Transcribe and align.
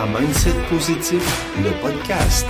à 0.00 0.06
Mindset 0.06 0.54
Positif, 0.70 1.22
le 1.58 1.78
podcast. 1.82 2.46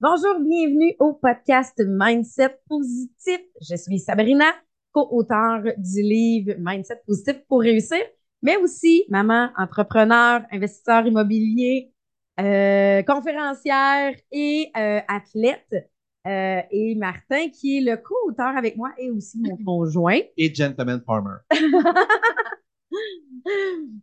Bonjour, 0.00 0.38
bienvenue 0.38 0.94
au 1.00 1.14
podcast 1.14 1.82
Mindset 1.84 2.60
Positif. 2.68 3.40
Je 3.60 3.74
suis 3.74 3.98
Sabrina, 3.98 4.44
co-auteure 4.92 5.62
du 5.78 6.02
livre 6.02 6.54
Mindset 6.60 7.02
Positif 7.04 7.44
pour 7.48 7.62
réussir, 7.62 7.98
mais 8.40 8.56
aussi 8.58 9.04
maman, 9.08 9.48
entrepreneur, 9.58 10.42
investisseur 10.52 11.04
immobilier, 11.04 11.92
euh, 12.38 13.02
conférencière 13.02 14.14
et 14.30 14.70
euh, 14.76 15.00
athlète. 15.08 15.90
Euh, 16.24 16.60
et 16.70 16.94
Martin, 16.94 17.48
qui 17.48 17.78
est 17.78 17.80
le 17.80 17.96
co-auteur 17.96 18.56
avec 18.56 18.76
moi 18.76 18.92
et 18.96 19.10
aussi 19.10 19.40
mon 19.40 19.56
conjoint. 19.64 20.20
Et 20.36 20.54
Gentleman 20.54 21.02
Farmer. 21.04 21.38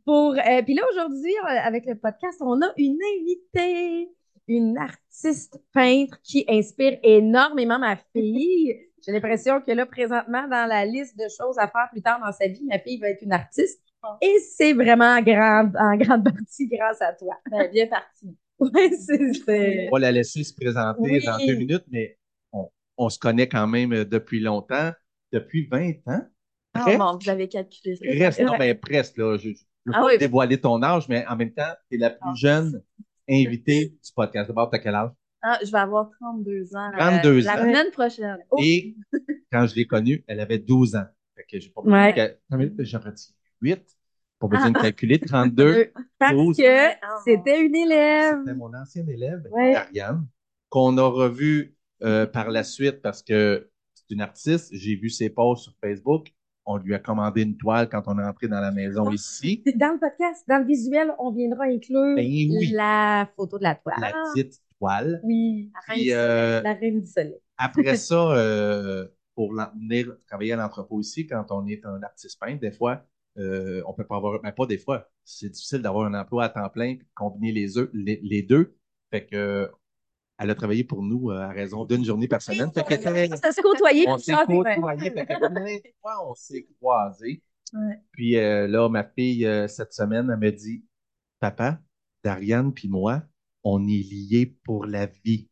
Pour, 0.05 0.33
euh, 0.33 0.61
puis 0.63 0.73
là, 0.73 0.83
aujourd'hui, 0.91 1.33
euh, 1.43 1.59
avec 1.63 1.85
le 1.85 1.95
podcast, 1.95 2.39
on 2.41 2.61
a 2.61 2.71
une 2.77 2.97
invitée, 3.19 4.09
une 4.47 4.77
artiste 4.77 5.59
peintre 5.73 6.19
qui 6.23 6.45
inspire 6.47 6.97
énormément 7.03 7.79
ma 7.79 7.95
fille. 8.13 8.75
J'ai 9.05 9.13
l'impression 9.13 9.61
que 9.61 9.71
là, 9.71 9.85
présentement, 9.85 10.47
dans 10.47 10.67
la 10.67 10.85
liste 10.85 11.17
de 11.17 11.23
choses 11.29 11.57
à 11.57 11.67
faire 11.67 11.87
plus 11.91 12.01
tard 12.01 12.19
dans 12.19 12.31
sa 12.33 12.47
vie, 12.47 12.65
ma 12.65 12.79
fille 12.79 12.99
va 12.99 13.09
être 13.09 13.21
une 13.21 13.31
artiste. 13.31 13.81
Et 14.21 14.39
c'est 14.39 14.73
vraiment 14.73 15.17
en 15.17 15.21
grande, 15.21 15.75
en 15.77 15.95
grande 15.97 16.23
partie 16.23 16.67
grâce 16.67 17.01
à 17.01 17.13
toi. 17.13 17.35
Ben, 17.49 17.69
bien 17.71 17.87
parti. 17.87 18.37
Oui, 18.59 18.93
c'est 18.97 19.87
On 19.87 19.91
va 19.95 19.99
la 19.99 20.11
laisser 20.11 20.43
se 20.43 20.53
présenter 20.53 20.99
Oui. 21.01 21.23
dans 21.25 21.37
deux 21.37 21.55
minutes, 21.55 21.85
mais 21.89 22.17
on, 22.51 22.69
on 22.97 23.09
se 23.09 23.17
connaît 23.17 23.47
quand 23.47 23.67
même 23.67 24.03
depuis 24.03 24.41
longtemps, 24.41 24.91
depuis 25.31 25.67
20 25.67 25.91
ans. 26.07 26.21
Ah, 26.73 26.81
Presque. 26.81 26.97
bon, 26.99 27.17
vous 27.21 27.29
avez 27.29 27.47
calculé 27.49 27.95
ça. 28.31 28.43
Non, 28.43 28.57
ben, 28.57 28.77
presque, 28.79 29.17
là. 29.17 29.37
Je 29.37 29.49
ne 29.49 29.53
veux 29.53 29.59
Ah 29.93 30.01
pas 30.01 30.05
oui. 30.07 30.17
dévoiler 30.17 30.59
ton 30.61 30.81
âge, 30.83 31.07
mais 31.09 31.25
en 31.27 31.35
même 31.35 31.51
temps, 31.53 31.73
tu 31.89 31.95
es 31.95 31.99
la 31.99 32.09
plus 32.11 32.19
Ah. 32.21 32.33
jeune 32.35 32.83
invitée 33.29 33.89
du 33.89 34.11
podcast. 34.15 34.47
D'abord, 34.47 34.69
t'as 34.69 34.79
quel 34.79 34.95
âge? 34.95 35.11
Ah, 35.41 35.57
je 35.63 35.71
vais 35.71 35.77
avoir 35.77 36.09
32 36.19 36.75
ans. 36.75 36.91
euh, 36.93 36.97
32 36.97 37.41
la 37.41 37.53
ans. 37.53 37.57
semaine 37.57 37.91
prochaine. 37.91 38.37
Oh, 38.51 38.57
Et 38.61 38.95
quand 39.51 39.65
je 39.67 39.75
l'ai 39.75 39.87
connue, 39.87 40.23
elle 40.27 40.39
avait 40.41 40.59
12 40.59 40.95
ans. 40.95 41.05
Fait 41.35 41.43
que 41.49 41.59
j'ai 41.59 41.69
pas 41.69 41.81
Ouais. 41.81 42.13
de- 42.51 42.83
J'aurais 42.83 43.11
dit 43.13 43.35
8. 43.61 43.81
Pas 44.39 44.47
besoin 44.47 44.71
de 44.71 44.77
calculer. 44.79 45.19
32. 45.19 45.63
Euh, 45.65 45.85
Parce 46.19 46.33
que 46.57 46.87
c'était 47.25 47.61
une 47.61 47.75
élève. 47.75 48.37
C'était 48.45 48.55
mon 48.57 48.73
ancienne 48.73 49.09
élève, 49.09 49.43
Ouais. 49.51 49.75
Ariane, 49.75 50.27
qu'on 50.69 50.97
a 50.97 51.03
revu 51.07 51.75
euh, 52.03 52.25
par 52.25 52.49
la 52.49 52.63
suite 52.63 53.01
parce 53.01 53.21
que 53.21 53.69
c'est 53.93 54.13
une 54.13 54.21
artiste. 54.21 54.69
J'ai 54.73 54.95
vu 54.95 55.09
ses 55.09 55.29
posts 55.29 55.63
sur 55.63 55.73
Facebook. 55.83 56.27
On 56.71 56.77
lui 56.77 56.93
a 56.93 56.99
commandé 56.99 57.41
une 57.41 57.57
toile 57.57 57.89
quand 57.89 58.03
on 58.05 58.19
est 58.19 58.23
entré 58.23 58.47
dans 58.47 58.59
la 58.59 58.71
maison 58.71 59.09
ici. 59.09 59.63
Dans 59.75 59.93
le 59.93 59.99
podcast, 59.99 60.43
dans 60.47 60.59
le 60.59 60.65
visuel, 60.65 61.11
on 61.17 61.31
viendra 61.31 61.63
inclure 61.63 62.15
Ben 62.15 62.27
oui. 62.27 62.69
la 62.73 63.27
photo 63.35 63.57
de 63.57 63.63
la 63.63 63.73
toile. 63.73 63.95
La 63.99 64.11
petite 64.11 64.61
toile. 64.77 65.19
Oui, 65.23 65.71
la 65.73 65.79
reine 65.79 65.95
Puis, 65.95 66.03
du 66.03 66.13
euh, 66.13 66.61
la 66.61 66.73
reine 66.75 67.01
du 67.01 67.07
soleil. 67.07 67.39
après 67.57 67.95
ça, 67.97 68.31
euh, 68.33 69.07
pour 69.33 69.51
venir 69.51 70.15
travailler 70.27 70.53
à 70.53 70.57
l'entrepôt 70.57 70.99
ici, 70.99 71.25
quand 71.25 71.47
on 71.49 71.65
est 71.65 71.83
un 71.87 72.03
artiste 72.03 72.39
peintre, 72.39 72.59
des 72.59 72.71
fois, 72.71 73.03
euh, 73.39 73.81
on 73.87 73.93
peut 73.93 74.05
pas 74.05 74.17
avoir, 74.17 74.39
mais 74.43 74.51
pas 74.51 74.67
des 74.67 74.77
fois, 74.77 75.09
c'est 75.23 75.49
difficile 75.49 75.81
d'avoir 75.81 76.05
un 76.05 76.13
emploi 76.13 76.43
à 76.43 76.49
temps 76.49 76.69
plein, 76.69 76.97
combiner 77.15 77.51
les, 77.51 77.67
les, 77.93 78.19
les 78.21 78.43
deux. 78.43 78.75
Fait 79.09 79.25
que, 79.25 79.71
elle 80.39 80.49
a 80.49 80.55
travaillé 80.55 80.83
pour 80.83 81.03
nous 81.03 81.29
euh, 81.31 81.39
à 81.41 81.49
raison 81.49 81.85
d'une 81.85 82.03
journée 82.05 82.27
par 82.27 82.41
semaine. 82.41 82.71
Fait 82.73 82.83
que, 82.83 82.95
Ça 83.37 83.51
se 83.51 83.61
côtoyer 83.61 84.05
on 84.07 84.15
puis 84.15 84.23
s'est 84.23 84.33
côtoyés. 84.33 85.83
On 86.03 86.33
s'est 86.33 86.67
croisés. 86.79 87.43
Ouais. 87.71 87.99
Puis 88.13 88.35
euh, 88.35 88.67
là, 88.67 88.89
ma 88.89 89.03
fille, 89.03 89.45
euh, 89.45 89.67
cette 89.67 89.93
semaine, 89.93 90.27
elle 90.33 90.39
me 90.39 90.51
dit 90.51 90.83
Papa, 91.39 91.79
Dariane 92.23 92.73
puis 92.73 92.87
moi, 92.89 93.21
on 93.63 93.87
est 93.87 94.01
liés 94.11 94.55
pour 94.63 94.87
la 94.87 95.05
vie. 95.05 95.47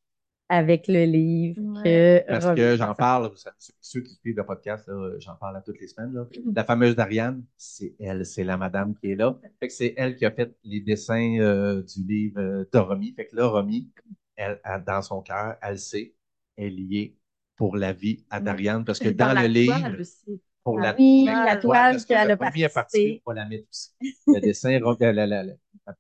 Avec 0.50 0.88
le 0.88 1.03
livre 1.06 1.62
Ouais. 1.62 2.23
que 2.25 2.28
Parce 2.31 2.45
Robin- 2.45 2.56
que 2.56 2.75
j'en 2.75 2.95
parle, 2.95 3.29
vous 3.29 3.35
savez, 3.35 3.56
ceux, 3.81 4.01
qui 4.01 4.16
suivent 4.16 4.35
le 4.38 4.45
podcast, 4.47 4.89
j'en 5.19 5.35
parle 5.35 5.57
à 5.57 5.62
toutes 5.62 5.79
les 5.79 5.88
semaines. 5.88 6.12
là. 6.12 6.25
La 6.56 6.63
fameuse 6.63 6.95
Dariane, 6.95 7.44
c'est 7.56 7.94
elle, 8.00 8.25
c'est 8.25 8.44
la 8.44 8.57
madame 8.57 8.95
qui 8.95 9.12
est 9.12 9.16
là. 9.16 9.39
Fait 9.59 9.67
que 9.67 9.73
c'est 9.73 9.94
elle 9.95 10.16
qui 10.16 10.25
a 10.25 10.31
fait 10.31 10.56
les 10.63 10.79
dessins 10.79 11.38
euh, 11.39 11.83
du 11.83 12.01
livre 12.03 12.39
euh, 12.41 12.66
de 12.73 12.79
Romy. 12.79 13.13
Fait 13.13 13.28
que 13.28 13.35
là, 13.35 13.45
Romy, 13.45 13.91
elle, 14.38 14.62
elle, 14.64 14.84
dans 14.86 15.02
son 15.02 15.22
cœur, 15.22 15.58
elle 15.62 15.80
sait, 15.80 16.14
elle 16.56 16.66
est 16.68 16.70
liée 16.70 17.18
pour 17.58 17.75
la 17.75 17.92
vie 17.94 18.24
à 18.30 18.40
Dariane. 18.40 18.86
Parce 18.86 19.00
que 19.00 19.09
dans, 19.09 19.34
le 19.38 19.48
livre, 19.48 20.00
aussi. 20.00 20.42
pour 20.64 20.80
la, 20.80 20.96
Oui, 20.98 21.25
la 21.25 21.46
la 21.46 21.58
toile, 21.58 22.06
qu'elle 22.06 22.31
a 22.31 22.38
participé, 22.38 22.74
participé. 22.74 23.22
on 23.25 23.31
va 23.31 23.36
la 23.42 23.46
mettre 23.50 23.68
aussi. 23.70 23.90
Le 24.28 24.40
dessin, 24.40 24.80
la, 24.80 24.96
la, 25.12 25.28
la, 25.28 25.44
la- 25.44 25.53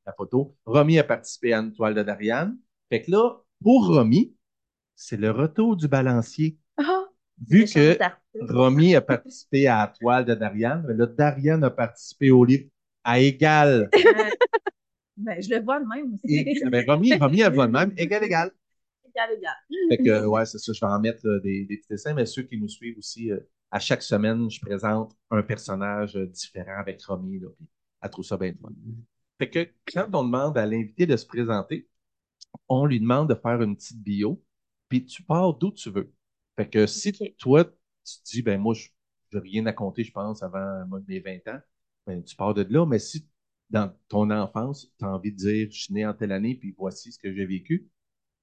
la 0.05 0.13
photo. 0.13 0.55
Romy 0.65 0.99
a 0.99 1.03
participé 1.03 1.53
à 1.53 1.59
une 1.59 1.73
toile 1.73 1.95
de 1.95 2.03
Dariane. 2.03 2.57
Fait 2.89 3.01
que 3.01 3.11
là, 3.11 3.41
pour 3.61 3.87
Romy, 3.87 4.35
c'est 4.95 5.17
le 5.17 5.31
retour 5.31 5.75
du 5.77 5.87
balancier. 5.87 6.57
Ah, 6.77 7.05
Vu 7.47 7.65
que. 7.65 7.97
Romy 8.39 8.95
a 8.95 9.01
participé 9.01 9.67
à 9.67 9.77
la 9.79 9.87
toile 9.87 10.25
de 10.25 10.35
Dariane, 10.35 10.85
mais 10.87 10.93
là, 10.93 11.07
Dariane 11.07 11.63
a 11.63 11.71
participé 11.71 12.29
au 12.31 12.45
livre 12.45 12.69
à 13.03 13.19
égal. 13.19 13.89
Ben, 15.17 15.41
je 15.41 15.49
le 15.49 15.63
vois 15.63 15.79
de 15.79 15.85
même 15.85 16.13
aussi. 16.13 16.35
Et, 16.35 16.63
ben, 16.69 16.85
Romy, 16.87 17.13
Romy, 17.19 17.41
elle 17.41 17.53
voit 17.53 17.65
le 17.65 17.71
même, 17.71 17.93
égal, 17.97 18.23
égal. 18.23 18.51
Égal, 19.07 19.29
égal. 19.35 19.55
Fait 19.89 19.97
que, 19.97 20.25
ouais, 20.25 20.45
c'est 20.45 20.59
ça, 20.59 20.71
je 20.73 20.79
vais 20.79 20.91
en 20.91 20.99
mettre 20.99 21.25
euh, 21.27 21.39
des, 21.39 21.65
des 21.65 21.77
petits 21.77 21.89
dessins, 21.89 22.13
mais 22.13 22.25
ceux 22.25 22.43
qui 22.43 22.59
nous 22.59 22.69
suivent 22.69 22.97
aussi, 22.99 23.31
euh, 23.31 23.39
à 23.71 23.79
chaque 23.79 24.03
semaine, 24.03 24.49
je 24.49 24.61
présente 24.61 25.15
un 25.31 25.41
personnage 25.41 26.15
euh, 26.15 26.27
différent 26.27 26.79
avec 26.79 27.03
Romy, 27.03 27.39
là, 27.39 27.49
puis 27.57 27.67
elle 28.01 28.09
trouve 28.11 28.25
ça 28.25 28.37
bien 28.37 28.53
fun. 28.61 28.69
Fait 29.39 29.49
que 29.49 29.67
quand 29.91 30.07
on 30.13 30.23
demande 30.23 30.57
à 30.57 30.65
l'invité 30.65 31.05
de 31.05 31.17
se 31.17 31.25
présenter, 31.25 31.87
on 32.69 32.85
lui 32.85 32.99
demande 32.99 33.29
de 33.29 33.35
faire 33.35 33.61
une 33.61 33.75
petite 33.75 34.01
bio, 34.01 34.43
puis 34.89 35.05
tu 35.05 35.23
pars 35.23 35.53
d'où 35.55 35.71
tu 35.71 35.89
veux. 35.89 36.13
Fait 36.55 36.69
que 36.69 36.87
si 36.87 37.11
toi, 37.37 37.65
tu 37.65 37.71
te 38.19 38.23
dis, 38.31 38.41
ben 38.41 38.59
moi, 38.59 38.73
je 38.73 38.89
n'ai 39.33 39.39
rien 39.41 39.65
à 39.65 39.73
compter, 39.73 40.03
je 40.03 40.11
pense, 40.11 40.43
avant 40.43 40.85
mes 41.07 41.19
20 41.19 41.47
ans, 41.47 41.59
ben 42.05 42.23
tu 42.23 42.35
pars 42.35 42.53
de 42.53 42.65
là, 42.69 42.85
mais 42.85 42.99
si 42.99 43.27
dans 43.69 43.93
ton 44.07 44.29
enfance, 44.31 44.91
tu 44.97 45.05
as 45.05 45.09
envie 45.09 45.31
de 45.31 45.37
dire, 45.37 45.67
je 45.71 45.81
suis 45.83 45.93
né 45.93 46.05
en 46.05 46.13
telle 46.13 46.31
année, 46.31 46.55
puis 46.55 46.73
voici 46.77 47.11
ce 47.11 47.19
que 47.19 47.33
j'ai 47.33 47.45
vécu, 47.45 47.87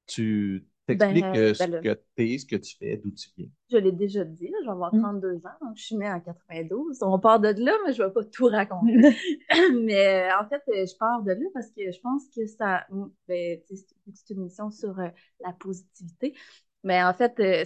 tu 0.06 0.66
t'expliques 0.86 1.22
Ben, 1.24 1.36
euh, 1.36 1.54
ce 1.54 1.64
ben 1.64 1.82
que 1.82 1.94
tu 2.16 2.32
es, 2.34 2.38
ce 2.38 2.46
que 2.46 2.56
tu 2.56 2.76
fais, 2.76 2.96
d'où 2.98 3.10
tu 3.10 3.28
viens. 3.36 3.48
Je 3.70 3.78
l'ai 3.78 3.92
déjà 3.92 4.24
dit, 4.24 4.48
là, 4.48 4.58
je 4.60 4.66
vais 4.66 4.72
avoir 4.72 4.92
Mm. 4.92 5.00
32 5.00 5.36
ans, 5.36 5.66
donc 5.66 5.76
je 5.76 5.82
suis 5.82 5.96
née 5.96 6.10
en 6.10 6.20
92. 6.20 6.98
On 7.02 7.18
part 7.18 7.40
de 7.40 7.48
là, 7.48 7.72
mais 7.86 7.92
je 7.94 8.02
vais 8.02 8.10
pas 8.10 8.24
tout 8.24 8.46
raconter. 8.46 8.92
mais 9.82 10.30
euh, 10.30 10.38
en 10.40 10.48
fait, 10.48 10.62
euh, 10.68 10.86
je 10.86 10.96
pars 10.98 11.22
de 11.22 11.32
là 11.32 11.46
parce 11.54 11.70
que 11.70 11.90
je 11.90 12.00
pense 12.00 12.24
que 12.34 12.46
ça. 12.46 12.84
mm, 12.90 13.06
ben, 13.28 13.60
c'est 13.66 14.34
une 14.34 14.40
émission 14.42 14.70
sur 14.70 14.98
euh, 14.98 15.08
la 15.40 15.52
positivité. 15.52 16.34
Mais 16.82 17.02
en 17.02 17.14
fait, 17.14 17.40
euh, 17.40 17.64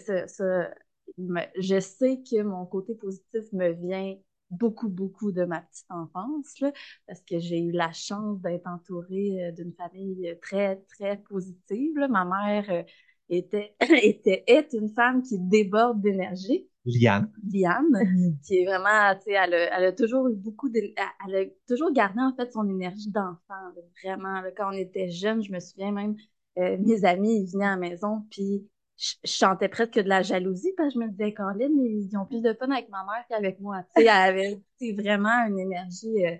je 1.59 1.81
sais 1.81 2.21
que 2.23 2.43
mon 2.43 2.67
côté 2.67 2.95
positif 2.95 3.53
me 3.53 3.71
vient 3.73 4.17
beaucoup, 4.51 4.89
beaucoup 4.89 5.33
de 5.33 5.45
ma 5.45 5.61
petite 5.61 5.91
enfance, 5.91 6.59
là, 6.61 6.73
parce 7.07 7.21
que 7.23 7.39
j'ai 7.39 7.61
eu 7.61 7.73
la 7.73 7.93
chance 7.93 8.41
d'être 8.41 8.67
entourée 8.67 9.45
euh, 9.45 9.53
d'une 9.53 9.73
famille 9.73 10.37
très, 10.43 10.77
très 10.89 11.19
positive. 11.19 11.97
là. 11.97 12.09
Ma 12.09 12.25
mère 12.25 12.65
euh, 12.71 12.83
était, 13.29 13.75
était, 14.03 14.45
est 14.47 14.73
une 14.73 14.89
femme 14.91 15.23
qui 15.23 15.39
déborde 15.39 16.01
d'énergie. 16.01 16.69
Liane. 16.85 17.31
Liane, 17.53 18.39
qui 18.47 18.59
est 18.59 18.65
vraiment, 18.65 19.15
tu 19.17 19.25
sais, 19.25 19.33
elle 19.33 19.55
a, 19.55 19.79
elle 19.79 19.85
a 19.85 19.93
toujours 19.93 20.29
eu 20.29 20.35
beaucoup 20.35 20.71
de, 20.71 20.81
elle 21.27 21.35
a 21.35 21.45
toujours 21.67 21.93
gardé 21.93 22.21
en 22.21 22.35
fait 22.35 22.51
son 22.53 22.69
énergie 22.69 23.11
d'enfant, 23.11 23.73
vraiment. 24.03 24.41
là. 24.41 24.51
quand 24.57 24.71
on 24.71 24.77
était 24.77 25.11
jeunes, 25.11 25.43
je 25.43 25.53
me 25.53 25.61
souviens 25.61 25.93
même, 25.93 26.17
euh, 26.59 26.77
mes 26.81 27.05
amis, 27.05 27.43
ils 27.43 27.53
venaient 27.53 27.67
à 27.67 27.71
la 27.71 27.77
maison, 27.77 28.25
puis 28.31 28.67
je, 28.99 29.15
chantais 29.25 29.69
presque 29.69 29.95
que 29.95 30.01
de 30.01 30.09
la 30.09 30.23
jalousie, 30.23 30.73
parce 30.77 30.93
que 30.93 31.01
je 31.01 31.07
me 31.07 31.11
disais, 31.11 31.33
Colin, 31.33 31.71
ils 31.71 32.17
ont 32.17 32.27
plus 32.27 32.43
de 32.43 32.53
fun 32.53 32.71
avec 32.71 32.89
ma 32.91 33.05
mère 33.05 33.25
qu'avec 33.29 33.61
moi. 33.61 33.85
Tu 33.95 34.03
elle 34.03 34.09
avait 34.09 34.61
vraiment 34.93 35.47
une 35.47 35.59
énergie 35.59 36.27
euh, 36.27 36.37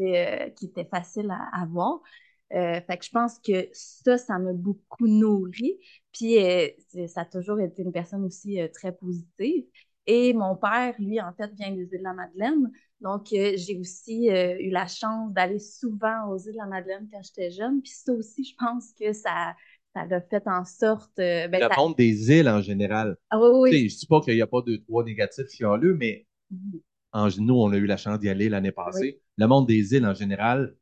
euh, 0.00 0.50
qui 0.50 0.66
était 0.66 0.84
facile 0.84 1.30
à 1.30 1.62
avoir. 1.62 2.00
Euh, 2.52 2.80
fait 2.82 2.98
que 2.98 3.04
je 3.04 3.10
pense 3.10 3.38
que 3.38 3.68
ça, 3.72 4.18
ça 4.18 4.38
m'a 4.38 4.52
beaucoup 4.52 5.06
nourri. 5.06 5.78
Puis 6.12 6.36
ça 7.08 7.22
a 7.22 7.24
toujours 7.24 7.58
été 7.60 7.82
une 7.82 7.92
personne 7.92 8.24
aussi 8.24 8.58
très 8.74 8.92
positive. 8.94 9.64
Et 10.06 10.34
mon 10.34 10.56
père, 10.56 10.94
lui, 10.98 11.20
en 11.20 11.32
fait, 11.32 11.50
vient 11.54 11.70
des 11.70 11.84
îles 11.84 11.98
de 11.98 12.04
la 12.04 12.12
Madeleine. 12.12 12.70
Donc, 13.00 13.28
j'ai 13.30 13.78
aussi 13.80 14.26
eu 14.26 14.68
la 14.68 14.86
chance 14.86 15.32
d'aller 15.32 15.58
souvent 15.58 16.28
aux 16.28 16.36
îles 16.36 16.52
de 16.52 16.58
la 16.58 16.66
Madeleine 16.66 17.08
quand 17.10 17.22
j'étais 17.22 17.50
jeune. 17.50 17.80
Puis 17.80 17.92
ça 17.92 18.12
aussi, 18.12 18.44
je 18.44 18.54
pense 18.58 18.92
que 18.92 19.14
ça, 19.14 19.54
ça 19.94 20.06
l'a 20.06 20.20
fait 20.20 20.42
en 20.46 20.64
sorte. 20.64 21.18
euh, 21.18 21.48
ben, 21.48 21.60
le 21.62 21.68
ça- 21.68 21.76
monde 21.76 21.96
des 21.96 22.30
îles 22.30 22.48
en 22.48 22.60
général. 22.62 23.16
Ah 23.30 23.38
oui, 23.40 23.48
oui. 23.52 23.70
Tu 23.70 23.76
sais, 23.76 23.88
je 23.88 23.98
dis 24.00 24.06
pas 24.06 24.20
qu'il 24.20 24.34
n'y 24.34 24.42
a 24.42 24.46
pas 24.46 24.62
de 24.62 24.76
trois 24.76 25.04
négatifs 25.04 25.46
qui 25.46 25.64
ont 25.64 25.76
lieu, 25.76 25.94
mais 25.94 26.26
en, 27.12 27.28
nous, 27.38 27.54
on 27.54 27.70
a 27.72 27.76
eu 27.76 27.86
la 27.86 27.96
chance 27.96 28.18
d'y 28.18 28.28
aller 28.28 28.48
l'année 28.48 28.72
passée. 28.72 29.20
Le 29.36 29.46
monde 29.46 29.66
des 29.66 29.94
îles 29.94 30.06
en 30.06 30.14
général, 30.14 30.74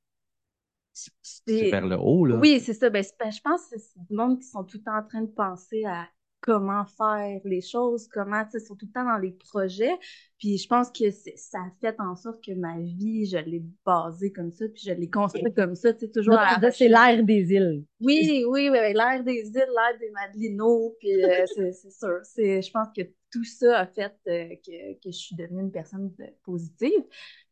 c'est 0.92 1.70
vers 1.70 1.86
le 1.86 1.96
haut, 1.98 2.26
là. 2.26 2.36
Oui, 2.36 2.60
c'est 2.60 2.74
ça. 2.74 2.90
Ben, 2.90 3.02
je 3.02 3.40
pense 3.40 3.66
que 3.68 3.78
c'est 3.78 4.00
du 4.08 4.14
monde 4.14 4.38
qui 4.40 4.46
sont 4.46 4.64
tout 4.64 4.78
le 4.78 4.82
temps 4.82 4.96
en 4.96 5.02
train 5.02 5.22
de 5.22 5.30
penser 5.30 5.84
à 5.84 6.08
comment 6.40 6.84
faire 6.84 7.40
les 7.44 7.60
choses, 7.60 8.08
comment, 8.08 8.44
tu 8.44 8.52
sais, 8.52 8.60
sont 8.60 8.76
tout 8.76 8.86
le 8.86 8.92
temps 8.92 9.04
dans 9.04 9.18
les 9.18 9.32
projets. 9.32 9.96
Puis 10.38 10.58
je 10.58 10.66
pense 10.66 10.90
que 10.90 11.10
ça 11.10 11.58
a 11.58 11.70
fait 11.80 11.94
en 12.00 12.16
sorte 12.16 12.42
que 12.44 12.52
ma 12.52 12.78
vie, 12.78 13.26
je 13.26 13.36
l'ai 13.36 13.62
basée 13.84 14.32
comme 14.32 14.50
ça, 14.50 14.66
puis 14.68 14.82
je 14.86 14.92
l'ai 14.92 15.10
construite 15.10 15.54
comme 15.54 15.74
ça, 15.74 15.92
tu 15.92 16.06
sais, 16.06 16.10
toujours 16.10 16.38
à 16.38 16.58
la 16.58 16.70
c'est 16.70 16.88
l'air 16.88 17.22
des 17.24 17.52
îles. 17.52 17.84
Oui, 18.00 18.44
oui, 18.48 18.70
oui, 18.70 18.78
l'air 18.94 19.22
des 19.22 19.48
îles, 19.48 19.54
l'air 19.54 19.98
des 20.00 20.10
Madelinos, 20.10 20.94
puis 20.98 21.22
euh, 21.22 21.44
c'est 21.72 21.92
sûr. 21.92 22.20
Je 22.36 22.70
pense 22.70 22.88
que 22.96 23.02
tout 23.30 23.44
ça 23.44 23.80
a 23.80 23.86
fait 23.86 24.12
euh, 24.28 24.48
que, 24.66 24.94
que, 24.94 25.10
je 25.10 25.16
suis 25.16 25.36
devenue 25.36 25.62
une 25.62 25.70
personne 25.70 26.12
positive. 26.44 27.04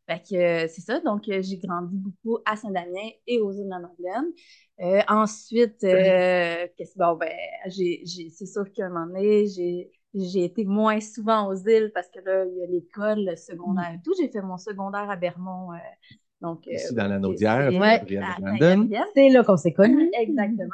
Fait 0.09 0.21
que 0.27 0.35
euh, 0.35 0.67
c'est 0.67 0.81
ça. 0.81 0.99
Donc, 1.01 1.29
euh, 1.29 1.39
j'ai 1.43 1.57
grandi 1.57 1.95
beaucoup 1.95 2.39
à 2.43 2.55
Saint-Damien 2.55 3.09
et 3.27 3.39
aux 3.39 3.51
îles 3.51 3.65
de 3.65 3.69
la 3.69 3.79
Madeleine. 3.79 4.31
Euh, 4.81 5.01
ensuite, 5.07 5.83
euh, 5.83 6.65
bon, 6.95 7.15
ben, 7.15 7.29
j'ai, 7.67 8.03
c'est 8.05 8.47
sûr 8.47 8.63
qu'à 8.73 8.87
un 8.87 8.89
moment 8.89 9.05
donné, 9.05 9.45
j'ai, 9.45 9.91
j'ai 10.15 10.45
été 10.45 10.65
moins 10.65 10.99
souvent 10.99 11.47
aux 11.47 11.55
îles 11.55 11.91
parce 11.93 12.07
que 12.07 12.21
là, 12.25 12.43
il 12.43 12.57
y 12.57 12.63
a 12.63 12.67
l'école, 12.67 13.23
le 13.23 13.35
secondaire 13.35 13.91
et 13.93 14.01
tout. 14.03 14.13
J'ai 14.19 14.29
fait 14.29 14.41
mon 14.41 14.57
secondaire 14.57 15.11
à 15.11 15.15
Bermond. 15.15 15.73
donc, 16.41 16.65
Ici, 16.65 16.95
dans 16.95 17.07
la 17.07 17.19
Naudière, 17.19 17.71
ouais, 17.71 18.01
c'est 19.13 19.29
là 19.29 19.43
qu'on 19.43 19.57
s'est 19.57 19.73
connus. 19.73 20.09
Exactement. 20.19 20.69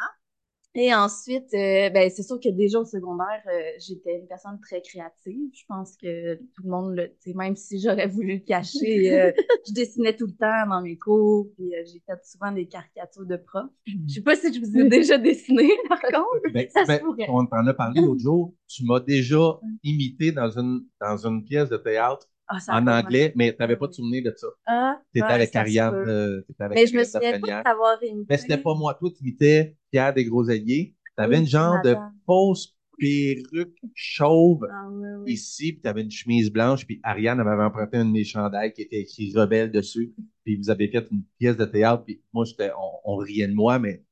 Et 0.77 0.93
ensuite, 0.93 1.53
euh, 1.53 1.89
ben, 1.89 2.11
c'est 2.13 2.21
sûr 2.21 2.37
que 2.37 2.49
déjà 2.49 2.79
au 2.79 2.85
secondaire, 2.85 3.41
euh, 3.47 3.61
j'étais 3.79 4.19
une 4.19 4.27
personne 4.27 4.59
très 4.59 4.81
créative. 4.81 5.49
Je 5.53 5.63
pense 5.69 5.95
que 5.95 6.35
tout 6.35 6.63
le 6.65 6.69
monde 6.69 6.95
le, 6.95 7.33
même 7.33 7.55
si 7.55 7.79
j'aurais 7.79 8.07
voulu 8.07 8.33
le 8.33 8.45
cacher, 8.45 9.13
euh, 9.13 9.31
je 9.65 9.73
dessinais 9.73 10.13
tout 10.13 10.25
le 10.25 10.33
temps 10.33 10.67
dans 10.69 10.81
mes 10.81 10.97
cours, 10.97 11.47
puis 11.55 11.71
j'ai 11.85 12.01
fait 12.05 12.19
souvent 12.25 12.51
des 12.51 12.67
caricatures 12.67 13.25
de 13.25 13.37
profs. 13.37 13.71
Je 13.87 14.15
sais 14.15 14.21
pas 14.21 14.35
si 14.35 14.53
je 14.53 14.59
vous 14.59 14.77
ai 14.77 14.89
déjà 14.89 15.17
dessiné, 15.17 15.69
par 15.89 16.01
contre. 16.01 16.51
Ben, 16.53 16.67
ben, 16.87 16.99
on 17.29 17.45
t'en 17.45 17.65
a 17.65 17.73
parlé 17.73 18.01
l'autre 18.01 18.21
jour. 18.21 18.53
Tu 18.67 18.83
m'as 18.83 18.99
déjà 18.99 19.59
imité 19.81 20.33
dans 20.33 20.49
une, 20.49 20.85
dans 20.99 21.25
une 21.25 21.45
pièce 21.45 21.69
de 21.69 21.77
théâtre 21.77 22.27
ah, 22.47 22.57
en 22.67 22.87
anglais, 22.87 23.31
mais 23.35 23.51
tu 23.53 23.57
n'avais 23.59 23.75
pas 23.77 23.87
de 23.87 23.93
souvenir 23.93 24.23
de 24.23 24.33
ça. 24.35 24.47
Ah, 24.67 24.99
tu 25.13 25.19
étais, 25.19 25.27
avec 25.27 25.55
Ariane. 25.55 26.43
Avec 26.59 26.77
mais 26.77 26.85
je 26.85 26.97
me 26.97 27.03
souviens 27.03 27.39
pas 27.39 27.59
de 27.59 27.63
t'avoir 27.63 28.03
imité. 28.03 28.25
Mais 28.29 28.37
c'était 28.37 28.57
pas 28.57 28.75
moi. 28.75 28.93
Toi, 28.93 29.09
tu 29.15 29.23
imitais 29.23 29.75
Pierre 29.95 30.13
des 30.13 30.25
Groselliers. 30.25 30.93
Tu 31.17 31.23
avais 31.23 31.39
une 31.39 31.47
genre 31.47 31.81
de 31.81 31.95
fausse 32.25 32.75
perruque 32.99 33.77
chauve 33.93 34.67
ah, 34.69 34.89
ici, 35.25 35.71
puis 35.71 35.81
tu 35.81 35.87
avais 35.87 36.01
une 36.01 36.11
chemise 36.11 36.51
blanche, 36.51 36.85
puis 36.85 36.99
Ariane 37.01 37.39
avait 37.39 37.63
emprunté 37.63 37.95
une 37.95 38.07
de 38.07 38.11
mes 38.11 38.25
chandails 38.25 38.73
qui 38.73 38.81
était 38.81 38.99
écrit 38.99 39.31
Rebelle 39.33 39.71
dessus, 39.71 40.13
puis 40.43 40.57
vous 40.57 40.69
avez 40.69 40.89
fait 40.89 41.07
une 41.11 41.23
pièce 41.39 41.55
de 41.55 41.63
théâtre, 41.63 42.03
puis 42.03 42.21
moi, 42.33 42.43
j'étais, 42.43 42.71
on, 43.05 43.15
riait 43.15 43.47
de 43.47 43.53
moi, 43.53 43.79
mais 43.79 44.03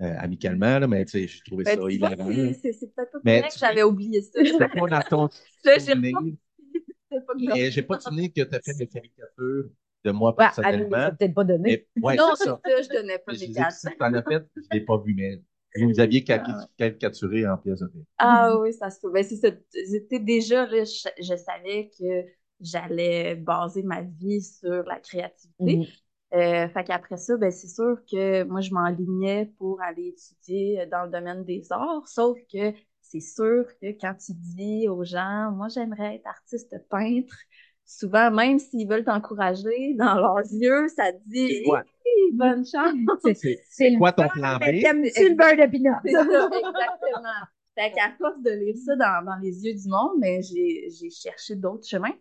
euh, 0.00 0.14
amicalement, 0.18 0.78
là, 0.78 0.86
mais 0.86 1.04
tu 1.06 1.10
sais, 1.10 1.26
je 1.26 1.42
trouvais 1.44 1.64
ben, 1.64 1.80
ça 1.80 1.90
hilarant. 1.90 2.30
C'est 2.62 2.94
peut-être 2.94 3.10
pas 3.10 3.18
mais 3.24 3.42
que 3.42 3.58
j'avais 3.58 3.82
oublié 3.82 4.22
ça. 4.22 4.44
C'était 4.44 4.68
pas 4.68 4.86
dans 4.86 5.02
ton 5.02 5.28
j'ai 7.70 7.82
pas 7.82 7.98
souvenir 7.98 8.28
que 8.28 8.42
tu 8.42 8.54
as 8.54 8.60
fait 8.60 8.74
des 8.78 8.86
caricatures 8.86 9.70
de 10.04 10.10
moi 10.10 10.34
personnellement. 10.36 11.10
Peut-être 11.18 11.34
pas 11.34 11.44
donné. 11.44 11.86
ouais, 12.02 12.16
non, 12.16 12.32
c'est 12.34 12.44
ça. 12.44 12.60
ça, 12.64 12.82
je 12.82 12.88
donnais 12.88 13.18
pas 13.18 13.32
des 13.32 13.52
cartes. 13.52 13.72
Si 13.72 13.86
tu 13.86 14.04
en 14.04 14.14
as 14.14 14.22
fait, 14.22 14.44
je 14.56 14.68
l'ai 14.72 14.80
pas 14.80 14.98
vu, 14.98 15.14
mais 15.14 15.40
vous 15.76 15.88
nous 15.88 16.00
aviez 16.00 16.24
ah, 16.28 16.42
caricaturé 16.76 17.46
en 17.48 17.56
pièce 17.56 17.80
de 17.80 17.86
théâtre. 17.86 18.06
Ah 18.18 18.58
oui, 18.58 18.72
ça 18.72 18.90
se 18.90 19.00
peut. 19.00 19.10
Ben, 19.10 19.24
C'était 19.24 20.18
déjà, 20.18 20.66
là, 20.66 20.84
je, 20.84 21.36
savais 21.36 21.90
que 21.98 22.26
j'allais 22.60 23.36
baser 23.36 23.82
ma 23.82 24.02
vie 24.02 24.42
sur 24.42 24.82
la 24.84 24.98
créativité. 25.00 25.88
Euh, 26.34 26.66
fait 26.68 26.84
qu'après 26.84 27.18
ça, 27.18 27.36
ben, 27.36 27.50
c'est 27.50 27.68
sûr 27.68 27.98
que 28.10 28.42
moi, 28.44 28.60
je 28.60 28.72
m'enlignais 28.72 29.52
pour 29.58 29.80
aller 29.82 30.08
étudier 30.08 30.86
dans 30.90 31.04
le 31.04 31.10
domaine 31.10 31.44
des 31.44 31.70
arts, 31.70 32.06
sauf 32.08 32.38
que 32.52 32.72
c'est 33.12 33.20
sûr 33.20 33.66
que 33.80 33.88
quand 34.00 34.14
tu 34.14 34.32
dis 34.34 34.88
aux 34.88 35.04
gens, 35.04 35.50
moi 35.52 35.68
j'aimerais 35.68 36.16
être 36.16 36.26
artiste 36.26 36.74
peintre, 36.88 37.36
souvent, 37.84 38.30
même 38.30 38.58
s'ils 38.58 38.88
veulent 38.88 39.04
t'encourager, 39.04 39.94
dans 39.94 40.14
leurs 40.14 40.38
yeux, 40.52 40.88
ça 40.88 41.12
dit 41.26 41.64
bonne 42.32 42.64
chance. 42.64 42.94
C'est 43.70 43.94
quoi 43.96 44.12
ton 44.12 44.28
plan 44.28 44.58
B? 44.58 44.80
T'aimes-tu 44.82 45.30
le 45.30 45.34
beurre 45.34 45.56
de 45.56 45.70
pinot? 45.70 45.94
exactement. 46.04 47.46
Fait 47.74 47.90
qu'à 47.92 48.12
force 48.18 48.42
de 48.42 48.50
lire 48.50 48.76
ça 48.84 48.96
dans, 48.96 49.24
dans 49.24 49.36
les 49.36 49.64
yeux 49.64 49.74
du 49.74 49.88
monde, 49.88 50.12
mais 50.18 50.42
j'ai 50.42 51.10
cherché 51.10 51.56
d'autres 51.56 51.86
chemins. 51.86 52.14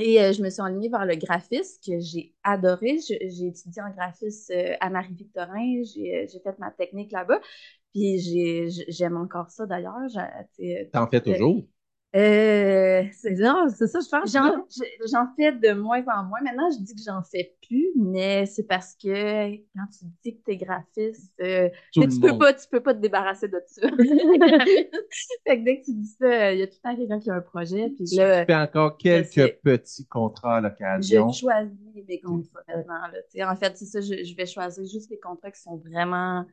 Et 0.00 0.22
euh, 0.22 0.32
je 0.32 0.42
me 0.42 0.48
suis 0.48 0.60
enlignée 0.60 0.88
vers 0.88 1.04
le 1.04 1.16
graphisme 1.16 1.80
que 1.84 1.98
j'ai 1.98 2.32
adoré. 2.44 2.98
J'ai 3.06 3.46
étudié 3.46 3.82
en 3.82 3.90
graphisme 3.90 4.52
euh, 4.52 4.74
à 4.80 4.90
Marie-Victorin. 4.90 5.82
J'ai 5.82 6.28
fait 6.28 6.58
ma 6.58 6.70
technique 6.70 7.10
là-bas. 7.12 7.40
Puis 7.92 8.20
j'aime 8.88 9.16
encore 9.16 9.50
ça 9.50 9.66
d'ailleurs. 9.66 10.08
T'en 10.92 11.08
fais 11.08 11.20
toujours? 11.20 11.64
Euh, 12.16 13.04
c'est 13.12 13.36
ça, 13.36 13.66
je 13.68 14.08
pense. 14.08 14.32
J'en 15.12 15.26
fais 15.36 15.52
de 15.52 15.72
moins 15.74 16.02
en 16.06 16.24
moins. 16.24 16.40
Maintenant, 16.42 16.70
je 16.70 16.82
dis 16.82 16.94
que 16.94 17.02
j'en 17.04 17.22
fais 17.22 17.54
plus, 17.68 17.90
mais 17.96 18.46
c'est 18.46 18.66
parce 18.66 18.94
que 18.94 19.56
quand 19.56 19.86
tu 19.92 20.06
dis 20.22 20.38
que 20.38 20.42
tu 20.42 20.52
es 20.52 20.56
graphiste, 20.56 21.34
euh, 21.40 21.68
tu 21.92 22.08
peux 22.20 22.38
pas, 22.38 22.54
tu 22.54 22.66
peux 22.70 22.80
pas 22.80 22.94
te 22.94 23.00
débarrasser 23.00 23.48
de 23.48 23.60
ça. 23.66 23.82
fait 25.46 25.58
que 25.58 25.64
dès 25.64 25.80
que 25.80 25.84
tu 25.84 25.94
dis 25.94 26.16
ça, 26.18 26.54
il 26.54 26.60
y 26.60 26.62
a 26.62 26.66
tout 26.66 26.76
le 26.82 26.90
temps 26.90 26.96
quelqu'un 26.96 27.20
qui 27.20 27.30
a 27.30 27.34
un 27.34 27.40
projet. 27.42 27.90
Puis 27.90 28.16
là, 28.16 28.40
tu 28.40 28.52
fais 28.52 28.58
encore 28.58 28.96
quelques 28.96 29.60
petits 29.62 30.06
contrats 30.06 30.56
à 30.56 30.60
l'occasion. 30.62 31.28
Je 31.28 31.40
choisis 31.40 31.76
mes 32.08 32.20
contrats 32.20 32.62
maintenant. 32.68 33.06
Là. 33.34 33.52
En 33.52 33.56
fait, 33.56 33.76
c'est 33.76 33.84
ça, 33.84 34.00
je, 34.00 34.24
je 34.24 34.34
vais 34.34 34.46
choisir 34.46 34.82
juste 34.86 35.10
les 35.10 35.18
contrats 35.18 35.50
qui 35.50 35.60
sont 35.60 35.76
vraiment 35.76 36.46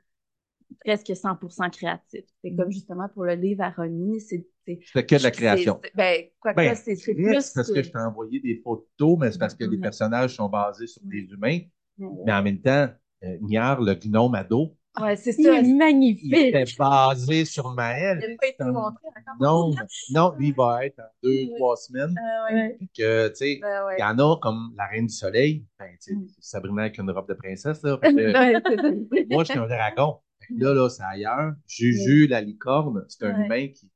presque 0.83 1.07
100% 1.07 1.71
créatif. 1.71 2.25
C'est 2.43 2.55
comme 2.55 2.67
mm. 2.67 2.71
justement 2.71 3.07
pour 3.09 3.23
le 3.23 3.35
livre 3.35 3.63
à 3.63 3.69
Ronnie, 3.69 4.19
c'est 4.19 4.45
c'est 4.65 5.05
que 5.05 5.15
de 5.17 5.23
la 5.23 5.31
création. 5.31 5.79
Ben, 5.95 6.23
quoi 6.39 6.53
que 6.53 6.57
ben, 6.57 6.75
c'est 6.75 6.95
plus. 6.95 7.51
parce 7.53 7.71
que 7.71 7.83
je 7.83 7.89
t'ai 7.89 7.97
envoyé 7.97 8.39
des 8.39 8.61
photos, 8.63 9.17
mais 9.19 9.31
c'est 9.31 9.39
parce 9.39 9.55
que 9.55 9.65
les 9.65 9.77
personnages 9.77 10.35
sont 10.35 10.49
basés 10.49 10.87
sur 10.87 11.01
des 11.05 11.27
humains. 11.31 11.59
Mais 11.97 12.33
en 12.33 12.43
même 12.43 12.61
temps, 12.61 12.89
euh, 13.23 13.37
Niar, 13.41 13.81
le 13.81 13.95
gnome 13.95 14.35
ado, 14.35 14.75
ouais, 15.01 15.15
c'est 15.15 15.31
ça. 15.31 15.59
Il 15.59 15.69
est 15.69 15.73
magnifique. 15.73 16.33
Il 16.35 16.47
était 16.47 16.65
basé 16.77 17.45
sur 17.45 17.73
Maël. 17.73 18.19
Il 18.21 18.29
n'a 18.29 18.35
pas 18.37 18.47
été 18.47 18.63
montré 18.65 19.07
Non, 19.39 19.73
non, 20.11 20.35
lui 20.37 20.51
va 20.51 20.85
être 20.85 20.99
en 20.99 21.09
deux, 21.23 21.47
trois 21.55 21.75
semaines. 21.77 22.15
Euh, 22.51 22.69
que, 22.97 23.29
tu 23.29 23.35
sais, 23.35 23.59
ben 23.61 23.83
il 23.97 24.01
y 24.01 24.03
en 24.03 24.19
a 24.19 24.37
comme 24.41 24.73
la 24.77 24.85
Reine 24.87 25.07
du 25.07 25.13
Soleil. 25.13 25.65
Ben, 25.79 25.89
tu 26.01 26.13
sais, 26.13 26.15
mm. 26.15 26.27
Sabrina 26.39 26.81
avec 26.83 26.97
une 26.97 27.09
robe 27.11 27.27
de 27.27 27.33
princesse, 27.33 27.81
là. 27.83 27.97
moi, 29.29 29.43
je 29.43 29.51
suis 29.51 29.59
un 29.59 29.67
dragon. 29.67 30.17
Là, 30.57 30.73
là, 30.73 30.89
c'est 30.89 31.03
ailleurs. 31.03 31.53
Juju, 31.67 32.27
la 32.27 32.41
licorne, 32.41 33.05
c'est 33.07 33.25
un 33.25 33.43
humain 33.43 33.67
qui. 33.69 33.89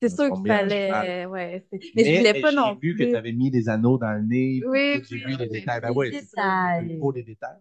C'est 0.00 0.08
sûr 0.10 0.32
qu'il 0.32 0.46
fallait. 0.46 1.26
Ouais, 1.26 1.66
mais, 1.72 1.80
mais, 1.94 2.04
je 2.04 2.18
voulais 2.18 2.40
pas 2.40 2.52
non 2.52 2.76
plus. 2.76 2.96
J'ai 2.96 3.04
vu 3.04 3.06
que 3.06 3.10
tu 3.10 3.16
avais 3.16 3.32
mis 3.32 3.50
des 3.50 3.68
anneaux 3.68 3.98
dans 3.98 4.12
le 4.12 4.22
nez. 4.22 4.62
Oui. 4.66 5.02
J'ai 5.08 5.16
vu 5.18 5.36
les 5.36 5.48
détails. 5.48 5.80
Ben 5.80 5.92
oui, 5.94 6.10
c'est 6.12 7.12
des 7.14 7.22
détails. 7.22 7.58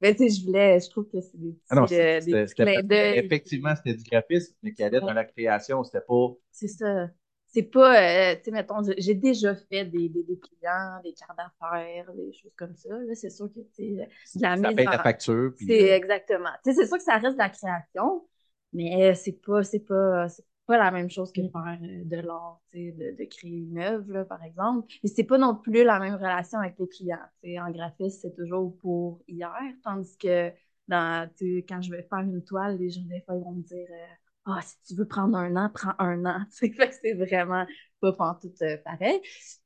Mais 0.00 0.14
tu 0.14 0.28
sais, 0.28 0.40
je 0.40 0.44
voulais, 0.44 0.80
je 0.80 0.90
trouve 0.90 1.08
que 1.08 1.20
c'est 1.20 1.38
des 1.38 1.52
petits, 1.52 1.66
ah 1.70 1.74
non, 1.76 1.86
euh, 1.90 2.20
des 2.20 2.46
clins 2.54 2.82
d'œil. 2.82 3.18
Effectivement, 3.18 3.74
c'était 3.74 3.94
du 3.94 4.04
graphisme, 4.04 4.54
mais 4.62 4.74
qui 4.74 4.82
allait 4.82 5.00
dans 5.00 5.12
la 5.12 5.24
création, 5.24 5.82
c'était 5.82 6.04
pas. 6.06 6.34
C'est 6.50 6.68
ça 6.68 7.08
c'est 7.54 7.62
pas, 7.62 8.32
euh, 8.32 8.34
tu 8.34 8.44
sais, 8.46 8.50
mettons, 8.50 8.82
j'ai 8.98 9.14
déjà 9.14 9.54
fait 9.54 9.84
des, 9.84 10.08
des, 10.08 10.24
des 10.24 10.38
clients, 10.40 11.00
des 11.04 11.12
cartes 11.12 11.38
d'affaires, 11.38 12.12
des 12.14 12.32
choses 12.32 12.52
comme 12.56 12.74
ça. 12.74 12.88
Là, 12.88 13.14
c'est 13.14 13.30
sûr 13.30 13.46
que, 13.46 13.60
tu 13.60 13.96
sais, 13.96 14.40
la 14.40 14.56
ça 14.56 14.72
paye 14.72 14.84
la 14.84 14.98
facture. 14.98 15.52
C'est 15.56 15.90
exactement. 15.90 16.50
Tu 16.64 16.72
sais, 16.72 16.80
c'est 16.80 16.88
sûr 16.88 16.96
que 16.96 17.04
ça 17.04 17.18
reste 17.18 17.34
de 17.34 17.38
la 17.38 17.50
création, 17.50 18.26
mais 18.72 19.14
c'est 19.14 19.40
pas, 19.40 19.62
c'est 19.62 19.86
pas, 19.86 20.28
c'est 20.28 20.44
pas 20.66 20.78
la 20.78 20.90
même 20.90 21.10
chose 21.10 21.32
que 21.32 21.40
mm. 21.40 21.50
faire 21.50 21.78
euh, 21.82 22.04
de 22.04 22.16
l'art, 22.16 22.60
tu 22.70 22.78
sais, 22.78 22.92
de, 22.92 23.16
de, 23.16 23.24
créer 23.28 23.58
une 23.58 23.78
œuvre, 23.78 24.12
là, 24.12 24.24
par 24.24 24.42
exemple. 24.42 24.92
Et 25.02 25.08
c'est 25.08 25.24
pas 25.24 25.38
non 25.38 25.54
plus 25.54 25.84
la 25.84 25.98
même 25.98 26.14
relation 26.14 26.58
avec 26.58 26.76
les 26.78 26.88
clients. 26.88 27.18
En 27.64 27.70
graphisme, 27.70 28.18
c'est 28.22 28.34
toujours 28.34 28.76
pour 28.78 29.22
hier, 29.28 29.52
tandis 29.82 30.16
que 30.16 30.50
dans, 30.88 31.28
tu 31.36 31.56
sais, 31.56 31.66
quand 31.68 31.80
je 31.82 31.90
vais 31.90 32.02
faire 32.02 32.20
une 32.20 32.42
toile, 32.44 32.78
les 32.78 32.90
gens, 32.90 33.02
des 33.02 33.22
fois, 33.22 33.36
vont 33.36 33.52
me 33.52 33.62
dire, 33.62 33.86
euh, 33.90 34.14
ah, 34.46 34.60
si 34.62 34.76
tu 34.86 34.94
veux 34.94 35.06
prendre 35.06 35.36
un 35.36 35.56
an, 35.56 35.70
prends 35.72 35.94
un 35.98 36.24
an. 36.24 36.44
fait 36.50 36.70
que 36.70 36.82
c'est 37.02 37.14
vraiment 37.14 37.66
pas 38.00 38.38
tout 38.40 38.52
euh, 38.62 38.76
pareil. 38.84 39.20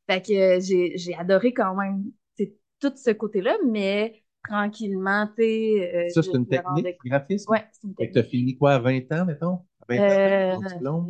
Fait 0.08 0.22
que 0.22 0.60
j'ai, 0.60 0.96
j'ai 0.96 1.14
adoré 1.14 1.52
quand 1.52 1.74
même 1.74 2.04
tout 2.80 2.92
ce 2.94 3.10
côté-là, 3.10 3.56
mais 3.66 4.22
tranquillement, 4.48 5.26
tu 5.36 5.42
sais. 5.42 6.08
Ça, 6.10 6.22
c'est 6.22 6.36
une 6.36 6.46
technique 6.46 6.96
graphisme? 7.04 7.50
Ouais, 7.50 7.64
c'est 7.72 7.88
une 7.88 7.94
technique. 7.96 8.12
tu 8.12 8.18
as 8.20 8.22
fini 8.22 8.56
quoi, 8.56 8.74
à 8.74 8.78
20 8.78 9.12
ans, 9.12 9.24
mettons? 9.24 9.58
20 9.88 9.98
euh, 9.98 10.54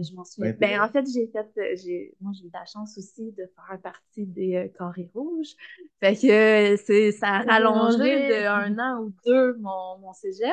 je 0.03 0.15
m'en 0.15 0.25
souviens. 0.25 0.55
Ben, 0.59 0.81
en 0.81 0.89
fait, 0.89 1.05
j'ai 1.13 1.27
fait, 1.27 1.49
euh, 1.59 1.77
j'ai, 1.77 2.15
moi, 2.21 2.33
j'ai 2.35 2.47
eu 2.47 2.51
la 2.53 2.65
chance 2.65 2.97
aussi 2.97 3.33
de 3.33 3.51
faire 3.55 3.81
partie 3.81 4.27
des 4.27 4.57
euh, 4.57 4.69
Carrés 4.79 5.11
Rouges. 5.15 5.55
Fait 6.01 6.15
que 6.15 6.77
c'est, 6.77 7.13
ça 7.13 7.27
a 7.27 7.43
rallongé 7.43 8.29
de 8.29 8.47
un 8.47 8.79
an 8.79 9.03
ou 9.03 9.13
deux 9.27 9.57
mon, 9.59 9.99
mon 9.99 10.13
cégep. 10.13 10.53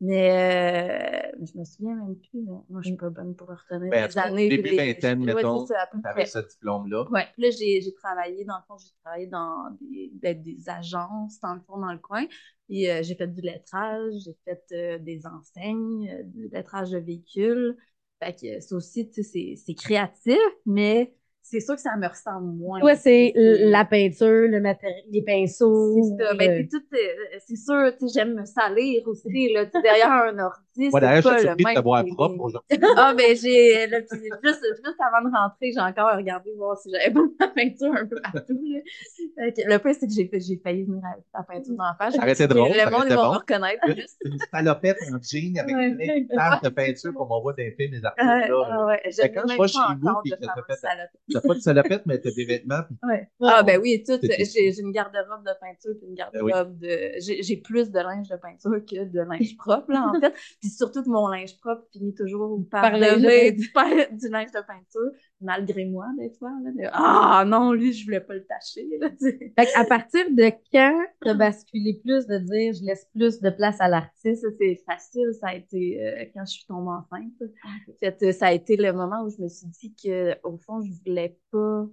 Mais 0.00 1.30
euh, 1.32 1.44
je 1.52 1.58
me 1.58 1.64
souviens 1.64 1.94
même 1.94 2.16
plus. 2.16 2.42
Moi, 2.42 2.82
je 2.82 2.88
suis 2.88 2.96
pas 2.96 3.08
bonne 3.08 3.34
pour 3.34 3.48
retenir 3.48 3.90
ben, 3.90 4.06
les 4.06 4.18
années. 4.18 4.48
Début 4.50 4.76
vingtaine, 4.76 5.24
mettons, 5.24 5.66
avais 6.04 6.26
ce 6.26 6.38
diplôme-là. 6.40 7.06
Oui. 7.10 7.20
Là, 7.38 7.50
j'ai 7.50 7.94
travaillé, 7.94 8.44
dans 8.44 8.56
le 8.56 8.62
fond, 8.68 8.76
j'ai 8.76 8.92
travaillé 9.02 9.26
dans 9.26 9.70
des, 9.80 10.10
ben, 10.14 10.42
des, 10.42 10.68
agences, 10.68 11.40
dans 11.40 11.54
le 11.54 11.60
fond, 11.60 11.78
dans 11.78 11.92
le 11.92 11.98
coin. 11.98 12.26
Puis 12.68 12.88
euh, 12.90 13.02
j'ai 13.02 13.14
fait 13.14 13.26
du 13.28 13.40
lettrage, 13.40 14.12
j'ai 14.24 14.36
fait 14.44 14.62
euh, 14.72 14.98
des 14.98 15.26
enseignes, 15.26 16.22
du 16.24 16.48
lettrage 16.48 16.90
de 16.90 16.98
véhicules. 16.98 17.76
Fait 18.22 18.34
que 18.34 18.60
ça 18.60 18.76
aussi, 18.76 19.08
tu 19.08 19.22
sais, 19.22 19.22
c'est- 19.22 19.54
c'est 19.64 19.74
créatif, 19.74 20.38
mais 20.64 21.14
c'est 21.42 21.60
sûr 21.60 21.74
que 21.76 21.80
ça 21.80 21.96
me 21.96 22.08
ressemble 22.08 22.52
moins. 22.56 22.80
Toi, 22.80 22.96
c'est 22.96 23.32
la 23.36 23.84
peinture, 23.84 24.48
le 24.48 24.60
matériel, 24.60 25.04
les 25.10 25.22
pinceaux. 25.22 26.02
C'est 26.02 26.24
ça. 26.24 26.34
Ben, 26.34 26.50
euh, 26.50 26.62
euh, 26.94 27.38
c'est 27.46 27.56
sûr, 27.56 27.92
tu 27.98 28.08
sais, 28.08 28.14
j'aime 28.20 28.34
me 28.34 28.44
salir 28.44 29.06
aussi, 29.06 29.52
là, 29.52 29.64
derrière 29.66 30.10
un 30.10 30.38
ordi, 30.38 30.65
Moi, 30.78 30.90
c'est 30.92 31.00
d'ailleurs, 31.00 31.22
je 31.22 31.28
suis 31.38 31.40
surpris 31.48 31.64
de 31.64 31.78
te 31.78 31.82
voir 31.82 32.04
propre 32.04 32.40
aujourd'hui. 32.40 32.78
Ah, 32.96 33.14
ben, 33.16 33.36
j'ai, 33.36 33.86
là, 33.86 34.00
puis 34.00 34.20
juste, 34.42 34.64
juste 34.64 35.00
avant 35.00 35.28
de 35.28 35.34
rentrer, 35.34 35.72
j'ai 35.72 35.80
encore 35.80 36.16
regardé 36.16 36.52
voir 36.56 36.76
si 36.78 36.90
j'avais 36.90 37.10
pas 37.12 37.20
ma 37.40 37.48
peinture 37.48 37.92
un 37.94 38.06
peu 38.06 38.20
partout, 38.22 38.60
là. 38.64 38.80
Le 39.36 39.78
pire, 39.78 39.94
c'est 39.98 40.06
que 40.06 40.12
j'ai, 40.12 40.30
j'ai 40.32 40.56
failli 40.62 40.84
venir 40.84 41.02
avec 41.12 41.24
la 41.34 41.42
peinture 41.42 41.74
d'en 41.76 41.94
face. 41.98 42.14
Ça 42.14 42.22
aurait 42.22 42.46
drôle, 42.48 42.68
Le 42.70 42.90
monde, 42.90 43.04
ils 43.08 43.14
vont 43.14 43.22
bon. 43.24 43.32
me 43.32 43.38
reconnaître. 43.38 43.82
Une 44.24 44.38
salopette 44.50 44.98
en 45.12 45.18
jean 45.22 45.58
avec 45.58 45.76
Ouais. 45.76 46.24
plein 46.28 46.60
de 46.62 46.68
peinture 46.70 47.12
comme 47.14 47.30
on 47.30 47.40
voit 47.40 47.52
dans 47.52 47.58
les 47.58 48.04
artistes. 48.04 48.28
Ouais, 48.28 48.48
là. 48.48 48.86
ouais, 48.86 49.02
je 49.06 49.22
que 49.22 49.34
quand 49.34 49.48
je 49.48 49.56
vois 49.56 49.66
chez 49.66 49.78
vous, 50.00 50.10
puis 50.22 50.32
que. 50.32 50.36
T'as 51.32 51.40
pas 51.40 51.54
de 51.54 51.60
salopette, 51.60 52.02
mais 52.06 52.18
t'as 52.18 52.30
des 52.30 52.44
vêtements. 52.44 52.82
Ouais. 53.02 53.28
Ah, 53.42 53.62
ben 53.62 53.80
oui, 53.80 54.02
tout. 54.06 54.18
J'ai 54.22 54.80
une 54.80 54.92
garde-robe 54.92 55.44
de 55.44 55.52
peinture 55.60 55.92
puis 55.98 56.08
une 56.08 56.14
garde-robe 56.14 56.78
de. 56.78 57.12
J'ai 57.20 57.42
j'ai 57.42 57.56
plus 57.56 57.90
de 57.90 57.98
linge 57.98 58.28
de 58.28 58.36
peinture 58.36 58.70
que 58.84 59.04
de 59.04 59.20
linge 59.20 59.56
propre, 59.56 59.92
là, 59.92 60.12
en 60.14 60.20
fait. 60.20 60.34
Puis 60.66 60.72
surtout 60.72 61.04
que 61.04 61.08
mon 61.08 61.28
linge 61.28 61.56
propre 61.60 61.84
finit 61.92 62.12
toujours 62.12 62.60
par, 62.68 62.82
Par 62.82 62.98
devenir 62.98 63.52
du, 63.52 63.70
du 64.18 64.28
linge 64.28 64.50
de 64.50 64.66
peinture, 64.66 65.12
malgré 65.40 65.84
moi, 65.84 66.06
des 66.18 66.30
fois. 66.30 66.50
Ah 66.92 67.44
non, 67.46 67.72
lui, 67.72 67.92
je 67.92 68.04
voulais 68.04 68.20
pas 68.20 68.34
le 68.34 68.44
tâcher. 68.44 68.84
Là. 69.00 69.10
Fait 69.20 69.68
à 69.76 69.84
partir 69.84 70.28
de 70.28 70.50
quand 70.72 71.04
t'as 71.22 71.34
basculé 71.34 72.00
plus 72.02 72.26
de 72.26 72.38
dire 72.38 72.72
je 72.72 72.84
laisse 72.84 73.06
plus 73.14 73.40
de 73.40 73.50
place 73.50 73.80
à 73.80 73.86
l'artiste? 73.86 74.42
Ça, 74.42 74.48
c'est 74.58 74.82
facile. 74.84 75.30
Ça 75.40 75.50
a 75.50 75.54
été 75.54 76.04
euh, 76.04 76.24
quand 76.34 76.44
je 76.44 76.52
suis 76.52 76.66
tombée 76.66 76.90
enceinte. 76.90 77.52
Fait, 78.00 78.20
euh, 78.24 78.32
ça 78.32 78.46
a 78.48 78.52
été 78.52 78.76
le 78.76 78.92
moment 78.92 79.22
où 79.22 79.30
je 79.30 79.40
me 79.40 79.48
suis 79.48 79.68
dit 79.68 79.94
que, 79.94 80.34
au 80.42 80.58
fond, 80.58 80.82
je 80.82 80.90
voulais 81.04 81.38
pas 81.52 81.86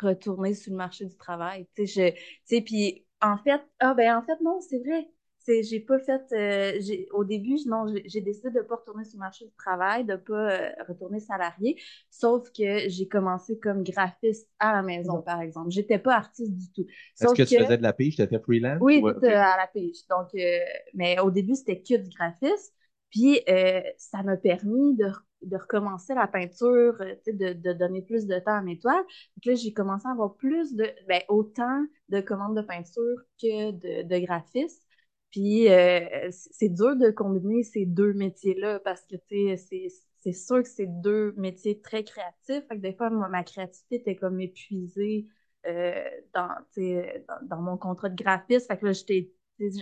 retourner 0.00 0.54
sur 0.54 0.72
le 0.72 0.78
marché 0.78 1.04
du 1.04 1.16
travail. 1.16 1.68
Tu 1.76 1.86
sais, 1.86 2.14
puis 2.60 3.06
en 3.22 3.36
fait, 3.36 3.60
ah 3.78 3.94
ben 3.94 4.16
en 4.16 4.22
fait 4.22 4.40
non, 4.42 4.60
c'est 4.60 4.78
vrai. 4.78 5.08
C'est, 5.42 5.62
j'ai 5.62 5.80
pas 5.80 5.98
fait, 5.98 6.20
euh, 6.32 6.78
au 7.12 7.24
début, 7.24 7.56
non, 7.66 7.86
j'ai, 8.04 8.20
décidé 8.20 8.50
de 8.50 8.60
pas 8.60 8.76
retourner 8.76 9.04
sur 9.04 9.16
le 9.16 9.20
marché 9.20 9.46
du 9.46 9.54
travail, 9.56 10.04
de 10.04 10.16
pas 10.16 10.52
euh, 10.52 10.70
retourner 10.86 11.18
salarié. 11.18 11.80
Sauf 12.10 12.50
que 12.52 12.88
j'ai 12.88 13.08
commencé 13.08 13.58
comme 13.58 13.82
graphiste 13.82 14.50
à 14.58 14.74
la 14.74 14.82
maison, 14.82 15.22
par 15.22 15.40
exemple. 15.40 15.70
J'étais 15.70 15.98
pas 15.98 16.16
artiste 16.16 16.52
du 16.52 16.70
tout. 16.72 16.86
Est-ce 17.18 17.34
que 17.34 17.42
tu 17.42 17.56
faisais 17.56 17.78
de 17.78 17.82
la 17.82 17.94
pige? 17.94 18.16
T'étais 18.16 18.38
freelance? 18.38 18.78
oui, 18.82 19.02
euh, 19.02 19.28
à 19.28 19.56
la 19.56 19.66
pige. 19.66 20.06
Donc, 20.10 20.28
euh, 20.34 20.58
mais 20.92 21.18
au 21.20 21.30
début, 21.30 21.54
c'était 21.54 21.80
que 21.80 21.96
du 21.96 22.10
graphisme. 22.10 22.74
Puis, 23.10 23.40
ça 23.96 24.22
m'a 24.22 24.36
permis 24.36 24.94
de, 24.94 25.10
de 25.42 25.56
recommencer 25.56 26.14
la 26.14 26.26
peinture, 26.26 27.02
tu 27.24 27.32
de, 27.32 27.54
de 27.54 27.72
donner 27.72 28.02
plus 28.02 28.26
de 28.26 28.38
temps 28.38 28.56
à 28.56 28.62
mes 28.62 28.78
toiles. 28.78 29.02
Donc 29.36 29.46
là, 29.46 29.54
j'ai 29.54 29.72
commencé 29.72 30.06
à 30.06 30.12
avoir 30.12 30.36
plus 30.36 30.74
de, 30.74 30.86
ben, 31.08 31.22
autant 31.28 31.84
de 32.10 32.20
commandes 32.20 32.56
de 32.56 32.62
peinture 32.62 33.16
que 33.40 33.70
de, 33.72 34.06
de 34.06 34.18
graphisme. 34.24 34.82
Puis, 35.30 35.68
euh, 35.70 36.28
c'est 36.30 36.68
dur 36.68 36.96
de 36.96 37.10
combiner 37.10 37.62
ces 37.62 37.86
deux 37.86 38.12
métiers-là 38.12 38.80
parce 38.80 39.02
que, 39.02 39.16
tu 39.16 39.56
sais, 39.56 39.88
c'est, 40.16 40.32
sûr 40.32 40.62
que 40.62 40.68
c'est 40.68 40.86
deux 40.86 41.32
métiers 41.36 41.80
très 41.80 42.04
créatifs. 42.04 42.66
Fait 42.68 42.76
que 42.76 42.80
des 42.80 42.94
fois, 42.94 43.10
moi, 43.10 43.28
ma 43.28 43.44
créativité 43.44 43.96
était 43.96 44.16
comme 44.16 44.40
épuisée 44.40 45.26
euh, 45.66 46.04
dans, 46.34 46.48
dans, 46.76 47.46
dans 47.46 47.62
mon 47.62 47.76
contrat 47.76 48.08
de 48.08 48.20
graphiste. 48.20 48.66
Fait 48.66 48.78
que 48.78 48.86
là, 48.86 48.92
j'étais, 48.92 49.30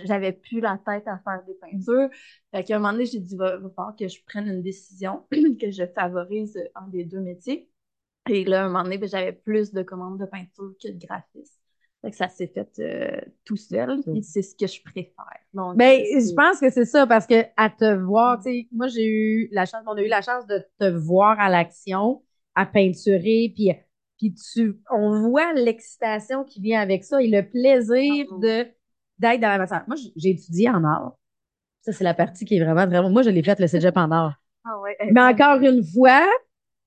j'avais 0.05 0.33
plus 0.33 0.59
la 0.59 0.77
tête 0.77 1.07
à 1.07 1.17
faire 1.19 1.43
des 1.45 1.55
peintures. 1.55 2.09
Fait 2.53 2.63
qu'à 2.63 2.75
un 2.75 2.79
moment 2.79 2.93
donné, 2.93 3.05
j'ai 3.05 3.19
dit, 3.19 3.35
va, 3.35 3.57
va 3.57 3.69
falloir 3.69 3.95
que 3.95 4.07
je 4.07 4.23
prenne 4.25 4.47
une 4.47 4.61
décision, 4.61 5.25
que 5.59 5.71
je 5.71 5.85
favorise 5.95 6.57
un 6.75 6.87
des 6.89 7.05
deux 7.05 7.21
métiers. 7.21 7.69
Et 8.29 8.45
là, 8.45 8.63
à 8.63 8.65
un 8.65 8.67
moment 8.69 8.83
donné, 8.83 8.97
ben, 8.97 9.09
j'avais 9.09 9.33
plus 9.33 9.71
de 9.71 9.81
commandes 9.83 10.19
de 10.19 10.25
peinture 10.25 10.73
que 10.81 10.89
de 10.91 11.05
graphisme. 11.05 11.59
Fait 12.01 12.11
que 12.11 12.15
ça 12.15 12.29
s'est 12.29 12.47
fait 12.47 12.69
euh, 12.79 13.19
tout 13.43 13.57
seul, 13.57 13.99
puis 14.01 14.23
c'est 14.23 14.41
ce 14.41 14.55
que 14.55 14.67
je 14.67 14.81
préfère. 14.81 15.25
Donc, 15.53 15.75
Ben, 15.77 16.01
c'est- 16.05 16.29
je 16.29 16.33
pense 16.35 16.59
que 16.59 16.69
c'est 16.69 16.85
ça, 16.85 17.05
parce 17.05 17.27
que 17.27 17.43
à 17.57 17.69
te 17.69 17.93
voir, 17.95 18.37
tu 18.37 18.43
sais, 18.43 18.67
moi, 18.71 18.87
j'ai 18.87 19.05
eu 19.05 19.49
la 19.51 19.65
chance, 19.65 19.83
on 19.85 19.95
a 19.97 20.01
eu 20.01 20.07
la 20.07 20.21
chance 20.21 20.47
de 20.47 20.63
te 20.79 20.85
voir 20.89 21.37
à 21.39 21.49
l'action, 21.49 22.23
à 22.55 22.65
peinturer, 22.65 23.51
puis, 23.53 23.71
puis 24.17 24.33
tu, 24.33 24.79
on 24.89 25.29
voit 25.29 25.51
l'excitation 25.53 26.45
qui 26.45 26.61
vient 26.61 26.79
avec 26.81 27.03
ça 27.03 27.21
et 27.21 27.27
le 27.27 27.47
plaisir 27.49 28.25
Mhm. 28.31 28.39
de, 28.39 28.67
d'être 29.19 29.41
dans 29.41 29.49
la 29.49 29.57
matière. 29.57 29.83
Moi, 29.87 29.97
j'ai- 29.97 30.13
j'ai 30.15 30.29
étudié 30.29 30.69
en 30.69 30.83
art. 30.85 31.17
Ça, 31.81 31.93
c'est 31.93 32.03
la 32.03 32.13
partie 32.13 32.45
qui 32.45 32.57
est 32.57 32.63
vraiment, 32.63 32.87
vraiment, 32.87 33.09
moi, 33.09 33.23
je 33.23 33.29
l'ai 33.29 33.43
faite, 33.43 33.59
le 33.59 33.67
cégep 33.67 33.97
en 33.97 34.11
art. 34.11 34.41
Ah 34.65 34.79
ouais, 34.81 34.97
Mais 35.11 35.21
encore 35.21 35.61
une 35.61 35.83
fois, 35.83 36.25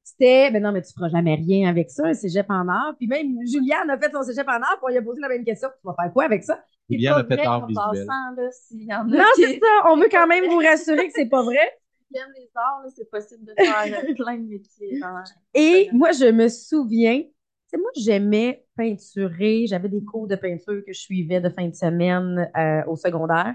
c'était, 0.04 0.50
ben 0.50 0.62
non, 0.62 0.72
mais 0.72 0.82
tu 0.82 0.92
feras 0.92 1.08
jamais 1.08 1.34
rien 1.36 1.68
avec 1.68 1.90
ça, 1.90 2.06
un 2.06 2.14
cégep 2.14 2.46
en 2.50 2.68
art. 2.68 2.94
Puis 2.98 3.06
même, 3.06 3.36
Juliane 3.46 3.88
a 3.90 3.98
fait 3.98 4.10
son 4.12 4.22
cégep 4.22 4.46
en 4.48 4.52
art, 4.60 4.76
puis 4.78 4.84
on 4.84 4.88
lui 4.88 4.98
a 4.98 5.02
posé 5.02 5.20
la 5.20 5.28
même 5.28 5.44
question, 5.44 5.68
tu 5.68 5.86
vas 5.86 5.94
faire 6.00 6.12
quoi 6.12 6.24
avec 6.24 6.42
ça? 6.42 6.64
c'est 6.90 6.96
Julien 6.96 7.14
pas 7.14 7.20
a 7.20 7.24
fait 7.24 7.46
art 7.46 7.62
en 7.62 7.66
visuel. 7.66 8.06
passant, 8.06 8.30
là, 8.36 8.50
s'il 8.50 8.82
y 8.84 8.94
en 8.94 9.10
a 9.12 9.16
Non, 9.16 9.24
qui 9.34 9.42
c'est 9.42 9.58
ça, 9.60 9.90
on 9.90 9.96
veut 9.96 10.08
quand 10.10 10.26
même 10.26 10.46
vous 10.46 10.58
rassurer 10.58 11.06
que 11.06 11.12
c'est 11.14 11.28
pas 11.28 11.42
vrai. 11.42 11.58
les 12.10 12.50
arts, 12.54 12.82
là, 12.84 12.90
c'est 12.94 13.10
possible 13.10 13.44
de 13.44 13.54
faire 13.54 14.04
euh, 14.04 14.14
plein 14.14 14.36
de 14.36 14.46
métiers. 14.48 14.98
dans- 15.00 15.22
Et 15.54 15.88
moi, 15.92 16.12
je 16.12 16.26
me 16.30 16.48
souviens, 16.48 17.22
tu 17.22 17.28
sais, 17.68 17.76
moi, 17.78 17.90
j'aimais 17.96 18.64
peinturer. 18.76 19.66
J'avais 19.66 19.88
des 19.88 20.04
cours 20.04 20.26
de 20.26 20.36
peinture 20.36 20.82
que 20.86 20.92
je 20.92 21.00
suivais 21.00 21.40
de 21.40 21.48
fin 21.48 21.68
de 21.68 21.74
semaine 21.74 22.50
euh, 22.56 22.82
au 22.86 22.96
secondaire. 22.96 23.54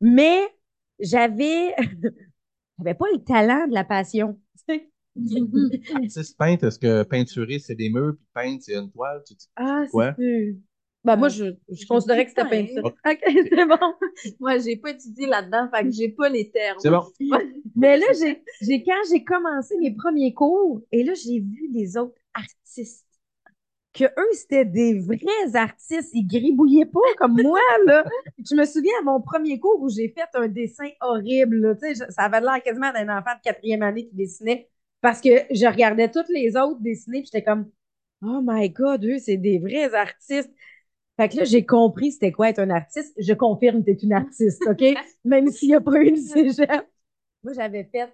Mais 0.00 0.40
j'avais, 1.00 1.74
j'avais 2.78 2.94
pas 2.94 3.06
le 3.12 3.22
talent 3.24 3.66
de 3.68 3.74
la 3.74 3.84
passion. 3.84 4.38
tu 4.68 4.74
sais. 4.76 4.90
Artiste 5.94 6.36
peintre, 6.36 6.64
est-ce 6.64 6.78
que 6.78 7.02
peinturer, 7.04 7.58
c'est 7.58 7.74
des 7.74 7.88
murs, 7.88 8.14
puis 8.16 8.26
peindre, 8.34 8.58
c'est 8.60 8.74
une 8.74 8.90
toile? 8.90 9.22
Tu 9.26 9.34
dis 9.34 9.48
Ah, 9.56 9.84
Quoi? 9.90 10.14
c'est 10.18 10.56
Ben, 11.04 11.16
moi, 11.16 11.28
je, 11.28 11.54
je 11.70 11.86
considérais 11.86 12.24
que 12.24 12.30
c'était 12.30 12.48
peinture. 12.48 12.84
OK, 12.84 13.20
c'est 13.24 13.66
bon. 13.66 13.94
Moi, 14.40 14.58
j'ai 14.58 14.76
pas 14.76 14.90
étudié 14.90 15.26
là-dedans, 15.26 15.68
fait 15.72 15.84
que 15.84 15.90
j'ai 15.90 16.08
pas 16.08 16.28
les 16.28 16.50
termes. 16.50 16.78
C'est 16.80 16.90
bon. 16.90 17.04
Mais 17.76 17.96
là, 17.96 18.06
j'ai, 18.18 18.42
j'ai, 18.62 18.82
quand 18.82 19.00
j'ai 19.10 19.24
commencé 19.24 19.76
mes 19.78 19.94
premiers 19.94 20.32
cours, 20.34 20.80
et 20.92 21.02
là, 21.04 21.14
j'ai 21.14 21.40
vu 21.40 21.68
des 21.70 21.96
autres 21.96 22.14
artistes, 22.34 23.04
que 23.92 24.04
eux, 24.04 24.32
c'était 24.32 24.64
des 24.64 24.98
vrais 24.98 25.54
artistes. 25.54 26.10
Ils 26.14 26.26
gribouillaient 26.26 26.86
pas 26.86 27.00
comme 27.16 27.40
moi, 27.40 27.60
là. 27.86 28.04
Je 28.44 28.54
me 28.56 28.64
souviens 28.64 28.92
à 29.00 29.04
mon 29.04 29.20
premier 29.20 29.60
cours 29.60 29.80
où 29.80 29.88
j'ai 29.88 30.08
fait 30.08 30.28
un 30.34 30.48
dessin 30.48 30.88
horrible, 31.00 31.56
là. 31.60 31.74
Tu 31.76 31.94
sais, 31.94 32.10
ça 32.10 32.22
avait 32.22 32.40
l'air 32.40 32.60
quasiment 32.62 32.92
d'un 32.92 33.08
enfant 33.16 33.34
de 33.36 33.40
quatrième 33.42 33.82
année 33.82 34.08
qui 34.08 34.16
dessinait. 34.16 34.68
Parce 35.04 35.20
que 35.20 35.28
je 35.52 35.66
regardais 35.68 36.10
toutes 36.10 36.30
les 36.30 36.56
autres 36.56 36.80
dessiner, 36.80 37.20
puis 37.20 37.30
j'étais 37.32 37.44
comme, 37.44 37.70
oh 38.24 38.40
my 38.42 38.70
God, 38.70 39.04
eux, 39.04 39.18
c'est 39.18 39.36
des 39.36 39.58
vrais 39.58 39.94
artistes. 39.94 40.50
Fait 41.18 41.28
que 41.28 41.36
là, 41.36 41.44
j'ai 41.44 41.66
compris 41.66 42.12
c'était 42.12 42.32
quoi 42.32 42.48
être 42.50 42.60
un 42.60 42.70
artiste. 42.70 43.14
Je 43.18 43.34
confirme, 43.34 43.84
t'es 43.84 43.92
une 44.02 44.14
artiste, 44.14 44.66
OK? 44.66 44.82
Même 45.24 45.50
s'il 45.50 45.68
n'y 45.70 45.76
a 45.76 45.82
pas 45.82 46.02
eu 46.02 46.12
de 46.12 46.16
cégep. 46.16 46.70
Moi, 47.44 47.52
j'avais 47.54 47.84
fait, 47.84 48.10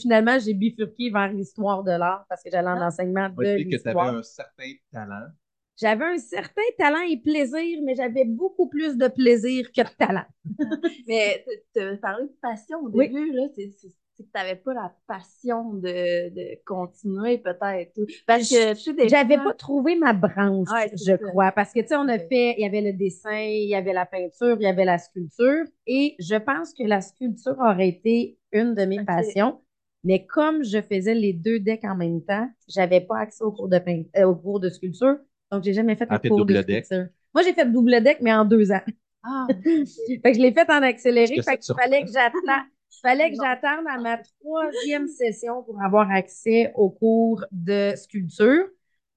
finalement, 0.00 0.38
j'ai 0.38 0.54
bifurqué 0.54 1.10
vers 1.10 1.32
l'histoire 1.32 1.84
de 1.84 1.92
l'art 1.92 2.26
parce 2.28 2.42
que 2.42 2.50
j'allais 2.50 2.68
en 2.68 2.80
Ah. 2.80 2.86
enseignement 2.86 3.30
de 3.30 3.34
Moi, 3.36 3.44
je 3.46 3.54
dis 3.54 3.66
que 3.68 3.76
tu 3.76 3.88
avais 3.88 4.04
un 4.04 4.22
certain 4.22 4.72
talent. 4.92 5.28
J'avais 5.76 6.04
un 6.04 6.18
certain 6.18 6.62
talent 6.78 7.02
et 7.08 7.16
plaisir, 7.16 7.80
mais 7.84 7.94
j'avais 7.96 8.24
beaucoup 8.24 8.68
plus 8.68 8.96
de 8.96 9.08
plaisir 9.08 9.72
que 9.72 9.82
de 9.82 9.88
talent. 9.98 10.26
Mais 11.06 11.44
tu 11.74 11.80
as 11.80 11.96
parlé 11.98 12.26
de 12.26 12.32
passion 12.42 12.80
au 12.80 12.88
Oui. 12.92 13.12
début, 13.12 13.32
là, 13.32 13.42
c'est 13.54 13.70
c'est- 14.16 14.22
que 14.24 14.28
tu 14.28 14.30
n'avais 14.34 14.56
pas 14.56 14.74
la 14.74 14.94
passion 15.06 15.74
de, 15.74 16.30
de 16.30 16.58
continuer 16.64 17.38
peut-être. 17.38 17.98
Parce 18.26 18.46
que 18.48 18.74
tu 18.74 18.80
sais, 18.82 18.94
des 18.94 19.08
J'avais 19.08 19.38
pas 19.38 19.54
trouvé 19.54 19.96
ma 19.96 20.12
branche, 20.14 20.70
Ouais, 20.70 20.90
je 20.94 21.14
ça. 21.20 21.26
crois, 21.28 21.52
parce 21.52 21.72
que, 21.74 21.80
tu 21.80 21.88
sais, 21.88 21.96
on 21.96 22.08
a 22.08 22.18
fait, 22.18 22.54
il 22.56 22.62
y 22.62 22.64
avait 22.64 22.80
le 22.80 22.94
dessin, 22.94 23.38
il 23.38 23.68
y 23.68 23.74
avait 23.74 23.92
la 23.92 24.06
peinture, 24.06 24.56
il 24.58 24.62
y 24.62 24.66
avait 24.66 24.86
la 24.86 24.96
sculpture, 24.96 25.64
et 25.86 26.16
je 26.18 26.36
pense 26.36 26.72
que 26.72 26.84
la 26.84 27.02
sculpture 27.02 27.56
aurait 27.58 27.88
été 27.88 28.38
une 28.52 28.74
de 28.74 28.84
mes 28.86 29.00
passions. 29.00 29.60
Mais 30.04 30.24
comme 30.26 30.64
je 30.64 30.80
faisais 30.80 31.14
les 31.14 31.34
deux 31.34 31.60
decks 31.60 31.84
en 31.84 31.96
même 31.96 32.22
temps, 32.24 32.48
j'avais 32.68 33.02
pas 33.02 33.18
accès 33.18 33.44
au 33.44 33.52
cours 33.52 33.68
de 33.68 33.78
peint- 33.78 34.04
euh, 34.16 34.24
au 34.26 34.34
cours 34.36 34.58
de 34.60 34.70
sculpture, 34.70 35.18
donc 35.50 35.64
j'ai 35.64 35.74
jamais 35.74 35.96
fait 35.96 36.08
Ah, 36.08 36.18
un 36.18 36.18
fait 36.18 36.30
cours 36.30 36.42
de 36.46 36.54
double 36.54 36.64
deck? 36.64 36.88
sculpture. 36.88 37.08
Moi, 37.34 37.42
j'ai 37.42 37.52
fait 37.52 37.70
double 37.70 38.02
deck, 38.02 38.18
mais 38.22 38.32
en 38.32 38.44
deux 38.46 38.72
ans. 38.72 38.80
Ah, 39.22 39.54
Fait 40.22 40.32
que 40.32 40.34
je 40.34 40.42
l'ai 40.42 40.52
fait 40.52 40.70
en 40.70 40.82
accéléré. 40.82 41.42
Fait 41.42 41.58
qu'il 41.58 41.74
fallait 41.74 42.04
que 42.04 42.12
j'attende. 42.12 42.64
Fallait 43.04 43.30
que 43.30 43.36
j'attende 43.38 43.86
à 43.88 43.98
ma 43.98 44.18
troisième 44.40 45.08
session 45.08 45.62
pour 45.64 45.82
avoir 45.82 46.10
accès 46.10 46.72
au 46.76 46.90
cours 46.90 47.44
de 47.52 47.94
sculpture. 47.96 48.66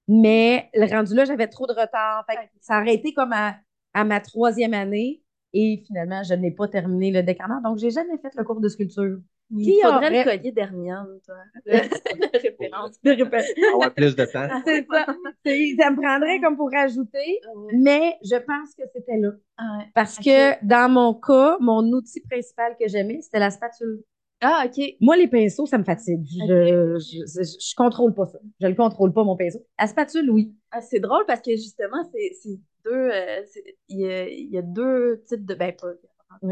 Mais 0.08 0.70
le 0.74 0.86
rendu 0.86 1.14
là, 1.14 1.24
j'avais 1.24 1.48
trop 1.48 1.66
de 1.66 1.72
retard. 1.72 2.24
Fait 2.28 2.36
que 2.36 2.42
ça 2.60 2.80
aurait 2.80 2.94
été 2.94 3.12
comme 3.14 3.32
à, 3.32 3.56
à 3.94 4.04
ma 4.04 4.20
troisième 4.20 4.74
année. 4.74 5.22
Et 5.54 5.82
finalement, 5.86 6.22
je 6.24 6.34
n'ai 6.34 6.50
pas 6.50 6.68
terminé 6.68 7.10
le 7.10 7.22
décanard. 7.22 7.62
Donc, 7.62 7.78
j'ai 7.78 7.90
jamais 7.90 8.18
fait 8.18 8.34
le 8.36 8.44
cours 8.44 8.60
de 8.60 8.68
sculpture. 8.68 9.18
Il 9.50 9.64
Qui 9.64 9.80
faudrait 9.82 10.08
aurait- 10.08 10.24
le 10.24 10.30
collier 10.30 10.52
d'Hermione, 10.52 11.20
toi? 11.24 11.36
De 11.66 11.70
référence. 12.42 13.00
De 13.02 13.10
répéter. 13.10 13.60
Avoir 13.72 13.94
plus 13.94 14.14
de 14.16 14.24
temps. 14.24 14.48
C'est 14.66 14.86
ça. 14.90 15.06
Ça 15.06 15.90
me 15.90 15.96
prendrait 16.02 16.40
comme 16.40 16.56
pour 16.56 16.70
rajouter. 16.70 17.40
Ouais. 17.54 17.72
Mais 17.74 18.16
je 18.22 18.36
pense 18.36 18.74
que 18.76 18.82
c'était 18.94 19.16
là. 19.18 19.30
Ah 19.56 19.78
ouais. 19.78 19.84
Parce 19.94 20.18
que 20.18 20.64
dans 20.64 20.90
mon 20.90 21.14
cas, 21.14 21.56
mon 21.60 21.82
outil 21.92 22.20
principal 22.20 22.76
que 22.78 22.88
j'aimais, 22.88 23.20
c'était 23.22 23.38
la 23.38 23.50
spatule. 23.50 24.02
Ah, 24.40 24.64
OK. 24.66 24.80
Moi, 25.00 25.16
les 25.16 25.26
pinceaux, 25.26 25.66
ça 25.66 25.78
me 25.78 25.84
fatigue. 25.84 26.24
Je, 26.24 26.96
je, 27.00 27.26
je, 27.26 27.42
je 27.42 27.74
contrôle 27.74 28.14
pas 28.14 28.26
ça. 28.26 28.38
Je 28.60 28.66
le 28.68 28.74
contrôle 28.76 29.12
pas, 29.12 29.24
mon 29.24 29.36
pinceau. 29.36 29.58
La 29.80 29.88
spatule, 29.88 30.30
oui. 30.30 30.54
Ah, 30.70 30.80
c'est 30.80 31.00
drôle 31.00 31.24
parce 31.26 31.40
que 31.40 31.50
justement, 31.52 32.04
c'est 32.12 32.56
deux. 32.84 32.92
euh, 32.92 33.42
Il 33.88 33.98
y, 34.00 34.06
a, 34.06 34.28
il 34.28 34.48
y 34.50 34.58
a 34.58 34.62
deux 34.62 35.22
types 35.26 35.44
de. 35.44 35.54
Ben, 35.54 35.72
pas 35.74 35.88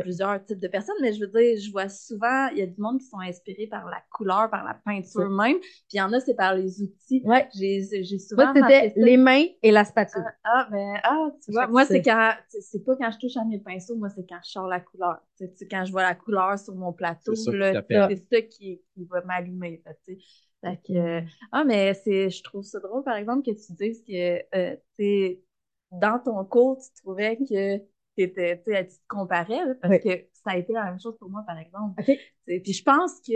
Plusieurs 0.01 0.45
types 0.45 0.61
de 0.61 0.69
personnes, 0.69 0.97
mais 1.01 1.13
je 1.13 1.21
veux 1.21 1.27
dire, 1.29 1.59
je 1.61 1.71
vois 1.71 1.89
souvent, 1.89 2.49
il 2.53 2.59
y 2.59 2.63
a 2.63 2.67
du 2.67 2.81
monde 2.81 2.99
qui 3.01 3.07
sont 3.07 3.21
inspirés 3.21 3.67
par 3.67 3.87
la 3.87 4.03
couleur, 4.11 4.51
par 4.51 4.65
la 4.65 4.75
peinture 4.75 5.31
même, 5.31 5.59
puis 5.61 5.71
il 5.95 5.97
y 5.97 6.01
en 6.03 6.13
a, 6.13 6.21
c'est 6.21 6.35
par 6.35 6.55
les 6.55 6.83
outils. 6.83 7.23
Ouais. 7.25 7.49
J'ai 7.55 7.83
j'ai 8.05 8.19
souvent 8.19 8.53
Moi, 8.55 8.69
c'était 8.69 8.93
les 8.97 9.17
mains 9.17 9.45
et 9.63 9.71
la 9.71 9.85
spatule. 9.85 10.25
Ah, 10.45 10.69
ben, 10.71 10.95
ah, 11.03 11.29
tu 11.45 11.53
vois, 11.53 11.67
moi, 11.69 11.85
c'est- 11.85 11.95
c'est 11.99 12.03
quand, 12.03 12.33
c'est- 12.49 12.61
c'est 12.61 12.85
pas 12.85 12.97
quand 12.97 13.11
je 13.11 13.19
touche 13.19 13.37
à 13.37 13.45
mes 13.45 13.59
pinceaux, 13.59 13.97
moi, 13.97 14.09
c'est 14.11 14.27
quand 14.29 14.39
je 14.45 14.51
sors 14.51 14.67
la 14.67 14.81
couleur. 14.81 15.19
Tu 15.37 15.45
sais, 15.45 15.51
tu 15.53 15.57
sais, 15.59 15.69
quand 15.69 15.85
je 15.85 15.93
vois 15.93 16.03
la 16.03 16.15
couleur 16.15 16.59
sur 16.59 16.75
mon 16.75 16.93
plateau, 16.93 17.35
C'est 17.35 17.53
ça 17.53 17.53
c'est 18.09 18.17
ça 18.17 18.43
qui, 18.43 18.81
qui 18.95 19.05
va 19.05 19.23
m'allumer, 19.23 19.83
là, 19.85 19.93
tu 20.07 20.15
sais. 20.15 20.19
Fait 20.63 20.81
que, 20.87 21.23
ah, 21.53 21.65
mais 21.65 21.95
c'est, 21.95 22.31
je 22.31 22.43
trouve 22.43 22.63
ça 22.65 22.81
drôle, 22.81 23.05
par 23.05 23.17
exemple, 23.17 23.43
que 23.45 23.51
tu 23.55 23.73
dises 23.75 24.03
que, 24.03 24.39
euh, 24.57 24.77
tu 24.97 25.05
sais, 25.05 25.43
dans 25.93 26.19
ton 26.19 26.45
cours, 26.45 26.79
tu 26.79 26.91
trouvais 27.03 27.37
que 27.37 27.79
t'étais, 28.17 28.63
tu 28.65 28.73
sais, 28.73 28.87
tu 28.87 28.95
te 28.97 29.03
comparais, 29.09 29.65
là, 29.65 29.75
parce 29.81 29.95
Oui. 29.95 30.01
que 30.01 30.27
ça 30.33 30.51
a 30.53 30.57
été 30.57 30.73
la 30.73 30.85
même 30.85 31.01
chose 31.01 31.17
pour 31.19 31.31
moi, 31.31 31.45
par 31.47 31.59
exemple. 31.59 32.03
Puis 32.47 32.73
je 32.73 32.83
pense 32.83 33.21
que 33.21 33.33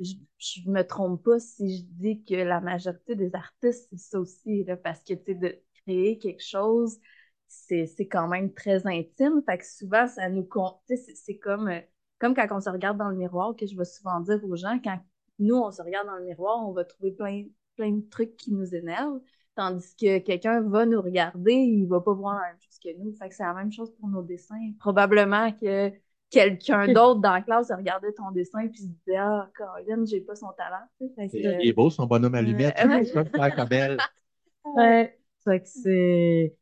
je, 0.00 0.14
je 0.38 0.68
me 0.70 0.82
trompe 0.82 1.22
pas 1.24 1.38
si 1.40 1.78
je 1.78 1.82
dis 1.84 2.24
que 2.24 2.34
la 2.34 2.60
majorité 2.60 3.14
des 3.16 3.34
artistes, 3.34 3.88
c'est 3.90 3.98
ça 3.98 4.20
aussi, 4.20 4.64
là, 4.64 4.76
parce 4.76 5.00
que, 5.02 5.14
tu 5.14 5.32
sais, 5.32 5.34
de 5.34 5.62
créer 5.84 6.18
quelque 6.18 6.42
chose, 6.42 6.98
c'est, 7.46 7.86
c'est 7.86 8.06
quand 8.06 8.28
même 8.28 8.52
très 8.52 8.86
intime. 8.86 9.42
Fait 9.46 9.58
que 9.58 9.66
souvent, 9.66 10.06
ça 10.06 10.28
nous 10.28 10.44
compte. 10.44 10.78
C'est, 10.86 10.96
c'est 11.14 11.38
comme, 11.38 11.68
euh, 11.68 11.80
comme 12.18 12.34
quand 12.34 12.46
on 12.50 12.60
se 12.60 12.70
regarde 12.70 12.98
dans 12.98 13.08
le 13.10 13.16
miroir, 13.16 13.56
que 13.56 13.66
je 13.66 13.76
vais 13.76 13.84
souvent 13.84 14.20
dire 14.20 14.40
aux 14.44 14.56
gens, 14.56 14.78
quand 14.82 14.98
nous, 15.38 15.56
on 15.56 15.70
se 15.70 15.82
regarde 15.82 16.06
dans 16.06 16.16
le 16.16 16.24
miroir, 16.24 16.66
on 16.68 16.72
va 16.72 16.84
trouver 16.84 17.12
plein, 17.12 17.44
plein 17.76 17.92
de 17.92 18.08
trucs 18.08 18.36
qui 18.36 18.52
nous 18.52 18.74
énervent. 18.74 19.20
Tandis 19.58 19.96
que 20.00 20.18
quelqu'un 20.18 20.60
va 20.60 20.86
nous 20.86 21.02
regarder, 21.02 21.52
il 21.52 21.84
va 21.86 22.00
pas 22.00 22.12
voir 22.12 22.34
la 22.34 22.46
même 22.46 22.58
chose 22.60 22.78
que 22.78 22.96
nous. 22.96 23.12
Fait 23.12 23.28
que 23.28 23.34
c'est 23.34 23.42
la 23.42 23.54
même 23.54 23.72
chose 23.72 23.92
pour 23.98 24.08
nos 24.08 24.22
dessins. 24.22 24.54
Probablement 24.78 25.50
que 25.50 25.90
quelqu'un 26.30 26.86
d'autre 26.92 27.20
dans 27.20 27.32
la 27.32 27.42
classe 27.42 27.72
regardait 27.76 28.12
ton 28.12 28.30
dessin 28.30 28.68
puis 28.68 28.82
se 28.82 28.86
disait 28.86 29.16
Ah, 29.16 29.50
Caroline, 29.58 30.06
j'ai 30.06 30.20
pas 30.20 30.36
son 30.36 30.52
talent. 30.56 30.86
Fait 31.16 31.26
que, 31.26 31.36
Il 31.36 31.68
est 31.70 31.72
beau, 31.72 31.90
son 31.90 32.06
bonhomme 32.06 32.36
à 32.36 32.42
lunettes. 32.42 32.78
Euh, 32.84 33.02
ça, 33.02 33.24
faire 33.24 33.56
comme 33.56 33.72
elle. 33.72 33.96
Ouais. 34.76 35.18
Fait 35.44 35.60
que 35.60 35.66
c'est, 35.66 36.56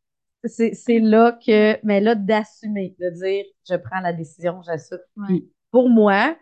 c'est, 0.45 0.73
c'est 0.73 1.01
là 1.01 1.33
que, 1.33 1.77
mais 1.85 2.01
là, 2.01 2.15
d'assumer, 2.15 2.97
de 2.99 3.11
dire, 3.11 3.45
je 3.69 3.75
prends 3.75 4.01
la 4.01 4.15
décision, 4.15 4.63
j'assume. 4.63 5.01
Ouais. 5.17 5.45
Pour 5.71 5.91
moi, 5.91 6.35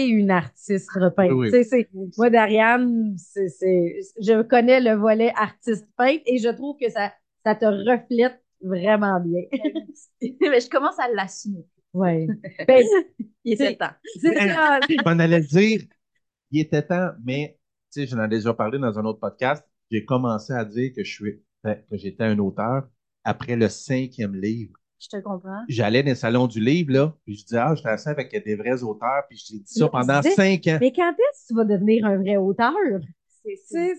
une 0.00 0.30
artiste 0.30 0.90
repeinte. 0.92 1.30
Oui, 1.32 1.50
oui. 1.52 1.86
Moi, 2.18 2.30
Dariane, 2.30 3.14
c'est, 3.18 3.48
c'est, 3.48 4.00
je 4.20 4.42
connais 4.42 4.80
le 4.80 4.92
volet 4.94 5.32
artiste 5.36 5.86
peintre 5.96 6.22
et 6.26 6.38
je 6.38 6.48
trouve 6.48 6.76
que 6.80 6.90
ça, 6.90 7.12
ça 7.44 7.54
te 7.54 7.64
reflète 7.64 8.40
vraiment 8.62 9.20
bien. 9.20 9.42
mais 10.40 10.60
je 10.60 10.68
commence 10.70 10.98
à 10.98 11.08
l'assumer. 11.12 11.64
Ouais. 11.92 12.26
Ben, 12.66 12.84
Il 13.44 13.54
était 13.54 13.66
C'est- 13.68 13.76
temps. 13.76 13.90
c'est 14.20 14.34
ça. 14.34 14.80
Je 14.88 15.02
m'en 15.04 15.18
allais 15.18 15.40
dire, 15.40 15.82
il 16.50 16.60
était 16.60 16.82
temps, 16.82 17.10
mais 17.24 17.58
tu 17.92 18.00
sais, 18.00 18.06
j'en 18.06 18.22
ai 18.24 18.28
déjà 18.28 18.54
parlé 18.54 18.78
dans 18.78 18.98
un 18.98 19.04
autre 19.04 19.20
podcast. 19.20 19.64
J'ai 19.90 20.04
commencé 20.04 20.52
à 20.52 20.64
dire 20.64 20.92
que 20.96 21.04
je 21.04 21.12
suis, 21.12 21.42
que 21.64 21.96
j'étais 21.96 22.24
un 22.24 22.38
auteur 22.38 22.88
après 23.24 23.56
le 23.56 23.68
cinquième 23.68 24.34
livre. 24.34 24.72
Je 25.02 25.08
te 25.08 25.20
comprends. 25.20 25.64
J'allais 25.68 26.02
dans 26.02 26.10
le 26.10 26.14
salon 26.14 26.46
du 26.46 26.60
livre, 26.60 26.92
là, 26.92 27.16
puis 27.24 27.36
je 27.36 27.44
disais, 27.44 27.58
ah, 27.58 27.74
j'étais 27.74 27.88
assis 27.88 28.08
avec 28.08 28.30
des 28.44 28.54
vrais 28.54 28.82
auteurs, 28.84 29.24
puis 29.28 29.36
j'ai 29.36 29.58
dit 29.58 29.64
ça 29.66 29.84
Mais 29.86 29.90
pendant 29.90 30.20
disais- 30.20 30.34
cinq 30.34 30.66
ans. 30.68 30.78
Mais 30.80 30.92
quand 30.92 31.10
est-ce 31.10 31.42
que 31.42 31.48
tu 31.48 31.54
vas 31.54 31.64
devenir 31.64 32.06
un 32.06 32.18
vrai 32.18 32.36
auteur? 32.36 32.72
C'est, 33.66 33.94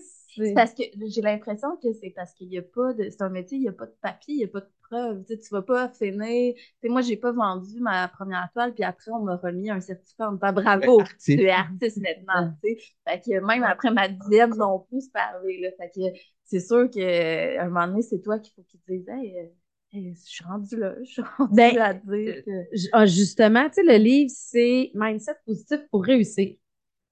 parce 0.54 0.72
que 0.74 0.82
j'ai 1.06 1.20
l'impression 1.20 1.76
que 1.76 1.92
c'est 1.92 2.10
parce 2.10 2.32
qu'il 2.32 2.48
n'y 2.48 2.58
a 2.58 2.62
pas 2.62 2.92
de. 2.94 3.08
C'est 3.10 3.22
un 3.22 3.28
métier, 3.28 3.58
il 3.58 3.62
n'y 3.62 3.68
a 3.68 3.72
pas 3.72 3.86
de 3.86 3.94
papier, 4.00 4.34
il 4.34 4.38
n'y 4.38 4.44
a 4.44 4.48
pas 4.48 4.60
de 4.60 4.70
preuve. 4.82 5.24
Tu 5.26 5.38
tu 5.38 5.48
vas 5.50 5.62
pas 5.62 5.88
finir. 5.90 6.54
Tu 6.54 6.60
sais, 6.82 6.88
moi, 6.88 7.02
j'ai 7.02 7.16
pas 7.16 7.32
vendu 7.32 7.78
ma 7.80 8.08
première 8.08 8.50
toile, 8.52 8.74
puis 8.74 8.82
après, 8.82 9.10
on 9.12 9.20
m'a 9.20 9.36
remis 9.36 9.70
un 9.70 9.80
certificat 9.80 10.28
en 10.28 10.32
me 10.32 10.36
disant 10.38 10.52
bravo, 10.52 11.00
Artiste. 11.00 11.38
tu 11.38 11.44
es 11.44 11.50
artiste 11.50 11.98
maintenant. 11.98 12.52
Fait 12.62 13.20
que 13.20 13.46
même 13.46 13.62
après 13.62 13.90
ma 13.92 14.08
dixième 14.08 14.54
non 14.56 14.80
plus, 14.80 15.08
arrivé. 15.14 15.60
Là. 15.60 15.68
Fait 15.78 15.90
que 15.94 16.18
c'est 16.44 16.60
sûr 16.60 16.90
qu'à 16.90 17.62
un 17.62 17.68
moment 17.68 17.86
donné, 17.86 18.02
c'est 18.02 18.20
toi 18.20 18.38
qu'il 18.38 18.52
faut 18.54 18.62
qu'il 18.62 18.80
te 18.80 18.92
dise 18.92 19.08
Hey, 19.08 19.52
euh, 19.94 20.12
je 20.14 20.20
suis 20.28 20.44
rendu 20.44 20.76
là, 20.76 20.94
je 21.00 21.10
suis 21.10 21.22
rendu 21.38 21.54
Ben, 21.54 21.78
à 21.78 21.94
dire 21.94 22.42
que. 22.44 22.50
J- 22.76 22.88
ah, 22.92 23.06
justement, 23.06 23.68
tu 23.68 23.74
sais, 23.74 23.82
le 23.84 23.96
livre, 24.02 24.30
c'est 24.34 24.90
Mindset 24.94 25.36
positif 25.46 25.80
pour 25.90 26.04
réussir. 26.04 26.54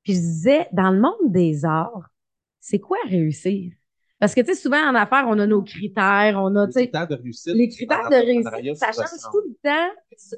Puis 0.05 0.15
je 0.15 0.19
disais, 0.21 0.69
dans 0.73 0.91
le 0.91 1.01
monde 1.01 1.33
des 1.33 1.65
arts, 1.65 2.11
c'est 2.61 2.79
quoi 2.81 2.99
réussir? 3.07 3.73
Parce 4.19 4.35
que, 4.35 4.41
tu 4.41 4.49
sais, 4.55 4.55
souvent 4.61 4.79
en 4.89 4.95
affaires, 4.95 5.27
on 5.29 5.39
a 5.39 5.47
nos 5.47 5.63
critères, 5.63 6.41
on 6.41 6.55
a, 6.57 6.67
tu 6.69 6.73
Les 6.73 6.73
sais, 6.75 6.83
critères 6.85 7.09
de 7.09 7.15
réussite. 7.17 7.55
les 7.55 7.69
critères 7.69 8.09
de 8.09 8.15
réussite, 8.17 8.77
ça 8.77 8.93
change 8.93 9.21
tout 9.33 9.43
le 9.49 9.55
temps. 9.63 9.91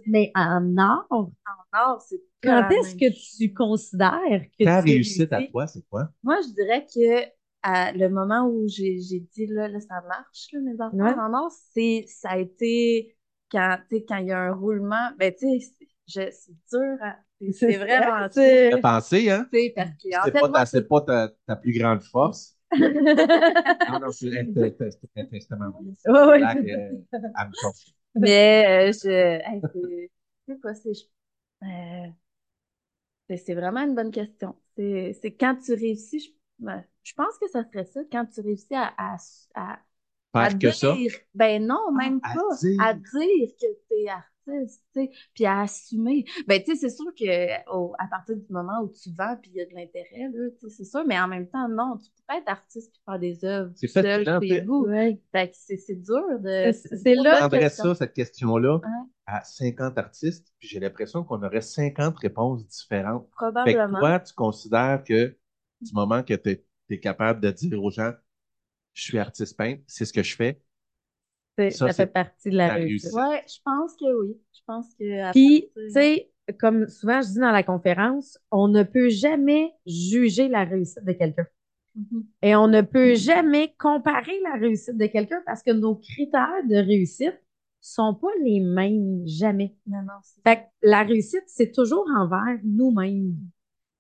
Mais 0.07 0.33
en 0.35 0.77
art, 0.79 1.07
En 1.11 1.29
art, 1.73 2.01
c'est 2.03 2.21
quand 2.43 2.69
est-ce 2.71 2.95
que 2.97 3.39
tu 3.39 3.53
considères 3.55 4.43
que 4.59 4.65
Ta 4.65 4.81
tu 4.81 4.89
réussite 4.89 5.33
à 5.33 5.43
toi, 5.43 5.67
c'est 5.67 5.83
quoi? 5.89 6.11
Moi, 6.23 6.39
je 6.43 6.53
dirais 6.55 6.87
que 6.87 7.29
à 7.65 7.93
le 7.93 8.11
moment 8.11 8.49
où 8.49 8.69
j'ai 8.69 9.01
j'ai 9.01 9.21
dit 9.21 9.49
là, 9.49 9.69
là, 9.69 9.81
ça 9.81 10.03
marche, 10.09 10.49
là, 10.55 10.61
mes 10.63 10.81
enfants 10.83 10.99
Ouais. 11.05 11.15
en 11.21 11.35
or, 11.35 11.53
c'est 11.75 12.07
ça 12.09 12.33
a 12.33 12.39
été 12.39 13.17
quand, 13.53 13.79
tu 13.91 13.99
sais, 13.99 14.07
quand 14.07 14.19
il 14.19 14.29
y 14.29 14.33
a 14.33 14.41
un 14.41 14.55
roulement, 14.55 15.13
ben 15.19 15.35
tu 15.35 15.49
sais, 15.61 15.75
c'est- 15.79 15.89
je- 16.09 16.33
c'est 16.33 16.55
dur, 16.79 16.99
à- 17.03 17.19
c'est- 17.53 17.79
vraiment 17.79 18.29
dur, 18.35 18.83
pensé, 18.83 19.31
hein? 19.31 19.49
C'est 20.25 20.39
pas, 20.39 20.51
ta, 20.51 20.67
c'est 20.67 20.89
pas 20.89 21.03
ta, 21.03 21.31
ta 21.47 21.57
plus 21.57 21.79
grande 21.79 22.03
force. 22.03 22.57
Non, 23.87 24.01
non, 24.01 24.13
c'est 24.13 24.29
euh, 24.29 24.43
à 27.35 27.49
me 27.49 27.55
forcer. 27.55 27.93
mais 28.15 28.89
euh, 28.91 28.93
je, 28.93 29.09
hey, 29.11 29.63
c'est, 29.73 30.11
je 30.49 30.53
sais 30.55 30.59
pas, 30.61 30.75
c'est, 30.75 30.95
je- 30.95 31.05
euh, 31.67 32.09
c'est 33.29 33.37
c'est 33.39 33.55
vraiment 33.55 33.81
une 33.81 33.95
bonne 33.95 34.11
question. 34.11 34.57
C'est 34.77 35.13
c'est 35.23 35.33
quand 35.35 35.57
tu 35.57 35.73
réussis, 35.75 36.21
je, 36.21 36.31
ben, 36.59 36.85
je 37.03 37.13
pense 37.15 37.39
que 37.41 37.49
ça 37.49 37.65
serait 37.65 37.85
ça, 37.85 38.01
quand 38.11 38.27
tu 38.27 38.41
réussis 38.41 38.75
à, 38.75 38.93
à, 38.99 39.17
à 39.55 39.79
à 40.37 40.51
Faire 40.51 40.59
que 40.59 40.71
ça? 40.73 40.97
dire, 40.97 41.13
ben 41.35 41.65
non, 41.65 41.93
même 41.93 42.21
à 42.23 42.35
pas. 42.35 42.41
dire. 42.61 42.81
À 42.83 42.95
dire 42.95 43.49
que 43.61 43.67
t'es 43.89 44.09
artiste, 44.09 44.85
tu 44.93 45.01
sais, 45.05 45.11
puis 45.33 45.47
à 45.47 45.61
assumer. 45.61 46.25
Ben, 46.49 46.61
tu 46.63 46.73
sais, 46.73 46.77
c'est 46.77 46.95
sûr 46.97 47.07
que 47.15 47.71
au- 47.73 47.95
à 47.99 48.07
partir 48.09 48.37
du 48.37 48.53
moment 48.53 48.81
où 48.83 48.89
tu 48.89 49.11
vends, 49.17 49.37
puis 49.41 49.53
il 49.55 49.59
y 49.59 49.61
a 49.61 49.67
de 49.67 49.75
l'intérêt, 49.75 50.29
là, 50.33 50.51
tu 50.61 50.69
sais, 50.69 50.77
c'est 50.77 50.85
sûr, 50.85 51.05
mais 51.07 51.19
en 51.21 51.29
même 51.29 51.49
temps, 51.49 51.69
non, 51.69 51.99
tu 51.99 52.11
peux 52.11 52.23
pas 52.27 52.39
être 52.39 52.49
artiste 52.49 52.93
puis 52.93 53.03
faire 53.05 53.19
des 53.19 53.45
œuvres 53.45 53.73
C'est 53.77 53.87
seul 53.87 54.25
chez 54.25 54.61
vous. 54.63 54.87
Ouais. 54.87 55.21
Fait 55.33 55.51
que 55.51 55.57
c'est 55.57 55.77
c'est 55.77 55.97
dur 55.97 56.23
de... 56.41 56.73
C'est- 56.73 57.15
là- 57.15 57.49
Je 57.53 57.69
ça, 57.69 57.95
cette 57.95 58.13
question-là, 58.13 58.81
à 59.27 59.43
50 59.45 59.97
artistes, 59.99 60.53
puis 60.59 60.69
j'ai 60.69 60.81
l'impression 60.81 61.25
qu'on 61.25 61.43
aurait 61.43 61.61
50 61.63 62.19
réponses 62.19 62.67
différentes. 62.67 63.27
Fait 63.65 63.75
que 63.77 63.81
Probablement. 63.81 63.99
toi, 63.99 64.21
tu 64.21 64.35
considères 64.35 65.03
que 65.05 65.37
du 65.85 65.95
moment 65.95 66.23
que 66.23 66.35
tu 66.35 66.61
es, 66.91 66.99
capable 66.99 67.41
de 67.41 67.51
dire 67.51 67.83
aux 67.83 67.91
gens, 67.91 68.13
je 68.93 69.03
suis 69.03 69.19
artiste 69.19 69.57
peintre, 69.57 69.83
c'est 69.87 70.05
ce 70.05 70.13
que 70.13 70.23
je 70.23 70.37
fais, 70.37 70.61
Ça, 71.71 71.93
fait 71.93 72.07
partie 72.07 72.51
de 72.51 72.57
la 72.57 72.69
la 72.69 72.75
réussite. 72.75 73.13
réussite. 73.15 73.31
Ouais, 73.31 73.45
je 73.49 73.59
pense 73.65 73.97
que 73.97 74.23
oui. 74.23 74.37
Je 74.53 74.61
pense 74.67 74.95
que... 74.95 75.33
Puis, 75.33 75.71
tu 75.77 75.91
sais, 75.91 76.31
comme 76.59 76.89
souvent 76.89 77.23
je 77.23 77.29
dis 77.29 77.39
dans 77.39 77.53
la 77.53 77.63
conférence, 77.63 78.39
on 78.51 78.69
ne 78.69 78.83
peut 78.83 79.09
jamais 79.09 79.73
juger 79.87 80.49
la 80.49 80.65
réussite 80.65 81.05
de 81.05 81.13
quelqu'un. 81.13 81.47
Mhm. 81.95 82.25
Et 82.43 82.57
on 82.57 82.69
ne 82.69 82.81
peut 82.83 83.15
jamais 83.15 83.75
comparer 83.79 84.41
la 84.43 84.55
réussite 84.55 84.97
de 84.97 85.07
quelqu'un 85.07 85.43
parce 85.47 85.63
que 85.63 85.71
nos 85.71 85.95
critères 85.97 86.65
de 86.69 86.77
réussite 86.77 87.41
sont 87.81 88.15
pas 88.15 88.33
les 88.43 88.61
mêmes, 88.61 89.23
jamais. 89.27 89.77
Non, 89.87 90.03
non, 90.03 90.15
Fait 90.43 90.57
que 90.57 90.63
la 90.83 91.03
réussite, 91.03 91.45
c'est 91.47 91.71
toujours 91.71 92.07
envers 92.17 92.59
nous-mêmes. 92.65 93.37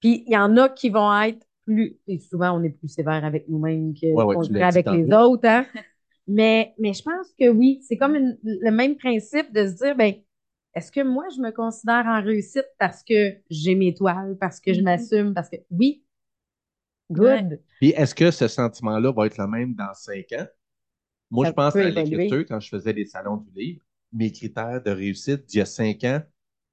Puis 0.00 0.24
il 0.26 0.32
y 0.32 0.36
en 0.36 0.56
a 0.56 0.68
qui 0.68 0.90
vont 0.90 1.12
être 1.22 1.46
plus, 1.64 1.98
et 2.06 2.18
souvent 2.18 2.58
on 2.58 2.62
est 2.62 2.70
plus 2.70 2.88
sévère 2.88 3.24
avec 3.24 3.48
nous-mêmes 3.48 3.94
que 3.94 4.06
Ouais, 4.12 4.62
avec 4.62 4.90
les 4.90 5.12
autres. 5.12 5.46
Hein? 5.48 5.66
mais, 6.28 6.74
mais 6.78 6.92
je 6.94 7.02
pense 7.02 7.32
que 7.38 7.48
oui, 7.48 7.80
c'est 7.86 7.96
comme 7.96 8.16
une- 8.16 8.38
le 8.44 8.70
même 8.70 8.96
principe 8.96 9.52
de 9.52 9.66
se 9.66 9.74
dire, 9.74 9.96
ben, 9.96 10.14
est-ce 10.74 10.90
que 10.92 11.00
moi 11.02 11.24
je 11.36 11.40
me 11.40 11.50
considère 11.52 12.06
en 12.06 12.22
réussite 12.22 12.66
parce 12.78 13.02
que 13.04 13.34
j'ai 13.50 13.74
mes 13.74 13.94
toiles, 13.94 14.36
parce 14.40 14.60
que 14.60 14.72
je 14.72 14.80
Mhm. 14.80 14.84
m'assume, 14.84 15.34
parce 15.34 15.48
que 15.50 15.56
oui, 15.70 16.04
good. 17.10 17.40
Ouais. 17.40 17.58
Puis 17.80 17.90
est-ce 17.90 18.14
que 18.14 18.30
ce 18.30 18.48
sentiment-là 18.48 19.12
va 19.12 19.26
être 19.26 19.38
le 19.38 19.46
même 19.46 19.74
dans 19.74 19.92
cinq 19.94 20.32
ans? 20.32 20.46
Moi, 21.30 21.44
Ça 21.44 21.46
je 21.46 21.52
pense 21.52 21.80
à 21.80 21.90
l'écriture 21.90 22.44
quand 22.48 22.60
je 22.60 22.68
faisais 22.70 22.94
des 22.94 23.06
salons 23.06 23.38
du 23.38 23.50
livre. 23.54 23.82
Mes 24.12 24.32
critères 24.32 24.82
de 24.82 24.90
réussite 24.90 25.46
d'il 25.46 25.58
y 25.60 25.62
a 25.62 25.66
cinq 25.66 26.04
ans, 26.04 26.22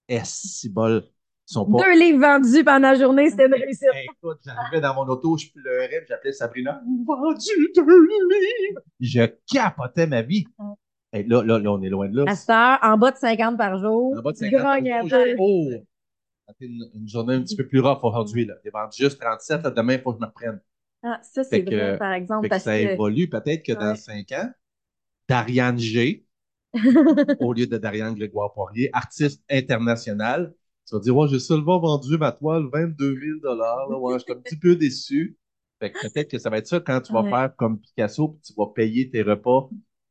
est 0.09 0.25
si 0.25 0.69
bol, 0.69 1.05
sont 1.53 1.65
pas. 1.71 1.83
Deux 1.83 1.99
livres 1.99 2.19
vendus 2.19 2.63
pendant 2.63 2.91
la 2.91 2.95
journée, 2.95 3.29
c'était 3.29 3.45
une 3.47 3.53
réussite. 3.53 3.87
Écoute, 4.17 4.39
j'arrivais 4.45 4.81
dans 4.81 4.93
mon 4.95 5.07
auto, 5.07 5.37
je 5.37 5.47
pleurais, 5.51 5.99
puis 5.99 6.07
j'appelais 6.09 6.31
Sabrina. 6.33 6.81
Vendu 7.05 7.71
deux 7.75 7.81
livres! 8.07 8.81
Je 8.99 9.23
capotais 9.53 10.07
ma 10.07 10.21
vie. 10.21 10.45
Ouais. 10.59 10.73
Hey, 11.13 11.27
là, 11.27 11.43
là, 11.43 11.59
là, 11.59 11.71
on 11.73 11.81
est 11.81 11.89
loin 11.89 12.07
de 12.07 12.15
là. 12.15 12.31
À 12.31 12.35
cette 12.35 12.49
heure, 12.49 12.79
en 12.81 12.97
bas 12.97 13.11
de 13.11 13.17
50 13.17 13.57
par 13.57 13.77
jour, 13.79 14.15
En 14.17 14.21
bas 14.21 14.31
de 14.31 14.37
tu 14.37 14.49
50 14.49 14.61
grognes 14.61 14.91
un 14.91 15.01
euros, 15.03 15.09
peu. 15.09 15.35
oh! 15.39 15.69
une, 16.59 16.89
une 16.95 17.07
journée 17.07 17.35
un 17.35 17.41
petit 17.41 17.55
peu 17.55 17.67
plus 17.67 17.79
rough 17.79 17.99
aujourd'hui. 18.03 18.45
Là. 18.45 18.53
J'ai 18.63 18.69
vendu 18.71 18.95
juste 18.97 19.19
37, 19.19 19.63
là, 19.63 19.71
demain, 19.71 19.93
il 19.95 20.01
faut 20.01 20.11
que 20.13 20.19
je 20.19 20.21
me 20.21 20.27
reprenne. 20.27 20.61
Ah, 21.03 21.19
ça, 21.23 21.43
c'est 21.43 21.63
que- 21.63 21.69
vrai, 21.75 21.97
par 21.97 22.13
exemple, 22.13 22.43
Fait 22.43 22.47
que 22.49 22.53
parce 22.53 22.63
ça 22.63 22.77
que... 22.77 22.83
évolue. 22.93 23.27
Peut-être 23.29 23.63
que 23.65 23.73
dans 23.73 23.89
Ouais. 23.91 23.95
5 23.95 24.31
ans, 24.33 24.49
Dariane 25.27 25.79
G, 25.79 26.25
au 27.39 27.53
lieu 27.53 27.67
de 27.67 27.77
Dariane 27.77 28.15
Grégoire 28.15 28.53
Poirier, 28.53 28.89
artiste 28.93 29.43
international, 29.49 30.53
tu 30.91 30.97
vas 30.97 31.01
dire, 31.01 31.17
ouais, 31.17 31.27
j'ai 31.29 31.39
seulement 31.39 31.79
vendu 31.79 32.17
ma 32.19 32.31
toile 32.33 32.65
22 32.71 33.15
000 33.15 33.41
là. 33.43 33.97
Ouais, 33.99 34.19
je 34.19 34.23
suis 34.25 34.33
un 34.33 34.37
petit 34.41 34.57
peu 34.57 34.75
déçu. 34.75 35.37
Fait 35.79 35.93
que 35.93 35.99
peut-être 36.07 36.29
que 36.31 36.39
ça 36.39 36.49
va 36.51 36.59
être 36.59 36.67
ça 36.67 36.79
quand 36.79 37.01
tu 37.01 37.13
vas 37.13 37.23
Ouais. 37.23 37.29
faire 37.29 37.55
comme 37.55 37.79
Picasso, 37.81 38.29
puis 38.29 38.41
tu 38.41 38.53
vas 38.57 38.67
payer 38.67 39.09
tes 39.09 39.23
repas 39.23 39.69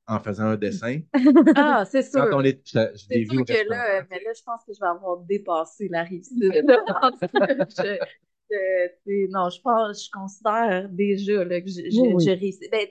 en 0.08 0.20
faisant 0.20 0.44
un 0.46 0.56
dessin. 0.56 1.00
Ah, 1.54 1.84
c'est 1.84 2.02
sûr. 2.02 2.20
Quand 2.20 2.28
on 2.32 2.42
est, 2.44 2.60
je, 2.66 2.78
je 2.96 3.08
l'ai 3.10 3.24
C'est 3.24 3.26
vu 3.26 3.38
au 3.38 3.44
sûr 3.44 3.48
que 3.48 3.52
restaurant. 3.52 3.84
là, 4.00 4.06
mais 4.10 4.20
là, 4.24 4.32
je 4.36 4.42
pense 4.44 4.64
que 4.64 4.72
je 4.74 4.80
vais 4.80 4.86
avoir 4.86 5.18
dépassé 5.20 5.88
la 5.88 6.04
je- 7.78 7.98
je- 8.50 8.88
sais, 9.06 9.28
non, 9.30 9.50
je 9.50 9.60
pense, 9.62 10.06
je 10.06 10.10
considère 10.12 10.88
déjà 10.90 11.44
là, 11.44 11.60
que 11.60 11.68
je, 11.68 11.90
je, 11.90 12.00
Oui, 12.00 12.30
réussis. 12.30 12.68
Ben, 12.70 12.88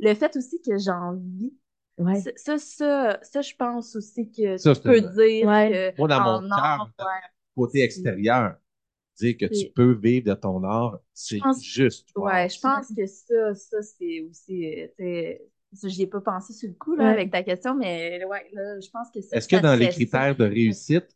le 0.00 0.14
fait 0.14 0.36
aussi 0.36 0.60
que 0.62 0.78
j'en 0.78 1.14
vis, 1.16 1.52
Ouais. 1.98 2.20
ça, 2.20 2.30
ça, 2.36 2.58
ça, 2.58 3.18
ça, 3.22 3.40
je 3.42 3.54
pense 3.56 3.96
aussi 3.96 4.30
que 4.30 4.56
Ça, 4.56 4.74
tu 4.74 4.80
c'est 4.82 4.82
peux 4.82 5.00
dire 5.00 5.46
Ouais. 5.48 5.92
que 5.94 5.98
Moi, 5.98 6.08
dans 6.08 6.20
en 6.20 6.42
mon 6.42 6.50
côté 7.56 7.82
extérieur, 7.82 8.56
dire 9.16 9.36
que 9.36 9.46
tu 9.46 9.54
C'est- 9.54 9.72
peux 9.74 9.92
vivre 9.94 10.26
de 10.26 10.34
ton 10.34 10.62
art, 10.64 11.00
c'est 11.12 11.38
pense- 11.40 11.62
juste. 11.64 12.08
wow. 12.16 12.26
Ouais, 12.26 12.48
je 12.48 12.60
pense 12.60 12.88
que 12.94 13.06
ça, 13.06 13.54
ça 13.54 13.82
c'est 13.82 14.20
aussi, 14.22 14.66
euh, 14.66 14.86
tu 14.96 15.04
sais, 15.04 15.42
ça, 15.74 15.88
j'y 15.88 16.02
ai 16.02 16.06
pas 16.06 16.20
pensé 16.20 16.52
sur 16.52 16.68
le 16.68 16.74
coup, 16.74 16.94
là, 16.94 17.04
Ouais. 17.06 17.10
avec 17.10 17.30
ta 17.32 17.42
question, 17.42 17.74
mais 17.74 18.24
ouais, 18.24 18.48
là, 18.52 18.80
je 18.80 18.88
pense 18.90 19.10
que 19.10 19.20
ça, 19.20 19.36
Est-ce 19.36 19.48
que 19.48 19.56
dans 19.56 19.74
les 19.78 19.88
critères 19.88 20.36
de 20.36 20.44
réussite, 20.44 21.08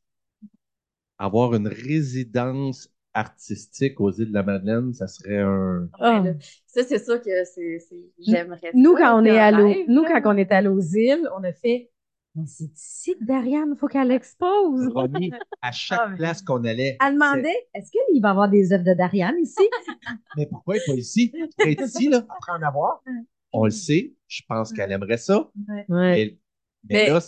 avoir 1.19 1.55
une 1.55 1.69
résidence 1.69 2.92
artistique 3.15 4.01
aux 4.01 4.11
îles 4.13 4.29
de 4.29 4.35
la 4.35 4.43
Madeleine, 4.43 4.93
ça 4.95 5.07
serait 5.07 5.39
un. 5.39 5.89
Ah. 6.01 6.23
Ça, 6.67 6.83
c'est 6.85 7.05
sûr 7.05 7.21
que 7.21 7.31
c'est, 7.45 7.79
j'aimerais 8.19 8.71
Nous, 8.75 8.97
ça, 8.97 8.99
quand 9.03 9.21
on 9.21 9.25
est 9.25 9.39
allé, 9.39 9.85
nous, 9.89 10.05
quand 10.05 10.21
on 10.25 10.37
est 10.37 10.51
allé 10.51 10.69
aux 10.69 10.81
îles, 10.81 11.29
on 11.37 11.45
a 11.45 11.53
fait, 11.53 11.91
mais 12.35 12.47
c'est 12.47 12.71
ici 12.75 13.19
que 13.19 13.25
Dariane, 13.25 13.73
il 13.75 13.79
faut 13.79 13.89
qu'elle 13.89 14.11
expose. 14.11 14.89
Romy, 14.95 15.33
à 15.61 15.71
chaque 15.71 16.01
Ah, 16.03 16.15
place 16.17 16.41
qu'on 16.41 16.65
allait. 16.65 16.97
Elle 17.05 17.13
demandait, 17.15 17.69
est-ce 17.75 17.91
qu'il 17.91 18.23
va 18.23 18.29
y 18.29 18.31
avoir 18.31 18.49
des 18.49 18.73
œuvres 18.73 18.85
de 18.85 18.95
Dariane 18.95 19.39
ici? 19.39 19.61
Mais 20.39 20.47
pourquoi 20.47 20.77
pas 20.87 20.95
ici? 20.95 21.31
Pourrait 21.59 21.73
être 21.73 21.83
ici, 21.85 22.09
là, 22.09 22.25
après 22.29 22.53
en 22.53 22.63
avoir. 22.63 23.03
On 23.53 23.67
le 23.67 23.71
sait. 23.71 24.15
Je 24.29 24.41
pense 24.49 24.73
qu'elle 24.73 24.91
aimerait 24.93 25.19
ça. 25.19 25.51
Ouais. 25.69 25.85
Mais, 25.91 26.39
mais 26.89 26.95
Mais- 27.05 27.09
là, 27.11 27.21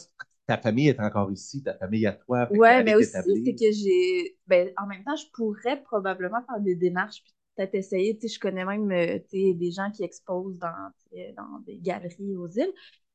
ta 0.46 0.58
famille 0.58 0.88
est 0.88 1.00
encore 1.00 1.30
ici, 1.32 1.62
ta 1.62 1.74
famille 1.74 2.06
à 2.06 2.12
toi. 2.12 2.46
qu'elle 2.46 2.84
mais 2.84 2.94
aussi, 2.94 3.10
c'est 3.10 3.54
que 3.54 3.72
j'ai. 3.72 4.36
Ben, 4.46 4.70
en 4.76 4.86
même 4.86 5.04
temps, 5.04 5.16
je 5.16 5.26
pourrais 5.32 5.82
probablement 5.82 6.42
faire 6.46 6.60
des 6.60 6.74
démarches 6.74 7.22
puis 7.22 7.32
peut-être 7.56 7.74
essayer. 7.74 8.16
Tu 8.18 8.28
sais, 8.28 8.34
je 8.34 8.40
connais 8.40 8.64
même 8.64 8.90
euh, 8.90 9.18
des 9.32 9.70
gens 9.72 9.90
qui 9.90 10.04
exposent 10.04 10.58
dans, 10.58 10.90
dans 11.36 11.58
des 11.66 11.78
galeries 11.78 12.36
aux 12.36 12.48
îles. 12.48 12.72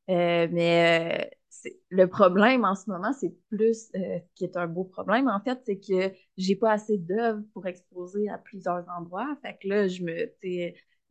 Euh, 0.10 0.48
mais 0.52 1.30
euh, 1.62 1.70
le 1.89 2.08
problème 2.08 2.65
en 2.65 2.76
ce 2.76 2.89
moment, 2.89 3.13
c'est 3.13 3.34
plus, 3.50 3.89
euh, 3.96 4.20
qui 4.36 4.44
est 4.44 4.58
un 4.58 4.68
beau 4.68 4.84
problème, 4.84 5.28
en 5.28 5.39
fait, 5.42 5.60
c'est 5.65 5.80
que 5.80 6.15
j'ai 6.38 6.56
pas 6.56 6.72
assez 6.72 6.98
d'œuvres 6.98 7.44
pour 7.54 7.68
exposer 7.68 8.28
à 8.30 8.38
plusieurs 8.39 8.86
endroits. 8.98 9.38
Fait 9.44 9.58
que 9.62 9.68
là, 9.68 9.88
je 9.88 10.02
me, 10.04 10.26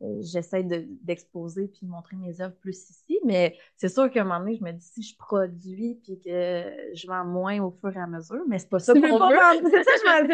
euh, 0.01 0.21
j'essaie 0.21 0.63
de- 0.63 0.85
d'exposer 1.03 1.67
puis 1.67 1.81
de 1.85 1.89
montrer 1.91 2.15
mes 2.15 2.39
œuvres 2.41 2.55
plus 2.61 2.89
ici. 2.89 3.19
Mais 3.25 3.57
c'est 3.75 3.89
sûr 3.89 4.09
qu'à 4.09 4.21
un 4.21 4.23
moment 4.23 4.39
donné, 4.39 4.55
je 4.55 4.63
me 4.63 4.71
dis 4.71 4.85
si 4.85 5.01
je 5.03 5.17
produis 5.17 5.99
puis 6.03 6.19
que 6.19 6.63
je 6.93 7.07
vends 7.07 7.25
moins 7.25 7.59
au 7.61 7.71
fur 7.71 7.95
et 7.95 7.99
à 7.99 8.07
mesure, 8.07 8.43
mais 8.47 8.59
c'est 8.59 8.69
pas 8.69 8.79
ça 8.79 8.93
Tu 8.93 9.01
qu'on 9.01 9.07
veux 9.13 9.19
pas 9.19 9.29
veut. 9.29 9.35
vendre- 9.35 9.69
c'est 9.71 9.83
ça, 9.83 9.91
je 9.97 10.05
m'en 10.05 10.27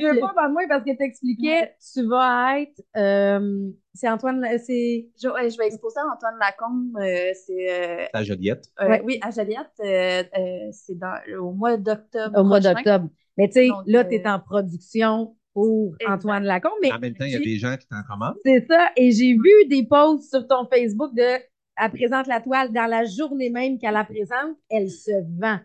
Je 0.00 0.14
veux 0.14 0.20
pas 0.20 0.32
vendre 0.34 0.52
moins 0.54 0.68
parce 0.68 0.84
que 0.84 0.96
t'expliquais, 0.96 1.74
tu 1.92 2.06
vas 2.06 2.60
être, 2.60 2.80
euh, 2.96 3.70
c'est 3.92 4.08
Antoine, 4.08 4.44
c'est, 4.58 5.08
Je, 5.22 5.28
ouais, 5.28 5.50
je 5.50 5.58
vais 5.58 5.66
exposer 5.66 6.00
à 6.00 6.06
Antoine 6.14 6.38
Lacombe. 6.40 6.96
euh, 6.98 7.32
c'est 7.46 7.70
euh, 7.70 8.06
Ta 8.12 8.22
Joliette. 8.24 8.64
euh, 8.80 8.88
Ouais. 8.88 9.02
oui 9.04 9.18
à 9.22 9.30
Joliette. 9.30 9.70
euh, 9.80 10.22
euh, 10.38 10.68
c'est 10.72 10.98
dans 10.98 11.14
au 11.40 11.52
mois 11.52 11.76
d'octobre. 11.76 12.38
au 12.40 12.44
mois 12.44 12.60
d'octobre. 12.60 13.08
Mais 13.36 13.48
tu 13.48 13.54
sais, 13.54 13.68
là, 13.86 14.04
tu 14.04 14.14
es 14.14 14.26
en 14.28 14.38
production 14.40 15.36
pour 15.54 15.94
Exact. 16.00 16.12
Antoine 16.12 16.44
Lacombe, 16.44 16.72
mais 16.82 16.92
En 16.92 16.98
même 16.98 17.14
temps, 17.14 17.24
il 17.24 17.32
y 17.32 17.36
a 17.36 17.38
des 17.38 17.56
gens 17.56 17.76
qui 17.76 17.86
t'en 17.86 18.02
commandent. 18.02 18.36
C'est 18.44 18.66
ça. 18.66 18.90
Et 18.96 19.12
j'ai 19.12 19.32
vu 19.34 19.66
des 19.68 19.86
posts 19.86 20.28
sur 20.28 20.46
ton 20.46 20.66
Facebook 20.70 21.14
de 21.14 21.38
elle 21.76 21.90
présente 21.90 22.26
la 22.26 22.40
toile 22.40 22.72
dans 22.72 22.86
la 22.86 23.04
journée 23.04 23.50
même 23.50 23.78
qu'elle 23.78 23.94
la 23.94 24.04
présente, 24.04 24.56
elle 24.70 24.90
se 24.90 25.10
vend. 25.40 25.58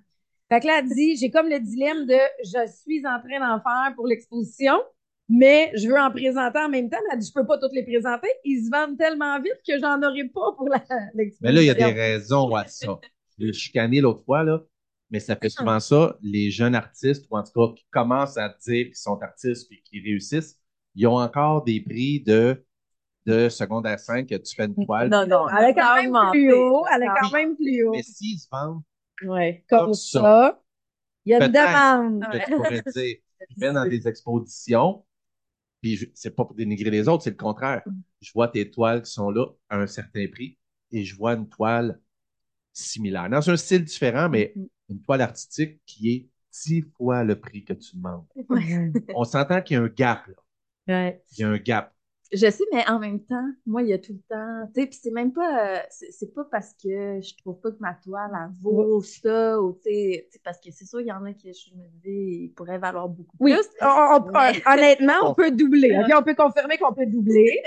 Fait 0.51 0.59
que 0.59 0.65
là, 0.65 0.79
elle 0.79 0.89
dit, 0.89 1.15
j'ai 1.17 1.29
comme 1.29 1.47
le 1.47 1.59
dilemme 1.59 2.07
de 2.07 2.17
je 2.43 2.71
suis 2.71 3.05
en 3.05 3.19
train 3.19 3.39
d'en 3.39 3.61
faire 3.61 3.93
pour 3.95 4.07
l'exposition, 4.07 4.73
mais 5.27 5.71
je 5.75 5.87
veux 5.87 5.99
en 5.99 6.09
présenter 6.09 6.57
en 6.57 6.69
même 6.69 6.89
temps. 6.89 6.97
Mais 7.07 7.13
elle 7.13 7.19
dit, 7.19 7.27
je 7.27 7.39
peux 7.39 7.45
pas 7.45 7.59
toutes 7.59 7.73
les 7.73 7.83
présenter. 7.83 8.27
Ils 8.43 8.65
se 8.65 8.71
vendent 8.71 8.97
tellement 8.97 9.39
vite 9.39 9.59
que 9.67 9.77
j'en 9.79 10.01
aurai 10.01 10.23
pas 10.33 10.51
pour 10.57 10.67
la- 10.69 10.79
l'exposition. 11.13 11.37
Mais 11.41 11.51
là, 11.51 11.61
il 11.61 11.67
y 11.67 11.69
a 11.69 11.75
des 11.75 11.83
raisons 11.83 12.55
à 12.55 12.65
ça. 12.65 12.99
Je 13.37 13.45
l'ai 13.45 13.53
chicané 13.53 14.01
l'autre 14.01 14.23
fois, 14.25 14.43
là, 14.43 14.63
mais 15.11 15.19
ça 15.19 15.35
fait 15.35 15.49
souvent 15.49 15.79
ça. 15.79 16.17
Les 16.21 16.51
jeunes 16.51 16.75
artistes, 16.75 17.25
ou 17.29 17.37
en 17.37 17.43
tout 17.43 17.51
cas 17.53 17.73
qui 17.75 17.85
commencent 17.91 18.37
à 18.37 18.49
dire 18.49 18.85
qu'ils 18.87 18.95
sont 18.95 19.19
artistes 19.21 19.71
et 19.71 19.81
qui 19.83 19.99
réussissent, 20.01 20.57
ils 20.95 21.07
ont 21.07 21.17
encore 21.17 21.63
des 21.63 21.81
prix 21.81 22.21
de, 22.21 22.63
de 23.25 23.49
secondaire 23.49 23.99
5 23.99 24.27
que 24.27 24.35
tu 24.35 24.55
fais 24.55 24.65
une 24.65 24.85
toile. 24.85 25.09
Non, 25.09 25.25
non, 25.27 25.47
Elle 25.49 25.69
est 25.69 25.73
quand 25.73 25.95
même 25.95 26.07
augmenté. 26.07 26.37
plus 26.39 26.53
haut. 26.53 26.85
Elle 26.93 27.03
est 27.03 27.07
quand 27.21 27.31
même 27.31 27.55
plus 27.55 27.83
haut. 27.83 27.91
Mais 27.91 28.03
s'ils 28.03 28.39
se 28.39 28.47
vendent, 28.51 28.81
Ouais, 29.23 29.65
comme, 29.69 29.79
comme 29.85 29.93
ça. 29.93 30.21
ça. 30.21 30.61
Il 31.25 31.31
y 31.31 31.35
a 31.35 31.45
une 31.45 31.51
demande. 31.51 32.23
que 32.31 32.37
tu 32.45 32.51
pourrais 32.55 32.81
dire, 32.93 33.17
je 33.49 33.59
vais 33.59 33.73
dans 33.73 33.85
des 33.87 34.07
expositions, 34.07 35.05
puis 35.81 36.11
c'est 36.15 36.31
pas 36.35 36.45
pour 36.45 36.55
dénigrer 36.55 36.89
les 36.89 37.07
autres, 37.07 37.23
c'est 37.23 37.29
le 37.31 37.35
contraire. 37.35 37.83
Je 38.21 38.31
vois 38.33 38.47
tes 38.47 38.69
toiles 38.71 39.01
qui 39.03 39.11
sont 39.11 39.29
là 39.31 39.45
à 39.69 39.77
un 39.77 39.87
certain 39.87 40.25
prix 40.31 40.57
et 40.91 41.03
je 41.05 41.15
vois 41.15 41.33
une 41.33 41.47
toile 41.49 41.99
similaire, 42.73 43.29
dans 43.29 43.49
un 43.49 43.57
style 43.57 43.83
différent, 43.83 44.29
mais 44.29 44.53
une 44.89 45.01
toile 45.01 45.21
artistique 45.21 45.79
qui 45.85 46.11
est 46.11 46.29
dix 46.51 46.81
fois 46.97 47.23
le 47.23 47.39
prix 47.39 47.63
que 47.63 47.73
tu 47.73 47.95
demandes. 47.95 48.25
On 49.15 49.23
s'entend 49.23 49.61
qu'il 49.61 49.77
y 49.77 49.79
a 49.79 49.83
un 49.83 49.87
gap, 49.87 50.25
là. 50.27 50.33
Ouais. 50.87 51.23
Il 51.33 51.41
y 51.41 51.43
a 51.43 51.49
un 51.49 51.57
gap. 51.57 51.93
Je 52.31 52.47
sais, 52.49 52.63
mais 52.71 52.87
en 52.87 52.99
même 52.99 53.23
temps, 53.25 53.47
moi, 53.65 53.81
il 53.81 53.89
y 53.89 53.93
a 53.93 53.97
tout 53.97 54.13
le 54.13 54.21
temps, 54.29 54.67
tu 54.73 54.81
sais, 54.81 54.87
puis 54.87 54.99
c'est 55.01 55.09
même 55.09 55.33
pas, 55.33 55.77
euh, 55.77 55.79
c'est 55.89 56.31
pas 56.31 56.43
parce 56.51 56.73
que 56.73 57.19
je 57.21 57.35
trouve 57.37 57.59
pas 57.59 57.71
que 57.71 57.77
ma 57.79 57.95
toile, 57.95 58.29
elle 58.35 58.51
vaut 58.61 59.01
ça, 59.01 59.59
ou 59.59 59.73
tu 59.73 59.89
sais, 59.89 60.27
tu 60.27 60.33
sais, 60.33 60.41
parce 60.43 60.59
que 60.59 60.69
c'est 60.71 60.85
sûr, 60.85 61.01
il 61.01 61.07
y 61.07 61.11
en 61.11 61.25
a 61.25 61.33
qui, 61.33 61.51
je 61.51 61.73
me 61.75 61.83
dis, 62.03 62.43
ils 62.45 62.53
pourraient 62.55 62.77
valoir 62.77 63.09
beaucoup 63.09 63.35
Oui, 63.39 63.53
plus. 63.55 63.65
on- 63.81 63.85
on- 63.87 64.31
Mais- 64.31 64.61
honnêtement, 64.67 65.31
on 65.31 65.33
peut 65.33 65.49
doubler. 65.49 65.97
OK, 65.97 66.13
on 66.15 66.23
peut 66.23 66.35
confirmer 66.35 66.77
qu'on 66.77 66.93
peut 66.93 67.07
doubler. 67.07 67.63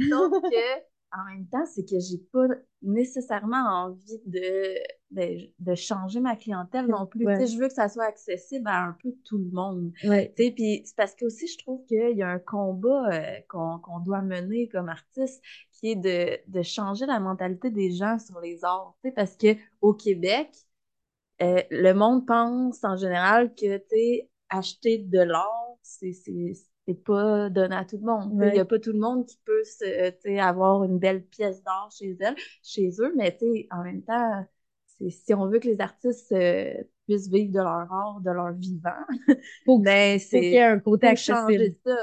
Sauf 0.00 0.32
que, 0.42 0.78
en 1.12 1.24
même 1.34 1.46
temps, 1.48 1.66
c'est 1.66 1.84
que 1.84 2.00
j'ai 2.00 2.18
pas 2.32 2.46
nécessairement 2.80 3.64
envie 3.84 4.20
de, 4.24 4.74
de, 5.10 5.50
de 5.58 5.74
changer 5.74 6.20
ma 6.20 6.36
clientèle 6.36 6.86
non 6.86 7.06
plus. 7.06 7.26
Ouais. 7.26 7.46
Je 7.46 7.56
veux 7.58 7.68
que 7.68 7.74
ça 7.74 7.88
soit 7.88 8.04
accessible 8.04 8.66
à 8.66 8.84
un 8.84 8.96
peu 9.02 9.12
tout 9.24 9.38
le 9.38 9.50
monde. 9.50 9.92
Ouais. 10.04 10.32
Puis 10.36 10.82
c'est 10.84 10.96
parce 10.96 11.14
que 11.14 11.24
aussi, 11.26 11.46
je 11.46 11.58
trouve 11.58 11.84
qu'il 11.86 12.16
y 12.16 12.22
a 12.22 12.28
un 12.28 12.38
combat 12.38 13.08
euh, 13.12 13.40
qu'on 13.48 14.00
doit 14.04 14.22
mener 14.22 14.68
comme 14.68 14.88
artiste 14.88 15.42
qui 15.72 15.92
est 15.92 15.96
de, 15.96 16.38
de 16.48 16.62
changer 16.62 17.06
la 17.06 17.20
mentalité 17.20 17.70
des 17.70 17.92
gens 17.92 18.18
sur 18.18 18.40
les 18.40 18.64
arts. 18.64 18.96
Parce 19.14 19.36
que 19.36 19.56
au 19.80 19.94
Québec, 19.94 20.48
euh, 21.42 21.62
le 21.70 21.92
monde 21.92 22.26
pense 22.26 22.82
en 22.82 22.96
général 22.96 23.54
que, 23.54 23.80
acheter 24.48 24.98
de 24.98 25.20
l'art, 25.20 25.76
c'est 25.82 26.12
c'est- 26.12 26.54
pas 27.04 27.50
donné 27.50 27.74
à 27.74 27.84
tout 27.84 27.96
le 27.96 28.04
monde. 28.04 28.40
Il 28.46 28.54
y 28.54 28.60
a 28.60 28.64
pas 28.64 28.78
tout 28.78 28.92
le 28.92 29.00
monde 29.00 29.26
qui 29.26 29.38
peut 29.44 29.64
se, 29.64 30.12
sais, 30.22 30.38
avoir 30.38 30.84
une 30.84 31.00
belle 31.00 31.24
pièce 31.24 31.60
d'art 31.64 31.90
chez 31.90 32.16
elle, 32.20 32.36
chez 32.62 32.90
eux, 33.00 33.12
mais 33.16 33.36
en 33.72 33.82
même 33.82 34.02
temps, 34.04 34.46
si 35.10 35.34
on 35.34 35.48
veut 35.48 35.58
que 35.58 35.68
les 35.68 35.80
artistes 35.80 36.32
euh, 36.32 36.72
puissent 37.06 37.28
vivre 37.28 37.52
de 37.52 37.58
leur 37.58 37.92
art, 37.92 38.20
de 38.24 38.30
leur 38.30 38.52
vivant, 38.52 38.90
Faut, 39.64 39.78
ben 39.82 40.18
faut 40.18 40.28
qu'il 40.28 40.38
y 40.38 40.52
c'est 40.52 40.52
ait 40.52 40.62
un 40.62 40.78
côté 40.78 41.06
accessible. 41.06 41.74
ça. 41.84 41.96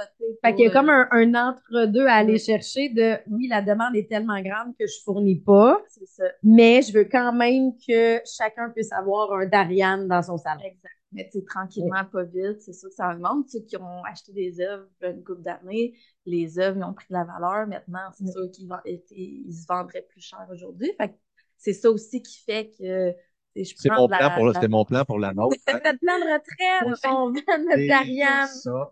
Fait 0.43 0.55
qu'il 0.55 0.65
y 0.65 0.67
a 0.67 0.71
comme 0.71 0.89
euh, 0.89 1.05
un, 1.11 1.33
un 1.33 1.49
entre-deux 1.49 2.05
à 2.05 2.13
aller 2.13 2.37
chercher 2.37 2.89
de 2.89 3.17
oui, 3.29 3.47
la 3.47 3.61
demande 3.61 3.95
est 3.95 4.09
tellement 4.09 4.41
grande 4.41 4.75
que 4.77 4.85
je 4.87 5.01
fournis 5.03 5.39
pas, 5.39 5.81
c'est 5.89 6.05
ça. 6.05 6.23
mais 6.43 6.81
je 6.81 6.93
veux 6.93 7.05
quand 7.05 7.33
même 7.33 7.71
que 7.87 8.19
chacun 8.25 8.69
puisse 8.69 8.91
avoir 8.91 9.33
un 9.33 9.45
Darian 9.47 10.05
dans 10.05 10.21
son 10.21 10.37
salon. 10.37 10.61
Exact. 10.63 10.93
Mais 11.13 11.29
tu 11.31 11.43
tranquillement, 11.45 12.05
pas 12.11 12.23
vite, 12.23 12.61
c'est 12.61 12.73
sûr 12.73 12.89
que 12.89 12.95
ça 12.95 13.11
augmente. 13.13 13.47
Ceux 13.47 13.59
qui 13.59 13.77
ont 13.77 14.03
acheté 14.03 14.33
des 14.33 14.59
œuvres 14.61 14.87
une 15.03 15.23
couple 15.23 15.43
d'années, 15.43 15.93
les 16.25 16.57
œuvres 16.57 16.83
ont 16.83 16.93
pris 16.93 17.05
de 17.09 17.13
la 17.13 17.23
valeur. 17.23 17.67
Maintenant, 17.67 18.09
c'est 18.17 18.27
sûr 18.27 18.49
qu'ils 18.51 18.67
ils 19.11 19.53
se 19.53 19.67
vendraient 19.67 20.05
plus 20.09 20.21
cher 20.21 20.45
aujourd'hui. 20.51 20.91
Fait 20.97 21.09
que 21.09 21.13
c'est 21.63 21.73
ça 21.73 21.89
aussi 21.89 22.21
qui 22.21 22.39
fait 22.43 22.71
que 22.77 23.13
C'est 23.55 23.89
mon 23.89 24.07
la- 24.07 24.17
plan 24.17 24.31
pour, 24.35 24.45
la- 24.49 24.67
mon 24.67 24.83
plan 24.85 25.05
pour 25.05 25.19
la 25.19 25.33
nôtre. 25.33 25.55
hein. 25.67 25.73
Notre 25.73 25.99
plan 25.99 26.17
de 26.19 26.33
retraite, 26.33 27.03
on 27.05 27.27
vend 27.27 27.31
notre 27.31 27.73
C'est 27.75 27.87
Darian, 27.87 28.47
ça. 28.47 28.89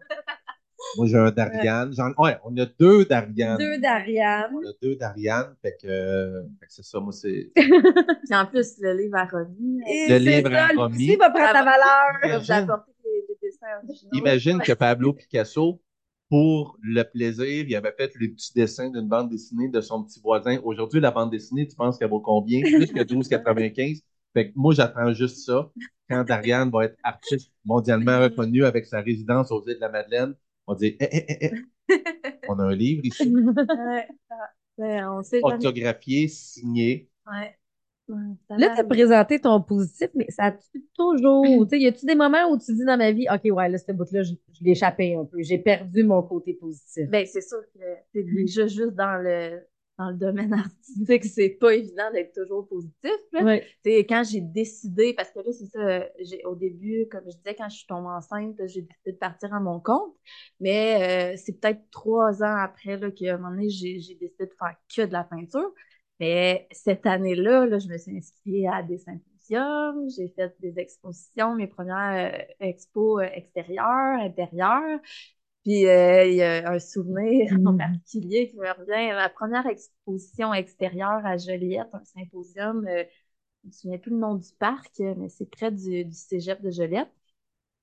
Moi, 0.98 1.06
j'ai 1.08 1.18
un 1.18 1.32
Darian. 1.32 1.92
Ouais, 2.18 2.38
on 2.44 2.58
a 2.58 2.66
deux 2.66 3.06
Darian. 3.06 3.56
deux 3.58 3.78
Darian. 3.78 4.50
On 4.54 4.68
a 4.68 4.74
deux 4.82 4.96
Darian. 4.96 5.44
Fait 5.62 5.78
que, 5.82 5.88
euh, 5.88 6.44
c'est 6.70 6.84
ça, 6.84 7.00
moi, 7.00 7.12
c'est. 7.12 7.52
Puis 7.56 8.36
en 8.36 8.46
plus, 8.46 8.78
le 8.80 8.94
livre 8.94 9.18
à 9.18 9.28
Et 9.88 10.08
Le 10.10 10.18
livre 10.18 10.50
ça, 10.52 10.66
à 10.66 10.68
Romy. 10.76 10.96
aussi 10.96 11.16
va 11.18 11.30
prendre 11.30 11.54
ta 11.54 11.64
valeur. 11.64 12.20
Imagine. 12.24 12.68
Imagine 14.14 14.60
que 14.62 14.74
Pablo 14.74 15.14
Picasso, 15.20 15.82
pour 16.32 16.78
le 16.82 17.04
plaisir, 17.04 17.66
il 17.68 17.76
avait 17.76 17.92
fait 17.92 18.14
le 18.16 18.30
petit 18.30 18.54
dessin 18.54 18.90
d'une 18.90 19.10
bande 19.10 19.30
dessinée 19.30 19.68
de 19.68 19.82
son 19.82 20.02
petit 20.02 20.22
voisin. 20.22 20.62
Aujourd'hui, 20.64 21.02
la 21.02 21.12
bande 21.12 21.30
dessinée, 21.30 21.68
tu 21.68 21.76
penses 21.76 21.98
qu'elle 21.98 22.10
vaut 22.10 22.22
combien? 22.22 22.62
Plus 22.62 22.88
que 22.88 23.02
12,95. 23.04 24.02
Fait 24.34 24.48
que 24.50 24.54
moi, 24.56 24.74
j'attends 24.74 25.12
juste 25.12 25.46
ça. 25.46 25.70
Quand 26.10 26.24
Dariane 26.24 26.72
va 26.72 26.86
être 26.86 26.96
artiste 27.04 27.52
mondialement 27.66 28.18
reconnue 28.22 28.64
avec 28.64 28.86
sa 28.86 29.02
résidence 29.02 29.52
aux 29.52 29.62
îles 29.68 29.76
de 29.76 29.82
la 29.82 29.90
Madeleine, 29.90 30.34
on 30.68 30.76
dit, 30.76 30.96
eh, 31.02 31.10
eh, 31.12 31.26
eh, 31.28 31.52
eh. 31.90 31.90
on 32.48 32.60
a 32.60 32.64
un 32.64 32.76
livre 32.76 33.02
ici, 33.04 33.28
Ouais, 33.28 34.08
ah, 34.30 34.36
ouais, 34.78 35.04
on 35.04 35.22
sait 35.24 35.42
autographié, 35.44 36.30
signé. 36.30 37.10
Ouais. 37.30 37.58
Là, 38.08 38.74
tu 38.76 38.82
as 38.82 38.84
présenté 38.84 39.40
ton 39.40 39.62
positif, 39.62 40.10
mais 40.16 40.30
ça 40.30 40.46
a-tu 40.46 40.84
toujours. 40.98 41.46
Tu 41.64 41.70
sais, 41.70 41.80
y 41.80 41.88
a-tu 41.88 42.06
des 42.06 42.16
moments 42.16 42.50
où 42.52 42.58
tu 42.58 42.74
dis 42.74 42.86
dans 42.86 42.98
ma 42.98 43.12
vie, 43.12 43.26
OK, 43.32 43.42
ouais, 43.56 43.70
là, 43.70 43.78
ce 43.78 43.92
bout-là, 43.92 44.24
je, 44.24 44.34
je 44.54 44.64
l'ai 44.64 44.72
échappé 44.72 45.16
un 45.16 45.26
peu. 45.26 45.38
J'ai 45.42 45.60
perdu 45.60 46.04
mon 46.04 46.22
côté 46.24 46.54
positif? 46.54 47.10
Ben, 47.10 47.26
c'est 47.26 47.42
sûr 47.42 47.60
que 47.74 47.80
c'est 48.14 48.24
déjà 48.24 48.68
juste 48.68 48.96
dans 48.96 49.22
le, 49.22 49.62
dans 49.98 50.10
le 50.10 50.18
domaine 50.18 50.54
artistique, 50.54 51.26
c'est 51.26 51.50
pas 51.50 51.76
évident 51.76 52.12
d'être 52.12 52.34
toujours 52.34 52.68
positif. 52.68 53.12
là. 53.32 53.60
Quand 53.86 54.24
j'ai 54.30 54.42
décidé, 54.42 55.14
parce 55.14 55.32
que 55.32 55.40
là, 55.40 55.52
c'est 55.52 55.68
ça, 55.68 56.08
j'ai, 56.20 56.44
au 56.46 56.56
début, 56.56 57.08
comme 57.10 57.24
je 57.26 57.38
disais, 57.38 57.56
quand 57.56 57.70
je 57.70 57.78
suis 57.78 57.88
tombée 57.88 58.10
enceinte, 58.10 58.56
j'ai 58.66 58.82
décidé 58.82 59.12
de 59.12 59.18
partir 59.18 59.54
à 59.54 59.60
mon 59.60 59.80
compte. 59.80 60.16
Mais 60.60 61.34
euh, 61.34 61.38
c'est 61.38 61.60
peut-être 61.60 61.82
trois 61.92 62.44
ans 62.44 62.56
après 62.58 62.98
là, 62.98 63.12
qu'à 63.12 63.36
un 63.36 63.38
moment 63.38 63.52
donné, 63.52 63.70
j'ai, 63.70 64.00
j'ai 64.00 64.16
décidé 64.16 64.46
de 64.48 64.54
faire 64.58 64.76
que 64.96 65.06
de 65.06 65.14
la 65.14 65.24
peinture. 65.24 65.72
Mais 66.22 66.70
cette 66.74 67.08
année-là, 67.08 67.68
là, 67.68 67.80
je 67.80 67.90
me 67.90 67.98
suis 68.00 68.18
inscrite 68.18 68.68
à 68.68 68.84
des 68.84 69.00
symposiums, 69.00 70.10
j'ai 70.18 70.30
fait 70.30 70.56
des 70.62 70.80
expositions, 70.80 71.56
mes 71.56 71.68
premières 71.68 72.34
euh, 72.36 72.46
expos 72.62 73.24
euh, 73.24 73.30
extérieures, 73.34 74.22
intérieures. 74.22 75.02
Puis 75.64 75.88
euh, 75.88 76.26
il 76.26 76.36
y 76.36 76.44
a 76.44 76.72
un 76.72 76.80
souvenir 76.80 77.52
en 77.66 77.74
Mm. 77.74 77.78
particulier 77.78 78.50
qui 78.50 78.58
me 78.58 78.70
revient. 78.72 79.14
Ma 79.16 79.30
première 79.30 79.68
exposition 79.68 80.54
extérieure 80.54 81.26
à 81.26 81.38
Joliette, 81.38 81.90
un 81.94 82.04
symposium, 82.06 82.88
euh, 82.88 83.04
je 83.64 83.68
me 83.70 83.74
souviens 83.74 83.98
plus 84.00 84.12
le 84.12 84.18
nom 84.18 84.36
du 84.36 84.50
parc, 84.60 84.92
mais 85.00 85.30
c'est 85.30 85.50
près 85.50 85.72
du, 85.72 86.06
du 86.06 86.16
cégep 86.16 86.62
de 86.62 86.72
Joliette. 86.72 87.12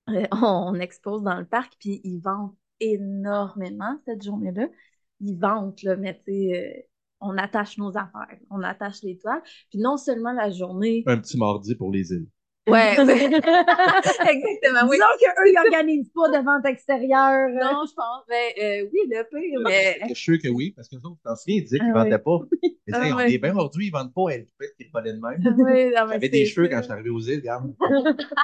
Euh, 0.09 0.27
on, 0.33 0.73
on 0.75 0.75
expose 0.77 1.23
dans 1.23 1.39
le 1.39 1.45
parc, 1.47 1.75
puis 1.79 2.01
ils 2.05 2.19
vendent 2.21 2.55
énormément 2.81 3.99
cette 4.07 4.23
journée-là. 4.25 4.69
Ils 5.21 5.37
vendent, 5.39 5.81
là, 5.83 5.97
mais 5.97 6.17
tu 6.25 6.33
sais, 6.33 6.88
on 7.21 7.37
attache 7.37 7.79
nos 7.79 7.91
affaires, 7.97 8.39
on 8.51 8.63
attache 8.63 9.03
les 9.03 9.19
toiles. 9.19 9.43
Puis 9.71 9.79
non 9.79 9.97
seulement 9.97 10.33
la 10.33 10.51
journée. 10.51 11.03
Un 11.07 11.19
petit 11.19 11.37
mardi 11.39 11.75
pour 11.75 11.91
les 11.93 12.13
îles. 12.13 12.27
Ouais, 12.69 12.99
ouais. 13.01 13.25
exactement, 13.25 14.89
oui. 14.91 14.97
Disons 14.97 15.07
qu'eux, 15.21 15.51
ils 15.51 15.59
organisent 15.65 16.11
pas 16.15 16.29
de 16.29 16.45
vente 16.45 16.67
extérieure. 16.67 17.49
euh, 17.49 17.65
Non, 17.65 17.85
je 17.89 17.95
pense. 17.95 18.25
Ben, 18.29 18.53
euh, 18.63 18.89
oui, 18.93 19.01
le 19.09 19.25
pire, 19.25 19.61
mais. 19.65 19.99
Je 20.03 20.15
suis 20.15 20.35
sûr 20.35 20.39
que 20.43 20.49
oui, 20.49 20.73
parce 20.77 20.87
que 20.87 20.97
nous 20.97 21.03
autres, 21.13 21.19
t'en 21.25 21.35
souviens, 21.35 21.57
ils 21.57 21.63
disaient 21.63 21.79
qu'ils 21.79 21.93
Ah 21.95 22.05
vendaient 22.05 22.19
pas. 22.19 22.39
Ils 22.63 22.95
Ah 22.95 23.01
on 23.15 23.19
est 23.21 23.39
bien 23.39 23.53
aujourd'hui, 23.53 23.87
ils 23.87 23.91
vendent 23.91 24.13
pas. 24.13 24.29
Elle 24.33 24.47
pouvait 24.47 24.71
qu'ils 24.77 24.91
volaient 24.93 25.15
de 25.15 25.19
même. 25.19 25.43
Oui, 25.59 25.93
non, 25.97 26.07
mais 26.07 26.13
J'avais 26.15 26.29
des 26.29 26.45
cheveux 26.45 26.69
quand 26.69 26.77
je 26.79 26.83
suis 26.83 26.93
arrivé 26.93 27.09
aux 27.11 27.21
îles, 27.21 27.39
regarde. 27.41 27.75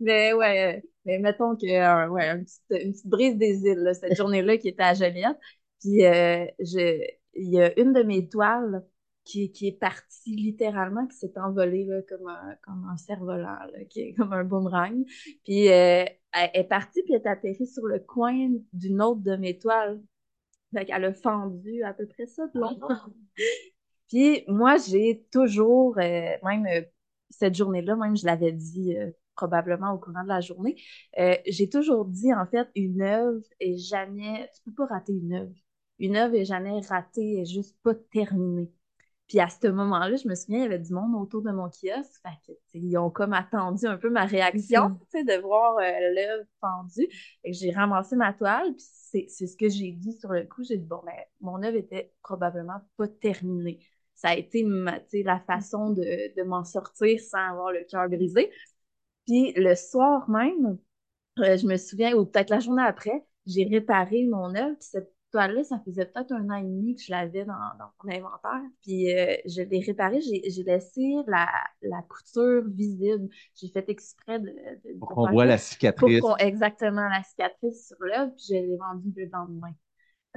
Mais 0.00 0.32
ouais, 0.32 0.82
mais 1.04 1.18
mettons 1.20 1.54
que 1.56 1.66
euh, 1.66 2.08
ouais, 2.08 2.28
une 2.30 2.44
petite, 2.44 2.62
une 2.84 2.92
petite 2.92 3.06
brise 3.06 3.36
des 3.36 3.56
îles, 3.64 3.78
là, 3.78 3.94
cette 3.94 4.16
journée-là 4.16 4.58
qui 4.58 4.68
était 4.68 4.82
à 4.82 4.94
Joliette. 4.94 5.38
Puis 5.80 6.04
euh, 6.04 6.44
je, 6.58 7.00
il 7.34 7.50
y 7.50 7.60
a 7.60 7.78
une 7.78 7.92
de 7.92 8.02
mes 8.02 8.28
toiles 8.28 8.84
qui, 9.24 9.52
qui 9.52 9.68
est 9.68 9.78
partie 9.78 10.34
littéralement, 10.34 11.06
qui 11.06 11.16
s'est 11.16 11.38
envolée 11.38 11.84
là, 11.84 12.02
comme 12.08 12.28
un, 12.28 12.56
comme 12.62 12.88
un 12.90 12.96
cerf-volant, 12.96 13.58
là, 13.72 13.84
qui 13.88 14.00
est 14.00 14.14
comme 14.14 14.32
un 14.32 14.44
boomerang. 14.44 15.04
Puis 15.44 15.68
euh, 15.68 16.04
elle 16.32 16.50
est 16.54 16.64
partie, 16.64 17.02
puis 17.02 17.14
elle 17.14 17.22
est 17.22 17.26
atterrie 17.28 17.66
sur 17.66 17.86
le 17.86 18.00
coin 18.00 18.50
d'une 18.72 19.02
autre 19.02 19.20
de 19.20 19.36
mes 19.36 19.58
toiles. 19.58 20.00
Fait 20.74 20.84
qu'elle 20.84 21.04
a 21.04 21.12
fendu 21.12 21.82
à 21.82 21.92
peu 21.92 22.06
près 22.06 22.26
ça 22.26 22.46
de 22.54 22.60
long. 22.60 22.78
Puis 24.08 24.44
moi, 24.48 24.76
j'ai 24.76 25.24
toujours, 25.32 25.96
euh, 25.98 26.36
même 26.42 26.66
euh, 26.66 26.82
cette 27.28 27.54
journée-là, 27.54 27.96
même 27.96 28.16
je 28.16 28.26
l'avais 28.26 28.52
dit 28.52 28.96
probablement 29.36 29.92
au 29.92 29.98
courant 29.98 30.22
de 30.24 30.28
la 30.28 30.40
journée, 30.40 30.76
j'ai 31.46 31.68
toujours 31.68 32.04
dit 32.04 32.34
en 32.34 32.44
fait, 32.46 32.68
une 32.74 33.02
œuvre 33.02 33.42
est 33.60 33.76
jamais, 33.76 34.50
tu 34.54 34.62
peux 34.64 34.74
pas 34.74 34.86
rater 34.86 35.12
une 35.12 35.32
œuvre. 35.32 35.54
Une 36.00 36.16
œuvre 36.16 36.36
est 36.36 36.46
jamais 36.46 36.80
ratée, 36.82 37.34
elle 37.36 37.42
est 37.42 37.46
juste 37.46 37.76
pas 37.84 37.94
terminée. 37.94 38.70
Puis 39.28 39.40
à 39.40 39.48
ce 39.50 39.68
moment-là, 39.68 40.16
je 40.16 40.28
me 40.28 40.34
souviens, 40.36 40.60
il 40.60 40.62
y 40.64 40.66
avait 40.66 40.78
du 40.80 40.92
monde 40.94 41.14
autour 41.16 41.42
de 41.42 41.52
mon 41.52 41.68
kiosque. 41.70 42.20
Fait 42.22 42.38
que, 42.46 42.52
ils 42.74 42.98
ont 42.98 43.10
comme 43.10 43.34
attendu 43.34 43.86
un 43.86 43.96
peu 43.98 44.10
ma 44.10 44.26
réaction, 44.26 44.82
Mhm. 44.88 44.98
tu 45.12 45.20
sais, 45.20 45.24
de 45.24 45.40
voir 45.42 45.76
euh, 45.78 46.14
l'œuvre 46.14 46.44
que 47.44 47.52
j'ai 47.52 47.70
ramassé 47.72 48.16
ma 48.16 48.32
toile, 48.32 48.72
puis 48.74 48.84
c'est 48.86 49.26
c'est 49.28 49.46
ce 49.46 49.56
que 49.56 49.68
j'ai 49.68 49.92
dit 49.92 50.12
sur 50.14 50.30
le 50.32 50.44
coup. 50.44 50.62
J'ai 50.64 50.76
dit, 50.78 50.86
bon, 50.86 51.00
ben, 51.04 51.14
mon 51.40 51.62
œuvre 51.62 51.76
était 51.76 52.12
probablement 52.22 52.80
pas 52.96 53.08
terminée. 53.08 53.80
Ça 54.14 54.30
a 54.30 54.34
été 54.36 54.64
ma, 54.64 54.98
la 55.12 55.40
façon 55.40 55.90
de, 55.90 56.02
de 56.36 56.42
m'en 56.42 56.64
sortir 56.64 57.20
sans 57.20 57.38
avoir 57.50 57.72
le 57.72 57.84
cœur 57.84 58.08
brisé. 58.08 58.50
Puis 59.26 59.52
le 59.56 59.74
soir 59.74 60.28
même, 60.30 60.78
euh, 61.40 61.56
je 61.58 61.66
me 61.66 61.76
souviens, 61.76 62.14
ou 62.16 62.26
peut-être 62.26 62.50
la 62.50 62.60
journée 62.60 62.82
après, 62.84 63.24
j'ai 63.46 63.64
réparé 63.64 64.26
mon 64.26 64.54
œuvre. 64.56 64.76
Puis 64.80 64.88
cette 64.92 65.14
toile-là, 65.30 65.64
ça 65.64 65.80
faisait 65.84 66.06
peut-être 66.06 66.32
un 66.32 66.48
an 66.50 66.56
et 66.56 66.62
demi 66.62 66.96
que 66.96 67.02
je 67.02 67.10
l'avais 67.10 67.44
dans, 67.44 67.54
dans 67.78 67.90
mon 68.04 68.12
inventaire. 68.12 68.60
Puis 68.82 69.12
euh, 69.16 69.36
je 69.46 69.62
l'ai 69.62 69.80
réparée, 69.80 70.20
j'ai 70.20 70.62
laissé 70.64 71.14
la, 71.26 71.48
la 71.82 72.02
couture 72.02 72.62
visible. 72.68 73.28
J'ai 73.54 73.68
fait 73.68 73.88
exprès 73.88 74.38
de, 74.40 74.46
de- 74.46 74.98
Pour 74.98 75.08
qu'on 75.10 75.30
voit 75.30 75.44
la 75.46 75.58
cicatrice. 75.58 76.22
exactement 76.38 77.08
la 77.08 77.22
cicatrice 77.22 77.88
sur 77.88 77.96
l'œuvre, 78.00 78.32
puis 78.36 78.44
je 78.48 78.54
l'ai 78.54 78.76
vendue 78.76 79.12
le 79.16 79.26
lendemain. 79.32 79.72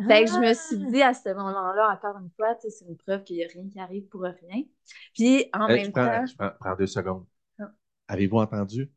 Fait 0.08 0.26
que 0.26 0.32
je 0.32 0.40
me 0.40 0.54
suis 0.56 0.92
dit 0.92 1.04
à 1.04 1.14
ce 1.14 1.30
moment-là, 1.30 1.94
encore 1.96 2.18
une 2.20 2.32
fois, 2.36 2.56
c'est 2.60 2.86
une 2.88 2.98
preuve 2.98 3.24
qu'il 3.24 3.36
n'y 3.38 3.44
a 3.44 3.48
rien 3.54 3.70
qui 3.70 3.80
arrive 3.80 4.08
pour 4.08 4.22
rien. 4.22 4.64
Puis 5.14 5.46
en 5.54 5.68
Hey, 5.70 5.80
je 5.80 5.84
même 5.84 5.92
prends, 5.92 6.06
temps, 6.08 6.26
je 6.26 6.36
prends- 6.36 6.52
prends 6.60 6.76
deux 6.76 6.88
secondes. 6.88 7.26
Ah. 7.60 7.72
Avez-vous 8.08 8.38
entendu? 8.38 8.92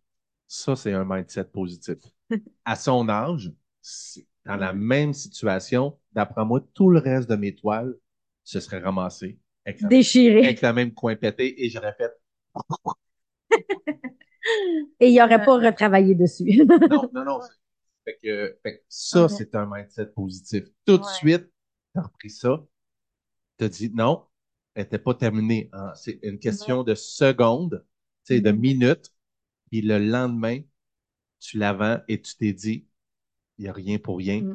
Ça, 0.49 0.75
c'est 0.77 0.93
un 0.95 1.05
mindset 1.05 1.45
positif. 1.45 1.99
À 2.65 2.77
son 2.77 3.09
âge, 3.09 3.53
c'est- 3.83 4.27
dans 4.47 4.57
la 4.57 4.73
même 4.73 5.13
situation, 5.15 5.99
d'après 6.13 6.45
moi, 6.45 6.61
tout 6.75 6.91
le 6.91 6.99
reste 7.01 7.29
de 7.31 7.37
mes 7.37 7.55
toiles 7.55 7.97
se 8.45 8.61
serait 8.61 8.81
ramassé 8.81 9.39
avec 9.67 9.81
la, 9.83 9.89
Déchiré. 9.89 10.41
avec 10.47 10.61
la 10.63 10.73
même 10.73 10.95
coin 10.95 11.17
pété 11.17 11.65
et 11.65 11.71
j'aurais 11.71 11.95
fait 11.95 12.13
Et 15.01 15.11
il 15.11 15.21
aurait 15.21 15.45
pas 15.45 15.57
retravaillé 15.59 16.15
dessus. 16.15 16.63
non, 16.89 17.11
non, 17.13 17.25
non. 17.25 17.41
Fait 18.05 18.19
que, 18.23 18.59
fait 18.63 18.79
que 18.79 18.85
ça, 18.89 19.29
c'est 19.29 19.55
un 19.55 19.67
mindset 19.67 20.07
positif. 20.09 20.65
Tout 20.85 20.99
de 20.99 21.03
Ouais. 21.05 21.09
suite, 21.09 21.51
t'as 21.95 22.03
repris 22.03 22.31
ça, 22.31 22.65
t'as 23.59 23.69
dit 23.69 23.91
non, 23.91 24.27
elle 24.75 24.85
n'était 24.85 24.99
pas 24.99 25.15
terminée. 25.15 25.71
en- 25.73 25.95
C'est 25.95 26.19
une 26.23 26.39
question 26.39 26.85
de 26.85 26.95
secondes, 26.95 27.85
tu 28.27 28.41
de 28.41 28.53
Mhm. 28.53 28.61
minutes. 28.61 29.13
Puis 29.71 29.83
le 29.83 29.99
lendemain, 29.99 30.61
tu 31.41 31.59
la 31.59 31.73
vends 31.75 32.01
et 32.09 32.21
tu 32.23 32.37
t'es 32.37 32.53
dit, 32.53 32.87
il 33.59 33.63
n'y 33.65 33.69
a 33.69 33.73
rien 33.73 33.99
pour 33.99 34.19
rien. 34.19 34.41
Mm. 34.43 34.55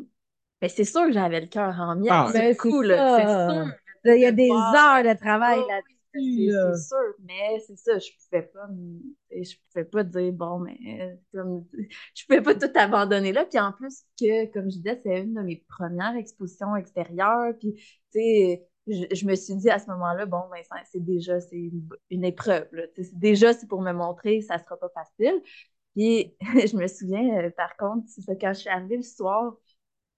mais 0.61 0.69
c'est 0.69 0.85
sûr 0.85 1.05
que 1.07 1.11
j'avais 1.13 1.41
le 1.41 1.47
cœur 1.47 1.79
en 1.79 1.95
miettes. 1.95 2.13
Ah, 2.13 2.29
c'est 2.31 2.39
ben, 2.39 2.55
cool, 2.57 2.87
c'est 2.87 2.95
là, 2.95 3.19
c'est 3.19 3.27
ça. 3.27 3.51
sûr. 3.51 3.65
Il 4.05 4.21
y 4.21 4.25
a 4.25 4.31
des 4.31 4.49
heures 4.49 5.03
de 5.03 5.17
travail 5.19 5.59
Oh, 5.59 5.67
là-dessus. 5.67 5.97
oui, 6.15 6.47
c'est- 6.47 6.51
là. 6.51 6.71
C'est 6.73 6.87
sûr, 6.89 7.15
mais 7.19 7.59
c'est 7.67 7.77
ça, 7.77 7.99
je 7.99 8.09
pouvais 8.29 8.43
pas, 8.43 8.67
me- 8.67 9.01
je 9.43 9.55
pouvais 9.71 9.85
pas 9.85 10.03
dire, 10.03 10.33
bon, 10.33 10.59
mais 10.59 10.77
euh, 11.01 11.15
comme, 11.33 11.65
je 12.15 12.25
pouvais 12.25 12.41
pas 12.41 12.55
tout 12.55 12.71
abandonner 12.75 13.31
là. 13.33 13.45
Puis 13.45 13.59
en 13.59 13.71
plus 13.73 14.03
que, 14.19 14.45
comme 14.53 14.65
je 14.71 14.77
disais, 14.77 14.99
c'est 15.03 15.21
une 15.21 15.33
de 15.35 15.41
mes 15.41 15.63
premières 15.69 16.15
expositions 16.15 16.75
extérieures. 16.75 17.53
Puis, 17.59 17.73
tu 17.75 18.19
sais, 18.19 18.67
je, 18.87 19.15
je 19.15 19.25
me 19.25 19.35
suis 19.35 19.55
dit 19.55 19.69
à 19.69 19.79
ce 19.79 19.87
moment-là, 19.91 20.25
bon, 20.25 20.41
ben, 20.51 20.61
c'est 20.91 21.03
déjà, 21.03 21.39
c'est 21.39 21.55
une, 21.57 21.87
une 22.09 22.25
épreuve, 22.25 22.67
là. 22.71 22.83
Déjà, 23.13 23.53
c'est 23.53 23.67
pour 23.67 23.81
me 23.81 23.93
montrer, 23.93 24.41
ça 24.41 24.57
sera 24.59 24.77
pas 24.77 24.89
facile. 24.89 25.41
Puis, 25.95 26.36
je 26.41 26.75
me 26.77 26.88
souviens, 26.88 27.45
euh, 27.45 27.49
par 27.51 27.75
contre, 27.77 28.08
c'est 28.10 28.21
ça, 28.21 28.36
quand 28.36 28.54
je 28.54 28.60
suis 28.62 28.69
arrivée 28.69 28.97
le 28.97 29.04
soir, 29.04 29.56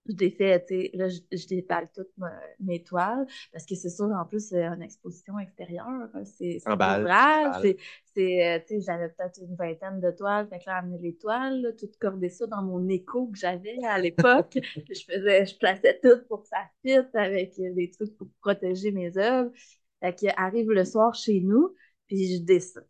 je 0.08 0.16
l'ai 0.18 0.32
fait, 0.32 0.66
tu 0.66 0.76
sais, 0.82 0.92
là, 0.96 1.08
je, 1.10 1.20
je 1.32 1.48
déballe 1.48 1.90
toutes 1.96 2.12
ma- 2.18 2.40
mes 2.60 2.84
toiles, 2.84 3.26
parce 3.54 3.66
que 3.66 3.76
c'est 3.76 3.90
sûr, 3.90 4.06
en 4.08 4.26
plus, 4.26 4.50
c'est 4.50 4.64
une 4.66 4.82
exposition 4.82 5.40
extérieure, 5.40 6.10
hein, 6.14 6.26
c'est 6.26 6.64
emballe. 6.66 7.54
c'est, 7.54 7.78
c'est, 8.14 8.56
euh, 8.56 8.60
tu 8.68 8.76
sais, 8.76 8.82
j'avais 8.82 9.10
peut-être 9.10 9.40
une 9.42 9.56
vingtaine 9.56 10.02
de 10.02 10.12
toiles, 10.12 10.48
fait 10.50 10.60
que 10.60 10.66
là, 10.68 10.78
amener 10.78 10.98
les 11.00 11.16
toiles, 11.18 11.62
là, 11.62 11.72
tout 11.74 11.90
corder 12.02 12.30
ça 12.30 12.48
dans 12.48 12.62
mon 12.64 12.88
écho 12.90 13.28
que 13.28 13.38
j'avais 13.38 13.84
à 13.86 13.98
l'époque, 14.00 14.58
je 14.90 15.04
faisais, 15.06 15.46
je 15.46 15.58
plaçais 15.58 16.00
tout 16.04 16.26
pour 16.28 16.44
que 16.44 16.50
ça 16.50 16.66
fitte 16.86 17.16
avec 17.16 17.58
euh, 17.60 17.74
des 17.74 17.90
trucs 17.92 18.18
pour 18.18 18.28
protéger 18.42 18.92
mes 18.92 19.18
œuvres, 19.18 19.52
fait 20.02 20.14
que 20.20 20.28
arrive 20.38 20.70
le 20.72 20.86
soir 20.86 21.16
chez 21.16 21.40
nous, 21.42 21.74
puis 22.08 22.38
je 22.38 22.44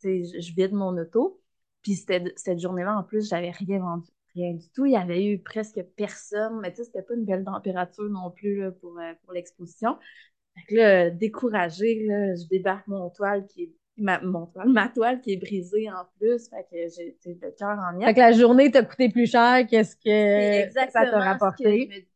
je, 0.03 0.39
je 0.41 0.53
vide 0.55 0.73
mon 0.73 0.97
auto, 0.97 1.41
puis 1.83 1.95
c'était 1.95 2.33
cette 2.35 2.59
journée-là, 2.59 2.97
en 2.97 3.03
plus, 3.03 3.29
j'avais 3.29 3.51
rien 3.51 3.79
vendu. 3.79 4.09
Rien 4.35 4.53
du 4.53 4.67
tout. 4.71 4.85
Il 4.85 4.93
y 4.93 4.97
avait 4.97 5.23
eu 5.25 5.37
presque 5.39 5.81
personne. 5.95 6.59
Mais 6.61 6.71
tu 6.71 6.77
sais, 6.77 6.85
c'était 6.85 7.03
pas 7.03 7.13
une 7.13 7.25
belle 7.25 7.43
température 7.43 8.09
non 8.09 8.31
plus 8.31 8.61
là, 8.61 8.71
pour, 8.71 8.97
euh, 8.99 9.13
pour 9.23 9.33
l'exposition. 9.33 9.97
Fait 10.55 10.65
que 10.67 10.75
là, 10.75 11.09
découragée, 11.11 12.03
là, 12.05 12.35
je 12.35 12.47
débarque 12.47 12.87
mon 12.87 13.09
toile 13.09 13.45
qui 13.45 13.63
est 13.63 13.71
ma, 13.97 14.19
mon 14.21 14.47
toile, 14.47 14.69
ma 14.69 14.89
toile 14.89 15.21
qui 15.21 15.33
est 15.33 15.37
brisée 15.37 15.89
en 15.91 16.05
plus. 16.17 16.49
Fait 16.49 16.63
que 16.71 16.77
j'ai 16.95 17.15
le 17.25 17.51
cœur 17.51 17.77
en 17.79 17.93
miettes. 17.93 18.09
Fait 18.09 18.13
que 18.15 18.19
la 18.19 18.31
journée 18.31 18.71
t'a 18.71 18.83
coûté 18.83 19.09
plus 19.09 19.29
cher 19.29 19.67
que 19.69 19.83
ce 19.83 19.91
C'est 20.03 20.67
que 20.67 20.73
ça 20.73 20.87
t'a 20.87 21.05
ce 21.05 21.11
que 21.11 21.19
je 21.19 21.23
rapporté. 21.23 22.07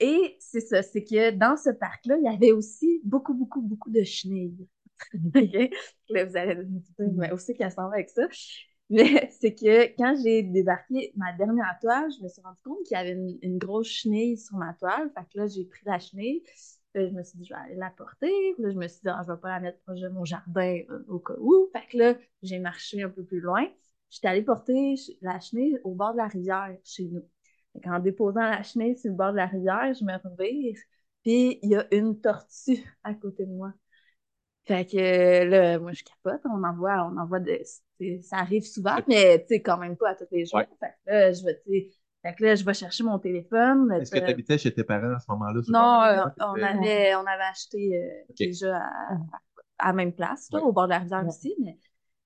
Et 0.00 0.36
c'est 0.40 0.60
ça, 0.60 0.82
c'est 0.82 1.04
que 1.04 1.30
dans 1.30 1.56
ce 1.56 1.70
parc-là, 1.70 2.16
il 2.18 2.24
y 2.24 2.28
avait 2.28 2.52
aussi 2.52 3.00
beaucoup, 3.04 3.32
beaucoup, 3.32 3.62
beaucoup 3.62 3.90
de 3.90 4.02
chenilles. 4.02 4.68
OK? 5.14 5.70
Là, 6.10 6.24
vous 6.24 6.36
allez 6.36 6.56
me 6.56 6.64
dire, 6.64 7.12
mais 7.16 7.32
aussi 7.32 7.54
qu'elle 7.54 7.70
s'en 7.70 7.88
va 7.88 7.94
avec 7.94 8.10
ça? 8.10 8.22
Mais 8.94 9.28
c'est 9.40 9.54
que 9.54 9.86
quand 9.96 10.14
j'ai 10.22 10.42
débarqué 10.42 11.12
ma 11.16 11.32
dernière 11.32 11.76
toile, 11.80 12.10
je 12.16 12.22
me 12.22 12.28
suis 12.28 12.40
rendu 12.42 12.60
compte 12.64 12.84
qu'il 12.86 12.96
y 12.96 13.00
avait 13.00 13.18
une, 13.42 13.58
grosse 13.58 13.88
chenille 13.88 14.38
sur 14.38 14.56
ma 14.56 14.72
toile. 14.74 15.10
Fait 15.14 15.24
que 15.32 15.38
là, 15.38 15.46
j'ai 15.48 15.64
pris 15.64 15.82
la 15.84 15.98
chenille. 15.98 16.42
Je 16.94 17.10
me 17.10 17.24
suis 17.24 17.38
dit, 17.38 17.44
je 17.44 17.54
vais 17.54 17.60
aller 17.60 17.74
la 17.74 17.90
porter. 17.90 18.54
Là, 18.58 18.70
je 18.70 18.76
me 18.78 18.86
suis 18.86 19.00
dit, 19.02 19.08
ah, 19.08 19.22
je 19.26 19.32
vais 19.32 19.40
pas 19.40 19.48
la 19.48 19.60
mettre 19.60 19.80
proche 19.80 19.98
de 20.00 20.08
mon 20.08 20.24
jardin 20.24 20.80
euh, 20.90 21.04
au 21.08 21.18
cas 21.18 21.34
où. 21.40 21.68
Fait 21.72 21.86
que 21.90 21.98
là, 21.98 22.14
j'ai 22.42 22.60
marché 22.60 23.02
un 23.02 23.10
peu 23.10 23.24
plus 23.24 23.40
loin. 23.40 23.66
J'étais 24.10 24.28
allée 24.28 24.42
porter 24.42 24.94
la 25.22 25.40
chenille 25.40 25.80
au 25.82 25.94
bord 25.94 26.12
de 26.12 26.18
la 26.18 26.28
rivière 26.28 26.76
chez 26.84 27.06
nous. 27.06 27.28
Fait 27.72 27.80
qu'en 27.80 27.98
déposant 27.98 28.42
la 28.42 28.62
chenille 28.62 28.96
sur 28.96 29.10
le 29.10 29.16
bord 29.16 29.32
de 29.32 29.38
la 29.38 29.46
rivière, 29.46 29.92
je 29.92 30.04
me 30.04 30.12
revire. 30.12 30.76
Puis 31.24 31.58
il 31.62 31.70
y 31.70 31.74
a 31.76 31.86
une 31.92 32.20
tortue 32.20 32.84
à 33.02 33.14
côté 33.14 33.44
de 33.46 33.52
moi. 33.52 33.72
Fait 34.66 34.86
que 34.86 34.96
euh, 34.96 35.44
là, 35.46 35.78
moi, 35.78 35.92
je 35.92 36.04
capote. 36.04 36.40
On 36.46 36.62
envoie, 36.64 37.10
on 37.10 37.16
envoie 37.18 37.40
de. 37.40 37.58
C'est- 37.98 38.20
Ça 38.22 38.36
arrive 38.38 38.64
souvent, 38.64 38.96
mais 39.08 39.40
tu 39.40 39.54
sais, 39.54 39.62
quand 39.62 39.78
même 39.78 39.96
pas 39.96 40.10
à 40.10 40.14
tous 40.14 40.26
les 40.30 40.44
jours. 40.44 40.58
Ouais. 40.60 40.68
Fait 40.80 40.94
que 41.04 41.10
là, 41.10 41.32
je 41.32 41.44
vais, 41.44 41.90
fait 42.22 42.34
que 42.34 42.42
là, 42.42 42.54
je 42.54 42.64
vais 42.64 42.74
chercher 42.74 43.04
mon 43.04 43.18
téléphone. 43.18 43.92
Est-ce 43.92 44.10
que 44.10 44.18
Euh, 44.18 44.24
tu 44.24 44.30
habitais 44.30 44.56
chez 44.58 44.72
tes 44.72 44.84
parents 44.84 45.14
à 45.14 45.18
ce 45.18 45.30
moment-là? 45.30 45.60
non, 45.68 46.02
euh, 46.02 46.30
on 46.40 46.62
avait, 46.62 47.14
on 47.16 47.26
avait 47.26 47.50
acheté 47.50 47.98
euh, 47.98 48.32
déjà 48.38 48.78
à, 49.78 49.88
la 49.88 49.92
même 49.92 50.12
place, 50.12 50.48
là, 50.50 50.60
Ouais. 50.60 50.64
au 50.64 50.72
bord 50.72 50.84
de 50.84 50.90
la 50.90 51.00
rivière 51.00 51.22
Ouais. 51.22 51.28
aussi. 51.28 51.54
Mais... 51.62 51.78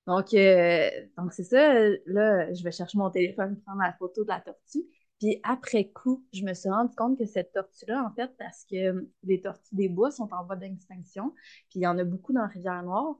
Donc, 0.07 0.33
euh, 0.33 0.89
donc 1.17 1.33
c'est 1.33 1.43
ça. 1.43 1.73
Là, 2.05 2.53
je 2.53 2.63
vais 2.63 2.71
chercher 2.71 2.97
mon 2.97 3.09
téléphone, 3.09 3.59
prendre 3.65 3.81
la 3.81 3.93
photo 3.93 4.23
de 4.23 4.29
la 4.29 4.39
tortue. 4.39 4.85
Puis 5.19 5.41
après 5.43 5.89
coup, 5.89 6.25
je 6.33 6.43
me 6.45 6.53
suis 6.53 6.69
rendu 6.69 6.95
compte 6.95 7.19
que 7.19 7.25
cette 7.25 7.51
tortue-là, 7.51 8.05
en 8.09 8.15
fait, 8.15 8.31
parce 8.39 8.63
que 8.63 9.05
les 9.23 9.41
tortues 9.41 9.75
des 9.75 9.89
bois 9.89 10.11
sont 10.11 10.29
en 10.33 10.45
voie 10.45 10.55
d'extinction, 10.55 11.33
puis 11.69 11.79
il 11.79 11.81
y 11.81 11.87
en 11.87 11.97
a 11.97 12.05
beaucoup 12.05 12.31
dans 12.31 12.41
la 12.41 12.47
Rivière-Noire. 12.47 13.15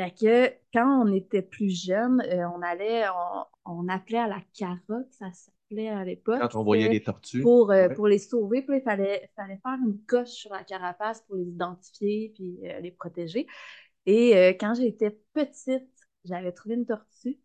Fait 0.00 0.12
que 0.12 0.54
quand 0.72 1.02
on 1.04 1.12
était 1.12 1.42
plus 1.42 1.68
jeune, 1.84 2.22
euh, 2.22 2.48
on 2.54 2.62
allait, 2.62 3.04
on, 3.10 3.44
on 3.82 3.88
appelait 3.88 4.18
à 4.18 4.28
la 4.28 4.40
carotte, 4.54 5.10
ça 5.10 5.30
s'appelait 5.32 5.88
à 5.90 6.04
l'époque. 6.04 6.40
Quand 6.40 6.54
on 6.58 6.64
voyait 6.64 6.88
les 6.88 7.02
tortues. 7.02 7.42
pour, 7.42 7.70
euh, 7.70 7.88
Ouais. 7.88 7.94
pour 7.94 8.06
les 8.06 8.18
sauver. 8.18 8.62
Puis 8.62 8.78
il 8.78 8.82
fallait, 8.82 9.30
fallait 9.36 9.58
faire 9.62 9.78
une 9.84 9.98
coche 10.06 10.28
sur 10.30 10.52
la 10.52 10.64
carapace 10.64 11.20
pour 11.22 11.36
les 11.36 11.44
identifier 11.44 12.32
puis 12.34 12.58
euh, 12.64 12.80
les 12.80 12.90
protéger. 12.92 13.46
Et 14.06 14.56
quand 14.58 14.74
j'étais 14.74 15.10
petite, 15.34 15.88
j'avais 16.24 16.52
trouvé 16.52 16.76
une 16.76 16.86
tortue 16.86 17.38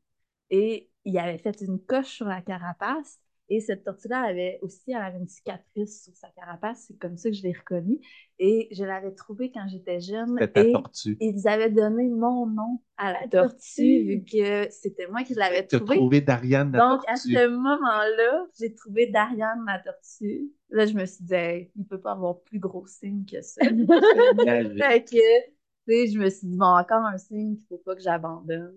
et 0.49 0.89
il 1.03 1.17
avait 1.19 1.37
fait 1.37 1.59
une 1.61 1.79
coche 1.79 2.07
sur 2.07 2.27
la 2.27 2.41
carapace. 2.41 3.19
Et 3.47 3.59
cette 3.59 3.83
tortue-là 3.83 4.21
avait 4.21 4.57
aussi 4.63 4.81
elle 4.87 4.95
avait 4.95 5.19
une 5.19 5.27
cicatrice 5.27 6.03
sur 6.03 6.15
sa 6.15 6.29
carapace. 6.29 6.85
C'est 6.87 6.97
comme 6.97 7.15
ça 7.15 7.29
que 7.29 7.35
je 7.35 7.43
l'ai 7.43 7.53
reconnue. 7.53 7.99
Et 8.39 8.67
je 8.71 8.83
l'avais 8.83 9.11
trouvée 9.13 9.51
quand 9.51 9.67
j'étais 9.67 9.99
jeune. 9.99 10.35
C'était 10.39 10.51
ta 10.51 10.61
Et 10.61 10.71
tortue. 10.73 11.17
ils 11.21 11.47
avaient 11.47 11.69
donné 11.69 12.09
mon 12.09 12.47
nom 12.47 12.81
à 12.97 13.13
la 13.13 13.27
tortue, 13.27 14.03
vu 14.03 14.23
que 14.25 14.67
c'était 14.71 15.07
moi 15.07 15.23
qui 15.23 15.35
l'avais 15.35 15.65
Tu 15.67 15.75
as 15.75 15.79
trouvée. 15.79 15.97
trouvé 15.97 16.21
Dariane 16.21 16.71
la 16.71 16.79
Donc, 16.79 17.01
à 17.07 17.15
ce 17.17 17.47
moment-là, 17.47 18.47
j'ai 18.59 18.73
trouvé 18.73 19.07
Dariane 19.07 19.63
la 19.67 19.79
tortue. 19.79 20.51
Là, 20.69 20.85
je 20.87 20.93
me 20.93 21.05
suis 21.05 21.23
dit, 21.23 21.33
Hey, 21.33 21.71
il 21.75 21.85
peut 21.85 22.01
pas 22.01 22.13
avoir 22.13 22.41
plus 22.41 22.59
gros 22.59 22.87
signe 22.87 23.25
que 23.25 23.41
ça. 23.41 23.61
Fait 23.65 25.03
que, 25.03 25.45
tu 25.47 25.53
sais, 25.87 26.07
je 26.07 26.19
me 26.19 26.29
suis 26.29 26.47
dit, 26.47 26.57
bon, 26.57 26.65
encore 26.65 27.05
un 27.05 27.17
signe 27.17 27.55
qu'il 27.57 27.67
faut 27.67 27.77
pas 27.77 27.95
que 27.95 28.01
j'abandonne. 28.01 28.73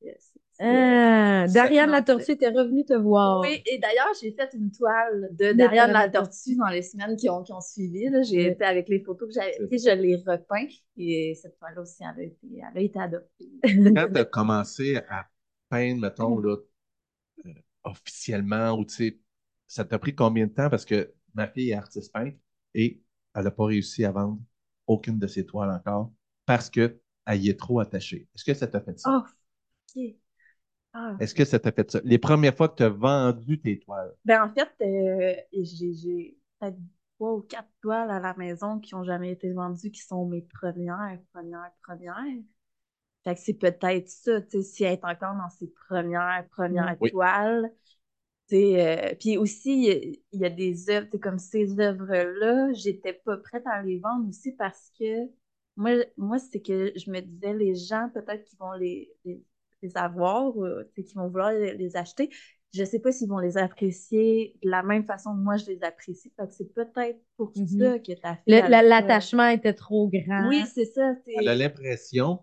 Yes. 0.00 0.32
Ah, 0.60 1.46
Dariane 1.48 1.90
la 1.90 2.02
tortue 2.02 2.32
était 2.32 2.48
revenue 2.48 2.84
te 2.84 2.94
voir. 2.94 3.40
Oui, 3.40 3.62
et 3.66 3.78
d'ailleurs, 3.78 4.12
j'ai 4.20 4.32
fait 4.32 4.50
une 4.54 4.70
toile 4.70 5.30
de 5.32 5.52
Dariane 5.52 5.92
la 5.92 6.08
tortue 6.08 6.56
dans 6.56 6.68
les 6.68 6.82
semaines 6.82 7.16
qui 7.16 7.28
ont, 7.28 7.42
qui 7.42 7.52
ont 7.52 7.60
suivi. 7.60 8.08
Là. 8.08 8.22
J'ai 8.22 8.48
été 8.48 8.64
avec 8.64 8.88
les 8.88 9.00
photos 9.00 9.28
que 9.28 9.34
j'avais 9.34 9.66
prises, 9.66 9.84
je 9.84 9.90
l'ai 9.90 10.16
repeint. 10.16 10.66
Et 10.96 11.34
cette 11.40 11.58
toile-là 11.58 11.82
aussi, 11.82 12.02
elle 12.02 12.20
a 12.20 12.24
été, 12.24 12.46
elle 12.52 12.78
a 12.78 12.80
été 12.80 13.00
adoptée. 13.00 13.50
Quand 13.64 14.08
tu 14.12 14.20
as 14.20 14.24
commencé 14.24 14.96
à 15.08 15.26
peindre, 15.68 16.00
mettons, 16.02 16.38
là, 16.38 16.56
euh, 17.46 17.50
officiellement, 17.84 18.72
ou 18.72 18.84
tu 18.84 18.94
sais, 18.94 19.18
ça 19.66 19.84
t'a 19.84 19.98
pris 19.98 20.14
combien 20.14 20.46
de 20.46 20.52
temps? 20.52 20.70
Parce 20.70 20.84
que 20.84 21.12
ma 21.34 21.48
fille 21.48 21.70
est 21.70 21.74
artiste 21.74 22.12
peintre 22.12 22.36
et 22.74 23.02
elle 23.34 23.44
n'a 23.44 23.50
pas 23.50 23.64
réussi 23.64 24.04
à 24.04 24.12
vendre 24.12 24.38
aucune 24.86 25.18
de 25.18 25.26
ses 25.26 25.46
toiles 25.46 25.70
encore 25.70 26.12
parce 26.44 26.68
qu'elle 26.68 26.98
y 27.28 27.48
est 27.48 27.58
trop 27.58 27.80
attachée. 27.80 28.28
Est-ce 28.34 28.44
que 28.44 28.54
ça 28.54 28.66
t'a 28.66 28.80
fait 28.80 28.98
ça? 28.98 29.10
Oh, 29.10 29.22
ok. 29.96 30.21
Ah. 30.94 31.16
Est-ce 31.18 31.34
que 31.34 31.44
ça 31.46 31.58
t'a 31.58 31.72
fait 31.72 31.90
ça? 31.90 32.00
Les 32.04 32.18
premières 32.18 32.54
fois 32.56 32.68
que 32.68 32.76
tu 32.76 32.82
as 32.82 32.88
vendu 32.90 33.60
tes 33.60 33.78
toiles, 33.78 34.14
Ben, 34.24 34.42
en 34.44 34.48
fait, 34.54 34.70
euh, 34.82 35.34
j'ai 35.52 36.38
peut-être 36.60 36.76
trois 37.16 37.34
ou 37.34 37.42
quatre 37.42 37.68
toiles 37.82 38.10
à 38.10 38.20
la 38.20 38.34
maison 38.34 38.78
qui 38.78 38.94
ont 38.94 39.04
jamais 39.04 39.32
été 39.32 39.52
vendues, 39.52 39.90
qui 39.90 40.00
sont 40.02 40.26
mes 40.26 40.42
premières, 40.42 41.18
premières, 41.32 41.72
premières. 41.82 42.24
Fait 43.24 43.34
que 43.36 43.40
c'est 43.40 43.54
peut-être 43.54 44.08
ça, 44.08 44.42
tu 44.42 44.50
sais, 44.58 44.62
si 44.64 44.84
elle 44.84 44.94
est 44.94 45.04
encore 45.04 45.36
dans 45.36 45.50
ses 45.50 45.68
premières, 45.88 46.46
premières 46.50 46.98
Oui. 47.00 47.10
toiles. 47.10 47.72
Tu 48.48 48.56
sais, 48.56 49.12
euh, 49.12 49.16
puis 49.20 49.38
aussi, 49.38 49.72
il 49.72 49.84
y 49.84 49.90
a- 49.92 50.18
il 50.32 50.40
y, 50.40 50.44
a 50.46 50.50
des 50.50 50.90
œuvres, 50.90 51.06
tu 51.06 51.12
sais, 51.12 51.20
comme 51.20 51.38
ces 51.38 51.80
œuvres-là, 51.80 52.72
j'étais 52.74 53.14
pas 53.14 53.36
prête 53.38 53.66
à 53.66 53.82
les 53.82 53.98
vendre 54.00 54.28
aussi 54.28 54.52
parce 54.52 54.90
que 54.98 55.30
moi, 55.76 55.92
moi 56.16 56.38
c'est 56.38 56.60
que 56.62 56.92
je 56.96 57.10
me 57.10 57.20
disais, 57.20 57.54
les 57.54 57.74
gens, 57.74 58.10
peut-être 58.14 58.44
qu'ils 58.44 58.58
vont 58.58 58.72
les, 58.74 59.12
les, 59.24 59.42
les 59.82 59.96
avoir, 59.96 60.52
sais, 60.94 61.04
qu'ils 61.04 61.16
vont 61.18 61.28
vouloir 61.28 61.52
les, 61.52 61.74
les 61.74 61.96
acheter. 61.96 62.30
Je 62.74 62.84
sais 62.84 63.00
pas 63.00 63.12
s'ils 63.12 63.28
vont 63.28 63.38
les 63.38 63.58
apprécier 63.58 64.56
de 64.64 64.70
la 64.70 64.82
même 64.82 65.04
façon 65.04 65.34
que 65.34 65.40
moi 65.40 65.56
je 65.58 65.66
les 65.66 65.82
apprécie. 65.82 66.32
Fait 66.36 66.46
que 66.46 66.52
c'est 66.54 66.72
peut-être 66.72 67.20
pour 67.36 67.52
Mhm. 67.54 67.66
ça 67.66 67.98
que 67.98 68.12
ta 68.20 68.36
fille. 68.36 68.42
La- 68.68 68.82
L'attachement 68.82 69.48
était 69.48 69.74
trop 69.74 70.08
grand. 70.08 70.48
Oui, 70.48 70.64
c'est 70.72 70.86
ça. 70.86 71.12
elle 71.36 71.48
a 71.48 71.54
l'impression 71.54 72.40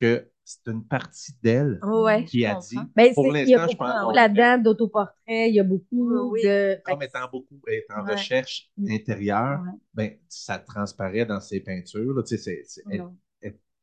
que 0.00 0.28
c'est 0.44 0.66
une 0.66 0.84
partie 0.84 1.32
d'elle 1.42 1.78
Ouais, 1.82 2.24
qui 2.24 2.44
a 2.46 2.54
comprends. 2.54 2.66
dit, 2.68 2.78
Ben, 2.96 3.14
pour 3.14 3.24
c'est- 3.32 3.42
il 3.42 3.48
y 3.50 3.54
a 3.54 3.58
l'instant, 3.58 3.72
je 3.72 3.76
beaucoup 3.76 3.92
pense 3.92 4.00
qu'on- 4.04 4.10
là-dedans 4.12 4.58
d'autoportraits, 4.62 5.16
il 5.28 5.54
y 5.54 5.60
a 5.60 5.64
beaucoup 5.64 6.30
Oui, 6.30 6.42
de. 6.42 6.80
comme 6.84 7.02
étant 7.02 7.28
beaucoup, 7.30 7.60
est 7.68 7.86
en 7.94 8.04
Ouais. 8.04 8.12
recherche 8.12 8.70
intérieure, 8.88 9.60
Ouais. 9.62 9.78
ben, 9.94 10.18
ça 10.28 10.58
transparaît 10.58 11.26
dans 11.26 11.40
ses 11.40 11.60
peintures. 11.60 12.14
Là, 12.14 12.22
tu 12.22 12.36
sais, 12.38 12.62
c'est- 12.64 12.82
elles, 12.90 13.04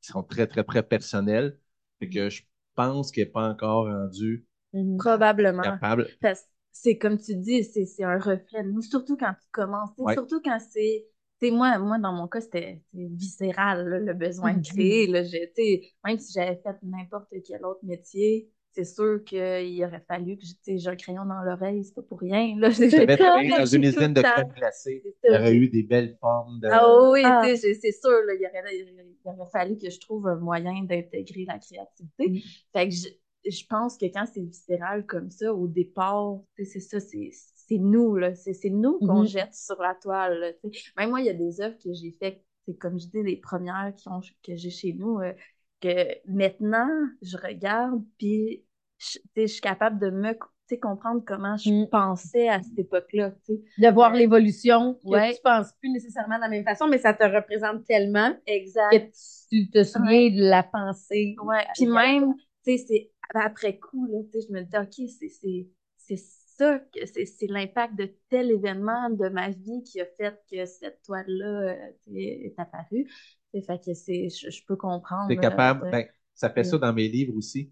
sont 0.01 0.23
très, 0.23 0.45
très, 0.47 0.63
très 0.63 0.83
personnelles. 0.83 1.57
Fait 1.99 2.09
que 2.09 2.29
je 2.29 2.41
pense 2.75 3.11
qu'elle 3.11 3.25
n'est 3.27 3.31
pas 3.31 3.49
encore 3.49 3.85
rendue 3.87 4.45
Mhm. 4.73 4.97
Probablement. 4.97 5.61
capable. 5.61 6.07
Parce 6.21 6.41
que 6.41 6.47
c'est 6.71 6.97
comme 6.97 7.17
tu 7.17 7.35
dis, 7.35 7.63
c'est 7.63 7.85
c'est 7.85 8.03
un 8.03 8.17
reflet 8.19 8.63
de 8.63 8.71
nous, 8.71 8.81
surtout 8.81 9.17
quand 9.17 9.33
tu 9.33 9.47
commences, 9.51 9.91
Ouais. 10.01 10.15
surtout 10.15 10.41
quand 10.43 10.59
c'est. 10.59 11.07
Tu 11.41 11.47
sais, 11.49 11.51
moi, 11.51 11.77
moi, 11.79 11.99
dans 11.99 12.13
mon 12.13 12.27
cas, 12.27 12.41
c'était 12.41 12.81
c'était 12.93 13.07
viscéral, 13.13 13.87
là, 13.89 13.99
le 13.99 14.13
besoin 14.13 14.53
Mhm. 14.53 14.61
de 14.61 14.61
créer. 14.63 15.07
Là, 15.07 15.23
J'ai- 15.23 15.51
tu 15.55 15.63
sais, 15.63 15.93
même 16.05 16.19
si 16.19 16.31
j'avais 16.33 16.55
fait 16.61 16.77
n'importe 16.83 17.33
quel 17.45 17.65
autre 17.65 17.81
métier, 17.83 18.49
c'est 18.75 18.83
sûr 18.85 19.23
qu'il 19.23 19.83
aurait 19.85 20.03
fallu 20.07 20.37
que 20.37 20.43
j'ai 20.65 20.87
un 20.87 20.95
crayon 20.95 21.25
dans 21.25 21.41
l'oreille, 21.43 21.83
c'est 21.85 21.95
pas 21.95 22.01
pour 22.01 22.19
rien. 22.19 22.55
Là, 22.59 22.69
J'ai- 22.71 23.05
dans 23.05 23.37
une 23.73 23.83
usine 23.83 24.13
de 24.13 24.21
crème 24.21 24.51
glacée. 24.55 25.01
Il 25.23 25.31
y 25.31 25.35
aurait 25.35 25.55
eu 25.55 25.69
des 25.69 25.83
belles 25.83 26.17
formes 26.19 26.59
de. 26.59 26.67
Ah 26.71 27.09
oui, 27.11 27.21
Ah. 27.23 27.43
c'est 27.55 27.91
sûr, 27.91 28.09
là, 28.27 28.33
il, 28.33 28.45
aurait, 28.45 28.77
il 28.77 29.15
aurait 29.25 29.49
fallu 29.51 29.77
que 29.77 29.89
je 29.89 29.99
trouve 29.99 30.27
un 30.27 30.35
moyen 30.35 30.83
d'intégrer 30.83 31.45
la 31.45 31.57
créativité. 31.57 32.29
Mm. 32.29 32.37
Fait 32.73 32.89
que 32.89 32.93
je, 32.95 33.07
je 33.49 33.65
pense 33.67 33.97
que 33.97 34.05
quand 34.05 34.25
c'est 34.31 34.41
viscéral 34.41 35.05
comme 35.05 35.29
ça, 35.29 35.53
au 35.53 35.67
départ, 35.67 36.39
tu 36.55 36.65
sais, 36.65 36.79
c'est 36.79 36.99
ça, 36.99 36.99
c'est 36.99 37.29
c'est 37.67 37.77
nous, 37.79 38.15
là. 38.15 38.35
C'est 38.35 38.53
c'est 38.53 38.69
nous 38.69 38.99
qu'on 38.99 39.21
Mhm. 39.21 39.27
jette 39.27 39.55
sur 39.55 39.81
la 39.81 39.95
toile, 39.95 40.39
là. 40.39 40.51
Même 40.97 41.09
moi, 41.09 41.21
il 41.21 41.27
y 41.27 41.29
a 41.29 41.33
des 41.33 41.61
œuvres 41.61 41.77
que 41.83 41.93
j'ai 41.93 42.15
faites, 42.19 42.43
c'est 42.67 42.75
comme 42.77 42.99
je 42.99 43.07
dis, 43.07 43.23
les 43.23 43.37
premières 43.37 43.93
qui 43.95 44.07
ont, 44.09 44.21
que 44.43 44.55
j'ai 44.55 44.69
chez 44.69 44.93
nous, 44.93 45.19
euh, 45.19 45.33
que 45.81 45.89
maintenant, 46.29 46.89
je 47.21 47.37
regarde, 47.37 48.03
puis 48.17 48.64
je, 48.97 49.19
tu 49.19 49.21
sais, 49.35 49.47
je 49.47 49.51
suis 49.53 49.61
capable 49.61 49.99
de 49.99 50.09
me 50.09 50.33
tu 50.33 50.39
sais, 50.75 50.79
comprendre 50.79 51.21
comment 51.25 51.57
je 51.57 51.69
Mm. 51.69 51.85
pensais 51.91 52.49
à 52.49 52.61
cette 52.61 52.79
époque-là, 52.79 53.31
tu 53.45 53.53
sais. 53.55 53.61
De 53.77 53.87
voir 53.93 54.13
l'évolution, 54.13 54.95
que 54.95 55.03
Ouais. 55.09 55.33
tu 55.35 55.41
penses 55.43 55.71
plus 55.79 55.89
nécessairement 55.91 56.37
de 56.37 56.41
la 56.41 56.49
même 56.49 56.63
façon, 56.63 56.87
mais 56.87 56.97
ça 56.97 57.13
te 57.13 57.23
représente 57.23 57.85
tellement 57.85 58.35
Exact. 58.47 58.91
que 58.91 59.11
tu 59.49 59.69
te 59.69 59.83
souviens 59.83 60.29
de 60.31 60.41
la 60.49 60.63
pensée. 60.63 61.35
Ouais, 61.43 61.65
puis 61.75 61.85
même, 61.85 62.33
tu 62.63 62.77
sais, 62.77 62.85
c'est 62.87 63.11
après 63.35 63.77
coup, 63.77 64.05
là, 64.07 64.19
tu 64.31 64.41
sais, 64.41 64.47
je 64.47 64.53
me 64.53 64.61
dis, 64.63 64.77
OK, 64.77 65.09
c'est, 65.19 65.29
c'est, 65.29 65.67
c'est 65.97 66.17
ça, 66.57 66.79
que 66.79 67.05
c'est, 67.05 67.25
c'est 67.25 67.47
l'impact 67.47 67.95
de 67.95 68.09
tel 68.29 68.49
événement 68.51 69.09
de 69.09 69.29
ma 69.29 69.49
vie 69.49 69.83
qui 69.83 69.99
a 70.01 70.05
fait 70.17 70.39
que 70.51 70.65
cette 70.65 71.01
toile-là 71.03 71.45
euh, 71.73 71.91
tu 72.03 72.11
sais, 72.13 72.19
est 72.21 72.53
apparue. 72.57 73.07
Fait 73.51 73.79
que 73.85 73.93
c'est, 73.93 74.29
je, 74.29 74.49
je 74.49 74.65
peux 74.65 74.75
comprendre. 74.75 75.29
Tu 75.29 75.33
es 75.33 75.37
euh, 75.37 75.39
capable. 75.39 75.85
de- 75.85 75.89
Ben, 75.91 76.07
ça 76.33 76.49
fait 76.49 76.63
ça 76.63 76.77
dans 76.77 76.93
mes 76.93 77.07
livres 77.07 77.35
aussi. 77.35 77.71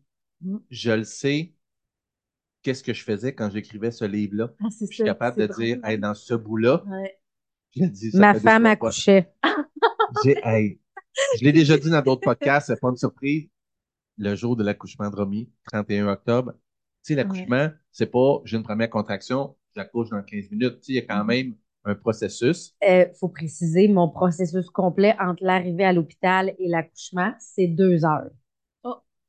Je 0.70 0.92
le 0.92 1.04
sais. 1.04 1.54
Qu'est-ce 2.62 2.84
que 2.84 2.94
je 2.94 3.04
faisais 3.04 3.34
quand 3.36 3.50
j'écrivais 3.50 3.92
ce 3.92 4.06
livre-là? 4.06 4.52
Ah, 4.62 4.68
Je 4.80 4.86
suis 4.86 4.98
ça, 4.98 5.04
capable 5.04 5.38
de 5.48 5.54
dire, 5.54 5.80
hey, 5.84 5.98
dans 6.00 6.14
ce 6.14 6.34
bout-là, 6.34 6.84
Ouais. 6.88 7.20
je 7.76 7.84
le 7.84 7.90
dis. 7.90 8.12
ça 8.12 8.20
Ma 8.20 8.34
femme 8.36 8.66
accouchait. 8.66 9.34
J'ai, 10.24 10.38
hey, 10.44 10.80
je 11.40 11.44
l'ai 11.44 11.52
déjà 11.52 11.78
dit 11.78 11.90
dans 11.90 12.02
d'autres 12.02 12.22
podcasts, 12.22 12.68
c'est 12.68 12.80
pas 12.80 12.90
une 12.90 12.98
surprise. 12.98 13.50
le 14.18 14.36
jour 14.36 14.56
de 14.56 14.64
l'accouchement 14.64 15.10
de 15.10 15.16
Romy, 15.16 15.50
31 15.72 16.08
octobre. 16.08 16.54
Tu 16.54 16.60
sais, 17.02 17.16
l'accouchement, 17.16 17.70
c'est 17.92 18.06
pas 18.06 18.40
j'ai 18.46 18.58
une 18.58 18.64
première 18.64 18.90
contraction, 18.90 19.56
j'accouche 19.76 20.10
dans 20.10 20.22
15 20.22 20.52
minutes. 20.52 20.80
Tu 20.80 20.86
sais, 20.86 20.92
il 20.94 20.96
y 20.96 21.00
a 21.00 21.02
quand 21.02 21.26
même 21.26 21.56
un 21.84 21.96
processus. 21.96 22.76
Euh, 22.88 23.06
faut 23.20 23.28
préciser, 23.28 23.88
mon 23.90 24.08
processus 24.10 24.70
complet 24.70 25.16
entre 25.20 25.44
l'arrivée 25.44 25.84
à 25.84 25.92
l'hôpital 25.92 26.54
et 26.60 26.70
l'accouchement, 26.70 27.34
c'est 27.40 27.68
deux 27.68 28.06
heures. 28.06 28.30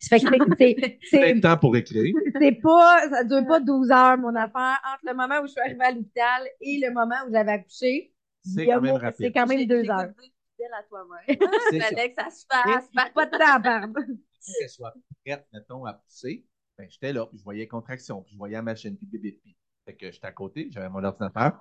Ça 0.08 0.18
fait 0.18 0.38
que 0.38 0.98
c'est- 1.10 1.40
temps 1.40 1.56
pour 1.56 1.76
écrire. 1.76 2.14
c'est 2.40 2.52
pas, 2.62 3.08
ça 3.10 3.24
dure 3.24 3.46
pas 3.46 3.60
12 3.60 3.90
heures, 3.90 4.18
mon 4.18 4.34
affaire, 4.34 4.78
entre 4.92 5.00
le 5.04 5.14
moment 5.14 5.40
où 5.42 5.46
je 5.46 5.52
suis 5.52 5.60
arrivée 5.60 5.84
à 5.84 5.92
l'hôpital 5.92 6.42
et 6.60 6.80
le 6.82 6.92
moment 6.92 7.16
où 7.26 7.32
j'avais 7.32 7.52
accouché. 7.52 8.12
C'est 8.44 8.66
quand 8.66 8.80
même 8.80 8.96
rapide. 8.96 9.26
C'est 9.26 9.32
quand 9.32 9.46
même 9.46 9.66
deux 9.66 9.88
heures. 9.90 10.10
fidèle 10.56 10.72
à 10.78 10.82
toi-même. 10.84 11.38
C'est 11.70 11.80
ça. 11.80 11.86
Fallait 11.88 12.12
que 12.12 12.22
ça 12.22 12.30
se 12.30 12.44
fasse. 12.50 12.88
Pas 13.14 13.26
de 13.26 13.30
temps 13.30 13.54
à 13.56 13.60
perdre. 13.60 13.94
Pour 13.94 14.54
qu'elle 14.58 14.68
soit 14.68 14.94
prête, 15.24 15.46
mettons, 15.52 15.84
à 15.86 15.94
pousser, 15.94 16.44
ben, 16.76 16.86
j'étais 16.90 17.12
là, 17.12 17.24
puis 17.26 17.38
je 17.38 17.44
voyais 17.44 17.66
contraction, 17.66 18.20
puis 18.22 18.32
je 18.34 18.38
voyais 18.38 18.56
la 18.56 18.62
machine, 18.62 18.96
puis 18.96 19.06
bébé, 19.06 19.38
puis. 19.42 19.56
Fait 19.86 19.94
que 19.94 20.10
j'étais 20.10 20.26
à 20.26 20.32
côté, 20.32 20.68
j'avais 20.72 20.88
mon 20.88 21.04
ordinateur, 21.04 21.60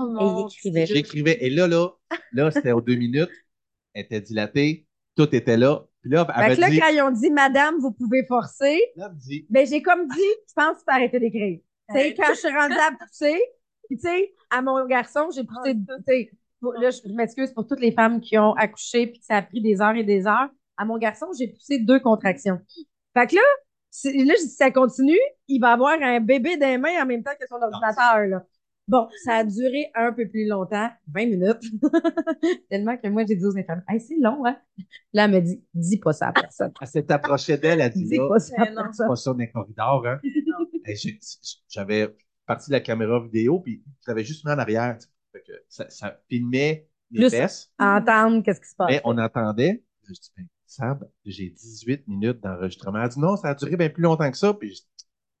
Oh, 0.00 0.04
mon 0.08 0.48
écrivait. 0.48 0.84
Dieu. 0.84 0.96
j'écrivais, 0.96 1.36
et 1.44 1.50
là, 1.50 1.68
là, 1.68 1.88
là, 2.32 2.50
c'était 2.50 2.72
aux 2.72 2.80
deux 2.80 2.94
minutes, 2.94 3.28
elle 3.92 4.04
était 4.06 4.22
dilatée, 4.22 4.86
tout 5.16 5.34
était 5.36 5.58
là, 5.58 5.84
puis 6.02 6.10
là, 6.10 6.26
elle 6.36 6.42
Fait 6.42 6.56
que 6.56 6.60
là, 6.60 6.68
dit, 6.70 6.78
quand 6.80 6.88
ils 6.88 7.02
ont 7.02 7.10
dit, 7.10 7.30
Madame, 7.30 7.76
vous 7.78 7.92
pouvez 7.92 8.24
forcer, 8.26 8.80
dit, 9.14 9.46
ben, 9.48 9.66
j'ai 9.66 9.82
comme 9.82 10.06
dit, 10.08 10.20
je 10.48 10.52
pense 10.54 10.74
que 10.74 10.78
tu 10.80 10.84
peux 10.86 10.92
arrêter 10.92 11.20
d'écrire. 11.20 11.60
Sais, 11.90 12.14
quand 12.14 12.28
je 12.34 12.38
suis 12.38 12.48
rendue 12.56 12.74
à 12.74 12.90
pousser, 12.92 13.40
tu 13.90 13.98
sais, 13.98 14.34
à 14.50 14.62
mon 14.62 14.84
garçon, 14.86 15.28
j'ai 15.34 15.44
poussé, 15.44 15.74
tu 15.74 16.02
sais, 16.06 16.30
pour- 16.60 16.72
là, 16.74 16.90
je 16.90 17.12
m'excuse 17.12 17.52
pour 17.52 17.66
toutes 17.66 17.80
les 17.80 17.92
femmes 17.92 18.20
qui 18.20 18.36
ont 18.38 18.52
accouché 18.54 19.06
puis 19.08 19.20
que 19.20 19.24
ça 19.26 19.36
a 19.36 19.42
pris 19.42 19.60
des 19.60 19.80
heures 19.80 19.96
et 19.96 20.04
des 20.04 20.26
heures. 20.26 20.48
À 20.76 20.84
mon 20.84 20.96
garçon, 20.98 21.26
j'ai 21.38 21.48
poussé 21.48 21.78
deux 21.78 22.00
contractions. 22.00 22.60
Fait 23.14 23.26
que 23.26 23.34
là, 23.34 23.42
là, 24.04 24.34
je 24.36 24.42
dis, 24.42 24.48
si 24.48 24.56
ça 24.56 24.70
continue, 24.70 25.18
il 25.48 25.60
va 25.60 25.72
avoir 25.72 26.00
un 26.00 26.20
bébé 26.20 26.56
dans 26.56 26.66
les 26.68 26.78
mains 26.78 27.02
en 27.02 27.06
même 27.06 27.22
temps 27.22 27.32
que 27.38 27.46
son 27.46 27.56
ordinateur, 27.60 28.26
là. 28.26 28.44
Bon, 28.92 29.08
ça 29.24 29.36
a 29.36 29.44
duré 29.44 29.90
un 29.94 30.12
peu 30.12 30.28
plus 30.28 30.46
longtemps, 30.46 30.90
20 31.14 31.26
minutes. 31.26 31.62
Tellement 32.70 32.98
que 32.98 33.08
moi, 33.08 33.24
j'ai 33.26 33.36
dit 33.36 33.44
aux 33.46 33.56
infirmières, 33.56 33.82
hey, 33.88 33.98
c'est 33.98 34.18
long, 34.20 34.44
hein? 34.44 34.58
Là, 35.14 35.24
elle 35.24 35.30
me 35.30 35.40
dit, 35.40 35.64
dis 35.72 35.96
pas 35.96 36.12
ça 36.12 36.28
à 36.28 36.32
personne. 36.34 36.72
elle 36.78 36.86
s'est 36.86 37.10
approchée 37.10 37.56
d'elle, 37.56 37.80
elle 37.80 37.86
a 37.86 37.88
dit, 37.88 38.04
Dis 38.04 38.18
pas 38.18 38.38
ça 38.38 38.54
à 38.58 38.70
non. 38.70 38.82
personne. 38.82 39.08
pas 39.08 39.16
ça 39.16 39.32
dans 39.32 39.38
les 39.38 39.50
corridors, 39.50 40.06
hein. 40.06 40.20
J'avais 41.70 42.14
parti 42.44 42.68
de 42.68 42.74
la 42.74 42.80
caméra 42.80 43.18
vidéo, 43.22 43.60
puis 43.60 43.82
je 44.04 44.10
l'avais 44.10 44.24
juste 44.24 44.44
mis 44.44 44.52
en 44.52 44.58
arrière. 44.58 44.98
Fait 45.32 45.40
que 45.40 45.52
ça, 45.70 45.88
ça 45.88 46.20
filmait 46.28 46.86
les 47.10 47.30
fesses, 47.30 47.72
Entendre 47.78 48.42
qu'est-ce 48.42 48.60
qui 48.60 48.68
se 48.68 48.76
passe. 48.76 48.90
mais 48.90 49.00
on 49.04 49.16
entendait. 49.16 49.82
Je 50.06 50.12
dis, 50.12 50.32
ben, 50.36 50.46
Sab, 50.66 51.08
j'ai 51.24 51.48
18 51.48 52.08
minutes 52.08 52.40
d'enregistrement. 52.42 53.02
Elle 53.02 53.08
dit, 53.08 53.20
non, 53.20 53.36
ça 53.36 53.48
a 53.48 53.54
duré 53.54 53.76
bien 53.76 53.88
plus 53.88 54.02
longtemps 54.02 54.30
que 54.30 54.36
ça. 54.36 54.52
Puis 54.54 54.86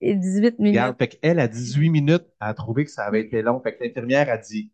Et 0.02 0.14
18 0.16 0.58
minutes. 0.58 0.72
regarde, 0.74 0.98
fait 0.98 1.08
qu'elle, 1.08 1.38
à 1.38 1.48
18 1.48 1.88
minutes, 1.90 2.24
elle 2.40 2.48
a 2.48 2.54
trouvé 2.54 2.84
que 2.84 2.90
ça 2.90 3.04
avait 3.04 3.20
été 3.22 3.40
long. 3.42 3.60
Fait 3.62 3.76
que 3.76 3.84
l'infirmière 3.84 4.28
a 4.28 4.36
dit, 4.36 4.70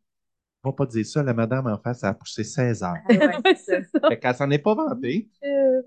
va 0.64 0.72
pas 0.72 0.86
dire 0.86 1.04
ça, 1.06 1.22
la 1.22 1.34
madame 1.34 1.66
en 1.66 1.78
face, 1.78 2.00
ça 2.00 2.08
a 2.08 2.14
poussé 2.14 2.44
16 2.44 2.82
heures. 2.82 2.94
Ah 3.08 3.12
ouais, 3.14 3.54
c'est 3.56 3.82
ça. 3.84 4.00
Fait 4.08 4.18
qu'elle 4.18 4.34
s'en 4.34 4.50
est 4.50 4.58
pas 4.58 4.74
vantée. 4.74 5.28
Euh, 5.44 5.82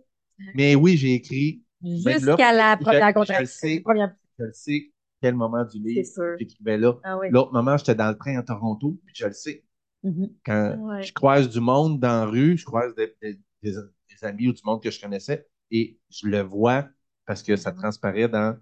Mais 0.56 0.76
oui, 0.76 0.96
j'ai 0.98 1.14
écrit, 1.16 1.64
Jusqu'à 1.84 2.54
la 2.54 2.78
je- 2.78 2.84
première 2.84 3.08
je 3.10 3.14
contraction. 3.14 3.42
le 3.42 3.46
sais. 3.48 3.80
Première- 3.84 4.16
je 4.40 4.46
le 4.46 4.54
sais, 4.54 4.92
quel 5.22 5.34
moment 5.36 5.66
du 5.66 5.80
livre 5.80 6.02
C'est 6.06 6.14
sûr. 6.14 6.36
j'écrivais 6.40 6.78
là. 6.78 6.94
Ah 7.04 7.18
oui. 7.18 7.28
L'autre 7.32 7.52
moment, 7.54 7.76
j'étais 7.78 7.96
dans 7.96 8.10
le 8.10 8.18
train 8.18 8.38
à 8.38 8.44
Toronto, 8.44 9.00
puis 9.06 9.16
je 9.18 9.26
le 9.26 9.34
sais. 9.34 9.64
Mhm. 10.04 10.30
Quand 10.46 10.78
Ouais. 10.80 11.02
je 11.04 11.14
croise 11.14 11.50
du 11.50 11.60
monde 11.60 12.00
dans 12.00 12.08
la 12.08 12.26
rue, 12.26 12.58
je 12.58 12.66
croise 12.66 12.94
des, 12.96 13.16
des- 13.22 13.40
des- 13.64 13.72
des 13.74 14.24
amis 14.28 14.48
ou 14.50 14.54
du 14.54 14.62
monde 14.64 14.82
que 14.82 14.90
je 14.92 15.00
connaissais, 15.02 15.48
et 15.72 16.00
je 16.10 16.28
le 16.28 16.42
vois 16.42 16.88
parce 17.26 17.42
que 17.44 17.56
ça 17.56 17.72
transparaît 17.72 18.28
dans. 18.30 18.58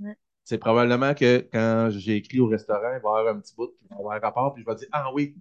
Ouais. 0.00 0.16
C'est 0.44 0.58
probablement 0.58 1.14
que 1.14 1.48
quand 1.52 1.88
j'ai 1.90 2.16
écrit 2.16 2.40
au 2.40 2.46
restaurant, 2.48 2.92
il 2.94 3.00
va 3.02 3.16
y 3.16 3.20
avoir 3.20 3.28
un 3.28 3.40
petit 3.40 3.54
bout 3.54 3.68
qui 3.78 3.86
va 3.88 3.96
avoir 3.96 4.16
un 4.16 4.20
rapport, 4.20 4.52
puis 4.54 4.62
je 4.62 4.70
vais 4.70 4.76
dire 4.76 4.88
Ah 4.92 5.12
oui, 5.14 5.36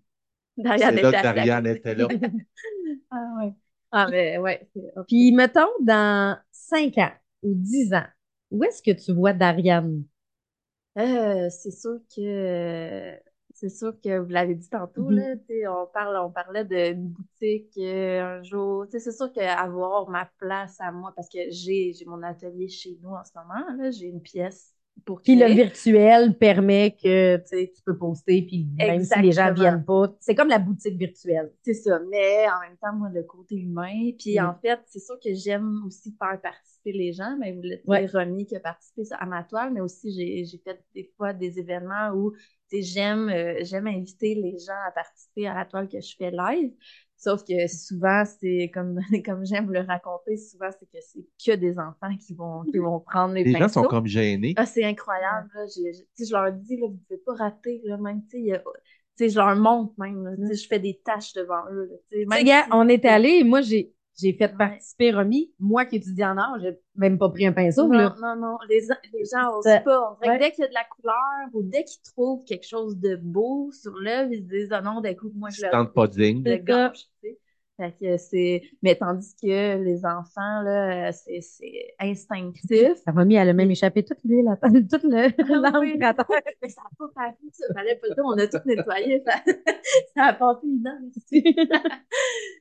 Dariane 0.58 0.95
c'est 0.95 1.01
là 1.01 1.12
que 1.12 1.24
Dariane 1.24 1.68
était 1.68 1.95
là. 1.95 2.08
Ah 3.12 3.34
ouais. 3.39 3.54
Ah 3.91 4.08
mais 4.10 4.38
ouais. 4.39 4.68
Puis, 5.08 5.32
mettons, 5.34 5.68
dans 5.82 6.38
5 6.51 6.97
ans 6.97 7.12
ou 7.43 7.54
10 7.56 7.93
ans, 7.93 8.06
où 8.51 8.64
est-ce 8.64 8.82
que 8.82 8.91
tu 8.91 9.14
vois 9.14 9.34
Dariane? 9.34 10.04
Euh, 10.97 11.49
c'est 11.49 11.72
sûr 11.72 11.99
que 12.16 13.20
c'est 13.64 13.70
sûr 13.70 13.93
que 14.01 14.20
vous 14.20 14.30
l'avez 14.30 14.55
dit 14.55 14.70
tantôt 14.70 15.09
Mhm. 15.09 15.11
là, 15.11 15.36
on 15.70 15.88
parle 15.88 16.18
on 16.18 16.32
parlait 16.32 16.66
d'une 16.66 17.09
boutique 17.09 17.74
euh, 17.78 18.39
un 18.39 18.43
jour, 18.43 18.86
c'est 18.91 18.99
sûr 19.11 19.32
qu'avoir 19.32 20.09
ma 20.09 20.26
place 20.39 20.80
à 20.82 20.91
moi 20.91 21.14
parce 21.16 21.30
que 21.30 21.39
j'ai 21.49 21.93
j'ai 21.93 22.05
mon 22.05 22.22
atelier 22.24 22.68
chez 22.68 22.97
nous 23.01 23.09
en 23.11 23.24
ce 23.24 23.32
moment 23.36 23.66
là, 23.78 23.91
j'ai 23.91 24.07
une 24.07 24.22
pièce 24.22 24.73
pour 25.06 25.22
Puis 25.22 25.36
le 25.36 25.48
virtuel 25.48 26.38
permet 26.38 26.96
que 27.02 27.38
tu 27.50 27.82
peux 27.86 27.98
poster, 27.98 28.41
puis 28.44 28.68
même 28.78 29.04
si 29.04 29.10
les 29.22 29.32
gens 29.32 29.50
Exactement. 29.50 29.54
viennent 29.56 29.86
pas, 29.86 30.16
c'est 30.20 30.36
comme 30.36 30.48
la 30.50 30.60
boutique 30.60 30.98
virtuelle. 30.98 31.52
C'est 31.62 31.74
ça, 31.74 32.00
mais 32.10 32.46
en 32.48 32.62
même 32.62 32.78
temps, 32.82 32.94
moi, 32.94 33.10
le 33.14 33.24
côté 33.24 33.56
humain. 33.56 34.12
Puis 34.18 34.39
Mm. 34.39 34.46
en 34.46 34.56
fait, 34.62 34.80
c'est 34.86 35.00
sûr 35.00 35.16
que 35.24 35.34
j'aime 35.34 35.84
aussi 35.86 36.16
faire 36.18 36.39
participer 36.41 36.91
les 36.94 37.12
gens. 37.14 37.36
Mais 37.39 37.52
vous 37.52 37.62
le 37.64 37.82
Ouais. 37.86 38.46
qui 38.46 38.56
a 38.56 38.60
participé 38.60 39.04
à 39.20 39.26
ma 39.26 39.44
toile, 39.44 39.74
mais 39.74 39.82
aussi 39.82 40.12
j'ai 40.14 40.58
fait 40.64 40.82
des 40.96 41.12
fois 41.18 41.34
des 41.34 41.60
événements 41.60 42.12
où 42.14 42.34
j'aime 42.72 43.30
euh, 43.30 43.56
j'aime 43.62 43.88
inviter 43.88 44.36
les 44.36 44.58
gens 44.58 44.80
à 44.88 44.91
participer 44.91 45.48
à 45.48 45.54
la 45.54 45.66
toile 45.66 45.88
que 45.88 46.00
je 46.02 46.16
fais 46.18 46.32
live. 46.32 46.72
Sauf 47.24 47.46
que 47.46 47.68
souvent, 47.68 48.24
c'est 48.26 48.70
comme, 48.74 49.00
comme 49.26 49.46
j'aime 49.46 49.72
le 49.72 49.80
raconter, 49.80 50.36
souvent, 50.36 50.68
c'est 50.78 50.86
que 50.86 51.02
c'est 51.02 51.26
que 51.46 51.56
des 51.58 51.80
enfants 51.80 52.14
qui 52.20 52.34
vont, 52.34 52.64
qui 52.64 52.80
vont 52.80 53.00
prendre 53.00 53.34
les 53.34 53.46
Les 53.46 53.54
gens 53.54 53.70
sont 53.70 53.82
pinceaux. 53.82 53.88
comme 53.88 54.08
gênés. 54.08 54.54
Ah, 54.58 54.66
c'est 54.66 54.84
incroyable, 54.84 55.50
là. 55.56 55.66
Je 55.66 56.34
leur 56.34 56.52
dis, 56.52 56.76
là, 56.76 56.88
vous 56.88 57.00
pouvez 57.08 57.20
pas 57.26 57.36
rater, 57.36 57.82
là, 57.86 57.96
même, 57.96 58.24
tu 58.30 58.50
sais, 59.16 59.30
je 59.30 59.38
leur 59.38 59.56
montre 59.56 59.94
même, 59.98 60.36
là, 60.38 60.54
je 60.54 60.68
fais 60.68 60.80
des 60.80 61.00
tâches 61.06 61.32
devant 61.32 61.64
eux, 61.72 61.90
là, 62.12 62.26
même 62.26 62.64
on 62.72 62.90
est 62.90 63.06
allé 63.06 63.30
et 63.30 63.44
moi, 63.46 63.62
j'ai, 63.62 63.94
j'ai 64.20 64.34
fait 64.34 64.51
Ouais. 64.51 64.57
participer 64.57 65.11
Romy. 65.11 65.51
Moi 65.59 65.86
qui 65.86 65.95
étudie 65.97 66.24
en 66.24 66.38
art, 66.38 66.57
j'ai 66.61 66.78
même 66.95 67.18
pas 67.18 67.30
pris 67.30 67.45
un 67.47 67.53
pinceau, 67.53 67.88
Non, 67.88 67.97
là. 67.97 68.16
non, 68.22 68.36
non, 68.36 68.57
les, 68.70 68.82
les 69.14 69.24
gens 69.26 69.57
osent 69.57 69.64
Ça- 69.64 69.80
pas. 69.80 70.11
On 70.11 70.22
dirait 70.22 70.34
ouais. 70.34 70.39
que 70.39 70.43
dès 70.43 70.51
qu'il 70.51 70.61
y 70.64 70.66
a 70.66 70.70
de 70.70 70.74
la 70.74 70.84
couleur 70.95 71.49
ou 71.53 71.64
dès 71.64 71.84
qu'ils 71.84 72.01
trouvent 72.03 72.43
quelque 72.45 72.68
chose 72.68 72.97
de 72.97 73.16
beau 73.16 73.72
sur 73.72 73.93
l'œuvre, 73.97 74.32
ils 74.32 74.43
se 74.43 74.47
disent, 74.49 74.70
ah 74.72 74.82
non, 74.82 75.01
d'un 75.01 75.16
coup, 75.16 75.32
moi, 75.36 75.49
je 75.49 75.66
le, 75.66 75.72
sentent 75.72 75.93
pas 75.93 76.07
C'est 76.11 76.41
ça. 76.43 76.57
gâche, 76.59 77.05
tu 77.24 77.30
sais. 77.30 77.39
Fait 77.78 77.92
que 78.00 78.18
c'est, 78.18 78.62
mais 78.84 78.96
tandis 78.96 79.34
que 79.42 79.84
les 79.84 80.06
enfants, 80.06 80.62
là, 80.62 81.12
c'est, 81.12 81.42
c'est 81.42 81.96
instinctif. 82.00 83.00
La 83.08 83.14
Romy, 83.14 83.34
elle 83.36 83.50
a 83.50 83.54
même 83.54 83.72
échappé 83.72 84.04
toute 84.06 84.20
l'huile, 84.24 84.46
toute 84.92 85.04
le, 85.04 85.66
Ah 85.74 85.80
oui. 85.80 85.96
Mais 86.62 86.70
ça 86.70 86.82
n'a 86.84 86.90
pas 87.00 87.08
paru, 87.16 87.36
ça. 87.52 87.66
Fallait 87.74 87.96
pas 87.96 88.08
le 88.10 88.14
dire, 88.14 88.24
on 88.26 88.38
a 88.38 88.48
tout 88.48 88.60
nettoyé. 88.66 89.24
ça, 89.26 89.34
ça 90.16 90.24
a 90.26 90.34
passé 90.34 90.68
une 90.68 90.84
dent 90.84 91.00
ici. 91.16 91.44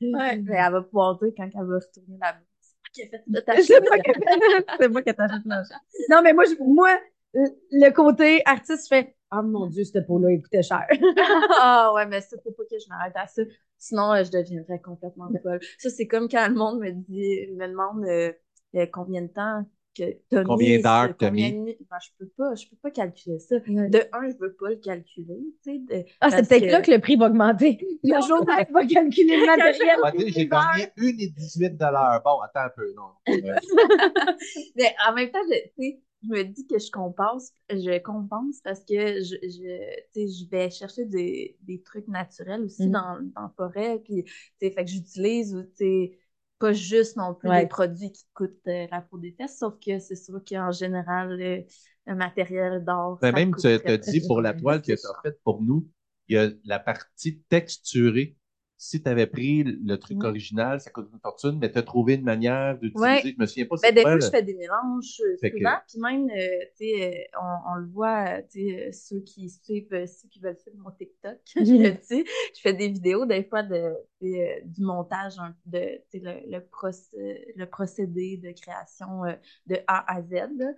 Ouais, 0.01 0.37
mais 0.37 0.55
elle 0.57 0.71
va 0.71 0.81
pouvoir 0.81 1.17
dire 1.19 1.31
quand 1.37 1.43
elle 1.53 1.65
va 1.67 1.75
retourner 1.79 2.17
là-bas. 2.19 2.39
C'est 2.65 2.75
moi 2.81 2.89
qui 2.93 3.01
ai 3.01 3.09
fait 3.09 4.65
C'est 4.79 4.87
moi 4.89 5.01
qui. 5.01 5.11
Non, 6.09 6.21
mais 6.23 6.33
moi, 6.33 6.43
je- 6.45 6.63
moi, 6.63 6.89
le 7.33 7.45
le 7.71 7.89
côté 7.91 8.41
artiste, 8.45 8.83
je 8.91 8.95
fais 8.95 9.15
Oh 9.35 9.41
mon 9.43 9.67
Dieu, 9.67 9.83
cette 9.83 10.05
peau-là, 10.05 10.29
elle 10.31 10.41
coûtait 10.41 10.63
cher. 10.63 10.85
Ah 11.59 11.91
ouais, 11.95 12.05
mais 12.05 12.21
ça, 12.21 12.37
faut 12.43 12.51
pas 12.51 12.63
que 12.63 12.77
je 12.79 12.87
m'arrête 12.89 13.13
à 13.15 13.27
ça. 13.27 13.41
Sinon, 13.77 14.13
euh, 14.13 14.23
je 14.23 14.31
deviendrais 14.31 14.79
complètement 14.79 15.29
folle. 15.41 15.59
Ça, 15.79 15.89
c'est 15.89 16.07
comme 16.07 16.29
quand 16.29 16.47
le 16.47 16.55
monde 16.55 16.79
me 16.79 16.91
dit, 16.91 17.47
me 17.53 17.67
demande 17.67 18.05
euh, 18.05 18.31
euh, 18.75 18.85
combien 18.91 19.21
de 19.21 19.27
temps 19.27 19.65
que 19.95 20.03
t'as 20.29 20.43
Combien 20.43 20.77
mis, 20.77 20.83
d'heures 20.83 21.15
combien 21.17 21.51
mis? 21.51 21.73
de. 21.73 21.77
Ben, 21.89 21.97
je 22.01 22.09
peux 22.17 22.27
pas, 22.35 22.55
je 22.55 22.67
peux 22.67 22.75
pas 22.81 22.91
calculer 22.91 23.39
ça. 23.39 23.59
De 23.59 23.99
un, 24.13 24.29
je 24.31 24.37
veux 24.39 24.53
pas 24.53 24.69
le 24.69 24.77
calculer, 24.77 25.37
tu 25.63 25.71
sais. 25.71 25.77
de- 25.79 26.05
Ah, 26.19 26.31
c'est 26.31 26.47
peut-être 26.47 26.61
que- 26.65 26.71
là 26.71 26.81
que 26.81 26.91
le 26.91 26.99
prix 26.99 27.15
va 27.15 27.27
augmenter. 27.27 27.77
Le 28.03 28.21
jour 28.27 28.41
où 28.41 28.51
elle 28.57 28.67
va 28.73 28.85
calculer 28.85 29.37
le 29.37 29.45
matériel. 29.45 30.31
J'ai 30.33 30.47
gagné 30.47 30.87
1,18 30.97 31.77
Bon, 32.23 32.39
attends 32.41 32.61
un 32.61 32.69
peu, 32.69 32.91
non. 32.95 33.09
Mais 34.75 34.95
en 35.07 35.13
même 35.13 35.31
temps, 35.31 35.39
je, 35.49 35.55
tu 35.55 35.71
sais, 35.77 35.99
je 36.23 36.29
me 36.29 36.43
dis 36.43 36.65
que 36.67 36.79
je 36.79 36.89
compense, 36.91 37.51
je 37.69 37.99
compense 37.99 38.61
parce 38.61 38.81
que 38.85 39.21
je, 39.21 39.35
je, 39.43 40.01
tu 40.13 40.27
sais, 40.27 40.27
je 40.45 40.49
vais 40.49 40.69
chercher 40.69 41.05
des, 41.05 41.57
des 41.61 41.81
trucs 41.81 42.07
naturels 42.07 42.61
aussi 42.63 42.87
Mhm. 42.87 42.91
dans, 42.91 43.19
dans 43.35 43.41
la 43.43 43.53
forêt. 43.57 43.99
Puis, 44.03 44.23
tu 44.25 44.31
sais, 44.61 44.71
fait 44.71 44.85
que 44.85 44.91
j'utilise, 44.91 45.55
tu 45.71 45.85
sais, 45.85 46.19
pas 46.59 46.73
juste 46.73 47.17
non 47.17 47.33
plus 47.35 47.51
Ouais. 47.51 47.51
des 47.51 47.67
produits 47.67 48.11
qui 48.11 48.25
coûtent 48.33 48.67
euh, 48.67 48.87
la 48.91 49.01
peau 49.01 49.17
des 49.17 49.31
fesses, 49.33 49.57
sauf 49.59 49.75
que 49.79 49.99
c'est 49.99 50.15
sûr 50.15 50.41
qu'en 50.47 50.71
général, 50.71 51.37
le, 51.37 51.65
le 52.07 52.15
matériel 52.15 52.83
d'or. 52.85 53.21
Ben, 53.21 53.31
même, 53.31 53.55
tu 53.55 53.67
as 53.67 53.97
dit 53.97 54.21
pour 54.21 54.41
la 54.41 54.53
toile 54.53 54.83
que 54.83 54.93
tu 54.93 55.07
as 55.07 55.15
faite 55.23 55.39
pour 55.43 55.61
nous, 55.61 55.89
il 56.27 56.35
y 56.35 56.37
a 56.37 56.49
la 56.65 56.79
partie 56.79 57.39
texturée. 57.49 58.35
Si 58.83 59.01
tu 59.01 59.09
avais 59.09 59.27
pris 59.27 59.63
le 59.63 59.97
truc 59.97 60.17
Mm. 60.19 60.25
original, 60.25 60.79
ça 60.81 60.89
coûte 60.91 61.09
une 61.13 61.19
fortune, 61.19 61.57
mais 61.59 61.71
tu 61.71 61.77
as 61.77 61.83
trouvé 61.83 62.15
une 62.15 62.23
manière 62.23 62.77
d'utiliser. 62.77 62.99
Ouais. 63.01 63.21
Je 63.31 63.41
me 63.41 63.45
souviens 63.45 63.65
pas 63.65 63.75
Ben, 63.81 63.95
des 63.95 64.01
fois, 64.01 64.15
là. 64.15 64.25
je 64.25 64.29
fais 64.29 64.43
des 64.43 64.53
mélanges 64.55 65.21
euh, 65.21 65.37
souvent, 65.37 65.77
puis 65.87 65.99
même, 65.99 66.29
euh, 66.29 66.65
tu 66.77 66.85
sais, 66.85 67.27
euh, 67.35 67.39
on, 67.41 67.71
on 67.71 67.75
le 67.75 67.87
voit, 67.87 68.41
tu 68.43 68.59
sais, 68.69 68.91
ceux 68.91 69.19
qui 69.21 69.49
suivent, 69.49 69.87
ceux 70.07 70.27
qui 70.29 70.39
veulent 70.39 70.57
suivre 70.57 70.77
mon 70.77 70.91
TikTok, 70.91 71.37
je 71.55 71.59
le 71.61 71.91
dis, 71.91 72.25
je 72.55 72.61
fais 72.61 72.73
des 72.73 72.89
vidéos 72.89 73.25
des 73.25 73.43
fois 73.45 73.63
de, 73.63 73.93
tu 74.21 74.31
sais, 74.33 74.61
du 74.65 74.81
montage, 74.81 75.35
de, 75.65 75.79
tu 76.11 76.19
sais, 76.19 76.19
le, 76.19 76.51
le, 76.51 76.59
procé- 76.59 77.53
le 77.55 77.65
procédé 77.65 78.37
de 78.37 78.51
création 78.51 79.25
euh, 79.25 79.33
de 79.67 79.77
A 79.87 80.13
à 80.13 80.21
Z, 80.21 80.33
là. 80.57 80.71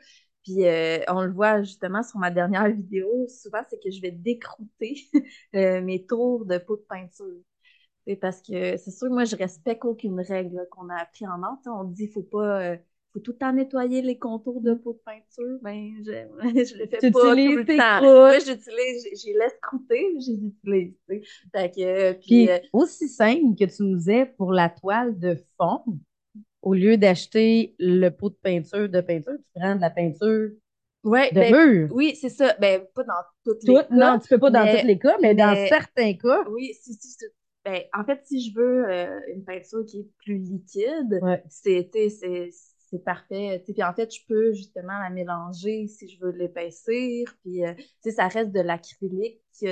Puis 0.44 0.66
euh, 0.68 1.00
on 1.08 1.24
le 1.24 1.32
voit 1.32 1.64
justement 1.64 2.04
sur 2.04 2.20
ma 2.20 2.30
dernière 2.30 2.70
vidéo, 2.70 3.28
souvent 3.28 3.62
c'est 3.70 3.80
que 3.84 3.90
je 3.90 4.00
vais 4.00 4.12
décrouter 4.12 4.96
euh, 5.56 5.82
mes 5.82 6.06
tours 6.06 6.46
de 6.46 6.60
pot 6.60 6.76
de 6.78 6.86
peinture. 6.88 7.42
C'est 8.08 8.16
parce 8.16 8.42
que 8.42 8.78
c'est 8.78 8.92
sûr 8.92 9.08
que 9.08 9.14
moi, 9.14 9.26
je 9.26 9.36
respecte 9.36 9.84
aucune 9.86 10.20
règle 10.20 10.68
qu'on 10.72 10.90
a 10.90 10.98
appris 10.98 11.26
en 11.28 11.42
art. 11.42 11.58
Sais, 11.64 11.70
On 11.70 11.84
dit 11.86 12.08
faut 12.08 12.22
pas 12.22 12.62
euh, 12.62 12.78
faut 13.14 13.20
tout 13.20 13.32
le 13.32 13.38
temps 13.38 13.52
nettoyer 13.52 14.02
les 14.02 14.20
contours 14.20 14.62
de 14.62 14.74
peau 14.76 14.94
de 14.94 15.00
peinture. 15.04 15.58
Ben, 15.64 15.96
je, 16.04 16.12
je 16.66 16.78
le 16.78 16.88
fais 16.88 17.12
pas 17.12 17.36
tout 17.36 17.36
le 17.36 17.66
temps. 17.66 18.02
Moi, 18.02 18.40
j'utilise, 18.40 19.26
les 19.26 19.34
laisse 19.34 19.56
croûter, 19.62 20.06
mais 20.14 20.22
je 20.22 20.32
les 20.32 20.48
utilise. 20.48 20.94
Fait 21.52 21.72
que, 21.72 21.82
euh, 21.82 22.14
puis, 22.14 22.28
Puis 22.28 22.50
euh, 22.50 22.60
aussi 22.74 23.10
simple 23.10 23.56
que 23.58 23.66
tu 23.66 23.84
nous 23.84 23.98
disais 23.98 24.26
pour 24.38 24.52
la 24.54 24.70
toile 24.70 25.18
de 25.18 25.38
fond, 25.58 25.82
au 26.62 26.74
lieu 26.74 26.98
d'acheter 26.98 27.76
le 27.80 28.10
pot 28.10 28.30
de 28.30 28.36
peinture 28.36 28.90
de 28.90 29.02
peinture, 29.02 29.34
tu 29.38 29.60
prends 29.60 29.76
de 29.76 29.82
la 29.82 29.90
peinture 29.90 30.50
ouais, 31.04 31.32
de 31.32 31.40
ben, 31.40 31.54
mur. 31.56 31.90
oui, 31.92 32.16
c'est 32.20 32.30
ça. 32.30 32.56
Ben, 32.60 32.82
pas 32.94 33.04
dans 33.04 33.14
toutes 33.44 33.64
les 33.64 33.74
cas. 33.76 33.88
non, 33.92 34.20
tu 34.20 34.28
peux 34.28 34.40
pas 34.40 34.50
dans 34.52 34.64
mais- 34.64 34.82
tous 34.82 34.88
les 34.88 35.00
cas, 35.00 35.16
mais, 35.22 35.34
dans 35.36 35.56
certains 35.68 36.14
cas, 36.14 36.44
Oui, 36.50 36.74
si, 36.74 36.94
si, 36.94 37.08
si- 37.08 37.26
ben, 37.66 37.82
en 37.94 38.06
fait, 38.06 38.22
si 38.26 38.40
je 38.50 38.56
veux 38.56 38.90
euh, 38.90 39.20
une 39.34 39.44
peinture 39.44 39.84
qui 39.86 40.00
est 40.02 40.08
plus 40.24 40.38
liquide, 40.38 41.20
Ouais. 41.22 41.44
c'est, 41.50 41.90
parfait. 43.04 43.62
Puis 43.68 43.84
en 43.84 43.94
fait, 43.94 44.14
je 44.14 44.22
peux 44.26 44.54
justement 44.54 44.98
la 45.00 45.10
mélanger 45.10 45.88
si 45.88 46.08
je 46.08 46.18
veux 46.24 46.32
l'épaissir. 46.32 47.36
Puis, 47.44 47.66
euh, 47.66 47.74
tu 47.76 47.84
sais, 48.02 48.12
ça 48.12 48.28
reste 48.30 48.52
de 48.54 48.62
l'acrylique 48.62 49.42
qui, 49.52 49.68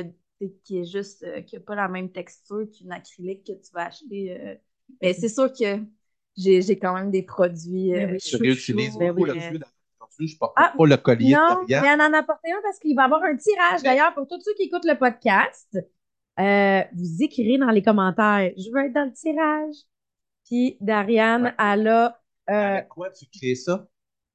qui 0.66 0.80
est 0.80 0.86
juste, 0.86 1.24
euh, 1.24 1.42
qui 1.42 1.56
n'a 1.56 1.62
pas 1.62 1.76
la 1.76 1.88
même 1.88 2.12
texture 2.12 2.66
qu'une 2.76 2.92
acrylique 2.92 3.46
que 3.46 3.54
tu 3.54 3.72
vas 3.74 3.86
acheter. 3.86 4.38
euh. 4.38 4.56
Mais 5.02 5.14
c'est 5.14 5.30
sûr 5.30 5.54
que 5.54 5.80
j'ai, 6.36 6.62
j'ai 6.62 6.78
quand 6.78 6.96
même 6.96 7.12
des 7.12 7.24
produits. 7.24 7.92
Ben 7.94 8.10
euh, 8.10 8.12
oui. 8.14 8.18
Tu 8.18 8.30
chouchous, 8.32 8.44
réutilises 8.44 8.98
Ben 8.98 9.14
beaucoup 9.14 9.26
le. 9.26 9.36
Je 10.20 10.38
porte 10.38 10.54
Ah, 10.58 10.74
pas 10.78 10.86
le 10.86 10.98
collier 10.98 11.34
non, 11.34 11.64
mais 11.68 11.78
on 11.78 12.00
en 12.02 12.14
a 12.14 12.18
apporté 12.20 12.52
un 12.52 12.62
parce 12.62 12.78
qu'il 12.78 12.96
va 12.96 13.04
y 13.04 13.06
avoir 13.06 13.24
un 13.24 13.36
tirage. 13.36 13.82
D'ailleurs, 13.84 14.14
pour 14.14 14.28
tous 14.28 14.40
ceux 14.42 14.54
qui 14.56 14.64
écoutent 14.64 14.86
le 14.86 14.98
podcast, 14.98 15.78
euh, 16.40 16.84
vous 16.96 17.24
écrirez 17.24 17.58
dans 17.58 17.70
les 17.72 17.84
commentaires 17.84 18.52
«Je 18.58 18.72
veux 18.72 18.86
être 18.86 18.94
dans 18.94 19.06
le 19.06 19.14
tirage». 19.14 19.76
Puis 20.46 20.78
Dariane, 20.82 21.46
Ouais. 21.46 21.54
elle 21.60 21.88
a... 21.88 22.22
euh, 22.50 22.54
Avec 22.54 22.88
quoi 22.90 23.10
tu 23.12 23.26
crées 23.28 23.56
ça? 23.56 23.88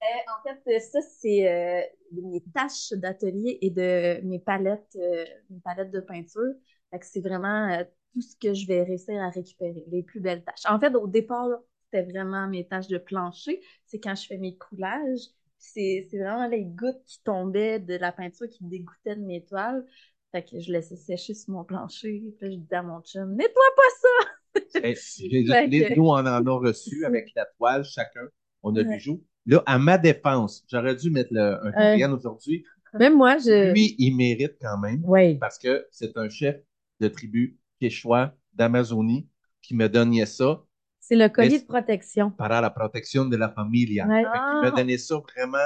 Euh, 0.02 0.06
en 0.32 0.58
fait, 0.64 0.80
ça, 0.80 1.00
c'est 1.02 1.48
euh, 1.50 1.82
mes 2.12 2.42
tâches 2.54 2.92
d'atelier 2.92 3.58
et 3.62 3.70
de 3.70 4.20
mes 4.24 4.38
palettes, 4.38 4.96
euh, 4.96 5.24
mes 5.50 5.60
palettes 5.60 5.90
de 5.90 6.00
peinture. 6.00 6.54
Fait 6.90 6.98
que 7.00 7.06
c'est 7.06 7.20
vraiment 7.20 7.68
euh, 7.72 7.84
tout 8.14 8.20
ce 8.22 8.36
que 8.36 8.54
je 8.54 8.66
vais 8.66 8.84
réussir 8.84 9.20
à 9.20 9.30
récupérer, 9.30 9.84
les 9.88 10.02
plus 10.04 10.20
belles 10.20 10.44
tâches. 10.44 10.64
En 10.68 10.78
fait, 10.78 10.94
au 10.94 11.08
départ, 11.08 11.48
c'était 11.90 12.04
vraiment 12.10 12.46
mes 12.46 12.66
tâches 12.66 12.86
de 12.88 12.98
plancher. 12.98 13.60
C'est 13.86 13.98
quand 13.98 14.14
je 14.14 14.26
fais 14.26 14.38
mes 14.38 14.56
coulages. 14.56 15.20
C'est 15.58 16.06
c'est 16.08 16.18
vraiment 16.18 16.46
les 16.46 16.64
gouttes 16.64 17.02
qui 17.04 17.20
tombaient 17.24 17.80
de 17.80 17.94
la 17.96 18.12
peinture 18.12 18.48
qui 18.48 18.62
dégoûtaient 18.64 19.16
de 19.16 19.22
mes 19.24 19.44
toiles. 19.44 19.84
Fait 20.32 20.42
que 20.44 20.60
je 20.60 20.70
laissais 20.72 20.96
sécher 20.96 21.34
sur 21.34 21.52
mon 21.54 21.64
plancher. 21.64 22.22
Puis 22.38 22.52
je 22.52 22.56
disais 22.58 22.76
à 22.76 22.82
mon 22.82 23.00
chum, 23.00 23.34
nettoie 23.34 23.62
pas 23.76 23.82
ça! 24.00 24.60
Les- 24.82 24.94
que- 24.94 25.94
Nous, 25.96 26.04
on 26.06 26.12
en 26.12 26.26
a 26.26 26.40
reçu 26.50 27.04
avec 27.06 27.30
la 27.34 27.46
toile, 27.56 27.84
chacun. 27.84 28.26
On 28.62 28.74
a 28.76 28.80
Ouais. 28.82 28.96
du 28.96 29.00
jour. 29.00 29.20
Là, 29.46 29.62
à 29.66 29.78
ma 29.78 29.96
défense, 29.96 30.64
j'aurais 30.70 30.94
dû 30.96 31.10
mettre 31.10 31.30
le, 31.32 31.54
un 31.66 31.72
Ariane 31.72 32.12
aujourd'hui. 32.12 32.64
même 32.92 33.16
moi, 33.16 33.38
je... 33.38 33.72
Lui, 33.72 33.94
il 33.98 34.14
mérite 34.16 34.56
quand 34.60 34.78
même 34.78 35.00
Oui. 35.04 35.36
parce 35.38 35.58
que 35.58 35.86
c'est 35.90 36.16
un 36.18 36.28
chef 36.28 36.56
de 37.00 37.08
tribu 37.08 37.58
quechua 37.80 38.34
d'Amazonie 38.52 39.26
qui 39.62 39.74
me 39.74 39.88
donnait 39.88 40.26
ça 40.26 40.62
C'est 41.00 41.16
le 41.16 41.28
collier 41.28 41.50
Mais- 41.52 41.60
de 41.60 41.66
protection. 41.66 42.30
para 42.30 42.60
la 42.60 42.70
protection 42.70 43.24
de 43.24 43.36
la 43.36 43.48
familia. 43.48 44.06
Ouais. 44.06 44.22
Fait 44.24 44.28
qu'il 44.28 44.60
m'a 44.60 44.70
donné 44.72 44.98
ça 44.98 45.16
vraiment 45.16 45.58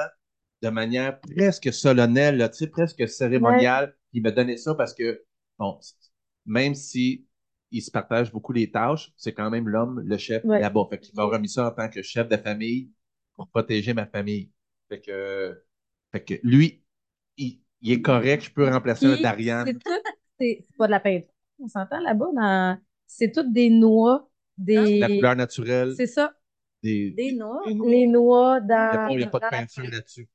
de 0.61 0.69
manière 0.69 1.19
presque 1.19 1.73
solennelle, 1.73 2.37
là, 2.37 2.47
tu 2.47 2.59
sais, 2.59 2.67
presque 2.67 3.05
cérémoniale. 3.09 3.93
Il 4.13 4.21
m'a 4.21 4.31
donné 4.31 4.57
ça 4.57 4.75
parce 4.75 4.93
que, 4.93 5.23
bon, 5.57 5.79
même 6.45 6.75
si 6.75 7.25
il 7.71 7.81
se 7.81 7.89
partage 7.91 8.31
beaucoup 8.31 8.53
les 8.53 8.69
tâches, 8.71 9.11
c'est 9.17 9.33
quand 9.33 9.49
même 9.49 9.67
l'homme, 9.67 10.01
le 10.05 10.17
chef 10.17 10.43
Ouais. 10.45 10.59
là-bas. 10.61 10.85
Fait 10.89 10.99
qu'il 10.99 11.15
m'a 11.15 11.23
remis 11.23 11.49
ça 11.49 11.67
en 11.67 11.71
tant 11.71 11.89
que 11.89 12.01
chef 12.03 12.27
de 12.29 12.37
famille 12.37 12.91
pour 13.35 13.47
protéger 13.49 13.93
ma 13.93 14.05
famille. 14.05 14.51
Fait 14.89 15.01
que, 15.01 15.63
fait 16.11 16.23
que 16.23 16.33
lui, 16.43 16.83
il, 17.37 17.61
il 17.81 17.91
est 17.93 18.01
correct, 18.01 18.43
je 18.45 18.51
peux 18.51 18.67
remplacer 18.69 19.07
un 19.07 19.19
Darian. 19.19 19.63
C'est 19.65 19.73
tout, 19.73 19.89
c'est 20.39 20.59
pas 20.77 20.85
de 20.87 20.91
la 20.91 20.99
peinture. 20.99 21.29
On 21.59 21.67
s'entend 21.67 21.99
là-bas 21.99 22.27
dans... 22.35 22.77
C'est 23.07 23.31
toutes 23.31 23.51
des 23.51 23.69
noix, 23.69 24.29
des... 24.57 24.99
La 24.99 25.07
couleur 25.07 25.35
naturelle, 25.35 25.93
C'est 25.95 26.07
ça. 26.07 26.33
des, 26.83 27.11
Des 27.11 27.31
noix. 27.33 27.61
Les 27.65 28.05
noix 28.07 28.59
il 28.61 28.67
n'y 28.67 28.73
a, 28.73 28.91
dans... 28.91 28.97
pas- 29.07 29.07
il 29.11 29.19
y 29.19 29.23
a 29.23 29.27
pas 29.27 29.39
de 29.39 29.49
peinture 29.49 29.83
là-dessus. 29.89 30.29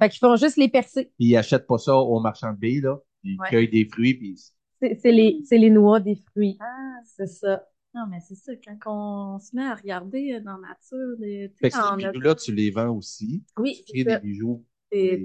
Fait 0.00 0.08
qu'ils 0.08 0.18
font 0.18 0.36
juste 0.36 0.56
les 0.56 0.68
percer. 0.68 1.06
Puis 1.18 1.28
il 1.28 1.36
achète 1.36 1.66
pas 1.66 1.78
ça 1.78 1.96
au 1.96 2.20
marchand 2.20 2.52
de 2.52 2.58
billes, 2.58 2.80
là. 2.80 2.96
Il 3.24 3.38
Ouais. 3.38 3.48
cueille 3.50 3.68
des 3.68 3.84
fruits, 3.86 4.14
puis 4.14 4.36
C'est 4.80 4.94
c'est 5.00 5.12
les, 5.12 5.40
c'est 5.44 5.58
les 5.58 5.70
noix 5.70 6.00
des 6.00 6.16
fruits. 6.16 6.56
Ah, 6.60 7.00
C'est 7.04 7.26
ça. 7.26 7.66
Non, 7.94 8.06
mais 8.08 8.20
c'est 8.20 8.36
ça, 8.36 8.52
quand 8.56 9.34
on 9.34 9.38
se 9.40 9.54
met 9.56 9.64
à 9.64 9.74
regarder 9.74 10.34
euh, 10.34 10.40
dans 10.40 10.56
la 10.58 10.68
nature, 10.68 11.16
Fait 11.58 11.70
que 11.70 11.74
ces 11.74 11.80
a- 11.80 11.96
bijoux-là, 11.96 12.34
tu 12.36 12.54
les 12.54 12.70
vends 12.70 12.96
aussi. 12.96 13.42
Oui, 13.58 13.82
Tu 13.86 13.92
crées 13.92 14.04
des 14.04 14.16
bijoux. 14.18 14.64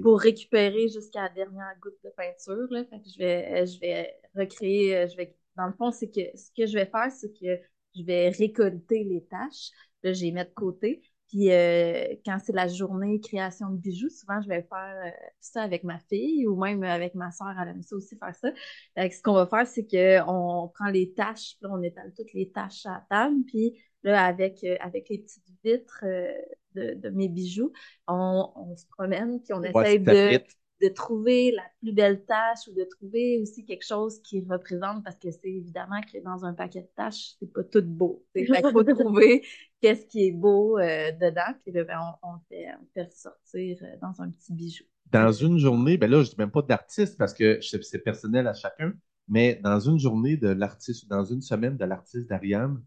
Pour 0.02 0.20
récupérer 0.20 0.88
jusqu'à 0.88 1.22
la 1.22 1.28
dernière 1.30 1.74
goutte 1.80 1.98
de 2.04 2.10
peinture, 2.10 2.66
là. 2.70 2.84
Fait 2.84 3.00
que 3.00 3.08
je 3.08 3.18
vais, 3.18 3.62
euh, 3.62 3.66
je 3.66 3.80
vais 3.80 4.14
recréer, 4.34 4.96
euh, 4.96 5.08
je 5.08 5.16
vais, 5.16 5.34
dans 5.56 5.66
le 5.66 5.72
fond, 5.72 5.90
c'est 5.90 6.08
que, 6.10 6.20
ce 6.36 6.50
que 6.56 6.66
je 6.66 6.74
vais 6.74 6.86
faire, 6.86 7.10
c'est 7.10 7.32
que 7.32 7.60
je 7.96 8.02
vais 8.04 8.28
récolter 8.30 9.04
les 9.04 9.24
tâches. 9.24 9.70
Là, 10.02 10.12
je 10.12 10.22
les 10.24 10.32
mets 10.32 10.44
de 10.44 10.50
côté. 10.50 11.02
Puis, 11.28 11.50
euh, 11.50 12.14
quand 12.24 12.38
c'est 12.44 12.52
la 12.54 12.68
journée 12.68 13.20
création 13.20 13.70
de 13.70 13.76
bijoux, 13.76 14.08
souvent, 14.08 14.40
je 14.40 14.48
vais 14.48 14.62
faire 14.62 15.02
euh, 15.06 15.10
ça 15.40 15.62
avec 15.62 15.82
ma 15.84 15.98
fille 15.98 16.46
ou 16.46 16.56
même 16.56 16.82
avec 16.84 17.14
ma 17.14 17.32
soeur, 17.32 17.54
elle 17.60 17.68
aime 17.68 17.82
ça 17.82 17.96
aussi 17.96 18.16
faire 18.16 18.34
ça. 18.34 18.50
Fait 18.94 19.08
que 19.08 19.14
ce 19.14 19.22
qu'on 19.22 19.34
va 19.34 19.46
faire, 19.46 19.66
c'est 19.66 19.86
qu'on 19.86 20.70
prend 20.74 20.88
les 20.90 21.12
tâches, 21.14 21.56
puis 21.58 21.68
là, 21.68 21.70
on 21.72 21.82
étale 21.82 22.12
toutes 22.16 22.32
les 22.32 22.50
tâches 22.50 22.86
à 22.86 22.90
la 22.90 23.06
table, 23.10 23.36
puis 23.46 23.74
là, 24.04 24.24
avec, 24.24 24.62
euh, 24.64 24.76
avec 24.80 25.08
les 25.08 25.18
petites 25.18 25.44
vitres 25.64 26.00
euh, 26.04 26.32
de, 26.74 26.94
de 26.94 27.08
mes 27.10 27.28
bijoux, 27.28 27.72
on, 28.06 28.50
on 28.54 28.76
se 28.76 28.86
promène, 28.86 29.40
puis 29.42 29.52
on 29.52 29.62
essaye 29.62 29.98
de, 30.00 30.38
de 30.82 30.88
trouver 30.88 31.52
la 31.52 31.62
plus 31.80 31.92
belle 31.92 32.24
tâche 32.26 32.68
ou 32.68 32.74
de 32.74 32.84
trouver 32.84 33.40
aussi 33.40 33.64
quelque 33.64 33.84
chose 33.86 34.20
qui 34.22 34.44
représente, 34.48 35.02
parce 35.04 35.16
que 35.16 35.30
c'est 35.30 35.48
évidemment 35.48 36.00
que 36.02 36.18
dans 36.22 36.44
un 36.44 36.52
paquet 36.52 36.82
de 36.82 36.88
tâches, 36.96 37.34
c'est 37.40 37.50
pas 37.52 37.64
tout 37.64 37.82
beau. 37.82 38.24
Fait 38.34 38.50
qu'il 38.50 38.66
faut 38.70 38.84
trouver 38.84 39.42
qu'est-ce 39.80 40.06
qui 40.06 40.26
est 40.26 40.32
beau 40.32 40.78
euh, 40.78 41.12
dedans, 41.12 41.54
puis 41.62 41.72
ben, 41.72 42.16
on, 42.22 42.28
on 42.28 42.38
fait, 42.48 43.02
ressortir 43.02 43.78
euh, 43.82 43.96
dans 44.00 44.20
un 44.20 44.30
petit 44.30 44.52
bijou. 44.52 44.84
Dans 45.10 45.32
une 45.32 45.58
journée, 45.58 45.96
ben 45.96 46.10
là, 46.10 46.22
je 46.22 46.30
dis 46.30 46.36
même 46.38 46.50
pas 46.50 46.62
d'artiste 46.62 47.16
parce 47.16 47.32
que 47.32 47.60
c'est 47.60 47.98
personnel 47.98 48.46
à 48.48 48.54
chacun, 48.54 48.92
mais 49.28 49.56
dans 49.62 49.78
une 49.78 49.98
journée 49.98 50.36
de 50.36 50.48
l'artiste 50.48 51.08
dans 51.08 51.24
une 51.24 51.40
semaine 51.40 51.76
de 51.76 51.84
l'artiste 51.84 52.28
d'Ariane, 52.28 52.82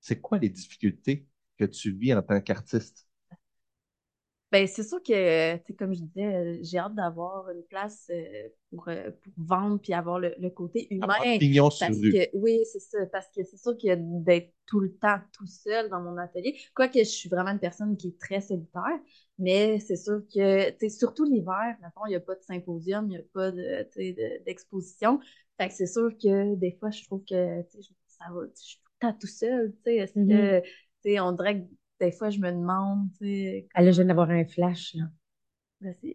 c'est 0.00 0.20
quoi 0.20 0.38
les 0.38 0.48
difficultés 0.48 1.26
que 1.58 1.64
tu 1.64 1.92
vis 1.92 2.14
en 2.14 2.22
tant 2.22 2.40
qu'artiste? 2.40 3.05
Ben, 4.56 4.66
c'est 4.66 4.82
sûr 4.82 5.02
que, 5.02 5.56
comme 5.74 5.92
je 5.94 6.00
disais, 6.00 6.64
j'ai 6.64 6.78
hâte 6.78 6.94
d'avoir 6.94 7.50
une 7.50 7.62
place 7.64 8.10
euh, 8.10 8.48
pour, 8.70 8.88
euh, 8.88 9.10
pour 9.22 9.32
vendre 9.36 9.78
puis 9.78 9.92
avoir 9.92 10.18
le, 10.18 10.34
le 10.38 10.48
côté 10.50 10.86
humain. 10.94 11.14
Pignon 11.38 11.70
sur 11.70 11.88
Parce 11.88 11.98
rue. 11.98 12.12
que, 12.12 12.28
oui, 12.34 12.60
c'est 12.72 12.80
ça, 12.80 13.04
parce 13.12 13.26
que 13.36 13.42
c'est 13.44 13.58
sûr 13.58 13.76
que 13.76 13.94
d'être 14.24 14.52
tout 14.66 14.80
le 14.80 14.94
temps 14.96 15.18
tout 15.32 15.46
seul 15.46 15.90
dans 15.90 16.00
mon 16.00 16.16
atelier, 16.16 16.58
quoique 16.74 16.98
je 16.98 17.04
suis 17.04 17.28
vraiment 17.28 17.50
une 17.50 17.58
personne 17.58 17.96
qui 17.98 18.08
est 18.08 18.18
très 18.18 18.40
solitaire, 18.40 18.98
mais 19.38 19.78
c'est 19.80 19.96
sûr 19.96 20.22
que, 20.34 20.88
surtout 20.88 21.24
l'hiver, 21.24 21.76
il 22.06 22.08
n'y 22.10 22.14
a 22.16 22.20
pas 22.20 22.34
de 22.34 22.42
symposium, 22.42 23.04
il 23.06 23.08
n'y 23.10 23.16
a 23.18 23.22
pas 23.34 23.50
de- 23.50 24.44
d'exposition. 24.44 25.20
Fait 25.58 25.68
que 25.68 25.74
c'est 25.74 25.86
sûr 25.86 26.10
que 26.16 26.54
des 26.54 26.72
fois, 26.72 26.90
je 26.90 27.04
trouve 27.04 27.22
que, 27.28 27.62
je- 27.74 27.88
ça 28.08 28.24
va, 28.32 28.40
je 28.56 28.62
suis 28.62 28.78
tout 28.78 28.90
le 29.02 29.08
temps 29.12 29.18
tout 29.20 29.26
seul, 29.26 29.74
est-ce 29.84 30.14
que, 30.26 30.62
sais, 31.02 31.20
on 31.20 31.32
dirait 31.32 31.60
que 31.60 31.66
des 32.00 32.12
fois, 32.12 32.30
je 32.30 32.38
me 32.40 32.50
demande, 32.50 33.10
tu 33.18 33.26
sais, 33.26 33.68
Elle 33.76 33.90
vient 33.92 34.04
d'avoir 34.06 34.30
un 34.30 34.44
flash, 34.44 34.94
là. 34.94 35.04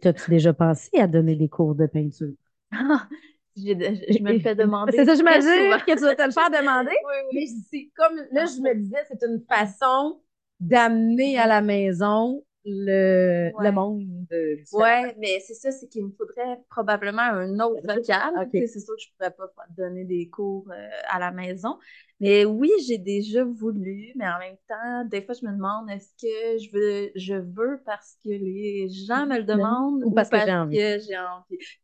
T'as-tu 0.02 0.30
déjà 0.32 0.54
pensé 0.54 0.90
à 1.00 1.08
donner 1.08 1.36
des 1.38 1.48
cours 1.50 1.76
de 1.76 1.86
peinture? 1.86 2.34
J'ai- 3.56 3.96
je, 3.96 4.14
je 4.18 4.24
me 4.24 4.34
fais 4.36 4.56
demander. 4.56 4.94
C'est 4.94 5.06
ça, 5.06 5.16
j'imagine 5.16 5.50
que 5.86 5.94
tu 5.94 6.02
vas 6.02 6.16
te 6.16 6.22
le 6.24 6.32
faire 6.32 6.50
demander. 6.50 6.92
Oui, 7.06 7.14
oui. 7.28 7.34
Mais 7.34 7.48
c'est 7.70 7.92
comme, 7.96 8.16
là, 8.32 8.46
je 8.46 8.62
me 8.62 8.74
disais, 8.76 9.04
c'est 9.08 9.24
une 9.28 9.42
façon 9.48 10.22
d'amener 10.60 11.38
à 11.38 11.48
la 11.48 11.62
maison 11.62 12.44
le, 12.66 13.52
Ouais. 13.56 13.66
le 13.66 13.72
monde 13.72 14.28
Ouais, 14.72 15.16
mais 15.20 15.40
c'est 15.42 15.54
ça, 15.56 15.72
c'est 15.72 15.88
qu'il 15.90 16.06
me 16.06 16.12
faudrait 16.18 16.58
probablement 16.70 17.22
un 17.24 17.60
autre 17.60 17.82
local. 17.88 18.34
C'est 18.54 18.80
sûr 18.80 18.96
que 18.96 19.02
je 19.02 19.08
pourrais 19.18 19.32
pas 19.32 19.50
donner 19.78 20.06
des 20.06 20.30
cours 20.30 20.66
euh, 20.72 20.90
à 21.10 21.20
la 21.20 21.32
maison. 21.32 21.78
Mais 22.22 22.46
oui, 22.46 22.70
j'ai 22.88 22.98
déjà 23.00 23.44
voulu, 23.44 24.12
mais 24.16 24.26
en 24.28 24.40
même 24.40 24.56
temps, 24.68 25.06
des 25.10 25.24
fois, 25.24 25.34
je 25.40 25.46
me 25.46 25.52
demande 25.52 25.90
est-ce 25.90 26.12
que 26.22 26.58
je 26.64 26.72
veux, 26.72 27.12
je 27.16 27.34
veux 27.34 27.82
parce 27.86 28.18
que 28.24 28.30
les 28.30 28.88
gens 28.90 29.26
me 29.26 29.38
le 29.38 29.44
demandent 29.44 30.04
Ou 30.06 30.12
parce 30.12 30.30
que 30.30 30.40
j'ai 30.40 30.54
envie. 30.54 30.78
j'ai 30.78 31.18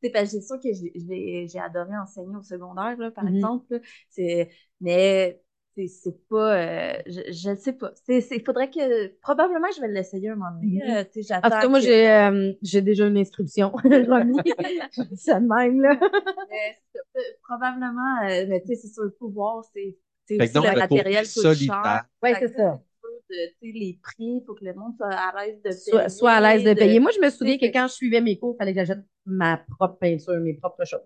sais, 0.04 0.10
parce 0.12 0.26
que 0.26 0.40
c'est 0.40 0.42
sûr 0.48 0.58
que 0.62 0.70
j'ai- 0.74 1.60
adoré 1.60 1.98
enseigner 1.98 2.36
au 2.38 2.44
secondaire, 2.44 2.96
là, 2.98 3.12
par 3.12 3.26
Mhm. 3.26 3.38
exemple. 3.38 3.82
C'est, 4.10 4.50
mais 4.80 5.42
c'est 5.78 5.88
c'est 5.88 6.28
pas, 6.28 6.58
euh, 6.58 6.94
je, 7.06 7.32
je 7.32 7.50
ne 7.52 7.56
sais 7.56 7.74
pas. 7.74 7.92
C'est, 8.06 8.22
c'est, 8.22 8.44
faudrait 8.44 8.70
que, 8.70 9.08
probablement, 9.22 9.68
je 9.76 9.82
vais 9.82 9.88
l'essayer 9.88 10.30
un 10.30 10.36
moment 10.36 10.52
donné. 10.60 10.82
Mhm. 10.84 10.92
Euh, 10.98 11.04
tu 11.14 11.22
sais, 11.24 11.36
En 11.36 11.42
tout 11.42 11.50
cas, 11.50 11.68
moi, 11.68 11.80
que- 11.80 11.86
j'ai 11.86 12.10
euh, 12.10 12.54
j'ai 12.64 12.82
déjà 12.82 13.06
une 13.08 13.18
instruction. 13.18 13.72
Je 13.84 15.04
dis 15.04 15.18
ça 15.18 15.40
de 15.40 15.46
même, 15.48 15.82
là. 15.82 15.92
Mais 16.50 16.76
ça, 16.94 17.00
peu- 17.14 17.20
probablement, 17.44 18.22
euh, 18.24 18.46
mais 18.48 18.62
tu 18.62 18.68
sais, 18.68 18.76
c'est 18.76 18.88
sur 18.94 19.04
le 19.04 19.12
pouvoir, 19.12 19.64
c'est 19.74 19.98
c'est 20.26 20.38
Fait 20.38 20.50
donc, 20.52 20.66
le 20.66 20.74
matériel 20.80 21.24
coûte 21.26 21.28
solitaire. 21.44 21.84
cher. 21.84 22.06
Ouais, 22.24 22.34
Fait 22.34 22.42
que 22.42 22.48
c'est 22.48 22.56
ça. 22.56 22.82
de, 23.04 23.18
tu 23.30 23.72
sais, 23.72 23.80
les 23.80 24.00
prix, 24.02 24.16
il 24.20 24.44
faut 24.46 24.56
que 24.56 24.66
le 24.66 24.74
monde 24.74 24.96
soit 24.98 25.10
à 25.14 25.46
l'aise 25.46 25.58
de 25.58 25.70
payer. 25.70 25.74
Soit, 25.80 26.10
soit 26.10 26.32
à 26.32 26.42
l'aise 26.42 26.64
de 26.64 26.74
payer. 26.74 27.00
Moi, 27.00 27.12
je 27.16 27.20
me 27.22 27.30
souviens 27.30 27.58
que 27.58 27.66
quand 27.72 27.88
je 27.88 27.94
suivais 27.94 28.22
mes 28.22 28.38
cours, 28.40 28.56
il 28.56 28.58
fallait 28.58 28.74
que 28.74 28.80
j'achète 28.80 29.06
ma 29.26 29.58
propre 29.78 29.98
peinture, 30.00 30.34
mes 30.40 30.54
propres 30.56 30.86
choses. 30.86 31.02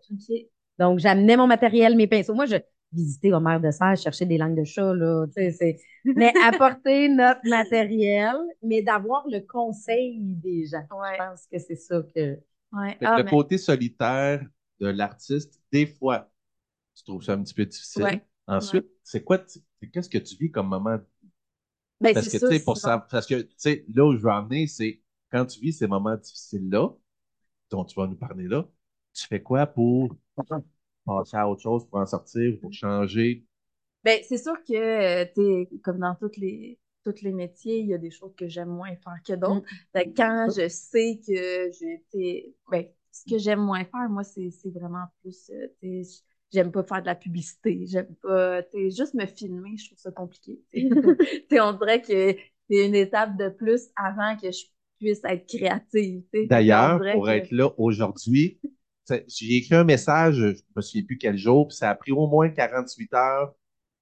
Donc, 0.79 0.99
j'amenais 0.99 1.37
mon 1.37 1.47
matériel, 1.47 1.95
mes 1.95 2.07
pinceaux. 2.07 2.33
Moi, 2.33 2.45
je 2.45 2.55
visitais 2.93 3.33
Homer 3.33 3.59
de 3.61 3.71
Serre, 3.71 3.97
chercher 3.97 4.25
des 4.25 4.37
langues 4.37 4.57
de 4.57 4.63
chat, 4.63 4.93
là, 4.93 5.25
tu 5.27 5.33
sais, 5.33 5.51
c'est... 5.51 5.79
Mais 6.15 6.33
apporter 6.43 7.09
notre 7.09 7.47
matériel, 7.47 8.35
mais 8.63 8.81
d'avoir 8.81 9.23
le 9.27 9.39
conseil 9.41 10.19
des 10.19 10.65
gens. 10.65 10.83
Ouais, 10.91 11.13
Je 11.13 11.23
pense 11.23 11.45
que 11.51 11.59
c'est 11.59 11.75
ça 11.75 12.01
que... 12.15 12.39
ouais. 12.73 12.97
Ah, 13.03 13.17
le 13.17 13.23
mais- 13.23 13.31
côté 13.31 13.57
solitaire 13.57 14.45
de 14.79 14.87
l'artiste, 14.87 15.61
des 15.71 15.85
fois, 15.87 16.31
tu 16.95 17.03
trouves 17.05 17.23
ça 17.23 17.33
un 17.33 17.43
petit 17.43 17.53
peu 17.55 17.65
difficile. 17.65 18.03
Ouais. 18.03 18.25
Ensuite, 18.47 18.87
c'est 19.03 19.23
quoi, 19.23 19.39
qu'est-ce 19.93 20.09
que 20.09 20.17
tu 20.19 20.35
vis 20.37 20.51
comme 20.51 20.69
moment? 20.69 20.99
ben, 21.99 22.13
Parce 22.13 22.25
c'est 22.25 22.29
que, 22.29 22.37
tu 22.37 22.39
ça, 22.39 22.47
sais, 22.47 22.59
pour 22.63 22.77
ça, 22.77 22.99
parce 23.09 23.25
que, 23.27 23.41
tu 23.41 23.53
sais, 23.57 23.85
là 23.93 24.05
où 24.05 24.13
je 24.15 24.21
veux 24.21 24.29
amener, 24.31 24.67
c'est 24.67 25.01
quand 25.31 25.45
tu 25.45 25.59
vis 25.61 25.73
ces 25.73 25.87
moments 25.87 26.17
difficiles-là, 26.17 26.89
dont 27.71 27.85
tu 27.85 27.95
vas 27.95 28.07
nous 28.07 28.17
parler 28.17 28.47
là, 28.47 28.67
tu 29.13 29.27
fais 29.27 29.41
quoi 29.43 29.67
pour 29.67 30.15
passer 31.05 31.37
à 31.37 31.47
autre 31.49 31.61
chose, 31.61 31.85
pour 31.87 31.99
en 31.99 32.05
sortir, 32.05 32.57
pour 32.61 32.73
changer? 32.73 33.45
Ben, 34.03 34.19
c'est 34.27 34.37
sûr 34.37 34.55
que, 34.67 34.73
euh, 34.73 35.65
comme 35.83 35.99
dans 35.99 36.15
toutes 36.15 36.37
les, 36.37 36.79
tous 37.03 37.21
les 37.21 37.31
métiers, 37.31 37.79
il 37.79 37.87
y 37.87 37.93
a 37.93 37.97
des 37.99 38.09
choses 38.11 38.33
que 38.35 38.47
j'aime 38.47 38.69
moins 38.69 38.95
faire 38.95 39.17
que 39.25 39.33
d'autres. 39.33 39.67
Que 39.93 39.99
quand 40.15 40.49
je 40.55 40.67
sais 40.69 41.19
que 41.25 41.69
j'ai 41.79 41.93
été, 41.93 42.55
ben, 42.71 42.85
ce 43.11 43.25
que 43.25 43.37
j'aime 43.37 43.59
moins 43.59 43.85
faire, 43.85 44.09
moi, 44.09 44.23
c'est, 44.23 44.49
c'est 44.49 44.71
vraiment 44.71 45.05
plus, 45.21 45.51
euh, 45.51 46.01
j'aime 46.51 46.71
pas 46.71 46.83
faire 46.83 47.01
de 47.01 47.05
la 47.07 47.15
publicité, 47.15 47.85
j'aime 47.85 48.15
pas, 48.23 48.61
juste 48.73 49.13
me 49.13 49.25
filmer, 49.27 49.77
je 49.77 49.87
trouve 49.87 49.99
ça 49.99 50.11
compliqué. 50.11 50.59
on 51.51 51.73
dirait 51.73 52.01
que 52.01 52.35
c'est 52.69 52.85
une 52.87 52.95
étape 52.95 53.37
de 53.37 53.49
plus 53.49 53.89
avant 53.95 54.35
que 54.35 54.51
je 54.51 54.65
puisse 54.99 55.21
être 55.25 55.45
créative. 55.47 56.23
D'ailleurs, 56.43 56.99
pour 57.11 57.27
que- 57.27 57.31
être 57.31 57.51
là 57.51 57.71
aujourd'hui, 57.77 58.59
j'ai 59.27 59.57
écrit 59.57 59.75
un 59.75 59.83
message, 59.83 60.35
je 60.35 60.61
me 60.75 60.81
souviens 60.81 61.03
plus 61.03 61.17
quel 61.17 61.37
jour, 61.37 61.67
puis 61.67 61.77
ça 61.77 61.89
a 61.89 61.95
pris 61.95 62.11
au 62.11 62.27
moins 62.27 62.49
48 62.49 63.13
heures 63.13 63.53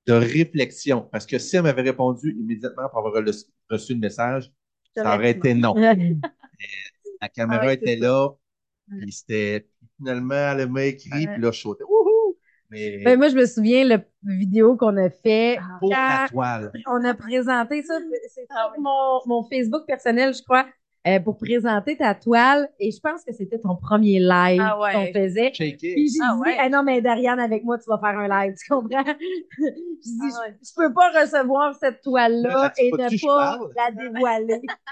de 0.08 0.14
réflexion. 0.14 1.08
Parce 1.12 1.26
que 1.26 1.38
si 1.40 1.56
elle 1.56 1.64
m'avait 1.64 1.84
répondu 1.84 2.36
immédiatement 2.40 2.90
pour 2.90 3.00
avoir 3.00 3.24
re- 3.24 3.46
reçu 3.70 3.94
le 3.94 4.00
message, 4.00 4.52
ça 4.96 5.16
aurait 5.16 5.32
été 5.32 5.54
non. 5.54 5.76
La 7.22 7.30
caméra 7.30 7.66
Ah 7.66 7.70
c'est 7.70 7.76
était 7.76 7.96
là, 7.98 8.30
puis 9.00 9.12
c'était 9.12 9.68
finalement, 9.98 10.36
elle 10.36 10.70
m'a 10.70 10.86
écrit, 10.86 11.28
puis 11.28 11.42
là, 11.42 11.52
je 11.52 11.60
sautais. 11.60 11.84
Wouhou! 11.84 12.38
Mais 12.70 13.04
Ben, 13.04 13.18
moi, 13.18 13.30
je 13.30 13.36
me 13.36 13.46
souviens, 13.46 13.84
la 13.84 14.00
vidéo 14.24 14.78
qu'on 14.78 14.96
a 14.98 15.10
fait, 15.10 15.60
pour 15.80 15.90
la 15.92 16.28
toile. 16.30 16.72
on 16.88 17.04
a 17.04 17.14
présenté 17.14 17.82
ça, 17.84 18.00
c'est 18.34 18.46
Ah 18.50 18.70
sur 18.72 18.82
mon, 18.82 19.20
mon 19.26 19.44
Facebook 19.44 19.86
personnel, 19.88 20.34
je 20.34 20.44
crois, 20.44 20.68
euh, 21.08 21.20
pour 21.20 21.38
présenter 21.38 21.96
ta 21.98 22.14
toile, 22.14 22.70
et 22.80 22.92
je 22.92 23.00
pense 23.00 23.24
que 23.24 23.32
c'était 23.34 23.60
ton 23.60 23.76
premier 23.76 24.20
live 24.20 24.62
Ah 24.64 24.80
ouais. 24.80 24.94
qu'on 24.94 25.06
faisait. 25.14 25.52
Puis 25.52 25.78
j'ai 25.80 26.20
Ah 26.24 26.36
dit, 26.36 26.42
ouais. 26.42 26.58
Ah 26.60 26.70
non, 26.70 26.84
mais 26.84 27.02
Dariane, 27.02 27.40
avec 27.40 27.64
moi, 27.64 27.78
tu 27.78 27.86
vas 27.90 27.98
faire 28.00 28.20
un 28.20 28.28
live, 28.28 28.54
tu 28.62 28.70
comprends? 28.70 29.04
je 29.58 29.64
dis, 30.04 30.18
Ah 30.22 30.42
ouais. 30.42 30.56
je, 30.62 30.70
je 30.70 30.74
peux 30.76 30.94
pas 30.94 31.22
recevoir 31.22 31.76
cette 31.76 32.02
toile-là 32.02 32.50
Là, 32.50 32.74
et 32.78 32.92
ne 32.92 33.26
pas 33.26 33.60
la 33.76 33.92
dévoiler. 33.92 34.62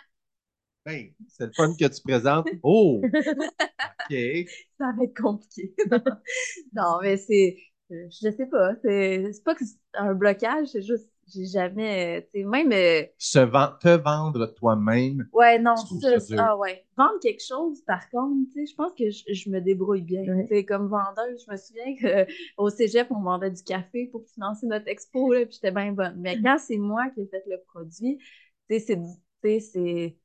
Ben, 0.85 1.09
c'est 1.27 1.47
le 1.47 1.51
fun 1.53 1.73
que 1.77 1.85
tu 1.85 2.01
présentes. 2.01 2.47
Oh! 2.63 3.01
OK. 4.09 4.15
ça 4.77 4.91
va 4.97 5.03
être 5.03 5.21
compliqué. 5.21 5.73
non, 6.73 6.99
mais 7.01 7.17
c'est, 7.17 7.57
euh, 7.91 8.07
je 8.09 8.31
sais 8.31 8.45
pas, 8.45 8.73
c'est 8.83 9.31
c'est 9.33 9.43
pas 9.43 9.55
que 9.55 9.65
c'est 9.65 9.77
un 9.95 10.13
blocage, 10.13 10.67
c'est 10.67 10.81
juste, 10.81 11.09
j'ai 11.34 11.45
jamais, 11.45 12.19
euh, 12.19 12.21
tu 12.34 12.41
sais, 12.41 12.45
même, 12.45 12.71
euh, 12.71 13.03
Se 13.19 13.38
vend- 13.39 13.73
te 13.80 13.89
vendre 13.89 14.47
toi-même. 14.47 15.30
ouais, 15.34 15.59
non, 15.59 15.75
ça, 15.86 16.19
ça 16.19 16.36
ah 16.38 16.57
ouais. 16.57 16.86
Vendre 16.97 17.19
quelque 17.21 17.43
chose, 17.45 17.82
par 17.82 18.09
contre, 18.09 18.49
tu 18.53 18.65
sais, 18.65 18.71
je 18.71 18.75
pense 18.75 18.93
que 18.93 19.09
je, 19.09 19.23
je 19.34 19.49
me 19.49 19.59
débrouille 19.61 20.01
bien. 20.01 20.21
Ouais. 20.23 20.43
Tu 20.47 20.55
sais, 20.55 20.65
comme 20.65 20.88
vendeuse, 20.88 21.43
je 21.45 21.51
me 21.51 21.57
souviens 21.57 21.95
que 21.95 22.32
au 22.57 22.69
cégep, 22.69 23.07
on 23.11 23.21
vendait 23.21 23.51
du 23.51 23.63
café 23.63 24.07
pour 24.07 24.25
financer 24.28 24.65
notre 24.67 24.88
expo, 24.88 25.32
là, 25.34 25.45
puis 25.45 25.53
j'étais 25.55 25.71
bien 25.71 25.91
bonne. 25.91 26.15
Mais 26.17 26.39
quand 26.41 26.57
c'est 26.59 26.78
moi 26.78 27.09
qui 27.13 27.21
ai 27.21 27.28
fait 27.28 27.43
le 27.47 27.61
produit, 27.67 28.17
tu 28.69 28.80
sais, 28.80 28.80
c'est, 28.80 28.95
tu 28.97 29.03
sais, 29.43 29.59
c'est, 29.59 30.17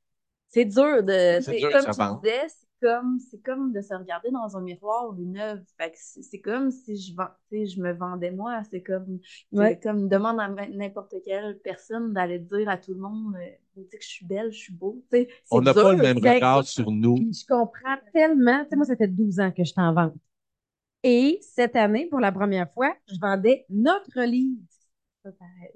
c'est 0.48 0.64
dur 0.66 1.02
de, 1.02 1.40
de 1.40 1.70
comme 1.70 1.86
se 1.86 1.90
tu 1.90 1.98
vendre. 1.98 2.22
disais, 2.22 2.48
c'est 2.48 2.66
comme, 2.82 3.18
c'est 3.30 3.40
comme 3.42 3.72
de 3.72 3.80
se 3.80 3.94
regarder 3.94 4.30
dans 4.30 4.56
un 4.56 4.60
miroir 4.60 5.14
une 5.18 5.38
œuvre. 5.38 5.62
Fait 5.78 5.90
que 5.90 5.96
c'est 5.98 6.22
c'est 6.22 6.40
comme 6.40 6.70
si 6.70 6.96
je 6.96 7.12
sais, 7.50 7.66
je 7.66 7.80
me 7.80 7.92
vendais 7.92 8.30
moi. 8.32 8.62
C'est 8.70 8.82
comme, 8.82 9.20
c'est 9.52 9.58
Ouais. 9.58 9.80
comme 9.80 10.08
demande 10.08 10.40
à 10.40 10.48
n'importe 10.68 11.14
quelle 11.24 11.58
personne 11.60 12.12
d'aller 12.12 12.40
dire 12.40 12.68
à 12.68 12.76
tout 12.76 12.92
le 12.94 13.00
monde, 13.00 13.36
euh, 13.36 13.50
vous 13.76 13.82
dites 13.82 13.92
que 13.92 14.02
je 14.04 14.08
suis 14.08 14.26
belle, 14.26 14.52
je 14.52 14.58
suis 14.58 14.72
beau. 14.72 15.02
Tu 15.12 15.18
sais, 15.18 15.28
c'est 15.30 15.56
On 15.56 15.60
n'a 15.60 15.72
pas 15.72 15.92
le 15.92 16.02
même 16.02 16.18
regard 16.18 16.64
sur 16.64 16.90
nous. 16.90 17.16
Je 17.16 17.46
comprends 17.46 17.96
tellement. 18.12 18.64
Moi, 18.72 18.84
ça 18.84 18.96
fait 18.96 19.08
12 19.08 19.40
ans 19.40 19.52
que 19.52 19.64
je 19.64 19.72
t'en 19.72 19.94
vends. 19.94 20.12
Et 21.04 21.38
cette 21.42 21.76
année, 21.76 22.06
pour 22.06 22.20
la 22.20 22.32
première 22.32 22.70
fois, 22.72 22.94
je 23.08 23.18
vendais 23.20 23.64
notre 23.70 24.20
livre. 24.22 24.60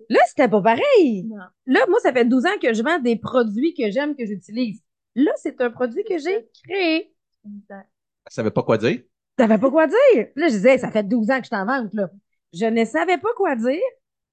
Là, 0.09 0.20
c'était 0.26 0.48
pas 0.48 0.61
pareil. 0.61 1.24
Non. 1.24 1.36
Là, 1.66 1.80
moi, 1.88 1.98
ça 2.00 2.12
fait 2.12 2.24
12 2.24 2.46
ans 2.46 2.59
que 2.61 2.74
je 2.74 2.82
vends 2.82 2.98
des 2.98 3.16
produits 3.16 3.74
que 3.74 3.90
j'aime, 3.90 4.14
que 4.16 4.26
j'utilise. 4.26 4.82
Là, 5.17 5.33
c'est 5.37 5.61
un 5.61 5.71
produit 5.71 6.05
que 6.05 6.19
j'ai 6.19 6.49
créé. 6.64 7.12
Exact. 7.45 7.89
Elle 8.27 8.33
savait 8.33 8.51
pas 8.53 8.62
quoi 8.62 8.79
dire? 8.79 9.01
Je 9.39 9.45
savais 9.45 9.59
pas 9.59 9.71
quoi 9.71 9.87
dire. 9.89 10.27
Là, 10.37 10.49
je 10.49 10.53
disais, 10.55 10.79
ça 10.79 10.91
fait 10.93 11.03
12 11.03 11.31
ans 11.31 11.39
que 11.41 11.47
je 11.47 11.51
t'en 11.51 11.67
vante, 11.67 11.93
là. 11.95 12.11
Je 12.53 12.67
ne 12.67 12.85
savais 12.85 13.19
pas 13.19 13.33
quoi 13.37 13.57
dire 13.57 13.81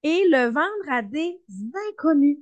et 0.03 0.23
le 0.29 0.45
vendre 0.51 0.91
à 0.91 1.01
des 1.01 1.39
inconnus. 1.89 2.37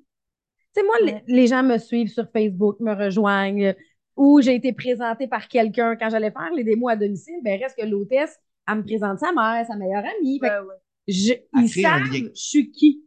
Tu 0.76 0.82
sais, 0.82 0.86
moi, 0.86 0.96
Ouais. 1.02 1.24
les, 1.28 1.36
les 1.36 1.48
gens 1.48 1.64
me 1.64 1.78
suivent 1.78 2.10
sur 2.10 2.30
Facebook, 2.32 2.80
me 2.80 2.94
rejoignent, 2.94 3.76
ou 4.16 4.42
j'ai 4.42 4.56
été 4.56 4.74
présentée 4.74 5.28
par 5.28 5.48
quelqu'un 5.48 5.96
quand 5.96 6.10
j'allais 6.10 6.32
faire 6.32 6.52
les 6.54 6.64
démos 6.64 6.92
à 6.92 6.96
domicile, 6.96 7.40
ben 7.44 7.60
reste 7.62 7.78
que 7.78 7.86
l'hôtesse, 7.86 8.40
elle 8.68 8.78
me 8.78 8.84
présente 8.84 9.20
sa 9.20 9.32
mère, 9.34 9.66
sa 9.66 9.76
meilleure 9.76 10.04
amie. 10.20 10.40
Ouais, 10.42 10.50
ouais. 10.50 10.76
je- 11.08 11.34
Elle 11.34 11.64
ils 11.64 11.70
savent 11.70 12.04
je 12.12 12.30
suis 12.34 12.72
qui. 12.72 13.06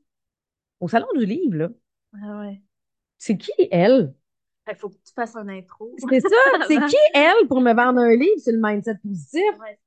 Au 0.80 0.89
salon 0.89 1.07
du 1.16 1.24
livre, 1.26 1.57
là. 1.57 1.68
Ah 2.22 2.41
ouais. 2.41 2.61
C'est 3.18 3.37
qui 3.39 3.53
elle? 3.70 4.14
Il 4.68 4.76
faut 4.76 4.88
que 4.88 4.94
tu 4.94 5.12
fasses 5.14 5.36
un 5.36 5.48
intro. 5.48 5.94
C'est 6.10 6.20
ça. 6.20 6.28
C'est 6.68 6.78
qui 6.86 6.96
elle 7.14 7.46
pour 7.48 7.60
me 7.60 7.74
vendre 7.74 8.00
un 8.00 8.14
livre 8.16 8.38
sur 8.38 8.52
le 8.52 8.60
mindset 8.62 8.94
positif? 9.02 9.42
Ouais. 9.60 9.78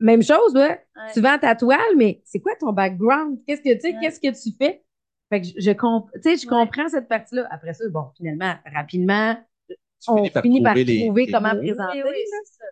Même 0.00 0.22
chose, 0.22 0.54
ouais. 0.54 0.80
Ouais. 0.96 1.12
Tu 1.12 1.20
vends 1.20 1.38
ta 1.38 1.54
toile, 1.56 1.96
mais 1.96 2.22
c'est 2.24 2.40
quoi 2.40 2.52
ton 2.58 2.72
background? 2.72 3.38
Qu'est-ce 3.46 3.62
que 3.62 3.74
tu 3.74 3.80
sais, 3.80 3.88
Ouais. 3.94 3.98
qu'est-ce 4.00 4.20
que 4.20 4.28
tu 4.50 4.56
fais? 4.56 4.82
Fait 5.28 5.40
que 5.42 5.46
je, 5.48 5.52
je, 5.58 5.70
comp- 5.72 6.10
tu 6.14 6.20
sais, 6.22 6.36
je 6.36 6.46
Ouais. 6.48 6.64
comprends 6.64 6.88
cette 6.88 7.08
partie-là. 7.08 7.46
Après 7.50 7.74
ça, 7.74 7.84
bon, 7.90 8.04
finalement, 8.16 8.54
rapidement, 8.74 9.36
Tu 9.68 9.76
on 10.10 10.24
finit 10.40 10.62
par 10.62 10.72
trouver 10.74 10.84
les- 10.84 11.04
trouver 11.06 11.26
les 11.26 11.32
comment 11.32 11.50
présenter. 11.56 12.02
Oui, 12.04 12.10
c'est. 12.44 12.64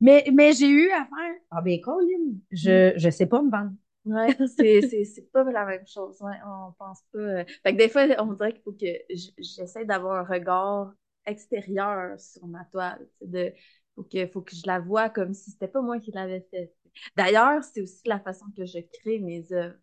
Mais, 0.00 0.24
mais 0.32 0.52
j'ai 0.52 0.68
eu 0.68 0.90
à 0.92 1.00
faire, 1.04 1.34
ah 1.50 1.60
ben, 1.60 1.78
Colin, 1.80 2.06
je, 2.52 2.92
je 2.96 3.10
sais 3.10 3.26
pas 3.26 3.42
me 3.42 3.50
vendre. 3.50 3.72
Ouais, 4.06 4.34
c'est, 4.58 4.80
c'est, 4.82 5.04
c'est 5.04 5.30
pas 5.30 5.44
la 5.44 5.66
même 5.66 5.86
chose. 5.86 6.16
Ouais, 6.22 6.36
on 6.46 6.72
pense 6.78 7.02
pas. 7.12 7.18
euh. 7.18 7.44
Fait 7.62 7.72
que 7.74 7.78
des 7.78 7.88
fois, 7.88 8.06
on 8.18 8.32
dirait 8.32 8.52
qu'il 8.52 8.62
faut 8.62 8.72
que 8.72 8.86
j'essaie 9.38 9.84
d'avoir 9.84 10.20
un 10.20 10.34
regard 10.34 10.92
extérieur 11.26 12.18
sur 12.18 12.46
ma 12.46 12.64
toile. 12.66 13.06
De, 13.20 13.52
faut 13.94 14.02
que, 14.04 14.26
faut 14.28 14.40
que 14.40 14.56
je 14.56 14.62
la 14.66 14.80
vois 14.80 15.10
comme 15.10 15.34
si 15.34 15.50
c'était 15.50 15.68
pas 15.68 15.82
moi 15.82 16.00
qui 16.00 16.12
l'avais 16.12 16.40
fait. 16.50 16.72
D'ailleurs, 17.16 17.62
c'est 17.62 17.82
aussi 17.82 18.00
la 18.06 18.18
façon 18.20 18.46
que 18.56 18.64
je 18.64 18.78
crée 19.00 19.18
mes 19.20 19.52
œuvres. 19.52 19.76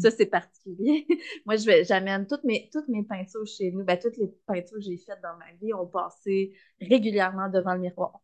Ça, 0.00 0.10
c'est 0.12 0.26
particulier. 0.26 1.06
Moi, 1.46 1.56
j'amène 1.56 2.26
toutes 2.28 2.44
mes, 2.44 2.70
toutes 2.72 2.86
mes 2.88 3.02
peintures 3.02 3.44
chez 3.46 3.72
nous. 3.72 3.84
Ben, 3.84 3.98
toutes 3.98 4.16
les 4.16 4.28
peintures 4.46 4.76
que 4.76 4.80
j'ai 4.82 4.96
faites 4.96 5.20
dans 5.22 5.36
ma 5.38 5.52
vie 5.60 5.74
ont 5.74 5.86
passé 5.88 6.52
régulièrement 6.80 7.48
devant 7.48 7.74
le 7.74 7.80
miroir. 7.80 8.20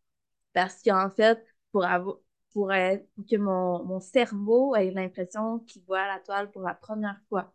Parce 0.53 0.81
qu'en 0.83 1.09
fait, 1.09 1.43
pour 1.71 1.85
avoir, 1.85 2.17
pour, 2.53 2.71
être- 2.73 3.07
que 3.29 3.35
mon, 3.37 3.83
mon 3.85 3.99
cerveau 3.99 4.75
ait 4.75 4.91
l'impression 4.91 5.59
qu'il 5.59 5.83
voit 5.85 6.07
la 6.07 6.19
toile 6.19 6.51
pour 6.51 6.61
la 6.63 6.73
première 6.75 7.19
fois. 7.29 7.53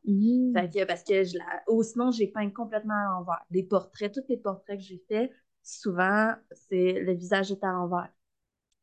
Fait 0.54 0.68
que, 0.70 0.84
parce 0.84 1.04
que 1.04 1.24
je 1.24 1.38
la, 1.38 1.62
ou 1.68 1.82
sinon, 1.82 2.10
j'ai 2.10 2.28
peint 2.28 2.50
complètement 2.50 2.94
à 2.94 3.04
l'envers. 3.18 3.44
Les 3.50 3.62
portraits, 3.62 4.12
tous 4.12 4.24
les 4.28 4.36
portraits 4.38 4.78
que 4.78 4.84
j'ai 4.84 5.02
faits, 5.08 5.30
souvent, 5.62 6.34
c'est 6.70 6.94
le 7.00 7.12
visage 7.14 7.52
est 7.52 7.62
à 7.64 7.72
l'envers. 7.72 8.10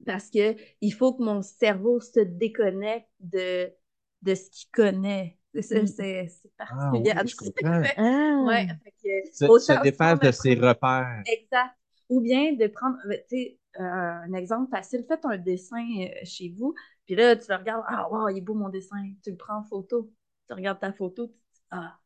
Parce 0.06 0.30
que 0.30 0.56
il 0.82 0.92
faut 0.94 1.14
que 1.14 1.24
mon 1.24 1.42
cerveau 1.42 2.00
se 2.00 2.20
déconnecte 2.20 3.10
de, 3.20 3.72
de 4.22 4.36
ce 4.36 4.50
qu'il 4.52 4.70
connaît. 4.72 5.40
C'est 5.54 5.62
ça, 5.62 5.82
Mm. 5.82 5.88
c'est 5.88 6.52
Ah, 6.70 6.92
particulier. 6.92 7.14
oui, 7.24 7.28
je 7.28 7.36
comprends. 7.38 7.88
Ah. 7.98 8.44
Ouais, 8.46 8.68
fait 8.84 8.94
que, 9.04 9.30
Se, 9.32 9.46
autant 9.48 9.64
se 9.66 9.74
défaire 9.82 10.18
prendre 10.18 10.20
de 10.20 10.32
ses 10.32 10.56
repères. 10.56 11.26
Exact. 11.26 11.76
Ou 12.10 12.22
bien 12.22 12.54
de 12.54 12.68
prendre, 12.68 12.98
tu 13.30 13.38
sais, 13.38 13.60
un 13.80 14.34
exemple 14.34 14.70
facile, 14.70 15.06
faites 15.08 15.26
un 15.26 15.38
dessin 15.38 15.86
euh, 16.02 16.10
chez 16.24 16.50
vous, 16.58 16.74
puis 17.06 17.16
là, 17.16 17.36
tu 17.36 17.46
le 17.50 17.56
regardes, 17.58 17.84
ah, 17.88 18.10
wow, 18.10 18.30
il 18.30 18.38
est 18.38 18.42
beau 18.42 18.54
mon 18.56 18.70
dessin. 18.70 18.98
Tu 19.24 19.32
le 19.32 19.38
prends 19.38 19.58
en 19.60 19.64
photo, 19.64 20.12
tu 20.48 20.54
regardes 20.54 20.80
ta 20.80 20.92
photo, 20.94 21.28
tu 21.28 21.34
te 21.34 21.38
dis, 21.54 21.62
ah, 21.72 22.00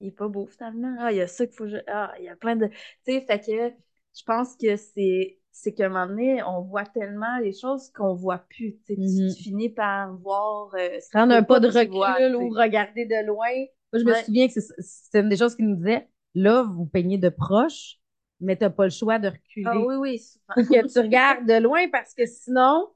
il 0.00 0.08
est 0.08 0.10
pas 0.12 0.28
beau 0.28 0.46
finalement. 0.46 0.96
Ah, 0.98 1.12
il 1.12 1.18
y 1.18 1.20
a 1.20 1.26
ça 1.26 1.46
qu'il 1.46 1.56
faut. 1.56 1.66
Ah, 1.88 2.12
il 2.18 2.24
y 2.24 2.28
a 2.28 2.36
plein 2.36 2.56
de. 2.56 2.66
Tu 2.68 2.74
sais, 3.06 3.20
fait 3.22 3.40
que 3.40 3.74
je 4.16 4.22
pense 4.24 4.56
que 4.56 4.76
c'est. 4.76 5.36
C'est 5.52 5.74
qu'à 5.74 5.86
un 5.86 5.88
moment 5.88 6.06
donné, 6.06 6.42
on 6.44 6.62
voit 6.62 6.86
tellement 6.86 7.38
les 7.38 7.52
choses 7.52 7.90
qu'on 7.90 8.14
voit 8.14 8.38
plus. 8.38 8.78
Tu 8.86 8.96
Mhm. 8.96 9.34
tu 9.34 9.42
finis 9.42 9.68
par 9.68 10.16
voir. 10.16 10.72
euh, 10.74 10.98
Prendre 11.10 11.34
un 11.34 11.42
pas 11.42 11.58
de 11.60 11.66
recul 11.66 11.88
vois, 11.88 12.18
ou 12.36 12.48
regarder 12.50 13.04
de 13.04 13.26
loin. 13.26 13.48
Moi, 13.92 14.00
je 14.00 14.04
me 14.04 14.14
souviens 14.14 14.46
que 14.46 14.54
c'est- 14.54 14.74
c'est 14.78 15.20
une 15.20 15.28
des 15.28 15.36
choses 15.36 15.56
qu'il 15.56 15.66
nous 15.68 15.76
disait. 15.76 16.08
Là, 16.36 16.62
vous 16.62 16.86
peignez 16.86 17.18
de 17.18 17.28
proche, 17.28 17.99
mais 18.40 18.56
t'as 18.56 18.70
pas 18.70 18.84
le 18.84 18.90
choix 18.90 19.18
de 19.18 19.28
reculer. 19.28 19.66
Ah 19.66 19.78
oui, 19.78 19.94
oui, 19.96 20.18
souvent. 20.18 20.54
Faut 20.54 20.72
que 20.74 20.92
tu 20.92 20.98
regardes 21.00 21.46
de 21.46 21.60
loin 21.62 21.88
parce 21.90 22.14
que 22.14 22.26
sinon, 22.26 22.88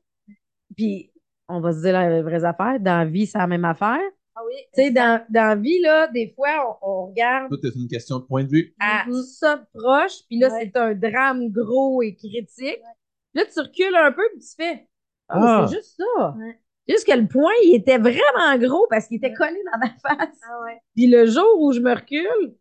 puis 0.76 1.12
on 1.48 1.60
va 1.60 1.72
se 1.72 1.80
dire 1.82 1.98
les 2.08 2.22
vraies 2.22 2.44
affaires, 2.44 2.80
dans 2.80 2.98
la 2.98 3.04
vie, 3.04 3.26
c'est 3.26 3.38
la 3.38 3.46
même 3.46 3.64
affaire. 3.64 4.00
Ah 4.36 4.40
oui. 4.46 4.54
Tu 4.74 4.82
sais, 4.82 4.90
dans, 4.90 5.24
dans 5.28 5.48
la 5.48 5.54
vie, 5.56 5.80
là, 5.80 6.08
des 6.08 6.32
fois, 6.34 6.76
on, 6.82 6.88
on 6.90 7.06
regarde 7.06 7.48
Tout 7.50 7.64
est 7.66 7.74
une 7.76 7.86
question 7.88 8.18
de 8.18 8.24
point 8.24 8.42
de 8.44 8.48
vue. 8.48 8.74
à 8.80 9.04
Mhm. 9.06 9.22
ça 9.22 9.64
proche, 9.72 10.22
puis 10.28 10.38
là, 10.38 10.48
Ouais. 10.52 10.60
c'est 10.72 10.76
un 10.78 10.94
drame 10.94 11.50
gros 11.50 12.02
et 12.02 12.14
critique. 12.16 12.80
Là, 13.34 13.44
tu 13.52 13.60
recules 13.60 13.94
un 13.94 14.10
peu, 14.12 14.22
puis 14.32 14.40
tu 14.40 14.54
fais 14.56 14.88
Ah, 15.28 15.38
Ah. 15.62 15.66
c'est 15.68 15.76
juste 15.76 15.96
ça. 15.98 16.34
Ouais. 16.36 16.58
Juste 16.88 17.06
que 17.06 17.16
le 17.16 17.26
point, 17.26 17.52
il 17.64 17.76
était 17.76 17.96
vraiment 17.98 18.58
gros 18.58 18.86
parce 18.90 19.06
qu'il 19.06 19.16
était 19.18 19.32
collé 19.32 19.58
dans 19.72 19.78
ma 19.78 19.88
face. 19.90 20.38
Ah 20.50 20.62
ouais. 20.64 20.78
Puis 20.94 21.06
le 21.06 21.26
jour 21.26 21.60
où 21.60 21.72
je 21.72 21.80
me 21.80 21.94
recule, 21.94 22.56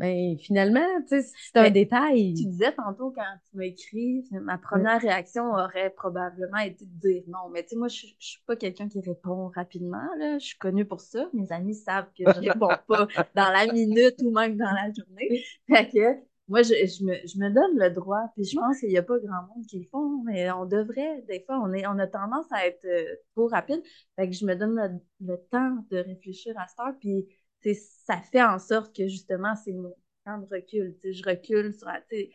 ben 0.00 0.38
finalement, 0.38 0.86
tu 1.02 1.20
sais, 1.20 1.30
c'est 1.52 1.58
un 1.58 1.62
Mais 1.64 1.70
détail. 1.70 2.32
Tu 2.34 2.46
disais 2.46 2.72
tantôt 2.72 3.10
quand 3.10 3.22
tu 3.50 3.56
m'as 3.58 3.64
écrit, 3.64 4.24
ma 4.30 4.56
première 4.56 4.98
réaction 4.98 5.50
aurait 5.52 5.90
probablement 5.90 6.56
été 6.58 6.86
de 6.86 7.00
dire 7.00 7.22
non. 7.28 7.50
Mais 7.52 7.62
tu 7.64 7.70
sais, 7.70 7.76
moi, 7.76 7.88
je, 7.88 8.06
je 8.18 8.26
suis 8.26 8.42
pas 8.46 8.56
quelqu'un 8.56 8.88
qui 8.88 9.00
répond 9.00 9.50
rapidement. 9.54 10.08
Là. 10.18 10.38
Je 10.38 10.46
suis 10.46 10.58
connue 10.58 10.86
pour 10.86 11.00
ça. 11.02 11.28
Mes 11.34 11.52
amis 11.52 11.74
savent 11.74 12.08
que 12.18 12.24
je 12.32 12.40
réponds 12.48 12.68
pas 12.88 13.08
dans 13.34 13.52
la 13.52 13.70
minute 13.70 14.16
ou 14.24 14.30
même 14.32 14.56
dans 14.56 14.72
la 14.72 14.90
journée. 14.90 15.44
Fait 15.68 15.86
que 15.90 16.30
moi, 16.48 16.62
je, 16.62 16.72
je, 16.74 17.04
me, 17.04 17.14
je 17.26 17.38
me 17.38 17.50
donne 17.50 17.78
le 17.78 17.90
droit. 17.90 18.22
Puis 18.34 18.44
je 18.44 18.56
pense 18.56 18.80
qu'il 18.80 18.90
y 18.90 18.98
a 18.98 19.02
pas 19.02 19.18
grand 19.18 19.42
monde 19.54 19.66
qui 19.68 19.80
le 19.80 19.86
font, 19.90 20.22
mais 20.24 20.50
on 20.50 20.64
devrait. 20.64 21.22
Des 21.28 21.44
fois, 21.44 21.60
on, 21.62 21.72
est, 21.74 21.86
on 21.86 21.98
a 21.98 22.06
tendance 22.06 22.46
à 22.52 22.66
être 22.66 22.84
euh, 22.86 23.04
trop 23.36 23.48
rapide. 23.48 23.82
Fait 24.16 24.28
que 24.28 24.34
je 24.34 24.46
me 24.46 24.54
donne 24.56 24.74
le, 24.74 25.26
le 25.26 25.36
temps 25.50 25.84
de 25.90 25.98
réfléchir 25.98 26.54
à 26.58 26.66
cette 26.66 26.80
heure. 26.80 26.94
Puis 27.00 27.26
ça 28.06 28.18
fait 28.22 28.42
en 28.42 28.58
sorte 28.58 28.94
que 28.94 29.06
justement, 29.08 29.54
c'est 29.56 29.72
mon 29.72 29.94
temps 30.24 30.38
de 30.38 30.46
recul. 30.50 30.94
Tu 31.02 31.08
sais, 31.08 31.12
je 31.14 31.24
recule 31.28 31.74
sur 31.74 31.86
la. 31.88 32.00
sais, 32.10 32.30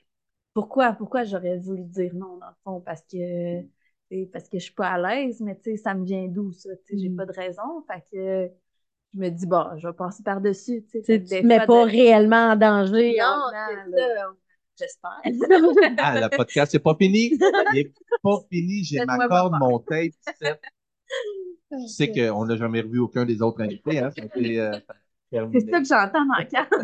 Pourquoi, 0.53 0.93
pourquoi 0.93 1.23
j'aurais 1.23 1.57
voulu 1.59 1.83
dire 1.83 2.13
non, 2.15 2.37
dans 2.37 2.47
le 2.47 2.55
fond? 2.63 2.81
Parce 2.81 3.01
que, 3.03 3.61
parce 4.31 4.47
que 4.49 4.59
je 4.59 4.65
suis 4.65 4.73
pas 4.73 4.89
à 4.89 4.97
l'aise, 4.97 5.41
mais 5.41 5.55
tu 5.57 5.71
sais, 5.71 5.77
ça 5.77 5.93
me 5.93 6.05
vient 6.05 6.27
d'où, 6.27 6.51
ça? 6.51 6.69
Tu 6.87 6.93
sais, 6.95 6.97
j'ai 7.03 7.09
Mm. 7.09 7.15
pas 7.17 7.25
de 7.25 7.33
raison. 7.33 7.83
Fait 7.87 8.03
que 8.11 8.51
je 9.13 9.19
me 9.19 9.29
dis, 9.29 9.45
bon, 9.47 9.65
je 9.77 9.87
vais 9.87 9.93
passer 9.93 10.23
par-dessus. 10.23 10.85
Tu 10.91 11.01
te 11.03 11.41
mets 11.45 11.59
pas 11.65 11.85
de- 11.85 11.89
réellement 11.91 12.51
en 12.51 12.55
danger. 12.55 13.15
Non, 13.19 13.49
c'est 13.51 13.99
ça. 13.99 14.33
J'espère. 14.77 15.21
Ah, 15.97 16.19
le 16.19 16.29
podcast, 16.35 16.71
c'est 16.73 16.79
pas 16.79 16.95
fini. 16.95 17.31
Il 17.71 17.77
est 17.77 17.93
pas 18.21 18.39
fini. 18.51 18.83
J'ai 18.83 19.01
ma 19.05 19.17
corde, 19.27 19.53
mon 19.57 19.79
tape. 19.79 20.11
c'est- 20.37 20.59
Tu 21.71 21.87
sais 21.87 22.11
qu'on 22.11 22.45
n'a 22.45 22.55
jamais 22.57 22.81
revu 22.81 22.99
aucun 22.99 23.25
des 23.25 23.41
autres 23.41 23.61
invités. 23.61 23.99
Hein? 23.99 24.11
Ça 24.11 24.21
a 24.21 24.25
été, 24.25 24.59
euh, 24.59 24.71
terminé. 24.71 25.04
C'est 25.51 25.61
ça 25.69 25.79
que 25.79 25.87
j'entends 25.87 26.25
dans 26.25 26.39
le 26.39 26.45
cadre. 26.45 26.77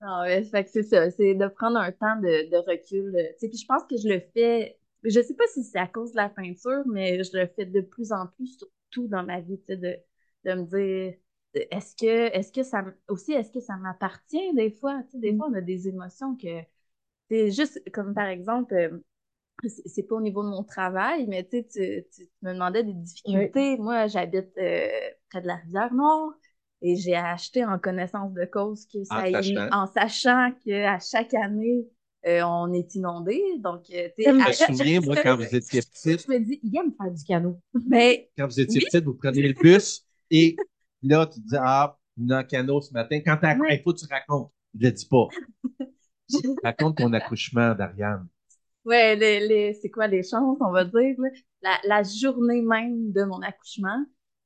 non, 0.00 0.20
ouais, 0.22 0.44
fait 0.44 0.64
que 0.64 0.70
c'est 0.70 0.82
ça, 0.82 1.10
c'est 1.10 1.34
de 1.34 1.46
prendre 1.48 1.78
un 1.78 1.90
temps 1.92 2.16
de, 2.16 2.50
de 2.50 2.56
recul. 2.56 3.14
euh, 3.16 3.28
tu 3.32 3.38
sais, 3.40 3.48
puis 3.48 3.58
je 3.58 3.66
pense 3.66 3.82
que 3.84 3.96
je 3.96 4.08
le 4.08 4.20
fais, 4.34 4.78
je 5.04 5.20
sais 5.20 5.34
pas 5.34 5.44
si 5.52 5.64
c'est 5.64 5.78
à 5.78 5.86
cause 5.88 6.12
de 6.12 6.16
la 6.16 6.28
peinture, 6.28 6.82
mais 6.86 7.22
je 7.24 7.36
le 7.36 7.46
fais 7.48 7.66
de 7.66 7.80
plus 7.80 8.12
en 8.12 8.26
plus, 8.28 8.58
surtout 8.58 9.08
dans 9.08 9.24
ma 9.24 9.40
vie, 9.40 9.58
tu 9.60 9.66
sais, 9.66 9.76
de, 9.76 9.96
de 10.44 10.54
me 10.54 10.64
dire, 10.64 11.14
est-ce 11.54 11.96
que, 11.96 12.06
est-ce 12.36 12.52
que 12.52 12.62
ça, 12.62 12.84
aussi, 13.08 13.32
est-ce 13.32 13.50
que 13.50 13.60
ça 13.60 13.76
m'appartient 13.76 14.54
des 14.54 14.70
fois? 14.70 15.02
Tu 15.04 15.12
sais, 15.12 15.18
des 15.18 15.36
fois, 15.36 15.48
on 15.50 15.54
a 15.54 15.60
des 15.60 15.88
émotions 15.88 16.36
que, 16.36 16.48
c'est 17.30 17.50
juste 17.52 17.82
comme 17.92 18.14
par 18.14 18.26
exemple, 18.28 18.74
euh, 18.74 18.98
c'est 19.66 20.04
pas 20.04 20.16
au 20.16 20.20
niveau 20.20 20.42
de 20.42 20.48
mon 20.48 20.62
travail, 20.62 21.26
mais 21.26 21.44
tu, 21.46 21.66
tu, 21.66 22.04
tu 22.14 22.26
tu 22.26 22.30
me 22.42 22.52
demandais 22.52 22.84
des 22.84 22.92
difficultés. 22.94 23.76
Moi, 23.78 24.06
j'habite 24.06 24.56
euh, 24.58 24.88
près 25.30 25.40
de 25.40 25.46
la 25.46 25.56
rivière 25.56 25.92
Noire 25.92 26.32
et 26.80 26.96
j'ai 26.96 27.16
acheté 27.16 27.64
en 27.64 27.78
connaissance 27.78 28.32
de 28.34 28.44
cause 28.44 28.86
que 28.86 29.02
ça 29.04 29.28
En 29.28 29.30
y- 29.30 29.42
sachant. 29.54 29.68
en 29.72 29.86
sachant 29.86 30.52
qu'à 30.64 30.98
chaque 31.00 31.34
année, 31.34 31.86
euh, 32.26 32.42
on 32.44 32.72
est 32.72 32.94
inondé. 32.94 33.42
Donc, 33.58 33.84
euh, 33.90 34.08
tu 34.16 34.22
sais, 34.22 34.30
Je 34.30 34.30
me 34.30 34.52
souviens, 34.52 35.00
moi, 35.00 35.16
quand 35.16 35.36
vous 35.36 35.54
étiez 35.54 35.82
petite, 35.82 36.28
Je 36.28 36.32
me 36.32 36.38
dis, 36.38 36.60
il 36.62 36.76
aime 36.76 36.92
faire 36.96 37.10
du 37.10 37.24
canot. 37.24 37.60
mais 37.86 38.30
quand 38.36 38.46
vous 38.46 38.60
étiez 38.60 38.80
Oui. 38.80 38.86
petite, 38.86 39.04
vous 39.04 39.14
preniez 39.14 39.42
le 39.48 39.54
bus 39.54 40.04
et 40.30 40.62
là, 41.02 41.26
tu 41.26 41.40
te 41.40 41.48
dis, 41.48 41.56
ah, 41.58 41.98
un 42.30 42.44
canot 42.44 42.80
ce 42.80 42.92
matin. 42.92 43.20
Quand 43.24 43.38
il 43.70 43.82
faut 43.82 43.92
que 43.92 43.98
tu 44.00 44.06
racontes. 44.10 44.52
Je 44.78 44.86
le 44.86 44.92
dis 44.92 45.06
pas. 45.06 45.28
Raconte 46.62 46.98
ton 46.98 47.12
accouchement 47.12 47.74
d'Ariane. 47.74 48.28
Ouais, 48.88 49.16
les, 49.16 49.46
les, 49.46 49.74
c'est 49.74 49.90
quoi 49.90 50.06
les 50.06 50.22
chances, 50.22 50.56
on 50.60 50.70
va 50.72 50.84
dire, 50.84 51.14
là? 51.18 51.28
La, 51.62 51.78
la 51.84 52.02
journée 52.04 52.62
même 52.62 53.12
de 53.12 53.24
mon 53.24 53.42
accouchement, 53.42 54.04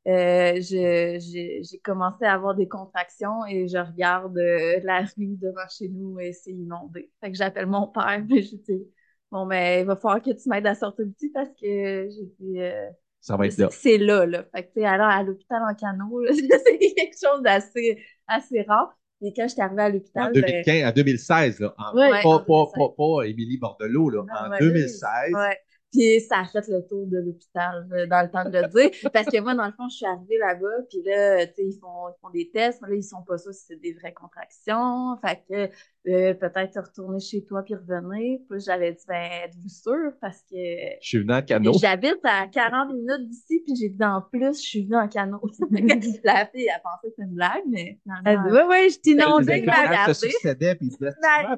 euh, 0.08 0.54
je, 0.56 1.18
j'ai, 1.20 1.62
j'ai 1.62 1.78
commencé 1.80 2.24
à 2.24 2.34
avoir 2.34 2.54
des 2.56 2.66
contractions 2.68 3.46
et 3.46 3.68
je 3.68 3.78
regarde 3.78 4.36
euh, 4.38 4.80
la 4.82 5.00
rue 5.02 5.36
devant 5.36 5.68
chez 5.70 5.88
nous 5.88 6.18
et 6.18 6.32
c'est 6.32 6.50
inondé. 6.52 7.12
Fait 7.20 7.30
que 7.30 7.36
j'appelle 7.38 7.66
mon 7.66 7.86
père 7.88 8.24
et 8.30 8.42
je 8.42 8.56
dis, 8.56 8.84
bon, 9.30 9.46
mais 9.46 9.80
il 9.82 9.86
va 9.86 9.96
falloir 9.96 10.22
que 10.22 10.30
tu 10.32 10.48
m'aides 10.48 10.66
à 10.66 10.74
sortir 10.74 11.04
petit 11.14 11.30
parce 11.30 11.50
que 11.50 12.08
j'ai 12.10 12.26
dit, 12.40 12.60
euh, 12.60 12.90
Ça 13.20 13.36
va 13.36 13.46
être 13.46 13.56
c'est 13.56 13.58
là. 13.58 13.70
c'est 13.70 13.98
là, 13.98 14.26
là. 14.26 14.44
Fait 14.54 14.64
que, 14.64 14.74
tu 14.74 14.80
sais, 14.80 14.86
alors 14.86 15.08
à 15.08 15.22
l'hôpital 15.22 15.62
en 15.70 15.74
canot, 15.74 16.20
là, 16.22 16.32
c'est 16.64 16.78
quelque 16.78 17.16
chose 17.22 17.42
d'assez, 17.42 18.02
assez 18.26 18.62
rare. 18.62 18.96
Et 19.22 19.32
quand 19.32 19.46
j'étais 19.48 19.62
arrivée 19.62 19.82
à 19.82 19.86
En 19.86 19.88
l'hôpital, 19.90 20.32
ben, 20.32 20.40
2015, 20.42 20.88
en 20.90 20.92
2016, 20.92 21.60
là. 21.60 21.74
En- 21.78 21.96
Ouais. 21.96 22.10
pas, 22.22 22.28
en 22.28 22.38
pas, 22.40 22.44
2016. 22.44 22.72
pas, 22.76 22.88
pas 22.96 23.22
Émilie 23.28 23.58
Bordelot, 23.58 24.10
là. 24.10 24.24
Ah, 24.30 24.48
en 24.48 24.50
ouais. 24.50 24.58
2016. 24.58 25.32
Ouais. 25.32 25.58
Puis 25.92 26.20
ça 26.22 26.38
a 26.40 26.44
fait 26.46 26.66
le 26.68 26.86
tour 26.86 27.06
de 27.06 27.18
l'hôpital 27.18 27.86
euh, 27.92 28.06
dans 28.06 28.22
le 28.22 28.30
temps 28.30 28.48
de 28.48 28.58
le 28.58 28.68
dire. 28.68 28.90
Parce 29.12 29.26
que 29.26 29.40
moi, 29.40 29.54
dans 29.54 29.66
le 29.66 29.72
fond, 29.72 29.88
je 29.90 29.96
suis 29.96 30.06
arrivée 30.06 30.38
là-bas, 30.38 30.84
puis 30.88 31.02
là, 31.04 31.46
tu 31.46 31.52
sais, 31.54 31.64
ils 31.66 31.78
font, 31.78 32.08
ils 32.08 32.20
font 32.20 32.30
des 32.30 32.50
tests, 32.50 32.80
mais 32.82 32.88
là, 32.88 32.94
ils 32.96 33.02
sont 33.04 33.22
pas 33.22 33.36
sûrs 33.36 33.52
si 33.52 33.66
c'est 33.66 33.76
des 33.80 33.92
vraies 33.92 34.14
contractions. 34.14 35.18
Fait 35.20 35.42
que 35.48 35.74
euh, 36.08 36.34
peut-être 36.34 36.80
retourner 36.80 37.20
chez 37.20 37.44
toi 37.44 37.62
puis 37.62 37.74
revenir. 37.74 38.40
Puis 38.50 38.60
j'avais 38.60 38.92
dit, 38.92 39.04
ben, 39.06 39.30
êtes-vous 39.44 39.68
sûr? 39.68 40.12
Parce 40.20 40.40
que 40.42 40.56
Je 41.00 41.06
suis 41.06 41.18
venu 41.18 41.32
en 41.32 41.42
canot. 41.42 41.72
j'habite 41.80 42.18
à 42.24 42.48
40 42.48 42.88
minutes 42.92 43.28
d'ici, 43.28 43.62
puis 43.64 43.74
j'ai 43.80 43.88
dit, 43.88 44.04
en 44.04 44.20
plus, 44.20 44.56
je 44.60 44.66
suis 44.68 44.84
venue 44.84 44.96
en 44.96 45.06
canot. 45.08 45.40
La 46.24 46.46
fille, 46.46 46.66
elle 46.66 46.82
pensait 46.82 47.08
que 47.08 47.14
c'était 47.16 47.22
une 47.22 47.34
blague, 47.34 47.62
mais 47.68 47.98
Elle 48.24 48.38
dit, 48.42 48.50
ouais, 48.52 48.64
ouais, 48.64 48.90
je 48.90 48.98
t'inondais. 48.98 49.58
écrans, 49.60 49.74
m'a 49.76 49.88
regardé. 49.88 50.14
se 50.14 50.26
succédaient, 50.28 50.74
puis 50.74 50.90
vas 51.00 51.10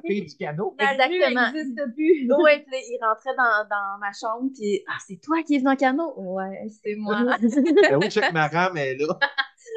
vie. 0.03 0.19
faire 0.19 0.25
du 0.29 0.35
canot? 0.37 0.75
La 0.79 0.91
rue 1.07 1.15
Exactement. 1.15 1.51
n'existe 1.51 1.93
plus. 1.95 2.29
Ouais, 2.45 2.59
puis 2.59 2.71
là, 2.71 2.77
il 2.87 2.99
rentrait 3.01 3.35
dans, 3.35 3.67
dans 3.69 3.97
ma 3.99 4.11
chambre, 4.11 4.51
puis 4.53 4.83
ah, 4.87 4.97
c'est 5.07 5.19
toi 5.21 5.41
qui 5.43 5.55
es 5.55 5.57
venu 5.59 5.69
en 5.69 5.75
canot? 5.75 6.13
Ouais, 6.17 6.67
c'est 6.83 6.95
moi. 6.95 7.37
Ben 7.39 7.97
oui, 7.99 8.09
check 8.09 8.31
ma 8.33 8.47
rame 8.47 8.77
est 8.77 8.95
là. 8.95 9.17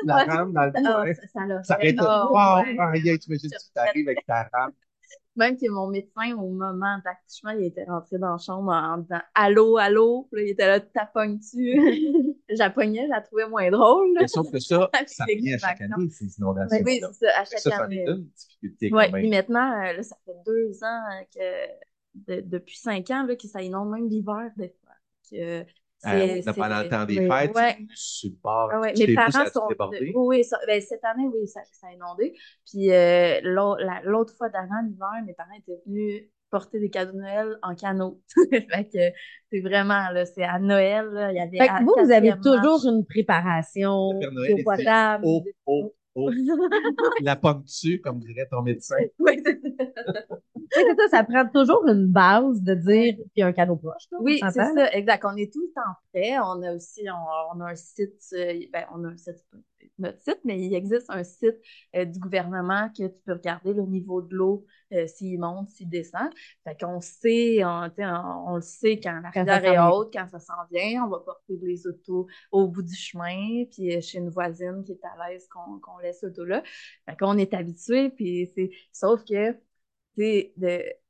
La 0.05 0.24
rame 0.24 0.53
dans 0.53 0.64
le 0.66 0.72
Ah, 0.74 0.93
coin. 1.03 1.14
ça, 1.14 1.22
ça 1.32 1.62
Ça 1.62 1.74
arrête 1.74 1.97
Ah, 2.01 2.26
wow, 2.30 2.64
ouais. 2.64 2.78
aïe, 2.78 3.18
tu 3.18 3.39
t'arrives 3.74 4.09
avec 4.09 4.24
ta 4.26 4.49
rame. 4.53 4.72
Même 5.36 5.57
que 5.57 5.70
mon 5.70 5.86
médecin, 5.86 6.34
au 6.36 6.49
moment 6.51 6.99
d'accouchement, 7.05 7.51
il 7.51 7.66
était 7.66 7.84
rentré 7.84 8.18
dans 8.18 8.32
la 8.32 8.39
chambre 8.39 8.72
en 8.72 8.99
disant 8.99 9.20
Allô, 9.34 9.76
allô. 9.78 10.28
Là, 10.32 10.43
il 10.43 10.49
était 10.51 10.66
là, 10.66 10.80
t'apognes-tu? 10.80 11.80
J'appognais, 12.51 13.05
je 13.05 13.11
la 13.11 13.20
trouvais 13.20 13.49
moins 13.49 13.70
drôle. 13.70 14.14
là. 14.14 14.22
Mais 14.22 14.28
sauf 14.28 14.51
que 14.51 14.59
ça, 14.59 14.91
ça 15.07 15.24
les 15.26 15.34
revient 15.36 15.55
à 15.55 15.59
chaque 15.59 15.80
année, 15.80 16.09
ces 16.11 16.36
inondations. 16.39 16.78
Oui, 16.84 17.01
c'est 17.01 17.26
ça, 17.26 17.41
à 17.41 17.45
chaque 17.45 17.59
ça, 17.61 17.70
ça 17.70 17.84
année. 17.84 18.03
est 18.03 18.11
une 18.11 18.24
difficulté 18.24 18.91
même. 18.91 19.12
puis 19.12 19.30
maintenant, 19.30 19.80
euh, 19.80 19.93
là, 19.93 20.03
ça 20.03 20.16
fait 20.24 20.32
deux 20.45 20.82
ans 20.82 21.05
euh, 21.12 21.22
que, 21.34 22.34
de- 22.34 22.41
depuis 22.41 22.76
cinq 22.76 23.09
ans, 23.11 23.22
là, 23.24 23.36
que 23.36 23.47
ça 23.47 23.62
inonde 23.62 23.91
même 23.91 24.09
l'hiver, 24.09 24.51
des 24.57 24.74
fois. 24.80 24.93
Que, 25.30 25.64
Euh, 26.07 26.11
c'est- 26.42 26.44
on 26.46 26.51
a 26.51 26.55
pendant 26.55 26.82
le 26.82 26.88
temps 26.88 27.05
des 27.05 27.18
oui. 27.18 27.28
fêtes, 27.28 27.55
Ouais. 27.57 27.76
Ah 28.72 28.80
ouais, 28.80 28.94
Chez 28.94 29.07
mes 29.09 29.14
parents 29.14 29.46
sont. 29.53 29.66
débordé. 29.68 30.12
Oui, 30.14 30.44
ça- 30.44 30.59
ben, 30.66 30.80
cette 30.80 31.05
année, 31.05 31.26
oui, 31.26 31.46
ça, 31.49 31.61
ça 31.72 31.88
a 31.88 31.92
inondé. 31.92 32.34
Puis 32.70 32.92
euh, 32.92 33.40
l'au- 33.42 33.76
la- 33.76 34.01
l'autre 34.05 34.34
fois 34.36 34.49
d'avant, 34.49 34.80
l'hiver, 34.86 35.09
mes 35.26 35.34
parents 35.34 35.55
étaient 35.59 35.80
venus 35.86 36.22
porter 36.51 36.78
des 36.80 36.88
cadeaux 36.88 37.12
de 37.12 37.18
Noël 37.18 37.59
en 37.62 37.74
canot. 37.74 38.22
fait 38.70 38.88
que 38.88 39.16
c'est 39.53 39.61
vraiment, 39.61 40.09
là, 40.11 40.24
c'est 40.24 40.44
à 40.44 40.59
Noël, 40.59 41.07
là, 41.07 41.32
il 41.32 41.36
y 41.36 41.40
avait... 41.40 41.59
Fait 41.59 41.68
que 41.68 41.82
vous, 41.84 41.92
vous 42.07 42.12
avez 42.12 42.30
toujours 42.42 42.86
une 42.86 43.05
préparation 43.05 44.12
fait 44.57 44.62
potable. 44.64 45.24
Oh. 46.14 46.30
La 47.22 47.36
pomme 47.36 47.62
dessus, 47.62 48.00
comme 48.00 48.18
dirait 48.20 48.46
ton 48.50 48.62
médecin? 48.62 48.96
Oui, 49.18 49.40
c'est 49.44 49.61
ça. 49.61 49.68
Tu 50.70 50.80
sais, 50.80 50.84
c'est 50.86 50.96
ça, 50.96 51.09
ça 51.18 51.24
prend 51.24 51.48
toujours 51.48 51.86
une 51.88 52.06
base 52.06 52.61
de 52.62 52.74
dire, 52.74 53.16
puis 53.32 53.42
un 53.42 53.52
cadeau 53.52 53.76
proche. 53.76 54.04
là, 54.12 54.18
Oui, 54.20 54.38
c'est 54.42 54.50
ça, 54.50 54.92
exact. 54.92 55.24
On 55.24 55.36
est 55.36 55.52
tout 55.52 55.62
le 55.62 55.72
temps 55.72 55.96
prêt. 56.12 56.38
On 56.38 56.62
a 56.62 56.74
aussi, 56.74 57.02
on, 57.11 57.56
on 57.56 57.61
a 57.62 57.70
un 57.70 57.74
site, 57.74 58.20
euh, 58.34 58.61
ben, 58.72 58.84
on 58.94 59.02
a 59.04 59.09
un 59.09 59.16
site, 59.16 59.42
notre 59.99 60.20
site, 60.20 60.41
mais 60.45 60.61
il 60.61 60.74
existe 60.74 61.07
un 61.09 61.24
site 61.24 61.57
euh, 61.97 62.05
du 62.05 62.18
gouvernement 62.18 62.89
que 62.91 63.07
tu 63.07 63.20
peux 63.24 63.33
regarder 63.33 63.72
le 63.72 63.83
niveau 63.83 64.22
de 64.22 64.35
l'eau, 64.35 64.64
euh, 64.93 65.07
s'il 65.07 65.39
monte, 65.39 65.70
s'il 65.70 65.89
descend. 65.89 66.31
Fait 66.64 66.79
qu'on 66.79 67.01
sait, 67.01 67.64
on, 67.64 68.55
le 68.55 68.61
sait 68.61 69.01
quand 69.01 69.20
la 69.20 69.31
rivière 69.31 69.64
est 69.64 69.79
haute, 69.79 70.12
quand 70.12 70.29
ça 70.29 70.39
s'en 70.39 70.64
vient, 70.70 71.05
on 71.05 71.09
va 71.09 71.20
porter 71.20 71.59
les 71.62 71.87
autos 71.87 72.26
au 72.53 72.68
bout 72.68 72.83
du 72.83 72.95
chemin, 72.95 73.64
puis 73.70 73.97
euh, 73.97 74.01
chez 74.01 74.18
une 74.18 74.31
voisine 74.31 74.85
qui 74.85 74.93
est 74.93 75.05
à 75.05 75.29
l'aise 75.29 75.49
qu'on 75.49 75.79
qu'on 75.81 75.99
laisse 75.99 76.22
l'auto 76.22 76.45
là. 76.45 76.62
Fait 77.09 77.16
qu'on 77.16 77.37
est 77.39 77.55
habitué, 77.55 78.11
puis 78.11 78.51
c'est, 78.55 78.70
sauf 78.93 79.24
que, 79.24 79.53
tu 79.53 79.59
sais, 80.16 81.01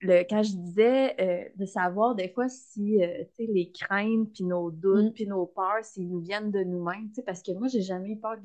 le, 0.00 0.22
quand 0.28 0.42
je 0.42 0.56
disais 0.56 1.14
euh, 1.20 1.48
de 1.56 1.66
savoir 1.66 2.14
des 2.14 2.28
fois 2.28 2.48
si 2.48 3.02
euh, 3.02 3.24
tu 3.36 3.46
sais, 3.46 3.52
les 3.52 3.70
craintes, 3.70 4.30
puis 4.32 4.44
nos 4.44 4.70
doutes, 4.70 5.10
Mm. 5.10 5.12
puis 5.12 5.26
nos 5.26 5.46
peurs, 5.46 5.84
s'ils 5.84 6.08
nous 6.08 6.20
viennent 6.20 6.50
de 6.50 6.62
nous-mêmes, 6.64 7.08
tu 7.08 7.16
sais, 7.16 7.22
parce 7.22 7.42
que 7.42 7.52
moi, 7.52 7.68
j'ai 7.68 7.82
jamais 7.82 8.10
eu 8.12 8.18
peur 8.18 8.36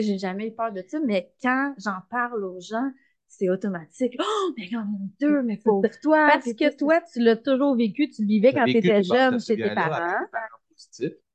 sais, 0.00 0.06
j'ai 0.06 0.18
jamais 0.18 0.48
eu 0.48 0.52
peur 0.52 0.72
de 0.72 0.82
ça, 0.86 0.98
mais 1.00 1.32
quand 1.42 1.74
j'en 1.78 1.98
parle 2.10 2.44
aux 2.44 2.60
gens, 2.60 2.90
c'est 3.28 3.48
automatique. 3.48 4.16
Oh, 4.18 4.52
mais 4.56 4.68
oh 4.74 4.84
mon 4.86 5.08
Dieu, 5.18 5.42
mais 5.42 5.56
pauvre 5.58 5.88
toi! 6.02 6.28
Parce 6.32 6.52
que 6.52 6.76
toi, 6.76 7.00
tu 7.12 7.20
l'as 7.20 7.36
toujours 7.36 7.76
vécu, 7.76 8.10
tu 8.10 8.22
le 8.22 8.28
vivais 8.28 8.52
quand 8.52 8.64
tu 8.64 8.76
étais 8.78 9.02
jeune 9.02 9.38
chez 9.40 9.56
tes 9.56 9.74
parents. 9.74 10.26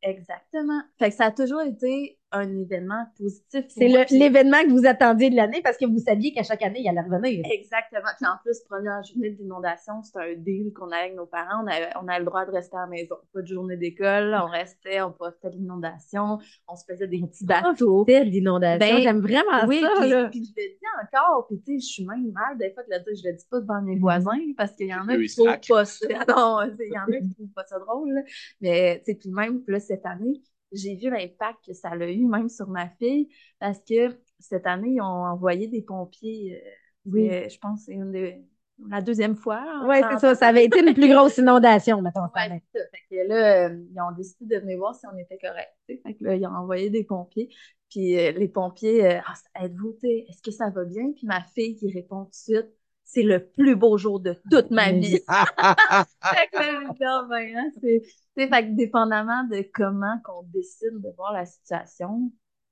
Exactement. 0.01 0.81
Fait 0.99 1.09
que 1.09 1.15
ça 1.15 1.25
a 1.25 1.31
toujours 1.31 1.61
été 1.61 2.19
un 2.35 2.57
événement 2.57 3.05
positif. 3.17 3.65
C'est 3.69 3.87
l'événement 4.11 4.61
que 4.63 4.71
vous 4.71 4.85
attendiez 4.85 5.29
de 5.29 5.35
l'année 5.35 5.61
parce 5.63 5.77
que 5.77 5.85
vous 5.85 5.99
saviez 5.99 6.33
qu'à 6.33 6.43
chaque 6.43 6.61
année, 6.61 6.81
il 6.81 6.89
allait 6.89 7.01
revenir. 7.01 7.45
Exactement. 7.51 8.09
Puis 8.17 8.27
en 8.27 8.37
plus, 8.43 8.59
première 8.69 9.03
journée 9.03 9.31
d'inondation, 9.31 10.01
c'était 10.03 10.19
un 10.19 10.35
deal 10.35 10.73
qu'on 10.73 10.87
avait 10.87 11.05
avec 11.05 11.15
nos 11.15 11.25
parents. 11.25 11.63
On 11.63 11.67
avait, 11.67 11.89
on 12.01 12.07
avait 12.07 12.19
le 12.19 12.25
droit 12.25 12.45
de 12.45 12.51
rester 12.51 12.75
à 12.77 12.81
la 12.81 12.87
maison. 12.87 13.15
Pas 13.33 13.41
de 13.41 13.47
journée 13.47 13.77
d'école. 13.77 14.35
On 14.41 14.47
restait, 14.47 15.01
on 15.01 15.11
profitait 15.11 15.49
de 15.49 15.55
l'inondation. 15.55 16.39
On 16.67 16.75
se 16.75 16.83
faisait 16.85 17.07
des 17.07 17.21
petits 17.21 17.45
bateaux. 17.45 18.05
C'était 18.07 18.25
de 18.25 18.29
l'inondation? 18.29 18.95
Ben, 18.95 19.01
J'aime 19.01 19.21
vraiment 19.21 19.65
oui, 19.67 19.81
ça. 19.81 19.89
puis, 19.99 20.09
là. 20.09 20.29
puis 20.29 20.43
je 20.45 20.61
le 20.61 20.69
dis 20.69 20.85
encore, 21.01 21.47
puis 21.47 21.61
tu 21.65 21.73
sais, 21.73 21.79
je 21.79 21.93
suis 21.93 22.05
même 22.05 22.31
mal 22.31 22.57
des 22.57 22.71
fois 22.71 22.83
de 22.83 22.89
le 22.91 22.99
dire, 23.03 23.23
je 23.23 23.29
le 23.29 23.35
dis 23.35 23.45
pas 23.49 23.59
devant 23.59 23.81
mes 23.81 23.97
voisins, 23.97 24.39
parce 24.57 24.73
qu'il 24.73 24.87
y 24.87 24.93
en 24.93 25.07
a 25.07 25.17
qui 25.17 25.35
trouvent 25.35 25.59
pas 25.67 25.85
ça, 25.85 26.07
non, 26.27 26.59
il 26.79 26.93
y 26.93 26.97
en 26.97 27.03
a 27.03 27.19
qui 27.19 27.33
trouvent 27.35 27.53
pas 27.53 27.65
ça 27.65 27.79
drôle, 27.79 28.11
là. 28.11 28.21
mais 28.61 29.01
tu 29.05 29.11
sais, 29.11 29.17
puis 29.17 29.29
même, 29.29 29.61
puis 29.61 29.73
là, 29.73 29.79
cette 29.79 30.05
année, 30.05 30.41
j'ai 30.71 30.95
vu 30.95 31.09
l'impact 31.09 31.59
que 31.67 31.73
ça 31.73 31.89
a 31.89 31.95
eu, 32.09 32.25
même 32.25 32.49
sur 32.49 32.67
ma 32.67 32.89
fille, 32.89 33.29
parce 33.59 33.79
que 33.79 34.17
cette 34.39 34.65
année, 34.67 34.93
ils 34.95 35.01
ont 35.01 35.05
envoyé 35.05 35.67
des 35.67 35.81
pompiers, 35.81 36.61
euh, 36.65 36.69
Oui. 37.05 37.29
je 37.49 37.57
pense, 37.59 37.81
que 37.81 37.85
c'est 37.85 37.93
une 37.93 38.11
des- 38.11 38.43
la 38.89 39.01
deuxième 39.01 39.35
fois. 39.37 39.63
en 39.81 39.87
Oui, 39.87 40.01
30 40.01 40.13
c'est 40.13 40.19
ça. 40.19 40.35
Ça 40.35 40.47
avait 40.47 40.65
été 40.65 40.79
une 40.85 40.93
plus 40.93 41.07
grosse 41.13 41.37
inondation, 41.37 42.01
mettons. 42.01 42.23
Ouais, 42.35 42.61
ça. 42.73 42.79
Fait 42.91 42.97
que 43.09 43.27
là, 43.29 43.67
euh, 43.69 43.83
ils 43.89 44.01
ont 44.01 44.11
décidé 44.11 44.55
de 44.55 44.61
venir 44.61 44.77
voir 44.77 44.93
si 44.95 45.05
on 45.07 45.17
était 45.17 45.37
correct. 45.37 45.71
Fait 45.87 46.13
que 46.13 46.23
là, 46.23 46.35
ils 46.35 46.45
ont 46.45 46.51
envoyé 46.55 46.89
des 46.89 47.03
pompiers. 47.05 47.49
Puis 47.89 48.17
euh, 48.19 48.31
les 48.33 48.49
pompiers, 48.49 49.05
euh, 49.05 49.19
ah, 49.25 49.63
êtes-vous, 49.63 49.97
est-ce 50.03 50.41
que 50.41 50.51
ça 50.51 50.69
va 50.71 50.83
bien? 50.83 51.11
Puis 51.15 51.25
ma 51.25 51.41
fille 51.41 51.75
qui 51.75 51.89
répond 51.93 52.25
tout 52.25 52.31
de 52.31 52.35
suite, 52.35 52.67
c'est 53.05 53.23
le 53.23 53.47
plus 53.47 53.75
beau 53.75 53.97
jour 53.97 54.19
de 54.19 54.35
toute 54.51 54.71
ma 54.71 54.91
vie. 54.91 55.19
fait 55.27 56.47
que 56.51 56.57
là, 56.57 56.81
je 56.81 56.91
dis, 56.91 57.03
Ah, 57.05 57.25
ben, 57.29 57.55
hein, 57.55 57.69
c'est, 57.81 58.01
fait 58.35 58.49
que 58.49 58.75
dépendamment 58.75 59.43
de 59.45 59.65
comment 59.73 60.19
qu'on 60.25 60.43
décide 60.43 60.99
de 61.01 61.09
voir 61.15 61.31
la 61.31 61.45
situation, 61.45 62.31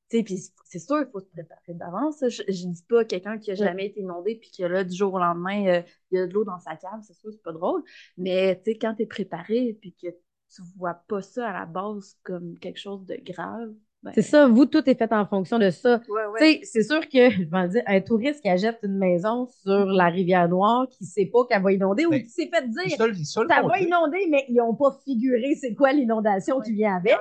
tu 0.09 0.17
sais, 0.17 0.23
puis 0.23 0.39
c'est 0.65 0.79
sûr, 0.79 0.99
il 0.99 1.07
faut 1.11 1.19
se 1.19 1.29
préparer 1.29 1.73
d'avance. 1.75 2.17
Je, 2.21 2.43
je 2.47 2.67
dis 2.67 2.83
pas 2.89 3.05
quelqu'un 3.05 3.37
qui 3.37 3.51
a 3.51 3.55
jamais 3.55 3.85
été 3.87 4.01
inondé 4.01 4.35
puis 4.35 4.51
que 4.51 4.63
là, 4.63 4.83
du 4.83 4.95
jour 4.95 5.13
au 5.13 5.19
lendemain, 5.19 5.67
euh, 5.67 5.81
il 6.11 6.17
y 6.17 6.21
a 6.21 6.27
de 6.27 6.33
l'eau 6.33 6.43
dans 6.43 6.59
sa 6.59 6.75
cave, 6.75 6.99
c'est 7.03 7.13
sûr, 7.13 7.31
c'est 7.31 7.43
pas 7.43 7.53
drôle. 7.53 7.83
Mais 8.17 8.57
tu 8.63 8.71
sais, 8.71 8.77
quand 8.77 8.95
t'es 8.95 9.05
préparé 9.05 9.77
puis 9.79 9.93
que 9.93 10.07
tu 10.09 10.61
vois 10.77 10.93
pas 10.93 11.21
ça 11.21 11.49
à 11.49 11.53
la 11.53 11.65
base 11.65 12.17
comme 12.23 12.57
quelque 12.59 12.79
chose 12.79 13.05
de 13.05 13.15
grave, 13.23 13.73
ben, 14.03 14.11
C'est 14.13 14.21
ça, 14.21 14.47
vous, 14.47 14.65
tout 14.65 14.87
est 14.89 14.95
fait 14.95 15.11
en 15.13 15.25
fonction 15.25 15.57
de 15.59 15.69
ça. 15.69 16.01
Ouais, 16.09 16.21
Tu 16.37 16.43
ouais. 16.43 16.53
sais, 16.53 16.59
c'est 16.63 16.83
sûr 16.83 17.01
que, 17.07 17.29
je 17.29 17.43
vais 17.49 17.67
dire, 17.69 17.83
un 17.87 18.01
touriste 18.01 18.41
qui 18.41 18.49
achète 18.49 18.79
une 18.83 18.97
maison 18.97 19.47
sur 19.63 19.85
la 19.85 20.07
rivière 20.09 20.49
Noire, 20.49 20.87
qui 20.89 21.05
sait 21.05 21.25
pas 21.25 21.45
qu'elle 21.49 21.61
va 21.63 21.71
inonder 21.71 22.05
ou 22.05 22.09
Ben, 22.11 22.21
qui 22.21 22.29
s'est 22.29 22.49
fait 22.53 22.67
dire 22.67 22.97
se 22.97 23.03
le- 23.03 23.15
ils 23.17 23.25
se 23.25 23.39
le 23.39 23.47
ça 23.47 23.61
va 23.61 23.79
inonder, 23.79 24.27
mais 24.29 24.45
ils 24.49 24.55
n'ont 24.55 24.75
pas 24.75 24.97
figuré 25.05 25.55
c'est 25.59 25.73
quoi 25.73 25.93
l'inondation 25.93 26.59
qui 26.59 26.73
vient 26.73 26.97
avec. 26.97 27.13
a 27.13 27.19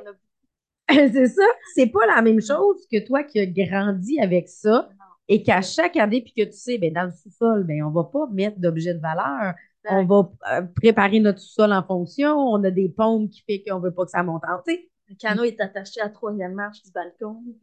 c'est 1.13 1.29
ça. 1.29 1.43
C'est 1.75 1.87
pas 1.87 2.07
la 2.07 2.21
même 2.23 2.41
chose 2.41 2.87
que 2.91 3.05
toi 3.07 3.23
qui 3.23 3.39
as 3.39 3.47
grandi 3.47 4.21
avec 4.21 4.49
ça 4.49 4.91
et 5.29 5.43
qu'à 5.43 5.63
chaque 5.63 5.97
année, 5.97 6.21
puis 6.23 6.35
que 6.37 6.45
tu 6.51 6.57
sais, 6.59 6.79
ben, 6.79 6.93
dans 6.93 7.05
le 7.05 7.13
sous-sol, 7.13 7.65
ben, 7.65 7.83
on 7.85 7.91
va 7.91 8.05
pas 8.05 8.27
mettre 8.33 8.59
d'objets 8.59 8.95
de 8.95 9.01
valeur. 9.01 9.55
On 9.89 10.05
va 10.05 10.31
euh, 10.53 10.63
préparer 10.77 11.21
notre 11.21 11.39
sous-sol 11.41 11.73
en 11.73 11.83
fonction. 11.83 12.37
On 12.37 12.63
a 12.65 12.71
des 12.71 12.89
pompes 12.89 13.31
qui 13.31 13.43
fait 13.49 13.65
qu'on 13.67 13.81
veut 13.81 13.93
pas 13.93 14.05
que 14.05 14.11
ça 14.11 14.23
monte 14.23 14.43
en, 14.45 14.59
tu 14.67 14.75
sais. 14.75 14.89
Le 15.13 15.17
canot 15.19 15.45
est 15.45 15.61
attaché 15.61 16.01
à 16.01 16.05
la 16.05 16.11
troisième 16.11 16.55
marche 16.55 16.83
du 16.83 16.91
balcon. 16.91 17.37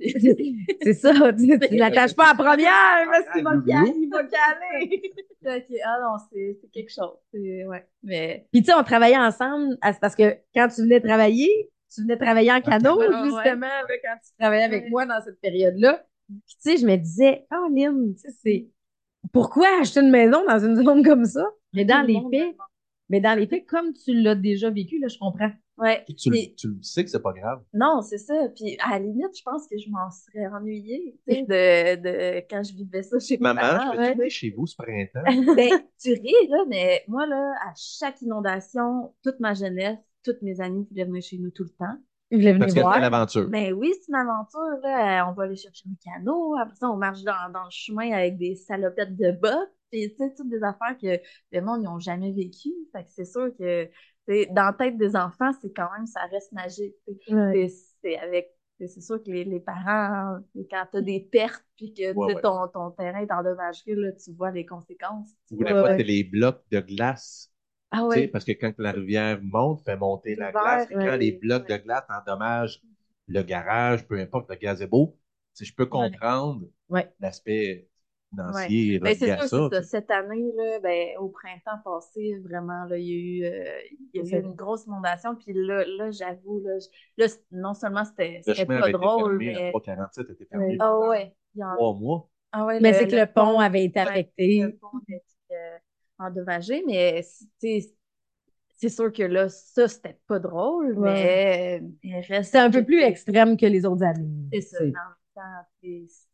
C'est 0.83 0.93
ça. 0.93 1.11
Tu, 1.33 1.59
tu 1.59 1.75
l'attaches 1.77 2.15
pas 2.15 2.25
à 2.25 2.33
la 2.33 2.43
première 2.43 3.05
parce 3.11 3.25
qu'il 3.33 3.43
va, 3.43 3.51
Ah, 3.55 3.61
caler, 3.67 3.93
il 3.97 4.09
va 4.09 4.23
caler. 4.23 5.13
Fait 5.43 5.65
que, 5.65 5.73
ah 5.85 5.97
non, 6.01 6.17
c'est 6.31 6.59
quelque 6.71 6.91
chose. 6.91 7.17
C'est- 7.33 7.65
Ouais. 7.65 7.87
Mais 8.03 8.45
Puis 8.51 8.61
tu 8.61 8.67
sais, 8.71 8.77
on 8.77 8.83
travaillait 8.83 9.17
ensemble 9.17 9.77
parce 10.01 10.15
que 10.15 10.37
quand 10.53 10.67
tu 10.67 10.81
venais 10.83 10.99
travailler, 11.01 11.71
tu 11.93 12.01
venais 12.03 12.17
travailler 12.17 12.51
en 12.51 12.61
canot, 12.61 12.99
canot, 12.99 13.23
justement, 13.25 13.65
là, 13.67 13.83
quand 14.03 14.15
tu 14.23 14.31
travaillais 14.39 14.63
avec 14.65 14.83
Ouais. 14.83 14.89
moi 14.91 15.05
dans 15.07 15.19
cette 15.23 15.41
période-là. 15.41 16.05
Puis 16.27 16.55
tu 16.61 16.71
sais, 16.71 16.77
je 16.77 16.85
me 16.85 16.95
disais, 16.97 17.47
oh 17.51 17.67
Lynn, 17.73 18.13
tu 18.13 18.19
sais, 18.21 18.29
c'est 18.43 18.67
pourquoi 19.33 19.67
acheter 19.81 20.01
une 20.01 20.11
maison 20.11 20.45
dans 20.45 20.59
une 20.59 20.75
zone 20.85 21.03
comme 21.03 21.25
ça? 21.25 21.45
Mais 21.73 21.85
dans 21.85 22.05
les 22.05 22.21
faits, 22.31 22.55
mais 23.09 23.21
dans 23.21 23.33
les 23.37 23.47
faits, 23.47 23.65
comme 23.65 23.93
tu 23.93 24.13
l'as 24.13 24.35
déjà 24.35 24.69
vécu, 24.69 24.99
là, 24.99 25.07
je 25.07 25.17
comprends. 25.17 25.51
Ouais. 25.79 26.03
Tu, 26.17 26.29
Puis- 26.29 26.55
tu 26.55 26.67
le 26.67 26.83
sais 26.83 27.03
que 27.03 27.09
c'est 27.09 27.21
pas 27.21 27.33
grave. 27.33 27.61
Non, 27.73 28.01
c'est 28.01 28.17
ça. 28.17 28.33
Puis 28.55 28.77
à 28.83 28.91
la 28.91 28.99
limite, 28.99 29.37
je 29.37 29.43
pense 29.43 29.67
que 29.67 29.77
je 29.77 29.89
m'en 29.89 30.09
serais 30.11 30.47
ennuyée 30.47 31.17
tu 31.27 31.33
sais, 31.35 31.41
de, 31.43 32.01
de 32.01 32.39
quand 32.49 32.61
je 32.63 32.73
vivais 32.73 33.01
ça 33.03 33.17
chez 33.19 33.37
mes 33.37 33.43
Maman, 33.43 33.61
parents. 33.61 33.93
je 33.93 33.97
ouais. 33.99 34.07
peux 34.11 34.17
venir 34.17 34.31
chez 34.31 34.51
vous 34.51 34.67
ce 34.67 34.75
printemps? 34.75 35.23
Ben, 35.55 35.69
tu 36.01 36.11
ris, 36.13 36.47
là, 36.49 36.65
mais 36.67 37.03
moi, 37.07 37.25
là, 37.27 37.53
à 37.65 37.73
chaque 37.77 38.21
inondation, 38.21 39.13
toute 39.23 39.39
ma 39.39 39.53
jeunesse, 39.53 39.97
toutes 40.23 40.41
mes 40.41 40.59
amies 40.59 40.85
voulaient 40.89 41.05
venir 41.05 41.21
chez 41.23 41.37
nous 41.37 41.51
tout 41.51 41.63
le 41.63 41.69
temps. 41.69 41.97
Je 42.31 42.37
voulais 42.37 42.51
venir 42.53 42.65
Parce 42.65 42.73
que 42.75 42.81
voir. 42.81 42.99
l'aventure. 42.99 43.47
Ben 43.49 43.73
oui, 43.73 43.91
c'est 43.99 44.09
une 44.09 44.15
aventure, 44.15 44.79
là. 44.83 45.27
On 45.29 45.33
va 45.33 45.43
aller 45.43 45.55
chercher 45.55 45.85
un 45.89 45.95
canot. 46.13 46.55
Après 46.61 46.75
ça, 46.75 46.89
on 46.91 46.97
marche 46.97 47.23
dans, 47.23 47.51
dans 47.51 47.63
le 47.63 47.71
chemin 47.71 48.11
avec 48.11 48.37
des 48.37 48.55
salopettes 48.55 49.15
de 49.17 49.31
bas. 49.31 49.57
Puis, 49.91 50.11
tu 50.11 50.17
sais, 50.17 50.33
toutes 50.37 50.49
des 50.49 50.61
affaires 50.61 50.95
que 51.01 51.19
le 51.51 51.61
monde 51.61 51.81
n'ont 51.81 51.97
jamais 51.97 52.31
vécues. 52.31 52.75
Fait 52.91 53.03
que 53.03 53.09
c'est 53.09 53.25
sûr 53.25 53.49
que, 53.57 53.89
dans 54.51 54.65
la 54.65 54.73
tête 54.73 54.97
des 54.97 55.15
enfants, 55.15 55.51
c'est 55.61 55.73
quand 55.73 55.89
même, 55.97 56.05
ça 56.05 56.21
reste 56.31 56.51
magique. 56.51 56.95
Ouais. 57.29 57.69
C'est 58.01 58.17
avec. 58.17 58.49
c'est- 58.79 59.01
sûr 59.01 59.21
que 59.23 59.29
les, 59.29 59.43
les 59.43 59.59
parents, 59.59 59.83
hein, 59.87 60.43
quand 60.71 60.85
tu 60.91 60.97
as 60.97 61.01
des 61.01 61.19
pertes 61.19 61.65
puis 61.75 61.93
que 61.93 62.13
Ouais, 62.13 62.33
ouais. 62.33 62.41
Ton, 62.41 62.67
ton 62.69 62.91
terrain 62.91 63.19
est 63.19 63.31
endommagé, 63.31 63.95
là, 63.95 64.11
tu 64.13 64.31
vois 64.33 64.51
les 64.51 64.65
conséquences. 64.65 65.29
tu 65.47 65.55
Ou 65.55 65.63
la 65.63 65.75
fois, 65.75 65.95
les 65.97 66.23
blocs 66.23 66.63
de 66.71 66.79
glace. 66.79 67.51
Ah 67.91 68.05
tu 68.09 68.19
sais, 68.21 68.21
ouais. 68.21 68.27
Parce 68.27 68.45
que 68.45 68.51
quand 68.53 68.73
la 68.79 68.91
rivière 68.91 69.39
monte, 69.43 69.83
fait 69.83 69.97
monter 69.97 70.35
la 70.35 70.51
glace. 70.51 70.87
Et 70.91 70.97
quand 70.97 70.99
ouais. 70.99 71.17
les 71.17 71.33
blocs 71.33 71.67
de 71.67 71.77
glace 71.77 72.05
endommagent 72.09 72.81
le 73.27 73.43
garage, 73.43 74.07
peu 74.07 74.19
importe, 74.19 74.49
le 74.49 74.55
gazebo, 74.57 75.17
sais, 75.53 75.65
je 75.65 75.75
peux 75.75 75.85
comprendre 75.87 76.65
Ouais. 76.89 77.13
l'aspect 77.19 77.88
financier 78.29 78.99
Ben, 78.99 79.15
c'est 79.15 79.37
sûr, 79.37 79.47
ça. 79.47 79.69
c'est 79.71 79.75
ça. 79.75 79.83
Cette 79.83 80.11
année, 80.11 80.51
là, 80.55 80.79
ben, 80.79 81.17
au 81.19 81.29
printemps 81.29 81.79
passé, 81.83 82.37
vraiment, 82.43 82.85
là, 82.85 82.97
il 82.97 83.05
y 83.07 83.11
a 83.11 83.15
eu, 83.15 83.51
euh, 83.51 83.79
il 84.13 84.25
y 84.27 84.35
a 84.35 84.39
eu 84.39 84.41
une 84.43 84.53
grosse 84.53 84.85
inondation. 84.85 85.35
Puis 85.35 85.53
là, 85.53 85.83
là 85.85 86.11
j'avoue, 86.11 86.61
là, 86.63 86.77
là, 87.17 87.27
non 87.51 87.73
seulement 87.73 88.05
c'était 88.05 88.41
pas 88.65 88.91
drôle, 88.91 89.39
fermé, 89.39 89.45
mais. 89.53 89.63
la 89.65 89.69
347 89.71 90.29
était 90.29 90.45
fermé 90.45 90.65
Ouais. 90.67 90.77
Ah 90.79 90.85
pendant 90.89 91.09
ouais. 91.09 91.35
il 91.55 91.59
y 91.59 91.63
en- 91.63 91.75
trois 91.75 91.93
mois. 91.95 92.29
Ah 92.51 92.65
ouais, 92.65 92.79
Mais 92.79 92.93
c'est 92.93 93.07
que 93.07 93.15
le 93.15 93.25
pont 93.31 93.59
avait 93.59 93.83
été 93.85 93.99
affecté. 93.99 94.61
le 94.63 94.75
pont 94.77 94.87
était 95.07 95.23
euh, 95.51 95.77
endommagé, 96.19 96.83
mais 96.85 97.21
c'est- 97.23 97.45
tu 97.59 97.81
sais, 97.81 97.95
c'est 98.75 98.89
sûr 98.89 99.11
que 99.11 99.23
là, 99.23 99.49
ça, 99.49 99.87
c'était 99.87 100.17
pas 100.27 100.39
drôle, 100.39 100.97
Ouais. 100.97 101.13
mais, 101.13 101.81
mais 102.03 102.21
reste. 102.21 102.51
C'est 102.51 102.59
un 102.59 102.71
peu 102.71 102.83
plus 102.85 103.01
extrême 103.01 103.57
que 103.57 103.65
les 103.65 103.85
autres 103.85 104.03
années. 104.03 104.29
C'est 104.53 104.61
ça. 104.61 104.77
tu 104.79 104.85
sais. 104.85 104.91
mais 104.91 104.99
en 104.99 105.03
même 105.03 105.15
temps, 105.35 105.67
c'est- 105.81 106.05
ça- 106.07 106.28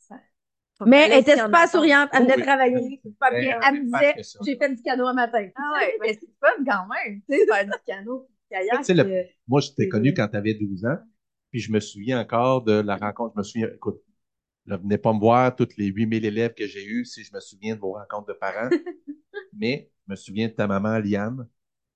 Mais 0.85 1.07
elle 1.09 1.19
était 1.21 1.37
super 1.37 1.69
souriante. 1.69 2.09
Elle 2.13 2.23
venait 2.23 2.35
Oui. 2.35 2.43
travailler? 2.43 3.01
Ben, 3.03 3.39
bien. 3.39 3.59
elle 3.61 3.75
Elle 3.75 3.83
me 3.85 3.97
fait 3.97 4.15
disait, 4.15 4.39
j'ai 4.45 4.57
fait 4.57 4.75
du 4.75 4.81
canot 4.81 5.07
un 5.07 5.13
matin. 5.13 5.47
Ah 5.55 5.71
ouais, 5.79 5.95
mais 6.01 6.13
c'est 6.13 6.29
fun 6.39 6.63
quand 6.65 6.87
même, 6.87 7.21
tu 7.29 7.37
sais, 7.37 7.45
faire 7.45 7.65
du 7.65 7.71
canot, 7.87 8.27
Moi, 9.47 9.61
je 9.61 9.71
t'ai 9.71 9.87
connu 9.87 10.13
quand 10.13 10.27
tu 10.27 10.37
avais 10.37 10.53
12 10.53 10.85
ans, 10.85 10.97
puis 11.51 11.61
je 11.61 11.71
me 11.71 11.79
souviens 11.79 12.19
encore 12.19 12.63
de 12.63 12.73
la 12.73 12.97
rencontre. 12.97 13.33
Je 13.35 13.39
me 13.39 13.43
souviens, 13.43 13.69
écoute, 13.73 14.01
ne 14.65 14.75
venez 14.77 14.97
pas 14.97 15.13
me 15.13 15.19
voir 15.19 15.55
tous 15.55 15.69
les 15.77 15.87
8000 15.87 16.25
élèves 16.25 16.53
que 16.53 16.67
j'ai 16.67 16.85
eus 16.85 17.05
si 17.05 17.23
je 17.23 17.33
me 17.33 17.39
souviens 17.39 17.75
de 17.75 17.79
vos 17.79 17.93
rencontres 17.93 18.27
de 18.27 18.33
parents. 18.33 18.69
mais 19.53 19.89
je 20.07 20.11
me 20.11 20.15
souviens 20.15 20.47
de 20.47 20.53
ta 20.53 20.67
maman, 20.67 20.99
Liane, 20.99 21.47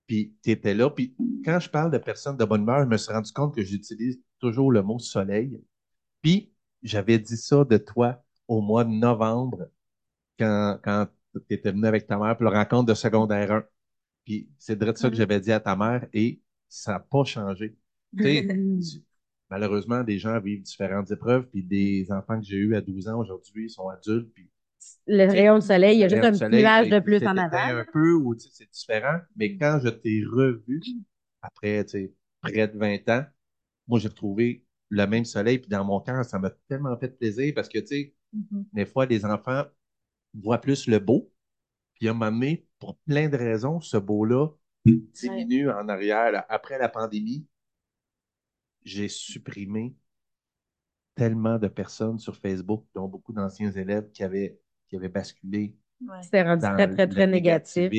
puis 0.08 0.36
tu 0.44 0.52
étais 0.52 0.74
là. 0.74 0.90
Puis 0.90 1.16
quand 1.44 1.60
je 1.60 1.70
parle 1.70 1.92
de 1.92 1.98
personnes 1.98 2.38
de 2.38 2.46
bonne 2.46 2.62
humeur, 2.62 2.84
je 2.84 2.88
me 2.90 2.98
suis 2.98 3.12
rendu 3.12 3.32
compte 3.34 3.56
que 3.56 3.64
j'utilise 3.64 4.20
toujours 4.40 4.72
le 4.72 4.82
mot 4.82 5.00
soleil. 5.00 5.60
Puis 6.22 6.54
j'avais 6.84 7.20
dit 7.20 7.38
ça 7.38 7.66
de 7.66 7.78
toi 7.78 8.24
au 8.50 8.62
mois 8.62 8.84
de 8.84 8.90
novembre, 8.90 9.70
quand, 10.38 10.80
quand 10.84 11.08
tu 11.34 11.54
étais 11.54 11.72
venu 11.72 11.86
avec 11.86 12.08
ta 12.08 12.18
mère 12.18 12.36
pour 12.36 12.50
la 12.50 12.64
rencontre 12.64 12.88
de 12.88 12.94
secondaire 12.96 13.52
1. 13.52 13.64
Puis 14.26 14.50
c'est 14.58 14.78
de 14.78 14.94
ça 14.96 15.10
que 15.10 15.16
j'avais 15.16 15.40
dit 15.40 15.52
à 15.52 15.60
ta 15.60 15.76
mère 15.76 16.06
et 16.14 16.42
ça 16.68 16.94
n'a 16.94 17.00
pas 17.00 17.24
changé. 17.24 17.78
Tu 18.18 18.50
malheureusement, 19.52 20.04
des 20.04 20.20
gens 20.20 20.40
vivent 20.40 20.64
différentes 20.64 21.12
épreuves, 21.12 21.48
puis 21.48 21.64
des 21.64 22.12
enfants 22.12 22.40
que 22.40 22.46
j'ai 22.46 22.58
eus 22.58 22.76
à 22.76 22.82
12 22.82 23.08
ans 23.08 23.20
aujourd'hui 23.20 23.70
sont 23.70 23.88
adultes, 23.90 24.32
puis 24.34 24.50
Le 25.08 25.26
rayon 25.26 25.56
de 25.56 25.64
soleil, 25.64 25.98
il 25.98 26.00
y 26.02 26.04
a 26.04 26.08
juste 26.08 26.24
un 26.24 26.34
soleil, 26.34 26.62
nuage 26.62 26.90
de 26.90 27.00
plus 27.00 27.24
en 27.26 27.38
avant. 27.38 27.58
un 27.58 27.86
peu, 27.92 28.14
ou 28.14 28.36
c'est 28.38 28.70
différent, 28.72 29.20
mais 29.36 29.58
quand 29.58 29.80
je 29.84 29.90
t'ai 29.90 30.24
revu, 30.26 30.82
après, 31.42 31.84
tu 31.86 31.92
sais, 31.92 32.14
près 32.42 32.68
de 32.68 32.78
20 32.78 33.10
ans, 33.10 33.26
moi, 33.88 34.00
j'ai 34.00 34.08
retrouvé 34.08 34.64
le 34.90 35.06
même 35.06 35.26
soleil, 35.26 35.60
puis 35.60 35.70
dans 35.70 35.84
mon 35.86 36.00
cœur, 36.00 36.24
ça 36.26 36.40
m'a 36.40 36.52
tellement 36.68 36.98
fait 36.98 37.10
plaisir, 37.10 37.54
parce 37.56 37.70
que, 37.70 37.80
tu 37.80 37.88
sais, 37.88 38.14
Mhm. 38.34 38.66
des 38.74 38.86
fois, 38.86 39.06
les 39.06 39.26
enfants 39.26 39.66
voient 40.34 40.62
plus 40.62 40.88
le 40.88 41.00
beau, 41.00 41.32
puis 41.96 42.08
à 42.08 42.12
un 42.12 42.14
moment 42.14 42.32
donné, 42.32 42.68
pour 42.80 42.98
plein 43.00 43.30
de 43.30 43.38
raisons, 43.38 43.82
ce 43.82 43.98
beau-là 43.98 44.50
diminue 44.86 45.70
en 45.70 45.88
arrière. 45.90 46.32
là. 46.32 46.46
Après 46.50 46.78
la 46.78 46.90
pandémie, 46.90 47.46
j'ai 48.84 49.10
supprimé 49.10 49.96
tellement 51.16 51.60
de 51.60 51.68
personnes 51.68 52.20
sur 52.20 52.36
Facebook, 52.38 52.86
dont 52.96 53.08
beaucoup 53.08 53.34
d'anciens 53.34 53.72
élèves 53.72 54.10
qui 54.12 54.24
avaient, 54.24 54.60
qui 54.88 54.96
avaient 54.96 55.10
basculé 55.10 55.76
Ouais. 56.08 56.24
C'était 56.24 56.44
rendu 56.44 56.62
dans 56.62 56.76
très, 56.76 56.88
très, 56.90 57.08
très 57.10 57.28
négatif. 57.28 57.90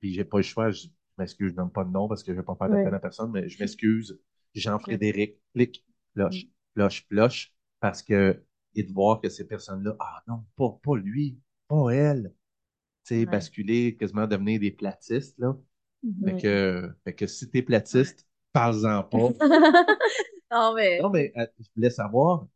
Puis 0.00 0.14
j'ai 0.14 0.24
pas 0.24 0.38
le 0.38 0.42
choix, 0.42 0.70
je, 0.70 0.84
je 0.84 0.88
m'excuse, 1.18 1.50
je 1.50 1.56
donne 1.56 1.70
pas 1.70 1.84
de 1.84 1.90
nom 1.90 2.08
parce 2.08 2.22
que 2.22 2.32
je 2.32 2.38
vais 2.38 2.42
pas 2.42 2.54
faire 2.54 2.70
de 2.70 2.76
Oui. 2.76 2.84
peine 2.84 2.94
à 2.94 2.98
personne, 2.98 3.30
mais 3.32 3.48
je 3.50 3.58
m'excuse. 3.58 4.18
Jean-Frédéric, 4.54 5.36
clic, 5.52 5.84
flush, 6.14 6.46
flush, 6.74 7.06
flush, 7.08 7.54
parce 7.80 8.02
que, 8.02 8.42
et 8.78 8.84
de 8.84 8.92
voir 8.92 9.20
que 9.20 9.28
ces 9.28 9.46
personnes-là, 9.46 9.96
ah 10.00 10.22
non, 10.28 10.44
pas, 10.56 10.70
pas 10.82 10.96
lui, 10.96 11.38
pas 11.68 11.90
elle. 11.90 12.34
Tu 13.04 13.14
sais, 13.16 13.26
Ouais. 13.26 13.32
basculer, 13.32 13.96
quasiment 13.96 14.26
devenir 14.26 14.60
des 14.60 14.70
platistes, 14.72 15.38
là. 15.38 15.56
Fait 16.24 16.36
que, 16.36 16.90
fait 17.04 17.14
que 17.14 17.26
si 17.26 17.50
t'es 17.50 17.62
platiste, 17.62 18.26
parle-en 18.52 19.02
pas. 19.12 19.30
non, 20.50 20.74
mais. 20.74 21.00
Non, 21.02 21.10
mais 21.10 21.32
euh, 21.36 21.46
je 21.60 21.68
voulais 21.76 21.90
savoir, 21.90 22.46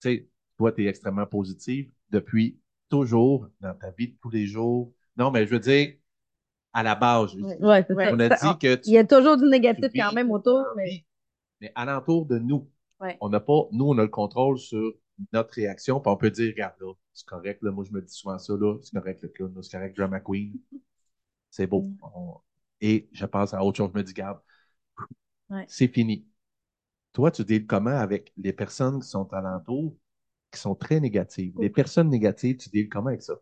tu 0.00 0.10
sais, 0.10 0.28
toi, 0.58 0.72
tu 0.72 0.84
es 0.84 0.88
extrêmement 0.88 1.26
positive 1.26 1.90
depuis 2.10 2.58
toujours 2.88 3.48
dans 3.60 3.74
ta 3.74 3.90
vie 3.92 4.08
de 4.08 4.16
tous 4.20 4.30
les 4.30 4.46
jours. 4.46 4.92
Non, 5.16 5.30
mais 5.30 5.46
je 5.46 5.52
veux 5.52 5.60
dire, 5.60 5.94
à 6.72 6.82
la 6.82 6.94
base, 6.94 7.32
je- 7.36 7.42
Ouais. 7.44 7.86
Ouais, 7.90 8.10
on 8.12 8.20
a 8.20 8.28
dit 8.28 8.58
que 8.58 8.74
tu, 8.76 8.82
Il 8.90 8.92
y 8.94 8.98
a 8.98 9.04
toujours 9.04 9.36
du 9.36 9.44
négatif 9.46 9.90
quand 9.94 10.12
même 10.12 10.30
autour, 10.30 10.64
mais 10.76 11.04
mais 11.60 11.72
alentour 11.74 12.26
de 12.26 12.38
nous, 12.38 12.68
Ouais. 13.00 13.16
on 13.20 13.28
n'a 13.28 13.40
pas, 13.40 13.68
nous, 13.72 13.84
on 13.86 13.98
a 13.98 14.02
le 14.02 14.08
contrôle 14.08 14.58
sur 14.58 14.92
notre 15.32 15.54
réaction, 15.54 16.00
puis 16.00 16.10
on 16.10 16.16
peut 16.16 16.30
dire, 16.30 16.48
regarde 16.52 16.74
là, 16.80 16.92
c'est 17.14 17.26
correct, 17.26 17.62
là, 17.62 17.70
moi 17.72 17.84
je 17.84 17.92
me 17.92 18.02
dis 18.02 18.12
souvent 18.14 18.38
ça, 18.38 18.54
là, 18.54 18.78
c'est 18.82 18.92
correct 18.98 19.22
le 19.22 19.28
clown, 19.28 19.62
c'est 19.62 19.72
correct 19.72 19.96
drama 19.96 20.20
queen, 20.20 20.58
c'est 21.50 21.66
beau. 21.66 21.82
Mm. 21.82 21.96
On- 22.14 22.40
Et 22.80 23.08
je 23.12 23.26
passe 23.26 23.54
à 23.54 23.64
autre 23.64 23.78
chose, 23.78 23.90
je 23.92 23.98
me 23.98 24.04
dis, 24.04 24.12
regarde, 24.12 24.40
Ouais. 25.50 25.68
c'est 25.68 25.88
fini. 25.88 26.26
Toi, 27.12 27.30
tu 27.32 27.44
deals 27.44 27.66
comment 27.66 27.90
avec 27.98 28.32
les 28.38 28.52
personnes 28.52 29.00
qui 29.00 29.08
sont 29.08 29.32
alentour, 29.32 29.96
qui 30.52 30.60
sont 30.60 30.74
très 30.76 31.00
négatives? 31.00 31.54
Les 31.60 31.70
personnes 31.70 32.10
négatives, 32.10 32.58
tu 32.58 32.70
deals 32.70 32.88
comment 32.88 33.08
avec 33.08 33.22
ça? 33.22 33.40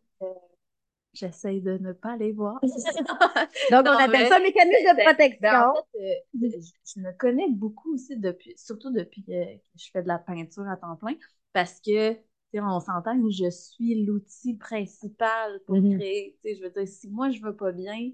J'essaye 1.15 1.63
de 1.63 1.79
ne 1.79 1.93
pas 1.93 2.17
les 2.19 2.33
voir. 2.33 2.61
donc 3.71 3.87
on 3.87 3.91
appelle 3.99 4.11
mais- 4.11 4.29
ça 4.29 4.39
mécanisme 4.39 4.97
de 4.97 5.03
protection. 5.03 5.41
Ben, 5.41 5.69
en 5.71 5.75
fait, 5.75 5.99
euh, 5.99 6.61
je, 6.61 6.71
je 6.95 7.01
me 7.01 7.13
connais 7.13 7.49
beaucoup 7.51 7.95
aussi 7.95 8.19
depuis, 8.19 8.53
surtout 8.59 8.91
depuis 8.93 9.25
euh, 9.31 9.45
que 9.47 9.63
je 9.79 9.91
fais 9.91 10.03
de 10.03 10.09
la 10.09 10.19
peinture 10.19 10.69
à 10.69 10.77
temps 10.77 10.97
plein, 10.97 11.15
parce 11.53 11.81
que, 11.81 12.13
tu 12.13 12.19
sais, 12.53 12.61
on 12.61 12.81
s'entend 12.81 13.21
que 13.21 13.31
je 13.31 13.51
suis 13.51 14.05
l'outil 14.05 14.55
principal 14.55 15.61
pour 15.67 15.77
Mhm. 15.77 15.99
créer. 15.99 16.39
Tu 16.45 16.51
sais, 16.51 16.57
je 16.57 16.63
veux 16.65 16.71
dire, 16.71 16.89
si 16.89 17.09
moi 17.09 17.31
je 17.31 17.41
veux 17.41 17.57
pas 17.57 17.73
bien, 17.73 18.13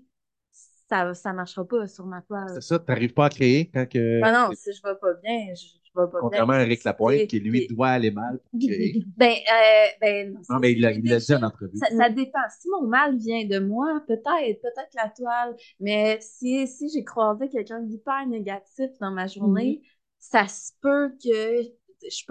ça, 0.89 1.14
ça 1.14 1.33
marchera 1.33 1.66
pas 1.66 1.87
sur 1.87 2.07
ma 2.07 2.22
toile. 2.22 2.49
C'est 2.55 2.62
ça, 2.62 2.78
tu 2.78 2.85
n'arrives 2.89 3.14
pas 3.14 3.26
à 3.26 3.30
créer 3.30 3.70
quand 3.70 3.89
que. 3.89 4.20
Ah 4.22 4.33
non, 4.33 4.55
si 4.55 4.72
je 4.72 4.83
vais 4.83 4.95
pas 5.01 5.14
bien, 5.14 5.55
je, 5.55 5.62
je 5.66 6.01
vais 6.01 6.11
pas 6.11 6.20
Contrairement 6.20 6.53
bien. 6.53 6.61
à 6.61 6.64
Eric 6.64 6.85
Lapointe, 6.85 7.26
qui 7.26 7.41
lui 7.41 7.66
doit 7.68 7.89
aller 7.89 8.11
mal 8.11 8.39
pour 8.39 8.61
créer. 8.61 9.05
Ben, 9.16 9.30
euh, 9.33 9.87
ben, 10.01 10.37
Non, 10.51 10.59
mais 10.59 10.72
il 10.72 10.80
l'a 10.80 10.93
dit 10.93 11.35
en 11.35 11.43
entrevue. 11.43 11.78
Ça, 11.78 11.87
ça 11.97 12.11
dépend. 12.11 12.39
Si 12.61 12.68
mon 12.68 12.87
mal 12.87 13.16
vient 13.16 13.45
de 13.47 13.59
moi, 13.59 14.03
peut-être, 14.07 14.61
peut-être 14.61 14.95
la 14.95 15.09
toile. 15.09 15.57
Mais 15.80 16.18
si, 16.20 16.66
si 16.66 16.89
j'ai 16.91 17.05
croisé 17.05 17.49
quelqu'un 17.49 17.80
d'hyper 17.80 18.26
négatif 18.26 18.91
dans 19.01 19.11
ma 19.11 19.26
journée, 19.26 19.83
ça 20.18 20.47
se 20.47 20.72
peut 20.80 21.11
que 21.22 21.62
je 22.05 22.11
suis 22.11 22.26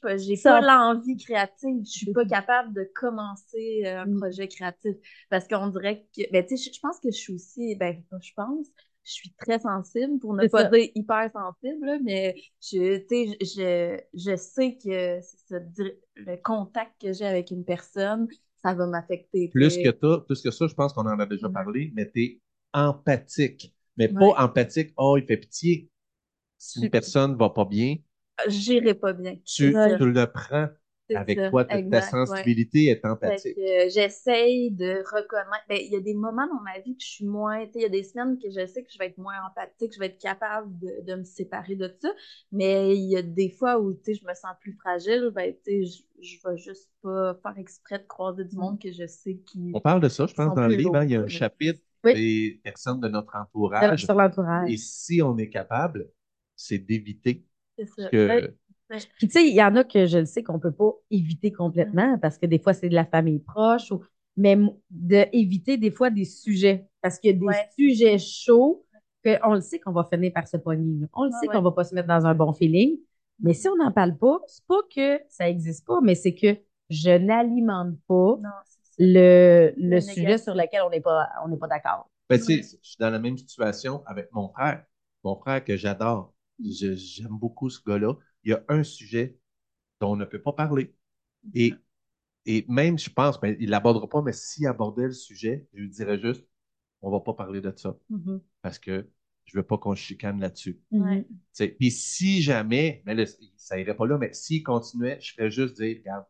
pas, 0.00 0.16
j'ai 0.16 0.36
pas 0.42 0.60
l'envie 0.60 1.16
créative. 1.16 1.82
Je 1.84 1.90
suis 1.90 2.12
pas 2.12 2.24
capable 2.24 2.72
de 2.72 2.88
commencer 2.94 3.82
euh, 3.84 4.00
un 4.02 4.06
Mm. 4.06 4.18
projet 4.20 4.48
créatif 4.48 4.96
parce 5.30 5.46
qu'on 5.48 5.68
dirait 5.68 6.06
que, 6.16 6.22
ben, 6.32 6.44
tu 6.44 6.56
sais, 6.56 6.70
je, 6.72 6.80
pense 6.80 6.98
que 7.00 7.10
je 7.10 7.16
suis 7.16 7.34
aussi, 7.34 7.76
ben, 7.76 8.02
je 8.20 8.32
pense. 8.34 8.66
Je 9.06 9.12
suis 9.12 9.34
très 9.34 9.58
sensible, 9.58 10.18
pour 10.18 10.32
ne 10.32 10.48
pas 10.48 10.62
ça. 10.62 10.70
dire 10.70 10.88
hyper 10.94 11.30
sensible, 11.30 11.84
là, 11.84 11.98
mais 12.02 12.34
je, 12.62 12.96
tu 13.00 13.36
sais, 13.36 13.36
je, 13.42 14.00
je 14.14 14.36
sais 14.36 14.78
que 14.82 15.20
ça, 15.20 15.58
le 16.16 16.36
contact 16.42 16.92
que 17.02 17.12
j'ai 17.12 17.26
avec 17.26 17.50
une 17.50 17.64
personne, 17.66 18.26
ça 18.62 18.72
va 18.72 18.86
m'affecter. 18.86 19.50
Plus 19.52 19.76
que 19.76 19.90
ça, 20.00 20.24
plus 20.26 20.40
que 20.42 20.50
ça, 20.50 20.66
je 20.66 20.74
pense 20.74 20.92
qu'on 20.94 21.02
en 21.06 21.18
a 21.18 21.26
déjà 21.26 21.48
Mhm. 21.48 21.52
parlé, 21.52 21.92
mais 21.94 22.10
tu 22.10 22.22
es 22.22 22.40
empathique. 22.72 23.74
Mais 23.98 24.08
Ouais. 24.08 24.20
pas 24.20 24.42
empathique, 24.44 24.92
oh, 24.96 25.16
il 25.18 25.26
fait 25.26 25.36
pitié. 25.36 25.90
Si 26.58 26.80
une 26.80 26.90
personne 26.90 27.36
va 27.36 27.50
pas 27.50 27.64
bien, 27.66 27.96
J'irai 28.48 28.94
pas 28.94 29.12
bien. 29.12 29.36
tu, 29.44 29.70
le 29.70 30.26
prends 30.26 30.68
avec 31.14 31.38
ça, 31.38 31.50
toi. 31.50 31.64
Ta, 31.64 31.68
ta 31.74 31.78
exact, 31.78 32.12
ouais. 32.12 32.26
sensibilité 32.26 32.86
est 32.86 33.04
empathique. 33.04 33.54
que, 33.56 33.86
euh, 33.86 33.90
j'essaye 33.90 34.70
de 34.70 35.02
reconnaître. 35.14 35.64
Ben, 35.68 35.78
il 35.80 35.92
y 35.92 35.96
a 35.96 36.00
des 36.00 36.14
moments 36.14 36.46
dans 36.46 36.60
ma 36.62 36.78
vie 36.80 36.96
que 36.96 37.02
je 37.02 37.08
suis 37.08 37.26
moins. 37.26 37.64
tu 37.66 37.72
sais, 37.72 37.78
Il 37.80 37.82
y 37.82 37.84
a 37.84 37.88
des 37.90 38.02
semaines 38.02 38.38
que 38.38 38.48
je 38.50 38.66
sais 38.66 38.82
que 38.82 38.90
je 38.90 38.98
vais 38.98 39.06
être 39.06 39.18
moins 39.18 39.34
empathique, 39.46 39.92
je 39.94 39.98
vais 39.98 40.06
être 40.06 40.18
capable 40.18 40.76
de, 40.78 41.02
de 41.06 41.14
me 41.16 41.24
séparer 41.24 41.76
de 41.76 41.94
ça. 42.00 42.08
Mais 42.52 42.96
il 42.96 43.10
y 43.10 43.16
a 43.16 43.22
des 43.22 43.50
fois 43.50 43.78
où 43.78 43.92
tu 43.94 44.14
sais, 44.14 44.14
je 44.14 44.26
me 44.26 44.34
sens 44.34 44.52
plus 44.60 44.72
fragile. 44.72 45.30
Ben, 45.34 45.54
tu 45.64 45.84
sais, 45.84 45.84
je, 45.84 46.02
je 46.22 46.48
vais 46.48 46.56
juste 46.56 46.90
pas 47.02 47.34
faire 47.42 47.58
exprès 47.58 47.98
de 47.98 48.04
croiser 48.04 48.44
du 48.44 48.56
monde 48.56 48.80
que 48.80 48.90
je 48.90 49.06
sais 49.06 49.36
qui. 49.36 49.70
On 49.74 49.80
parle 49.80 50.00
de 50.00 50.08
ça, 50.08 50.26
je 50.26 50.34
pense, 50.34 50.54
dans 50.54 50.66
le 50.66 50.74
livre. 50.74 50.96
hein, 50.96 51.04
il 51.04 51.10
y 51.10 51.16
a 51.16 51.20
un 51.20 51.28
chapitre 51.28 51.80
Oui. 52.04 52.14
des 52.14 52.60
personnes 52.64 53.00
de 53.00 53.08
notre 53.08 53.36
entourage. 53.36 54.04
Sur 54.04 54.14
l'entourage. 54.14 54.70
Et 54.70 54.76
si 54.76 55.22
on 55.22 55.36
est 55.38 55.50
capable, 55.50 56.08
c'est 56.56 56.78
d'éviter 56.78 57.44
C'est 57.78 57.86
ça. 57.86 58.08
que. 58.08 58.28
Ouais. 58.90 58.98
Puis 59.18 59.28
tu 59.28 59.30
sais, 59.30 59.48
il 59.48 59.54
y 59.54 59.62
en 59.62 59.74
a 59.76 59.84
que 59.84 60.06
je 60.06 60.18
le 60.18 60.24
sais 60.26 60.42
qu'on 60.42 60.58
peut 60.60 60.72
pas 60.72 60.92
éviter 61.10 61.50
complètement 61.52 62.18
parce 62.18 62.38
que 62.38 62.46
des 62.46 62.58
fois, 62.58 62.74
c'est 62.74 62.88
de 62.88 62.94
la 62.94 63.04
famille 63.06 63.38
proche, 63.40 63.90
ou... 63.90 64.02
mais 64.36 64.52
m- 64.52 64.70
de 64.90 65.26
éviter 65.32 65.78
des 65.78 65.90
fois 65.90 66.10
des 66.10 66.24
sujets. 66.26 66.86
Parce 67.00 67.18
qu'il 67.18 67.30
y 67.32 67.34
a 67.34 67.38
des 67.38 67.44
Ouais. 67.46 67.68
sujets 67.76 68.18
chauds 68.18 68.84
qu'on 69.24 69.54
le 69.54 69.60
sait 69.62 69.80
qu'on 69.80 69.92
va 69.92 70.04
finir 70.04 70.32
par 70.34 70.46
se 70.46 70.56
pogner. 70.58 71.06
On 71.14 71.24
le 71.24 71.30
Ah 71.32 71.38
sait 71.40 71.48
ouais. 71.48 71.54
qu'on 71.54 71.62
va 71.62 71.72
pas 71.72 71.84
se 71.84 71.94
mettre 71.94 72.08
dans 72.08 72.26
un 72.26 72.34
bon 72.34 72.52
feeling. 72.52 72.98
Mais 73.40 73.54
si 73.54 73.68
on 73.68 73.76
n'en 73.76 73.90
parle 73.90 74.16
pas, 74.16 74.38
c'est 74.46 74.64
pas 74.66 74.80
que 74.94 75.20
ça 75.28 75.48
existe 75.48 75.86
pas, 75.86 76.00
mais 76.02 76.14
c'est 76.14 76.34
que 76.34 76.56
je 76.90 77.10
n'alimente 77.10 77.96
pas 78.06 78.36
Non, 78.36 78.50
le, 78.98 79.72
le 79.76 79.96
Le 79.96 80.00
sujet 80.00 80.20
négatif. 80.20 80.44
sur 80.44 80.54
lequel 80.54 80.82
on 80.86 80.90
n'est 80.90 81.00
pas, 81.00 81.28
on 81.44 81.48
n'est 81.48 81.56
pas 81.56 81.66
d'accord. 81.68 82.08
Ben, 82.28 82.38
tu 82.38 82.44
sais, 82.62 82.78
je 82.82 82.86
suis 82.88 82.96
dans 82.98 83.10
la 83.10 83.18
même 83.18 83.36
situation 83.38 84.02
avec 84.06 84.30
mon 84.32 84.48
frère. 84.50 84.84
Mon 85.24 85.36
frère 85.36 85.64
que 85.64 85.76
j'adore. 85.76 86.33
J'aime 86.62 87.36
beaucoup 87.38 87.70
ce 87.70 87.80
gars-là. 87.84 88.14
Il 88.44 88.50
y 88.50 88.54
a 88.54 88.62
un 88.68 88.82
sujet 88.84 89.38
dont 90.00 90.12
on 90.12 90.16
ne 90.16 90.24
peut 90.24 90.42
pas 90.42 90.52
parler. 90.52 90.94
Et, 91.54 91.74
et 92.46 92.64
même, 92.68 92.98
je 92.98 93.10
pense, 93.10 93.40
ben, 93.40 93.56
il 93.60 93.70
l'abordera 93.70 94.08
pas, 94.08 94.22
mais 94.22 94.32
s'il 94.32 94.66
abordait 94.66 95.04
le 95.06 95.12
sujet, 95.12 95.66
je 95.74 95.80
lui 95.80 95.88
dirais 95.90 96.18
juste, 96.20 96.46
on 97.02 97.10
va 97.10 97.20
pas 97.20 97.34
parler 97.34 97.60
de 97.60 97.72
ça 97.76 97.96
Mhm. 98.10 98.40
parce 98.62 98.78
que 98.78 99.08
je 99.44 99.56
veux 99.58 99.62
pas 99.62 99.78
qu'on 99.78 99.94
se 99.94 100.00
chicane 100.02 100.40
là-dessus. 100.40 100.80
Ouais. 100.90 101.18
Mhm. 101.18 101.24
Tu 101.24 101.34
sais, 101.52 101.68
Puis 101.68 101.90
si 101.90 102.42
jamais, 102.42 103.02
mais 103.06 103.24
ça 103.56 103.78
irait 103.78 103.96
pas 103.96 104.06
là, 104.06 104.18
mais 104.18 104.32
s'il 104.32 104.62
continuait, 104.62 105.18
je 105.20 105.34
ferais 105.34 105.50
juste 105.50 105.76
dire, 105.80 105.98
regarde, 105.98 106.24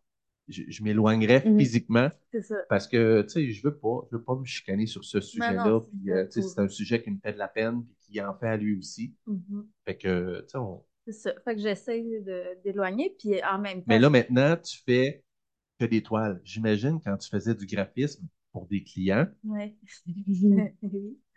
je, 0.49 0.63
je 0.69 0.83
m'éloignerais 0.83 1.43
Mhm. 1.47 1.59
physiquement 1.59 2.09
ça. 2.43 2.57
parce 2.69 2.87
que, 2.89 3.23
tu 3.23 3.29
sais, 3.31 3.51
je 3.53 3.63
veux 3.63 3.77
pas, 3.77 4.07
je 4.11 4.17
veux 4.17 4.23
pas 4.23 4.35
me 4.37 4.45
chicaner 4.45 4.87
sur 4.87 5.05
ce 5.05 5.21
sujet-là. 5.21 5.81
Puis, 5.81 6.11
euh, 6.11 6.27
c'est 6.31 6.59
un 6.61 6.69
sujet 6.69 7.03
qui 7.03 7.11
me 7.11 7.19
fait 7.19 7.33
de 7.33 7.39
la 7.39 7.49
peine 7.49 7.85
puis 7.85 8.04
qui 8.05 8.21
en 8.21 8.35
fait 8.39 8.49
à 8.49 8.57
lui 8.57 8.77
aussi. 8.79 9.15
Mhm. 9.27 9.67
Fait 9.87 9.97
que, 9.97 10.41
tu 10.43 10.49
sais, 10.49 10.59
on- 10.59 10.85
C'est 11.07 11.13
ça. 11.13 11.33
Fait 11.45 11.55
que 11.55 11.61
j'essaie 11.61 12.03
de- 12.03 12.63
d'éloigner, 12.65 13.15
puis 13.19 13.43
en 13.45 13.59
même 13.59 13.79
temps. 13.81 13.85
Mais 13.89 13.99
là, 13.99 14.09
maintenant, 14.11 14.57
tu 14.57 14.79
fais 14.87 15.23
que 15.79 15.85
des 15.85 16.03
toiles. 16.03 16.41
J'imagine 16.45 17.01
quand 17.05 17.17
tu 17.19 17.29
faisais 17.29 17.55
du 17.55 17.67
graphisme 17.67 18.27
pour 18.53 18.67
des 18.67 18.83
clients, 18.85 19.27
Ouais. 19.45 19.75
Oui. 20.07 21.19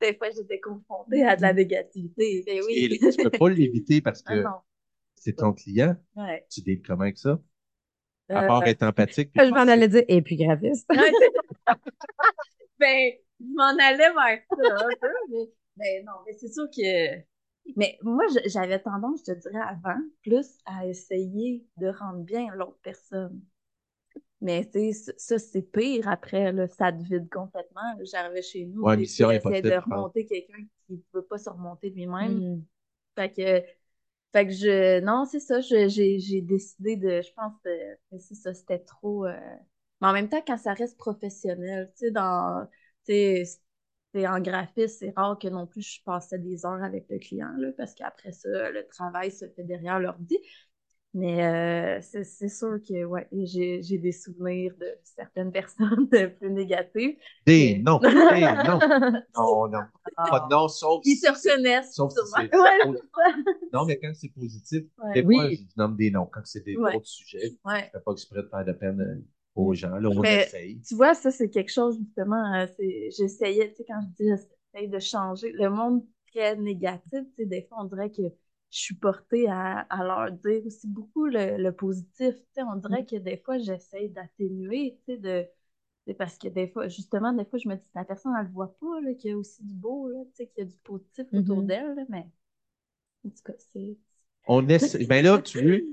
Des 0.00 0.14
fois, 0.16 0.28
j'étais 0.34 0.60
confrontée 0.60 1.22
à 1.24 1.36
de 1.36 1.42
la 1.42 1.52
négativité. 1.52 2.42
Ben 2.46 2.60
oui. 2.66 2.74
et 2.92 2.98
tu 2.98 3.22
peux 3.22 3.30
pas 3.30 3.48
l'éviter 3.48 4.00
parce 4.00 4.22
Ah 4.26 4.34
que 4.34 4.44
c'est 5.14 5.36
ton 5.36 5.52
client. 5.52 5.96
Ouais. 6.16 6.44
Tu 6.50 6.60
deals 6.62 6.82
comment 6.82 7.02
avec 7.02 7.18
ça? 7.18 7.40
À 8.28 8.44
Euh, 8.44 8.46
part 8.46 8.66
être 8.66 8.82
empathique. 8.82 9.30
Je 9.34 9.48
m'en 9.50 9.56
allais 9.68 9.88
dire, 9.88 10.04
et 10.08 10.20
puis 10.22 10.36
graphiste. 10.36 10.88
Ben, 12.78 13.12
je 13.40 13.46
m'en 13.54 13.68
allais 13.78 13.96
vers 14.12 14.14
ça 14.56 14.62
un 14.88 14.94
peu, 15.00 15.08
mais, 15.30 15.50
mais 15.76 16.02
non, 16.04 16.12
mais 16.26 16.32
c'est 16.34 16.52
sûr 16.52 16.68
que. 16.70 17.22
Mais 17.76 17.98
moi, 18.02 18.24
j'avais 18.46 18.80
tendance, 18.80 19.20
je 19.26 19.32
te 19.32 19.38
dirais 19.40 19.60
avant, 19.66 19.98
plus 20.22 20.58
à 20.66 20.86
essayer 20.86 21.66
de 21.76 21.88
rendre 21.88 22.24
bien 22.24 22.54
l'autre 22.54 22.78
personne. 22.82 23.40
Mais 24.40 24.64
tu 24.70 24.92
sais, 24.92 25.12
ça, 25.18 25.38
c'est 25.38 25.62
pire 25.62 26.08
après, 26.08 26.52
là, 26.52 26.68
ça 26.68 26.92
te 26.92 27.02
vide 27.02 27.28
complètement. 27.30 27.96
J'arrivais 28.04 28.42
chez 28.42 28.66
nous, 28.66 28.86
Ouais, 28.86 28.96
mission 28.96 29.30
j'essayais 29.30 29.62
de 29.62 29.74
pense. 29.88 30.10
remonter 30.14 30.26
quelqu'un 30.26 30.64
qui 30.86 30.92
ne 30.94 30.98
veut 31.12 31.24
pas 31.26 31.38
se 31.38 31.50
remonter 31.50 31.90
lui-même. 31.90 32.42
Mm. 32.42 32.66
Fait 33.16 33.32
que, 33.32 33.62
fait 34.32 34.46
que 34.46 34.52
je, 34.52 35.00
non, 35.00 35.24
c'est 35.26 35.40
ça, 35.40 35.60
je- 35.60 35.88
j'ai, 35.88 36.18
j'ai 36.20 36.42
décidé 36.42 36.96
de, 36.96 37.22
je 37.22 37.32
pense 37.34 37.54
que 37.64 37.70
c'est 38.18 38.34
ça, 38.36 38.54
c'était 38.54 38.80
trop, 38.80 39.26
euh, 39.26 39.38
mais 40.00 40.08
en 40.08 40.12
même 40.12 40.28
temps, 40.28 40.42
quand 40.46 40.58
ça 40.58 40.74
reste 40.74 40.96
professionnel, 40.98 41.90
tu 41.98 42.06
sais, 42.06 42.10
dans, 42.12 42.68
c'est 43.08 44.26
en 44.26 44.40
graphisme, 44.40 44.96
c'est 45.00 45.12
rare 45.16 45.38
que 45.38 45.48
non 45.48 45.66
plus 45.66 45.82
je 45.82 46.02
passais 46.04 46.38
des 46.38 46.64
heures 46.66 46.82
avec 46.82 47.06
le 47.10 47.18
client, 47.18 47.52
là, 47.58 47.68
parce 47.76 47.94
qu'après 47.94 48.32
ça, 48.32 48.70
le 48.70 48.86
travail 48.88 49.30
se 49.30 49.46
fait 49.48 49.64
derrière 49.64 50.00
l'ordi. 50.00 50.38
Mais 51.14 51.42
euh, 51.46 52.00
c'est 52.02 52.48
sûr 52.50 52.78
que, 52.86 53.04
ouais, 53.04 53.26
j'ai, 53.32 53.82
j'ai 53.82 53.96
des 53.98 54.12
souvenirs 54.12 54.74
de 54.78 54.86
certaines 55.02 55.50
personnes 55.52 56.06
plus 56.08 56.50
négatives. 56.50 57.16
Des 57.46 57.78
non, 57.78 57.98
des 58.02 58.10
non. 58.12 58.78
Non, 59.36 59.68
non. 59.68 59.80
Pas 60.16 60.40
de 60.40 60.54
non, 60.54 60.68
sauf 60.68 61.00
Ils 61.04 61.16
si- 61.16 61.22
se 61.22 61.28
reconnaissent, 61.30 61.94
Sauf 61.94 62.12
si 62.12 62.40
Ouais. 62.40 62.50
Non, 63.72 63.84
mais 63.86 63.98
quand 63.98 64.12
c'est 64.14 64.28
positif, 64.28 64.84
Ouais. 65.02 65.14
des 65.14 65.26
Oui. 65.26 65.34
fois, 65.36 65.50
je 65.50 65.56
nomme 65.76 65.96
des 65.96 66.10
noms. 66.10 66.26
Quand 66.26 66.42
c'est 66.44 66.60
des 66.64 66.76
Ouais. 66.76 66.94
autres 66.96 67.06
sujets, 67.06 67.56
Ouais. 67.64 67.84
je 67.86 67.98
fais 67.98 68.04
pas 68.04 68.12
exprès 68.12 68.42
de 68.42 68.48
faire 68.48 68.64
de 68.64 68.72
peine 68.72 69.00
euh, 69.00 69.24
aux 69.58 69.74
gens. 69.74 69.96
Là, 69.98 70.10
on 70.10 70.22
Mais- 70.22 70.28
essaye. 70.28 70.80
Tu 70.86 70.94
vois, 70.94 71.14
ça, 71.14 71.30
c'est 71.30 71.50
quelque 71.50 71.70
chose, 71.72 71.98
justement, 71.98 72.54
euh, 72.54 72.66
j'essayais, 73.16 73.70
tu 73.70 73.76
sais, 73.78 73.84
quand 73.86 74.00
je 74.00 74.06
dis 74.24 74.30
j'essaye 74.72 74.88
de 74.88 74.98
changer, 74.98 75.52
le 75.52 75.68
monde 75.70 76.04
très 76.32 76.56
négatif, 76.56 77.10
tu 77.12 77.34
sais, 77.36 77.46
des 77.46 77.62
fois, 77.68 77.78
on 77.82 77.84
dirait 77.84 78.10
que 78.10 78.22
je 78.70 78.78
suis 78.78 78.94
portée 78.94 79.48
à, 79.48 79.80
à 79.90 80.04
leur 80.04 80.32
dire 80.32 80.64
aussi 80.66 80.86
beaucoup 80.88 81.26
le, 81.26 81.56
le 81.58 81.72
positif, 81.72 82.34
tu 82.36 82.42
sais, 82.54 82.62
on 82.62 82.76
dirait 82.76 83.04
que 83.06 83.16
des 83.16 83.36
fois, 83.38 83.58
j'essaye 83.58 84.08
d'atténuer, 84.10 84.98
tu 85.06 85.14
sais, 85.14 85.18
de, 85.18 85.46
c'est 86.06 86.14
parce 86.14 86.38
que 86.38 86.48
des 86.48 86.68
fois, 86.68 86.88
justement, 86.88 87.32
des 87.32 87.44
fois, 87.44 87.58
je 87.58 87.68
me 87.68 87.76
dis, 87.76 87.84
la 87.94 88.04
personne, 88.04 88.32
elle 88.38 88.46
le 88.46 88.52
voit 88.52 88.74
pas, 88.80 89.00
qu'il 89.18 89.30
y 89.30 89.34
a 89.34 89.38
aussi 89.38 89.62
du 89.64 89.74
beau, 89.74 90.08
là, 90.08 90.20
tu 90.26 90.36
sais, 90.36 90.46
qu'il 90.48 90.64
y 90.64 90.66
a 90.68 90.70
du 90.70 90.78
positif 90.78 91.26
autour 91.34 91.62
Mhm. 91.62 91.64
d'elle, 91.64 91.94
là, 91.96 92.04
mais, 92.08 92.26
en 93.26 93.30
tout 93.30 93.42
cas, 93.44 93.52
c'est... 93.72 93.96
On 94.46 94.68
essaie. 94.68 95.04
Ben 95.06 95.24
là, 95.24 95.38
tu 95.38 95.58
veux, 95.60 95.86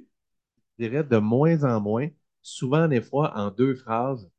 je 0.79 0.85
dirais 0.87 1.03
de 1.03 1.17
moins 1.17 1.63
en 1.63 1.81
moins, 1.81 2.09
souvent, 2.45 2.87
des 2.87 3.01
fois, 3.01 3.37
en 3.37 3.51
deux 3.51 3.75
phrases, 3.75 4.29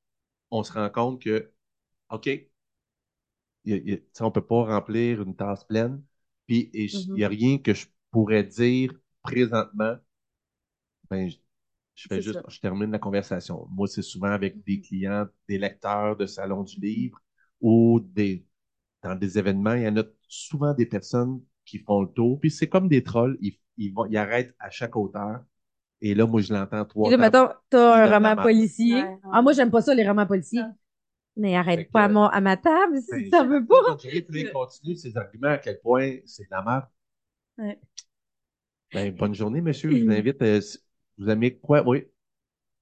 on 0.51 0.63
se 0.65 0.73
rend 0.75 0.91
compte 0.91 1.23
que, 1.23 1.53
OK, 2.11 2.29
y 3.65 4.01
on 4.21 4.31
peut 4.31 4.41
pas 4.47 4.65
remplir 4.65 5.21
une 5.23 5.37
tasse 5.37 5.65
pleine, 5.65 6.03
puis 6.47 6.71
il 6.73 6.91
Mhm. 6.93 7.21
y 7.21 7.25
a 7.25 7.29
rien 7.29 7.59
que 7.59 7.75
je 7.75 7.87
pourrais 8.11 8.45
dire 8.45 8.93
présentement. 9.23 9.97
Ben, 11.11 11.29
je, 11.29 11.37
je 11.95 12.07
fais 12.09 12.21
juste, 12.21 12.41
ça. 12.41 12.45
je 12.49 12.61
termine 12.61 12.91
la 12.91 12.99
conversation. 12.99 13.67
Moi, 13.71 13.87
c'est 13.89 14.03
souvent 14.03 14.29
avec 14.31 14.63
des 14.65 14.81
clients, 14.81 15.27
des 15.49 15.59
lecteurs 15.59 16.17
de 16.17 16.27
salon 16.27 16.63
du 16.65 16.81
livre 16.81 17.19
ou 17.61 18.01
des, 18.01 18.47
dans 19.03 19.15
des 19.17 19.39
événements, 19.39 19.75
il 19.75 19.83
y 19.85 19.89
en 19.89 19.97
a 19.99 20.05
souvent 20.29 20.75
des 20.75 20.87
personnes 20.87 21.43
qui 21.65 21.79
font 21.81 22.03
le 22.03 22.09
tour, 22.09 22.41
puis 22.41 22.51
c'est 22.51 22.69
comme 22.69 22.89
des 22.89 23.03
trolls, 23.05 23.39
ils, 23.41 23.59
ils 23.79 23.93
vont, 23.95 24.07
ils 24.07 24.17
arrêtent 24.17 24.55
à 24.59 24.71
chaque 24.71 24.97
auteur. 24.97 25.45
Et 26.03 26.15
là, 26.15 26.27
moi, 26.27 26.41
je 26.41 26.53
l'entends 26.53 26.85
trois 26.85 27.09
Et 27.09 27.17
là, 27.17 27.31
temps. 27.31 27.49
mettons, 27.49 27.55
t'as 27.71 28.05
un 28.05 28.13
roman 28.15 28.37
policier. 28.43 28.95
Ouais, 28.95 29.03
ouais. 29.03 29.19
Ah, 29.33 29.43
moi, 29.43 29.53
j'aime 29.53 29.71
pas 29.71 29.81
ça, 29.81 29.95
les 29.95 30.07
romans 30.07 30.27
policiers. 30.27 30.63
Mais 31.37 31.51
Fait 31.51 31.57
arrête 31.57 31.87
que- 31.87 31.93
pas 31.93 32.05
à, 32.05 32.09
mon- 32.09 32.27
à 32.27 32.41
ma 32.41 32.57
table 32.57 33.01
si 33.01 33.31
ça 33.31 33.43
j'ai- 33.43 33.49
veut 33.49 33.65
pas. 33.67 33.99
Il 34.33 34.51
continue 34.53 34.97
ses 34.97 35.17
arguments 35.17 35.49
à 35.49 35.59
quel 35.59 35.81
point 35.81 36.17
c'est 36.25 36.45
de 36.45 36.49
la 36.51 36.63
merde? 36.63 36.87
Ouais. 37.59 37.79
Ben, 38.93 39.15
bonne 39.15 39.35
journée, 39.35 39.61
monsieur. 39.61 39.91
Je 39.91 40.05
vous 40.05 40.11
invite. 40.11 40.41
euh, 40.43 40.61
vous 41.19 41.29
aimez 41.29 41.57
quoi? 41.57 41.83
Oui. 41.87 42.05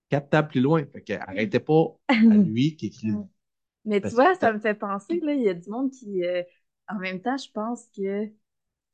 Quatre 0.08 0.30
tables 0.30 0.48
plus 0.48 0.60
loin. 0.60 0.84
Fait 0.92 1.02
que 1.02 1.12
arrêtez 1.14 1.60
pas 1.60 1.96
à 2.08 2.14
lui 2.54 2.76
qui 2.76 2.86
écrit. 2.86 3.12
Ouais. 3.12 3.24
Mais 3.84 4.00
tu 4.00 4.08
vois, 4.10 4.34
que- 4.34 4.40
ça 4.40 4.52
me 4.52 4.58
fait 4.58 4.74
penser, 4.74 5.20
là, 5.20 5.32
il 5.34 5.42
y 5.42 5.48
a 5.48 5.54
du 5.54 5.68
monde 5.70 5.90
qui, 5.90 6.24
euh, 6.24 6.42
en 6.88 6.96
même 6.98 7.20
temps, 7.20 7.36
je 7.36 7.50
pense 7.52 7.86
que, 7.96 8.28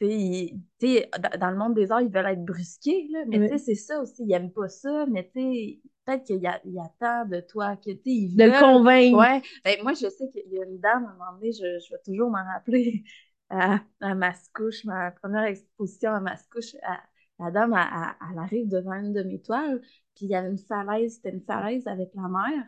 dans, 0.00 1.50
le 1.50 1.56
monde 1.56 1.74
des 1.74 1.92
arts, 1.92 2.00
ils 2.00 2.08
veulent 2.10 2.26
être 2.26 2.44
brusqués, 2.44 3.08
là, 3.10 3.24
mais 3.28 3.38
Oui. 3.38 3.58
c'est 3.58 3.74
ça 3.74 4.00
aussi, 4.00 4.24
ils 4.24 4.32
aiment 4.32 4.52
pas 4.52 4.68
ça, 4.68 5.06
mais 5.06 5.24
peut-être 5.24 6.24
qu'il 6.24 6.40
y 6.40 6.46
a, 6.46 6.60
il 6.64 6.78
attend 6.78 7.26
de 7.26 7.40
toi, 7.40 7.76
que, 7.76 7.90
tu 7.90 8.28
De 8.34 8.44
le 8.44 8.58
convaincre. 8.60 9.18
Ouais, 9.18 9.42
ben, 9.64 9.82
moi, 9.82 9.92
je 9.92 10.08
sais 10.08 10.28
qu'il 10.30 10.50
y 10.52 10.58
a 10.58 10.64
une 10.64 10.80
dame, 10.80 11.04
à 11.04 11.10
un 11.10 11.12
moment 11.12 11.32
donné, 11.34 11.52
je, 11.52 11.58
je 11.84 11.92
vais 11.92 12.00
toujours 12.04 12.30
m'en 12.30 12.44
rappeler, 12.44 13.04
à, 13.50 13.80
à 14.00 14.14
Mascouche, 14.14 14.84
ma 14.84 15.10
première 15.10 15.44
exposition 15.44 16.12
à 16.12 16.20
Mascouche, 16.20 16.74
à- 16.82 17.02
la 17.38 17.50
dame, 17.50 17.72
elle, 17.74 17.80
elle- 17.94 18.32
elle 18.32 18.38
arrive 18.38 18.68
devant 18.68 18.92
une 18.94 19.12
de 19.12 19.22
mes 19.22 19.40
toiles, 19.40 19.80
puis 20.14 20.26
il 20.26 20.28
y 20.28 20.34
avait 20.34 20.50
une 20.50 20.58
falaise, 20.58 21.14
c'était 21.16 21.30
une 21.30 21.42
falaise 21.42 21.86
avec 21.86 22.10
la 22.14 22.28
mer, 22.28 22.64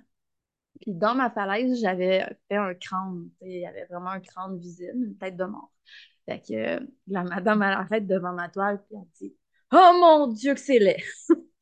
puis 0.81 0.95
dans 0.95 1.15
ma 1.15 1.31
falaise, 1.31 1.81
j'avais 1.81 2.25
fait 2.49 2.57
un 2.57 2.75
crâne, 2.75 3.29
il 3.43 3.61
y 3.61 3.67
avait 3.67 3.85
vraiment 3.87 4.11
un 4.11 4.21
crâne 4.21 4.59
visible, 4.59 5.05
une 5.05 5.17
tête 5.17 5.37
de 5.37 5.45
mort. 5.45 5.73
Fait 6.27 6.41
que 6.41 6.55
euh, 6.55 6.81
la 7.09 7.25
madame, 7.25 7.63
elle 7.63 7.73
arrête 7.73 8.07
devant 8.07 8.33
ma 8.33 8.49
toile, 8.49 8.83
puis 8.87 8.97
elle 8.97 9.29
dit 9.29 9.37
«Oh 9.73 9.91
mon 10.01 10.29
Dieu 10.29 10.55
que 10.55 10.61
c'est 10.61 10.79
laid!» 10.79 11.03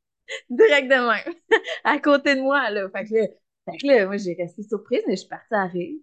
Direct 0.51 0.89
de 0.89 0.95
même, 0.95 1.35
à 1.85 1.99
côté 1.99 2.37
de 2.37 2.41
moi, 2.41 2.71
là. 2.71 2.89
Fait 2.91 3.05
que 3.05 3.15
là, 3.15 3.27
fait 3.67 3.79
que 3.79 3.87
là, 3.87 4.07
moi, 4.07 4.17
j'ai 4.17 4.35
resté 4.35 4.63
surprise, 4.63 5.03
mais 5.07 5.15
je 5.17 5.21
suis 5.21 5.29
partie 5.29 5.55
à 5.55 5.67
rire. 5.67 5.99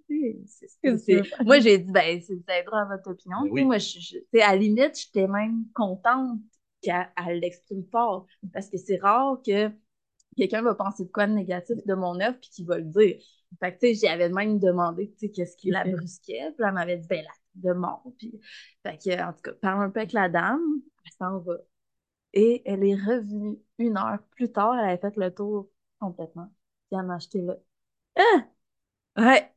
C'est- 0.45 0.67
que 0.83 0.97
c'est- 0.97 1.21
Moi, 1.43 1.59
j'ai 1.59 1.77
dit, 1.79 1.91
ben, 1.91 2.21
c'est 2.21 2.37
ça 2.45 2.59
aidera 2.59 2.81
à 2.81 2.85
votre 2.85 3.09
opinion. 3.11 3.41
Ben 3.43 3.49
oui. 3.51 3.63
Moi, 3.65 3.77
je, 3.77 4.17
à 4.41 4.51
la 4.51 4.55
limite, 4.55 4.99
j'étais 4.99 5.27
même 5.27 5.65
contente 5.73 6.39
qu'elle 6.81 7.09
elle 7.27 7.39
l'exprime 7.39 7.83
fort, 7.91 8.27
parce 8.53 8.69
que 8.69 8.77
c'est 8.77 8.97
rare 8.97 9.41
que 9.45 9.71
quelqu'un 10.35 10.61
va 10.61 10.75
penser 10.75 11.05
de 11.05 11.09
quoi 11.09 11.27
de 11.27 11.33
négatif 11.33 11.77
de 11.85 11.93
mon 11.95 12.19
œuvre 12.19 12.37
puis 12.39 12.49
qu'il 12.49 12.65
va 12.65 12.77
le 12.77 12.83
dire. 12.85 13.17
Fait 13.59 13.73
que, 13.73 13.79
tu 13.79 13.95
sais, 13.95 14.07
j'avais 14.07 14.29
même 14.29 14.59
demandé, 14.59 15.09
tu 15.13 15.19
sais, 15.27 15.29
qu'est-ce 15.31 15.57
qui 15.57 15.71
la 15.71 15.83
brusquait. 16.05 16.51
Puis 16.57 16.65
elle 16.67 16.73
m'avait 16.73 16.97
dit, 16.97 17.07
ben, 17.07 17.23
la 17.23 17.31
de 17.57 17.73
mort. 17.73 18.03
Puis, 18.17 18.39
fait 18.85 18.97
que, 18.97 19.21
en 19.23 19.33
tout 19.33 19.41
cas, 19.41 19.51
parle 19.53 19.83
un 19.83 19.89
peu 19.89 19.99
avec 20.01 20.13
la 20.13 20.29
dame, 20.29 20.61
elle 21.05 21.11
s'en 21.19 21.39
va. 21.39 21.55
Et 22.33 22.61
elle 22.65 22.83
est 22.83 22.95
revenue 22.95 23.57
une 23.79 23.97
heure 23.97 24.19
plus 24.31 24.51
tard, 24.51 24.75
elle 24.79 24.85
avait 24.89 24.97
fait 25.01 25.15
le 25.17 25.33
tour 25.33 25.69
complètement. 25.99 26.51
Puis 26.89 26.99
elle 26.99 27.05
m'a 27.05 27.15
acheté 27.15 27.41
là. 27.41 27.55
Ah! 28.17 28.47
Ouais! 29.17 29.51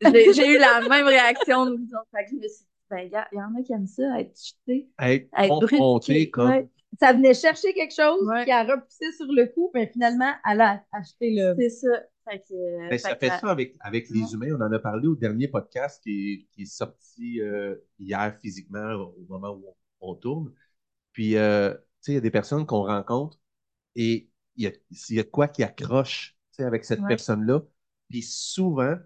J'ai 0.34 0.48
eu 0.48 0.58
la 0.58 0.80
même 0.88 1.06
réaction 1.06 1.66
de 1.66 1.72
vous 1.76 1.94
autres. 1.94 2.08
Fait 2.14 2.24
que 2.24 2.30
je 2.30 2.36
me 2.36 2.48
suis 2.48 2.64
dit, 2.64 2.68
ben, 2.90 3.08
gars, 3.08 3.28
il 3.32 3.38
y 3.38 3.42
en 3.42 3.54
a 3.54 3.62
qui 3.62 3.72
aiment 3.72 3.86
ça, 3.86 4.20
être 4.20 4.36
jeté, 4.38 4.88
Être 5.00 6.30
comme. 6.30 6.50
Ouais. 6.50 6.68
Ça 7.00 7.12
venait 7.12 7.34
chercher 7.34 7.72
quelque 7.74 7.94
chose 7.94 8.22
Ouais. 8.28 8.44
qui 8.44 8.52
a 8.52 8.62
repoussé 8.64 9.10
sur 9.12 9.26
le 9.26 9.46
coup, 9.46 9.70
mais 9.74 9.88
finalement, 9.88 10.32
elle 10.48 10.60
a 10.60 10.84
acheté 10.92 11.34
le. 11.34 11.56
C'est 11.58 11.70
ça. 11.70 11.88
Fait 12.24 12.38
que, 12.40 12.90
Ben, 12.90 12.98
fait 12.98 12.98
ça 12.98 13.16
fait 13.16 13.30
ça 13.30 13.50
avec, 13.50 13.76
avec 13.80 14.10
les 14.10 14.34
humains. 14.34 14.54
On 14.58 14.60
en 14.60 14.72
a 14.72 14.78
parlé 14.78 15.08
au 15.08 15.16
dernier 15.16 15.48
podcast 15.48 16.02
qui 16.02 16.32
est, 16.32 16.46
qui 16.52 16.62
est 16.62 16.66
sorti 16.66 17.40
euh, 17.40 17.76
hier 17.98 18.36
physiquement 18.40 18.92
au 18.94 19.24
moment 19.28 19.50
où 19.52 19.74
on, 20.00 20.10
on 20.12 20.14
tourne. 20.14 20.52
Puis, 21.12 21.36
euh, 21.36 21.74
tu 21.74 21.80
sais, 22.02 22.12
il 22.12 22.14
y 22.16 22.18
a 22.18 22.20
des 22.22 22.30
personnes 22.32 22.66
qu'on 22.66 22.84
rencontre 22.84 23.38
et 23.96 24.30
il 24.56 24.68
y 24.68 25.14
y 25.14 25.20
a 25.20 25.24
quoi 25.24 25.48
qui 25.48 25.62
accroche 25.64 26.36
tu 26.52 26.56
sais, 26.58 26.64
avec 26.64 26.84
cette 26.84 27.00
Ouais. 27.02 27.08
personne-là. 27.08 27.62
Puis 28.10 28.22
souvent, 28.22 28.96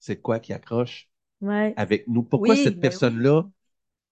c'est 0.00 0.20
quoi 0.20 0.40
qui 0.40 0.52
accroche 0.52 1.10
Ouais. 1.40 1.74
avec 1.76 2.08
nous. 2.08 2.22
Pourquoi 2.22 2.54
Oui, 2.54 2.64
cette 2.64 2.80
ben 2.80 2.80
personne-là 2.80 3.44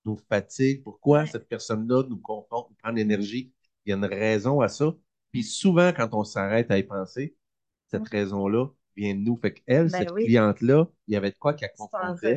nous 0.04 0.16
fatigue? 0.28 0.82
Pourquoi 0.82 1.26
cette 1.26 1.48
personne-là 1.48 2.04
nous 2.08 2.18
confronte, 2.18 2.70
nous 2.70 2.76
prend 2.82 2.92
l'énergie? 2.92 3.52
Il 3.86 3.90
y 3.90 3.92
a 3.92 3.96
une 3.96 4.04
raison 4.04 4.60
à 4.60 4.68
ça. 4.68 4.94
Puis 5.32 5.44
souvent, 5.44 5.92
quand 5.94 6.10
on 6.14 6.24
s'arrête 6.24 6.70
à 6.70 6.78
y 6.78 6.82
penser, 6.84 7.36
cette 7.90 8.08
raison-là 8.08 8.66
vient 8.96 9.14
de 9.14 9.20
nous. 9.20 9.36
Fait 9.36 9.54
qu'elle, 9.54 9.88
Ben 9.90 9.98
cette 9.98 10.12
oui. 10.12 10.24
cliente-là, 10.24 10.88
il 11.08 11.14
y 11.14 11.16
avait 11.16 11.30
de 11.30 11.36
quoi 11.38 11.54
qu'elle 11.54 11.70
c'est 12.20 12.36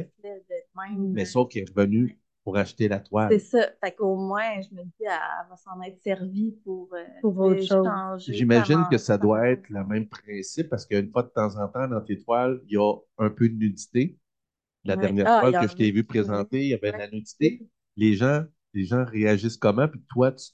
même. 0.76 1.14
mais 1.14 1.26
sauf 1.26 1.50
qu'elle 1.50 1.64
est 1.64 1.70
revenue 1.76 2.20
pour 2.44 2.58
acheter 2.58 2.88
la 2.88 3.00
C'est 3.30 3.40
toile. 3.40 3.40
ça. 3.40 3.72
Fait 3.84 3.94
qu'au 3.96 4.16
moins, 4.16 4.62
je 4.62 4.74
me 4.76 4.84
dis, 4.84 4.92
elle, 5.02 5.48
va 5.50 5.56
s'en 5.56 5.82
être 5.82 6.00
servie 6.02 6.52
pour, 6.64 6.94
euh, 6.94 7.04
Pour 7.22 7.38
autre 7.40 7.62
chose. 7.62 7.86
changer, 7.86 8.34
J'imagine 8.34 8.88
que 8.88 8.98
ça 8.98 9.18
doit 9.18 9.48
être 9.50 9.70
le 9.70 9.84
même 9.86 10.08
principe 10.08 10.70
parce 10.70 10.86
qu'une 10.86 11.10
fois 11.12 11.24
de 11.24 11.30
temps 11.30 11.56
en 11.58 11.68
temps, 11.68 11.88
dans 11.88 12.02
tes 12.02 12.18
toiles, 12.20 12.62
il 12.68 12.74
y 12.74 12.78
a 12.78 12.94
un 13.18 13.30
peu 13.30 13.50
de 13.50 13.56
nudité. 13.56 14.18
La 14.86 14.96
Ouais. 14.96 15.02
dernière 15.02 15.28
Ah, 15.28 15.40
fois 15.40 15.50
en 15.50 15.62
que 15.62 15.68
je 15.68 15.76
t'ai 15.76 15.92
vu 15.92 16.04
présenter, 16.06 16.62
il 16.64 16.70
y 16.70 16.74
avait 16.74 16.94
de 16.94 16.98
la 16.98 17.10
nudité. 17.10 17.64
Les 17.98 18.16
gens, 18.16 18.46
les 18.74 18.86
gens 18.86 19.06
réagissent 19.06 19.58
comment? 19.58 19.88
Puis 19.88 20.02
toi, 20.10 20.32
tu, 20.34 20.50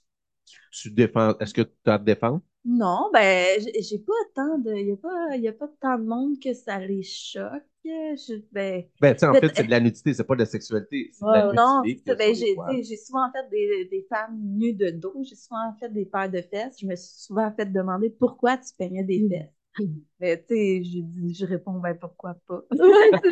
tu, 0.46 0.60
tu 0.72 0.92
défends. 0.92 1.38
Est-ce 1.40 1.54
que 1.54 1.62
tu 1.64 1.72
as 1.88 1.96
à 1.96 2.00
te 2.00 2.06
défendre? 2.06 2.42
Non, 2.66 3.10
ben, 3.14 3.60
j'ai 3.62 3.82
j'ai 3.82 4.00
pas 4.00 4.14
tant 4.36 4.58
de, 4.60 4.74
il 4.76 4.88
y 4.90 4.92
a 4.92 4.98
pas, 4.98 5.36
y 5.38 5.48
a 5.48 5.54
pas 5.54 5.68
tant 5.82 5.98
de 5.98 6.04
monde 6.06 6.40
que 6.40 6.54
ça 6.54 6.80
les 6.80 7.04
choque. 7.04 7.64
Je, 7.86 8.42
ben, 8.52 8.86
Ben, 9.02 9.14
tu 9.14 9.20
sais, 9.20 9.26
en 9.28 9.36
fait, 9.36 9.56
c'est 9.56 9.64
de 9.64 9.70
la 9.72 9.80
nudité, 9.80 10.14
c'est 10.14 10.24
pas 10.26 10.36
de 10.36 10.42
la 10.42 10.46
sexualité. 10.46 11.10
C'est 11.14 11.26
de 11.28 11.32
Ouais, 11.32 11.38
la 11.38 11.44
ouais. 11.48 11.54
non, 11.54 11.84
nudité 11.84 12.02
c'est 12.06 12.12
ça. 12.12 12.16
Ben, 12.16 12.34
j'ai, 12.34 12.46
toiles. 12.54 12.66
tu 12.66 12.78
sais, 12.78 12.84
j'ai 12.84 12.98
souvent 12.98 13.30
fait 13.32 13.50
des, 13.50 13.86
des 13.92 14.06
femmes 14.10 14.40
nues 14.42 14.74
de 14.74 14.90
dos. 14.90 15.14
J'ai 15.24 15.36
souvent 15.36 15.74
fait 15.80 15.90
des 15.92 16.06
paires 16.06 16.30
de 16.32 16.42
fesses. 16.42 16.80
Je 16.80 16.86
me 16.88 16.96
suis 16.96 17.24
souvent 17.26 17.52
fait 17.54 17.66
demander 17.66 18.10
pourquoi 18.10 18.58
tu 18.58 18.74
peignais 18.78 19.04
des 19.04 19.26
fesses. 19.30 19.50
Mais 20.20 20.40
tu 20.44 20.56
sais, 20.56 20.84
je 20.84 21.00
dis, 21.02 21.34
je 21.36 21.46
réponds, 21.46 21.80
ben 21.80 21.96
pourquoi 22.00 22.36
pas? 22.48 22.64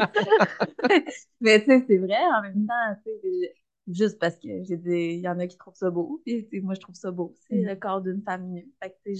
Mais 1.41 1.59
tu 1.63 1.65
sais, 1.67 1.85
c'est 1.87 1.97
vrai, 1.97 2.17
en 2.37 2.41
même 2.41 2.61
temps, 2.67 2.95
tu 3.05 3.11
sais, 3.21 3.55
juste 3.87 4.19
parce 4.19 4.35
que 4.37 4.47
j'ai 4.63 4.77
des, 4.77 5.13
il 5.15 5.21
y 5.21 5.27
en 5.27 5.39
a 5.39 5.47
qui 5.47 5.57
trouvent 5.57 5.75
ça 5.75 5.89
beau, 5.89 6.21
puis 6.25 6.47
moi 6.61 6.73
je 6.73 6.79
trouve 6.79 6.95
ça 6.95 7.11
beau, 7.11 7.33
c'est 7.49 7.55
Mm. 7.57 7.65
le 7.67 7.75
corps 7.75 8.01
d'une 8.01 8.21
femme 8.21 8.51
nue. 8.51 8.67
Fait 8.81 8.89
que 9.05 9.11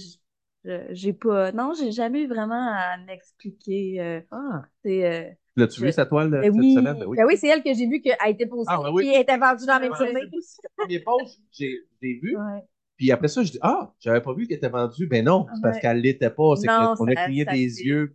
j'ai 0.94 1.12
pas, 1.12 1.52
non, 1.52 1.72
j'ai 1.78 1.92
jamais 1.92 2.22
eu 2.22 2.28
vraiment 2.28 2.72
à 2.72 2.96
m'expliquer, 3.06 4.00
euh, 4.00 4.20
Ah. 4.30 4.62
tu 4.84 4.90
sais, 4.90 5.06
euh, 5.06 5.30
L'as-tu 5.56 5.80
Je- 5.80 5.86
vu 5.86 5.92
cette 5.92 6.08
toile 6.08 6.30
de 6.30 6.36
Ben 6.40 6.52
cette 6.52 6.60
oui. 6.60 6.74
semaine? 6.74 6.98
Ben 7.00 7.06
oui. 7.06 7.16
Ben 7.16 7.24
oui, 7.26 7.36
c'est 7.36 7.48
elle 7.48 7.62
que 7.64 7.74
j'ai 7.74 7.86
vue 7.88 8.00
qu'elle 8.00 8.16
a 8.20 8.28
été 8.28 8.46
postée. 8.46 8.72
Ah, 8.72 8.80
ben 8.80 8.92
oui. 8.92 9.02
Puis 9.02 9.12
elle 9.14 9.22
était 9.22 9.36
vendue 9.38 9.66
dans 9.66 9.72
la 9.74 9.80
même 9.80 9.94
journée. 9.94 10.20
c'est 10.30 10.36
aussi 10.36 10.58
le 10.62 10.68
premier 10.76 11.00
post, 11.00 11.40
j'ai 11.50 11.80
j'ai 12.00 12.20
vu. 12.22 12.36
ouais. 12.36 12.60
Puis 12.96 13.10
après 13.10 13.26
ça, 13.28 13.42
je 13.42 13.50
dis 13.52 13.58
Ah, 13.62 13.92
j'avais 13.98 14.20
pas 14.20 14.32
vu 14.34 14.46
qu'elle 14.46 14.58
était 14.58 14.68
vendue. 14.68 15.06
Ben 15.08 15.24
non, 15.24 15.46
c'est 15.52 15.60
parce 15.62 15.76
Ouais. 15.76 15.80
qu'elle 15.80 16.00
l'était 16.00 16.30
pas. 16.30 16.54
C'est 16.56 16.66
qu'on 16.68 17.06
a 17.08 17.14
cligné 17.24 17.44
des 17.44 17.50
fait- 17.70 17.82
yeux. 17.84 18.14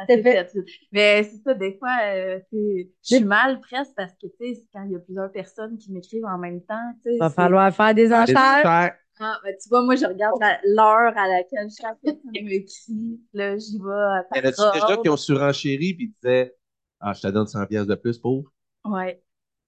Ça 0.00 0.06
C'est 0.08 0.16
s'est 0.16 0.22
fait. 0.22 0.44
fait. 0.46 0.64
Mais 0.92 1.22
c'est 1.24 1.42
ça, 1.42 1.54
des 1.54 1.76
fois, 1.78 1.96
euh, 2.04 2.40
tu 2.50 2.56
sais, 2.58 2.90
je 3.02 3.14
suis 3.16 3.24
mal 3.24 3.60
presque 3.60 3.92
parce 3.96 4.12
que, 4.14 4.26
tu 4.26 4.54
sais, 4.54 4.62
quand 4.72 4.84
il 4.84 4.92
y 4.92 4.96
a 4.96 4.98
plusieurs 4.98 5.30
personnes 5.32 5.78
qui 5.78 5.92
m'écrivent 5.92 6.24
en 6.26 6.38
même 6.38 6.62
temps, 6.62 6.92
tu 7.04 7.10
sais. 7.10 7.18
Va 7.18 7.30
falloir 7.30 7.74
faire 7.74 7.94
des 7.94 8.12
enchères. 8.12 8.96
Ah, 9.20 9.38
ben, 9.44 9.54
tu 9.62 9.68
vois, 9.68 9.82
moi, 9.82 9.96
je 9.96 10.06
regarde 10.06 10.40
la- 10.40 10.60
l'heure 10.64 11.16
à 11.18 11.28
laquelle 11.28 11.68
chaque 11.70 11.98
personne 12.00 12.30
m'écrit. 12.32 13.20
Là, 13.34 13.58
j'y 13.58 13.78
vais 13.78 13.92
à 13.92 14.24
Il 14.34 14.38
y 14.38 14.40
en 14.40 14.44
a-tu 14.48 14.60
déjà 14.72 14.96
qui 14.96 15.08
ont 15.08 15.16
surenchéri 15.16 15.94
puis 15.94 16.08
disaient 16.08 16.54
Ah, 17.00 17.12
je 17.12 17.20
te 17.20 17.28
donne 17.28 17.46
100 17.46 17.66
pièces 17.66 17.86
de 17.86 17.94
plus 17.94 18.18
pour. 18.18 18.50
Ouais. 18.84 19.22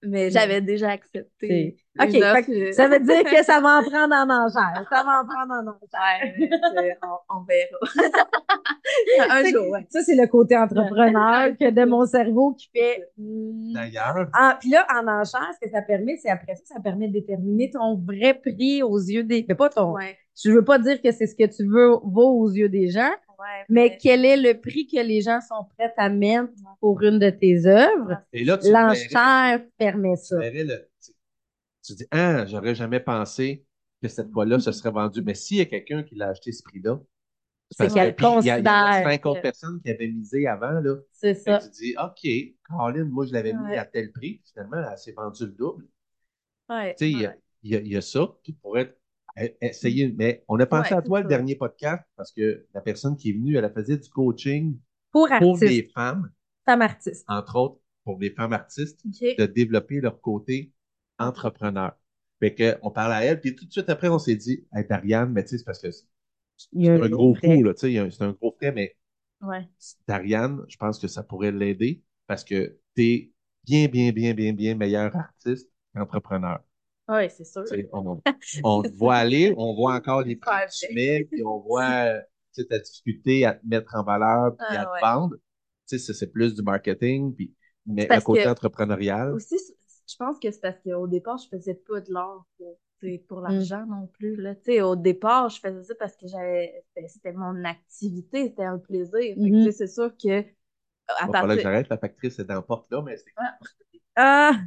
Mais 0.05 0.31
j'avais 0.31 0.61
déjà 0.61 0.91
accepté. 0.91 1.77
OK, 2.01 2.11
que 2.11 2.69
euh, 2.69 2.73
ça 2.73 2.89
veut 2.89 3.01
dire 3.01 3.23
que 3.25 3.45
ça 3.45 3.61
va 3.61 3.79
en 3.79 3.83
prendre 3.83 4.15
en 4.15 4.29
enchère. 4.31 4.85
Ça 4.91 5.05
va 5.05 5.21
en 5.21 5.27
prendre 5.27 5.53
en 5.53 5.67
enchère. 5.71 6.97
On, 7.03 7.37
on 7.39 7.45
verra. 7.45 7.79
Un 9.31 9.45
jour, 9.45 9.69
ouais. 9.69 9.87
Ça, 9.91 10.03
c'est 10.03 10.17
le 10.17 10.27
côté 10.27 10.57
entrepreneur 10.57 11.51
que 11.59 11.71
de 11.71 11.85
mon 11.85 12.07
cerveau 12.07 12.55
qui 12.55 12.69
fait. 12.75 13.09
hmm. 13.19 13.73
D'ailleurs, 13.75 14.29
Ah, 14.33 14.57
puis 14.61 14.71
là, 14.71 14.87
en 14.93 15.07
enchère, 15.07 15.49
ce 15.55 15.65
que 15.67 15.71
ça 15.71 15.83
permet, 15.83 16.17
c'est 16.17 16.31
après 16.31 16.55
ça, 16.57 16.75
ça 16.75 16.81
permet 16.81 17.09
de 17.09 17.13
déterminer 17.13 17.71
ton 17.71 17.97
vrai 17.97 18.35
prix 18.35 18.83
aux 18.83 18.99
yeux 18.99 19.23
des. 19.25 19.45
Mais 19.49 19.55
pas 19.55 19.69
ton. 19.69 19.93
Ouais, 19.93 20.17
Je 20.43 20.51
veux 20.51 20.65
pas 20.65 20.79
dire 20.79 21.01
que 21.01 21.13
c'est 21.13 21.27
ce 21.27 21.35
que 21.35 21.45
tu 21.47 21.65
veux 21.67 21.91
vaut 22.05 22.41
aux 22.41 22.51
yeux 22.51 22.69
des 22.69 22.89
gens, 22.89 23.13
ouais. 23.43 23.65
mais 23.69 23.99
quel 24.01 24.25
est 24.25 24.37
le 24.37 24.61
prix 24.61 24.87
que 24.87 25.01
les 25.01 25.21
gens 25.21 25.41
sont 25.41 25.65
prêts 25.77 25.93
à 25.97 26.09
mettre 26.09 26.53
pour 26.81 27.03
une 27.03 27.19
de 27.19 27.31
tes 27.31 27.67
œuvres? 27.67 28.23
et 28.33 28.45
là, 28.45 28.59
L'enchère 28.65 29.61
permet 29.77 30.17
ça. 30.17 30.37
le. 30.39 30.89
Tu, 31.03 31.13
tu 31.85 31.95
dis 31.95 32.07
Ah, 32.11 32.47
j'aurais 32.47 32.75
jamais 32.75 33.01
pensé 33.01 33.65
que 34.01 34.09
cette 34.09 34.31
fois-là, 34.31 34.59
ce 34.61 34.73
serait 34.73 34.91
vendu. 34.91 35.23
Mais 35.23 35.35
s'il 35.35 35.59
y 35.59 35.61
a 35.61 35.67
quelqu'un 35.67 36.03
qui 36.03 36.15
l'a 36.15 36.29
acheté 36.29 36.53
ce 36.53 36.63
prix-là, 36.63 37.01
C'est 37.71 37.89
qu'elle 37.93 37.95
il 37.95 37.97
y 37.97 38.01
a- 38.01 38.05
il 38.39 38.45
y 38.45 38.51
a 38.51 38.57
considère 38.57 38.95
50 39.05 39.37
que- 39.37 39.43
personnes 39.43 39.81
qui 39.83 39.91
avaient 39.91 40.09
misé 40.09 40.47
avant, 40.47 40.81
là. 40.81 40.97
C'est 41.13 41.35
ça. 41.35 41.59
tu 41.59 41.71
dis, 41.71 41.95
OK, 42.03 42.29
Caroline, 42.69 43.05
moi, 43.09 43.27
je 43.27 43.33
l'avais 43.33 43.53
mis 43.55 43.75
à 43.77 43.85
tel 43.85 44.13
prix. 44.13 44.43
Finalement, 44.53 44.77
elle 44.91 44.99
s'est 44.99 45.13
vendue 45.13 45.45
le 45.47 45.53
double. 45.53 45.87
Ouais, 46.69 46.95
Tu 46.95 47.05
sais, 47.07 47.11
il 47.11 47.19
y 47.21 47.27
ouais. 47.27 47.39
y, 47.65 47.77
a, 47.77 47.81
il 47.81 47.89
y 47.93 47.97
a 47.97 48.01
ça 48.01 48.29
qui 48.43 48.53
pourrait 48.53 48.85
e- 48.85 48.97
essayer. 49.61 50.13
Mais 50.17 50.45
on 50.49 50.59
a 50.61 50.67
pensé 50.67 50.95
Ouais, 50.95 50.99
à 50.99 51.03
toi 51.03 51.21
le 51.21 51.29
dernier 51.29 51.57
podcast 51.57 52.03
parce 52.17 52.33
que 52.33 52.67
la 52.75 52.81
personne 52.81 53.17
qui 53.17 53.31
est 53.31 53.33
venue, 53.33 53.57
elle 53.57 53.65
a 53.65 53.71
faisait 53.71 53.97
du 53.99 54.09
coaching 54.09 54.79
Pour 55.11 55.29
pour 55.39 55.59
des 55.59 55.91
femmes, 55.95 56.31
femme 56.67 56.83
artiste. 56.83 57.25
entre 57.29 57.57
autres 57.57 57.81
pour 58.05 58.19
des 58.19 58.31
femmes 58.31 58.53
artistes, 58.53 59.01
de 59.39 59.47
développer 59.47 60.01
leur 60.01 60.21
côté 60.21 60.73
entrepreneur. 61.19 61.93
Fait 62.41 62.55
que 62.55 62.77
on 62.83 62.91
parlait 62.91 63.15
à 63.15 63.25
elle, 63.25 63.41
puis 63.41 63.55
tout 63.55 63.65
de 63.65 63.73
suite 63.73 63.89
après, 63.89 64.09
on 64.09 64.19
s'est 64.19 64.35
dit, 64.37 64.67
hey, 64.75 64.85
Dariane, 64.89 65.33
mais 65.33 65.45
tu 65.45 65.51
sais, 65.51 65.59
c'est 65.59 65.65
parce 65.65 65.81
que 65.81 65.91
c'est 65.93 66.09
un 66.89 67.09
gros 67.09 67.35
frais. 67.37 67.57
coup, 67.57 67.63
là, 67.63 67.75
tu 67.75 67.81
sais, 67.93 68.11
c'est 68.11 68.23
un 68.25 68.33
gros 68.33 68.53
frais, 68.59 68.73
mais 68.73 68.97
Ouais. 69.41 69.69
Dariane, 70.07 70.65
je 70.69 70.77
pense 70.77 70.99
que 70.99 71.09
ça 71.09 71.23
pourrait 71.23 71.53
l'aider 71.53 72.03
parce 72.27 72.45
que 72.45 72.79
tu 72.97 73.03
es 73.03 73.33
bien, 73.65 73.89
bien, 73.89 74.13
bien, 74.13 74.35
bien, 74.35 74.53
bien 74.53 74.75
meilleur 74.75 75.15
artiste 75.17 75.69
qu'entrepreneur. 75.95 76.61
Ouais, 77.09 77.29
c'est 77.29 77.45
sûr. 77.45 77.65
On, 77.93 78.21
on 78.65 78.83
te 78.83 78.89
voit 78.97 79.17
aller, 79.17 79.55
on 79.57 79.75
voit 79.75 79.95
encore 79.95 80.23
les 80.23 80.37
prix 80.37 80.51
que 80.67 80.87
tu 80.87 80.95
mets, 80.95 81.25
puis 81.25 81.45
on 81.45 81.61
voit 81.61 82.21
tu 82.55 82.63
sais, 82.63 82.69
ta 82.69 82.79
difficulté 82.79 83.45
à 83.45 83.55
te 83.55 83.67
mettre 83.67 83.95
en 83.95 84.05
valeur 84.05 84.57
puis 84.57 84.67
Ah, 84.71 84.83
à 84.83 84.85
te 84.87 84.91
ouais. 84.93 85.01
vendre. 85.01 85.37
Tu 85.89 85.99
sais, 85.99 85.99
ça, 85.99 86.15
c'est 86.15 86.31
plus 86.31 86.55
du 86.55 86.63
marketing, 86.63 87.35
puis 87.35 87.55
mais 87.87 88.07
le 88.09 88.21
côté 88.21 88.45
que- 88.45 88.49
entrepreneurial. 88.49 89.33
Aussi, 89.33 89.57
je 90.09 90.17
pense 90.17 90.39
que 90.39 90.51
c'est 90.51 90.61
parce 90.61 90.79
qu'au 90.85 91.07
départ, 91.07 91.39
je 91.39 91.49
faisais 91.49 91.75
pas 91.75 92.01
de 92.01 92.13
l'art 92.13 92.47
pour, 92.59 92.79
pour 93.29 93.41
l'argent 93.41 93.85
non 93.87 94.07
plus. 94.07 94.37
Là. 94.37 94.55
Tu 94.55 94.65
sais, 94.65 94.81
Au 94.83 94.95
départ, 94.97 95.49
je 95.49 95.61
faisais 95.61 95.83
ça 95.83 95.95
parce 95.99 96.17
que 96.17 96.27
j'avais 96.29 96.85
c'était- 97.09 97.33
mon 97.33 97.65
activité, 97.65 98.45
c'était 98.49 98.65
un 98.65 98.79
plaisir. 98.79 99.35
Mhm. 99.37 99.65
sais, 99.65 99.73
C'est 99.73 99.87
sûr 99.89 100.13
que 100.17 100.45
à 101.19 101.27
partir... 101.29 101.57
que 101.57 101.63
j'arrête, 101.63 101.89
la 101.89 101.99
factrice 101.99 102.39
est 102.39 102.45
dans 102.45 102.55
la 102.55 102.63
porte 102.63 102.91
là, 102.91 103.03
mais 103.03 103.17
c'est 103.17 103.25
Ah! 104.17 104.61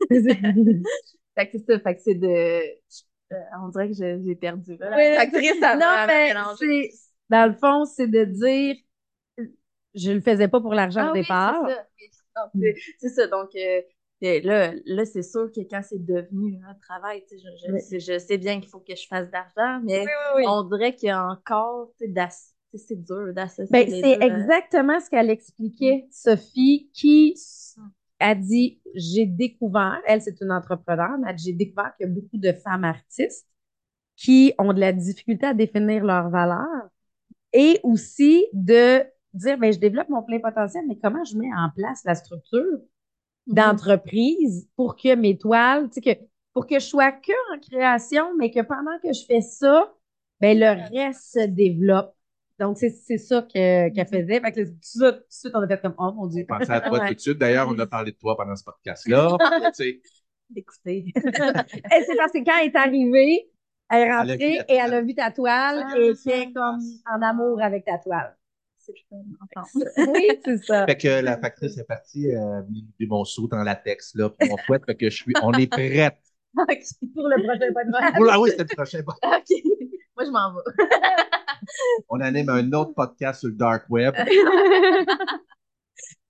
Fait 1.38 1.48
que 1.50 1.58
c'est 1.58 1.72
ça, 1.72 1.78
fait 1.80 1.94
que 1.96 2.00
c'est 2.02 2.14
de... 2.14 2.26
euh, 2.26 3.36
on 3.62 3.68
dirait 3.68 3.88
que 3.88 3.94
j'ai 3.94 4.34
perdu. 4.34 4.76
là. 4.78 4.90
Oui. 4.96 5.50
Ça 5.60 5.74
non, 5.74 5.80
m'a 5.80 6.06
mais 6.06 6.32
dans 7.30 7.46
le 7.46 7.54
fond, 7.54 7.84
c'est 7.84 8.08
de 8.08 8.24
dire, 8.24 8.76
je 9.94 10.12
le 10.12 10.20
faisais 10.20 10.48
pas 10.48 10.60
pour 10.60 10.74
l'argent 10.74 11.06
Ah 11.06 11.10
au 11.10 11.12
oui, 11.12 11.22
départ. 11.22 11.64
c'est 12.98 13.08
ça. 13.08 13.26
Donc 13.26 13.50
euh, 13.56 13.80
euh, 14.24 14.40
là, 14.42 14.72
là 14.86 15.04
c'est 15.04 15.22
sûr 15.22 15.50
que 15.54 15.60
quand 15.68 15.80
c'est 15.82 16.04
devenu 16.04 16.58
un 16.66 16.74
travail, 16.74 17.24
je, 17.30 17.36
je, 17.36 17.72
Oui. 17.72 17.80
sais- 17.80 18.00
je 18.00 18.18
sais 18.18 18.38
bien 18.38 18.60
qu'il 18.60 18.68
faut 18.68 18.80
que 18.80 18.94
je 18.94 19.06
fasse 19.06 19.30
d'argent, 19.30 19.80
mais 19.84 20.04
oui, 20.06 20.12
oui. 20.36 20.44
on 20.46 20.62
dirait 20.64 20.94
qu'il 20.94 21.08
y 21.08 21.10
a 21.10 21.24
encore, 21.24 21.90
c'est 21.98 23.02
dur 23.02 23.32
d'associer 23.32 23.66
Ben, 23.70 23.88
c'est 23.88 24.18
exactement 24.20 25.00
ce 25.00 25.08
qu'elle 25.10 25.30
expliquait, 25.30 26.06
Sophie, 26.10 26.90
qui 26.94 27.34
a 28.20 28.34
dit, 28.34 28.80
j'ai 28.94 29.26
découvert, 29.26 30.00
elle, 30.06 30.22
c'est 30.22 30.40
une 30.40 30.52
entrepreneur, 30.52 31.18
mais 31.18 31.36
j'ai 31.38 31.52
découvert 31.52 31.94
qu'il 31.96 32.06
y 32.08 32.10
a 32.10 32.12
beaucoup 32.12 32.38
de 32.38 32.52
femmes 32.52 32.84
artistes 32.84 33.46
qui 34.16 34.54
ont 34.58 34.72
de 34.72 34.80
la 34.80 34.92
difficulté 34.92 35.46
à 35.46 35.54
définir 35.54 36.04
leurs 36.04 36.30
valeurs 36.30 36.88
et 37.52 37.80
aussi 37.84 38.46
de 38.52 39.04
dire, 39.34 39.58
ben, 39.58 39.72
je 39.72 39.78
développe 39.78 40.08
mon 40.08 40.22
plein 40.22 40.40
potentiel, 40.40 40.84
mais 40.88 40.98
comment 40.98 41.24
je 41.24 41.36
mets 41.38 41.52
en 41.56 41.70
place 41.74 42.02
la 42.04 42.14
structure 42.14 42.80
Mhm. 43.46 43.54
d'entreprise 43.54 44.68
pour 44.76 44.96
que 44.96 45.14
mes 45.14 45.38
toiles, 45.38 45.88
tu 45.90 46.02
sais, 46.02 46.16
que, 46.16 46.20
pour 46.52 46.66
que 46.66 46.76
je 46.78 46.86
sois 46.86 47.12
que 47.12 47.32
en 47.54 47.60
création, 47.60 48.36
mais 48.36 48.50
que 48.50 48.60
pendant 48.62 48.98
que 49.02 49.12
je 49.12 49.24
fais 49.26 49.40
ça, 49.40 49.92
ben, 50.40 50.58
le 50.58 50.68
reste 50.96 51.32
se 51.34 51.46
développe. 51.46 52.14
Donc, 52.58 52.76
c'est 52.78 52.90
c'est 52.90 53.18
ça 53.18 53.42
que- 53.42 53.88
qu'elle 53.90 54.06
faisait. 54.06 54.40
Fait 54.40 54.52
que 54.52 54.64
tout, 54.64 55.00
de 55.00 55.24
suite, 55.28 55.52
on 55.54 55.60
a 55.62 55.68
fait 55.68 55.80
comme, 55.80 55.94
oh 55.98 56.12
mon 56.12 56.26
Dieu. 56.26 56.44
pensé 56.48 56.70
à 56.70 56.80
toi 56.80 56.98
Ouais. 57.00 57.08
tout 57.08 57.14
de 57.14 57.20
suite. 57.20 57.38
D'ailleurs, 57.38 57.68
on 57.68 57.78
a 57.78 57.86
parlé 57.86 58.12
de 58.12 58.16
toi 58.16 58.36
pendant 58.36 58.56
ce 58.56 58.64
podcast-là. 58.64 59.36
D'écouter. 60.50 61.12
Et 61.16 62.02
c'est 62.06 62.16
parce 62.16 62.32
que 62.32 62.42
quand 62.44 62.58
elle 62.60 62.68
est 62.68 62.76
arrivée, 62.76 63.50
elle 63.90 64.08
est 64.08 64.12
rentrée 64.12 64.36
vu 64.36 64.56
la 64.56 64.64
et 64.70 64.74
elle 64.76 64.94
a 64.94 65.02
vu 65.02 65.14
ta 65.14 65.30
toile 65.30 65.84
Ah, 65.86 65.98
et 65.98 66.06
elle 66.06 66.10
était 66.12 66.52
comme 66.52 66.78
en 67.10 67.22
amour 67.22 67.60
avec 67.62 67.84
ta 67.84 67.98
toile. 67.98 68.34
Oui, 69.98 70.28
c'est 70.44 70.64
ça. 70.64 70.86
Fait 70.86 70.96
que 70.96 71.20
la 71.22 71.38
factrice 71.38 71.76
est 71.76 71.84
partie, 71.84 72.34
euh, 72.34 72.62
j'ai 72.98 73.06
mon 73.06 73.24
saut 73.24 73.46
dans 73.46 73.62
latex, 73.62 74.14
là, 74.14 74.30
puis 74.30 74.48
mon 74.48 74.56
fouette, 74.56 74.86
fait 74.86 74.94
que 74.96 75.10
je 75.10 75.16
suis, 75.22 75.34
on 75.42 75.52
est 75.52 75.66
prête. 75.66 76.16
Ok. 76.56 76.78
Pour 77.14 77.28
le 77.28 77.42
prochain 77.44 77.72
podcast. 77.74 78.40
Oui, 78.40 78.50
c'est 78.56 78.70
le 78.70 78.74
prochain. 78.74 79.00
Bon, 79.06 79.12
Ok. 79.22 79.62
Moi, 80.16 80.24
je 80.24 80.30
m'en 80.30 80.54
vais. 80.54 81.28
On 82.08 82.20
anime 82.20 82.48
un 82.48 82.72
autre 82.72 82.92
podcast 82.94 83.40
sur 83.40 83.48
le 83.48 83.54
dark 83.54 83.84
web. 83.88 84.14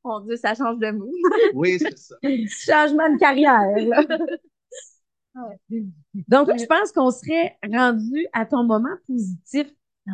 Mon 0.05 0.21
Dieu, 0.21 0.37
ça 0.37 0.55
change 0.55 0.79
de 0.79 0.91
mood. 0.91 1.11
Oui, 1.55 1.79
c'est 1.79 1.99
ça. 1.99 2.15
Changement 2.23 3.13
de 3.13 3.19
carrière. 3.19 3.77
là. 3.77 4.03
Donc, 6.29 6.49
je 6.59 6.67
pense 6.67 6.93
qu'on 6.93 7.11
serait 7.11 7.57
rendu 7.63 8.27
à 8.33 8.47
ton 8.47 8.65
moment 8.65 8.97
positif 9.07 9.67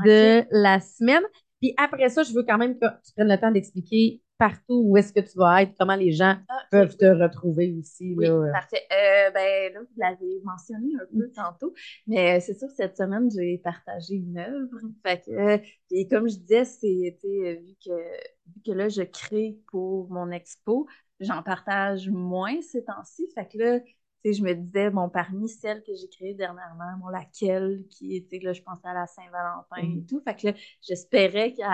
de 0.05 0.45
la 0.51 0.81
semaine. 0.81 1.23
Puis 1.61 1.75
après 1.77 2.09
ça, 2.09 2.23
je 2.23 2.33
veux 2.33 2.43
quand 2.43 2.59
même 2.59 2.79
que 2.79 2.87
tu 3.05 3.13
prennes 3.15 3.29
le 3.29 3.39
temps 3.39 3.51
d'expliquer 3.51 4.21
partout 4.39 4.83
où 4.85 4.97
est-ce 4.97 5.13
que 5.13 5.21
tu 5.21 5.39
vas 5.39 5.63
être, 5.63 5.75
comment 5.79 5.95
les 5.95 6.13
gens 6.13 6.37
Ah, 6.49 6.63
peuvent 6.71 6.97
te 6.97 7.05
retrouver 7.05 7.75
aussi. 7.79 8.15
Oui, 8.17 8.27
là. 8.27 8.51
parfait. 8.53 8.83
Euh, 8.93 9.31
ben 9.31 9.73
là, 9.73 9.81
vous 9.81 9.87
l'avez 9.97 10.41
mentionné 10.43 10.89
un 11.01 11.07
peu 11.19 11.31
tantôt, 11.31 11.73
mais 12.07 12.37
euh, 12.37 12.41
c'est 12.41 12.55
sûr 12.59 12.69
que 12.69 12.75
cette 12.75 12.97
semaine, 12.97 13.29
j'ai 13.31 13.59
partagé 13.59 14.15
une 14.17 14.39
œuvre. 14.39 14.69
Fait 15.07 15.21
que, 15.25 15.31
euh, 15.31 15.59
et 15.91 16.09
comme 16.09 16.29
je 16.29 16.37
disais, 16.37 16.65
c'est 16.65 17.17
vu 17.23 17.75
que 17.85 17.91
vu 17.91 18.63
que 18.67 18.73
là, 18.73 18.89
je 18.89 19.03
crée 19.03 19.59
pour 19.71 20.11
mon 20.11 20.31
expo, 20.31 20.87
j'en 21.21 21.43
partage 21.43 22.09
moins 22.11 22.61
ces 22.61 22.85
temps-ci. 22.85 23.29
Fait 23.35 23.47
que 23.49 23.59
là, 23.59 23.81
je 24.25 24.43
me 24.43 24.55
disais, 24.55 24.91
bon, 24.91 25.09
parmi 25.11 25.49
celles 25.49 25.83
que 25.83 25.93
j'ai 25.95 26.09
créées 26.09 26.35
dernièrement, 26.35 26.97
bon, 26.99 27.09
laquelle 27.09 27.85
qui 27.91 28.17
était, 28.17 28.39
là, 28.41 28.53
je 28.53 28.63
pensais 28.63 28.89
à 28.89 28.95
la 28.95 29.07
Saint-Valentin 29.07 29.77
et 29.99 30.05
tout. 30.07 30.21
Fait 30.25 30.35
que 30.35 30.47
là, 30.49 30.55
j'espérais 30.83 31.53
qu'elle- 31.53 31.69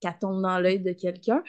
qu'elle 0.00 0.18
tombe 0.20 0.42
dans 0.42 0.58
l'œil 0.58 0.80
de 0.80 0.92
quelqu'un. 0.92 1.42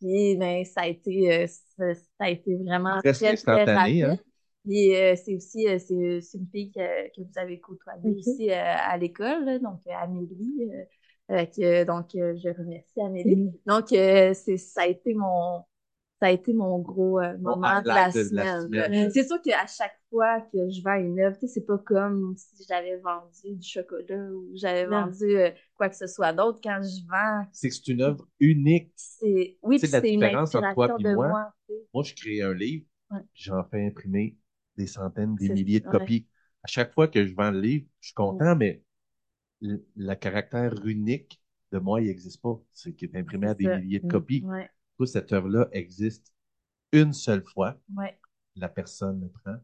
Puis, 0.00 0.36
ben, 0.36 0.64
ça 0.64 0.82
a 0.82 0.86
été, 0.88 1.32
euh, 1.32 1.46
ça, 1.46 1.94
ça 1.94 2.00
a 2.20 2.30
été 2.30 2.56
vraiment 2.56 2.98
très, 3.00 3.12
très 3.12 3.28
instantané, 3.32 4.04
rapide. 4.04 4.04
hein? 4.04 4.18
Puis, 4.64 4.94
euh, 4.96 5.14
c'est 5.16 5.34
aussi, 5.36 5.68
euh, 5.68 5.78
c'est 5.78 6.20
c'est 6.20 6.38
une 6.38 6.48
fille 6.48 6.72
que, 6.72 7.08
que 7.08 7.20
vous 7.20 7.38
avez 7.38 7.60
côtoyée 7.60 8.10
ici 8.18 8.50
euh, 8.50 8.54
à 8.56 8.96
l'école, 8.96 9.44
là, 9.44 9.58
donc 9.58 9.80
Amélie. 9.86 10.70
euh, 10.72 10.84
Euh, 11.30 11.46
que, 11.46 11.84
donc, 11.84 12.14
euh, 12.16 12.36
je 12.36 12.50
remercie 12.50 13.00
Amélie. 13.00 13.36
Mm. 13.36 13.52
Donc, 13.66 13.92
euh, 13.94 14.34
c'est, 14.34 14.58
ça 14.58 14.82
a 14.82 14.86
été 14.86 15.14
mon, 15.14 15.64
ça 16.24 16.28
a 16.28 16.30
été 16.30 16.52
mon 16.54 16.78
gros 16.78 17.20
euh, 17.20 17.36
moment 17.38 17.80
de 17.82 17.88
la 17.88 18.08
de 18.10 18.34
la 18.34 18.56
semaine. 18.64 19.10
C'est 19.10 19.24
sûr 19.26 19.40
qu'à 19.42 19.66
chaque 19.66 19.98
fois 20.10 20.40
que 20.40 20.70
je 20.70 20.82
vends 20.82 20.94
une 20.94 21.20
œuvre, 21.20 21.36
tu 21.38 21.46
sais, 21.46 21.54
c'est 21.54 21.66
pas 21.66 21.78
comme 21.78 22.34
si 22.36 22.64
j'avais 22.68 22.96
vendu 22.96 23.54
du 23.56 23.68
chocolat 23.68 24.30
ou 24.32 24.50
j'avais 24.54 24.86
vendu 24.86 25.24
euh, 25.36 25.50
quoi 25.76 25.88
que 25.88 25.96
ce 25.96 26.06
soit 26.06 26.32
d'autre. 26.32 26.60
Quand 26.62 26.80
je 26.82 27.06
vends, 27.08 27.46
C'est 27.52 27.68
que 27.68 27.74
c'est 27.74 27.88
une 27.88 28.02
œuvre 28.02 28.26
unique. 28.40 28.92
c'est, 28.96 29.58
oui, 29.62 29.78
la 29.78 30.00
c'est 30.00 30.12
une 30.12 30.20
différence 30.20 30.54
entre 30.54 30.74
toi 30.74 30.88
de 30.98 31.14
moi, 31.14 31.28
moi. 31.92 32.02
je 32.02 32.14
crée 32.14 32.42
un 32.42 32.54
livre, 32.54 32.86
Ouais. 33.10 33.20
puis 33.34 33.44
j'en 33.44 33.62
fais 33.64 33.86
imprimer 33.86 34.36
des 34.76 34.86
centaines, 34.86 35.36
des 35.36 35.48
milliers 35.50 35.80
de 35.80 35.86
ouais. 35.86 35.92
copies. 35.92 36.26
À 36.62 36.66
chaque 36.68 36.92
fois 36.92 37.08
que 37.08 37.26
je 37.26 37.34
vends 37.34 37.50
le 37.50 37.60
livre, 37.60 37.86
je 38.00 38.08
suis 38.08 38.14
content, 38.14 38.56
mais 38.56 38.82
le, 39.60 39.84
le 39.96 40.14
caractère 40.14 40.74
unique 40.84 41.40
de 41.72 41.78
moi, 41.78 42.00
il 42.00 42.06
n'existe 42.08 42.40
pas. 42.40 42.60
C'est 42.72 42.94
qu'il 42.94 43.10
est 43.14 43.18
imprimé 43.18 43.48
à 43.48 43.54
des 43.54 43.64
ça. 43.64 43.78
milliers 43.78 44.00
de 44.00 44.06
Mm. 44.06 44.08
copies. 44.08 44.42
Ouais, 44.42 44.70
Tout 44.98 45.06
cette 45.06 45.32
œuvre-là 45.32 45.68
existe 45.72 46.32
une 46.92 47.12
seule 47.12 47.44
fois. 47.44 47.78
ouais. 47.96 48.18
La 48.56 48.68
personne 48.68 49.20
le 49.22 49.28
prend, 49.30 49.56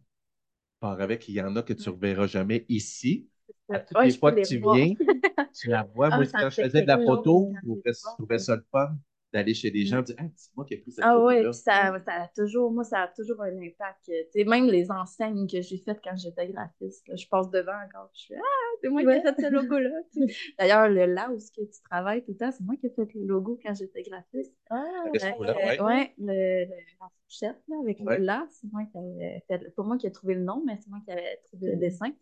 part 0.80 1.00
avec. 1.00 1.28
Il 1.28 1.34
y 1.34 1.42
en 1.42 1.56
a 1.56 1.62
que 1.62 1.72
tu 1.74 1.88
ne 1.90 1.94
reverras 1.94 2.26
jamais 2.28 2.66
ici. 2.68 3.28
À 3.72 3.80
toutes 3.80 3.98
Ouais, 3.98 4.04
les 4.04 4.12
fois 4.12 4.32
que 4.32 4.40
les 4.40 4.46
tu 4.46 4.58
viens, 4.58 4.94
tu 5.52 5.68
la 5.70 5.84
vois. 5.84 6.10
Ah, 6.10 6.16
Moi, 6.16 6.26
quand 6.38 6.50
je 6.50 6.58
faisais 6.58 6.82
de 6.82 6.88
la 6.88 6.98
photo, 7.00 7.58
je 7.64 7.70
trouvais 8.16 8.38
ça 8.38 8.56
le 8.56 8.64
fun 8.72 8.98
d'aller 9.32 9.54
chez 9.54 9.70
des 9.70 9.84
Mm. 9.84 9.86
gens 9.86 10.00
et 10.00 10.02
dire 10.04 10.16
Ah, 10.18 10.24
c'est 10.36 10.54
moi 10.56 10.64
qui 10.64 10.74
ai 10.74 10.78
pris 10.78 10.92
cette 10.92 11.04
Ah 11.04 11.18
ouais, 11.18 11.36
photo-là. 11.36 11.50
puis 11.50 11.60
ça, 11.60 11.98
ça 12.04 12.12
a 12.24 12.28
toujours, 12.28 12.70
moi, 12.72 12.84
ça 12.84 13.02
a 13.02 13.08
toujours 13.08 13.40
un 13.42 13.56
impact. 13.62 14.04
Tu 14.06 14.12
sais, 14.32 14.44
même 14.44 14.66
les 14.66 14.90
enseignes 14.90 15.46
que 15.46 15.62
j'ai 15.62 15.78
faites 15.78 16.00
quand 16.04 16.16
j'étais 16.16 16.48
graphiste, 16.48 17.08
là, 17.08 17.16
je 17.16 17.26
passe 17.26 17.48
devant 17.50 17.72
encore, 17.86 18.10
je 18.14 18.20
suis 18.20 18.34
Ah, 18.34 18.40
c'est 18.82 18.88
moi 18.90 19.02
qui 19.02 19.08
ai 19.08 19.20
fait 19.22 19.34
ce 19.40 19.50
logo-là. 19.50 19.90
D'ailleurs, 20.58 20.88
le 20.88 21.06
là 21.06 21.30
où 21.30 21.38
ce 21.38 21.50
que 21.52 21.62
tu 21.62 21.80
travailles 21.88 22.22
tout 22.24 22.32
le 22.32 22.36
temps, 22.36 22.50
c'est 22.52 22.62
moi 22.64 22.76
qui 22.76 22.86
ai 22.86 22.90
fait 22.90 23.08
le 23.14 23.24
logo 23.26 23.58
quand 23.64 23.74
j'étais 23.74 24.02
graphiste. 24.02 24.52
Ah, 24.68 24.84
Euh, 25.06 25.08
ouais. 25.38 25.80
ouais, 25.80 26.14
le, 26.18 26.64
le- 26.66 26.74
la 27.00 27.08
fourchette 27.22 27.62
là, 27.68 27.76
avec 27.80 27.98
Ouais. 28.00 28.18
le 28.18 28.24
là, 28.24 28.46
c'est 28.50 28.70
moi 28.72 28.82
qui 28.90 28.98
avais 28.98 29.42
fait. 29.48 29.74
Pas 29.74 29.82
moi 29.82 29.96
qui 29.96 30.06
ai 30.06 30.12
trouvé 30.12 30.34
le 30.34 30.42
nom, 30.42 30.62
mais 30.66 30.76
c'est 30.82 30.90
moi 30.90 31.00
qui 31.04 31.12
avais 31.12 31.38
trouvé 31.44 31.68
le 31.68 31.76
Mm. 31.76 31.80
dessin. 31.80 32.12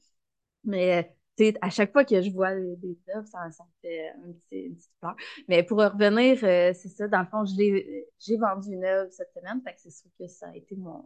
Mais 0.65 1.17
à 1.61 1.71
chaque 1.71 1.93
fois 1.93 2.05
que 2.05 2.21
je 2.21 2.31
vois 2.31 2.55
des, 2.55 2.99
œuvres, 3.15 3.27
ça, 3.27 3.51
ça 3.51 3.65
me 3.65 3.71
fait 3.81 4.09
un 4.11 4.33
petit, 4.33 4.67
une 4.67 4.77
petite 4.77 4.93
fleur. 4.99 5.17
Mais 5.49 5.63
pour 5.63 5.79
revenir, 5.79 6.39
euh, 6.43 6.73
c'est 6.75 6.89
ça, 6.89 7.09
dans 7.09 7.21
le 7.21 7.27
fond, 7.27 7.45
j'ai 7.45 8.37
vendu 8.37 8.73
une 8.73 8.85
œuvre 8.85 9.11
cette 9.13 9.33
semaine, 9.33 9.61
fait 9.65 9.75
que 9.75 9.81
c'est 9.81 9.91
sûr 9.91 10.11
que 10.19 10.27
ça 10.27 10.49
a 10.49 10.57
été 10.57 10.77
mon 10.77 11.05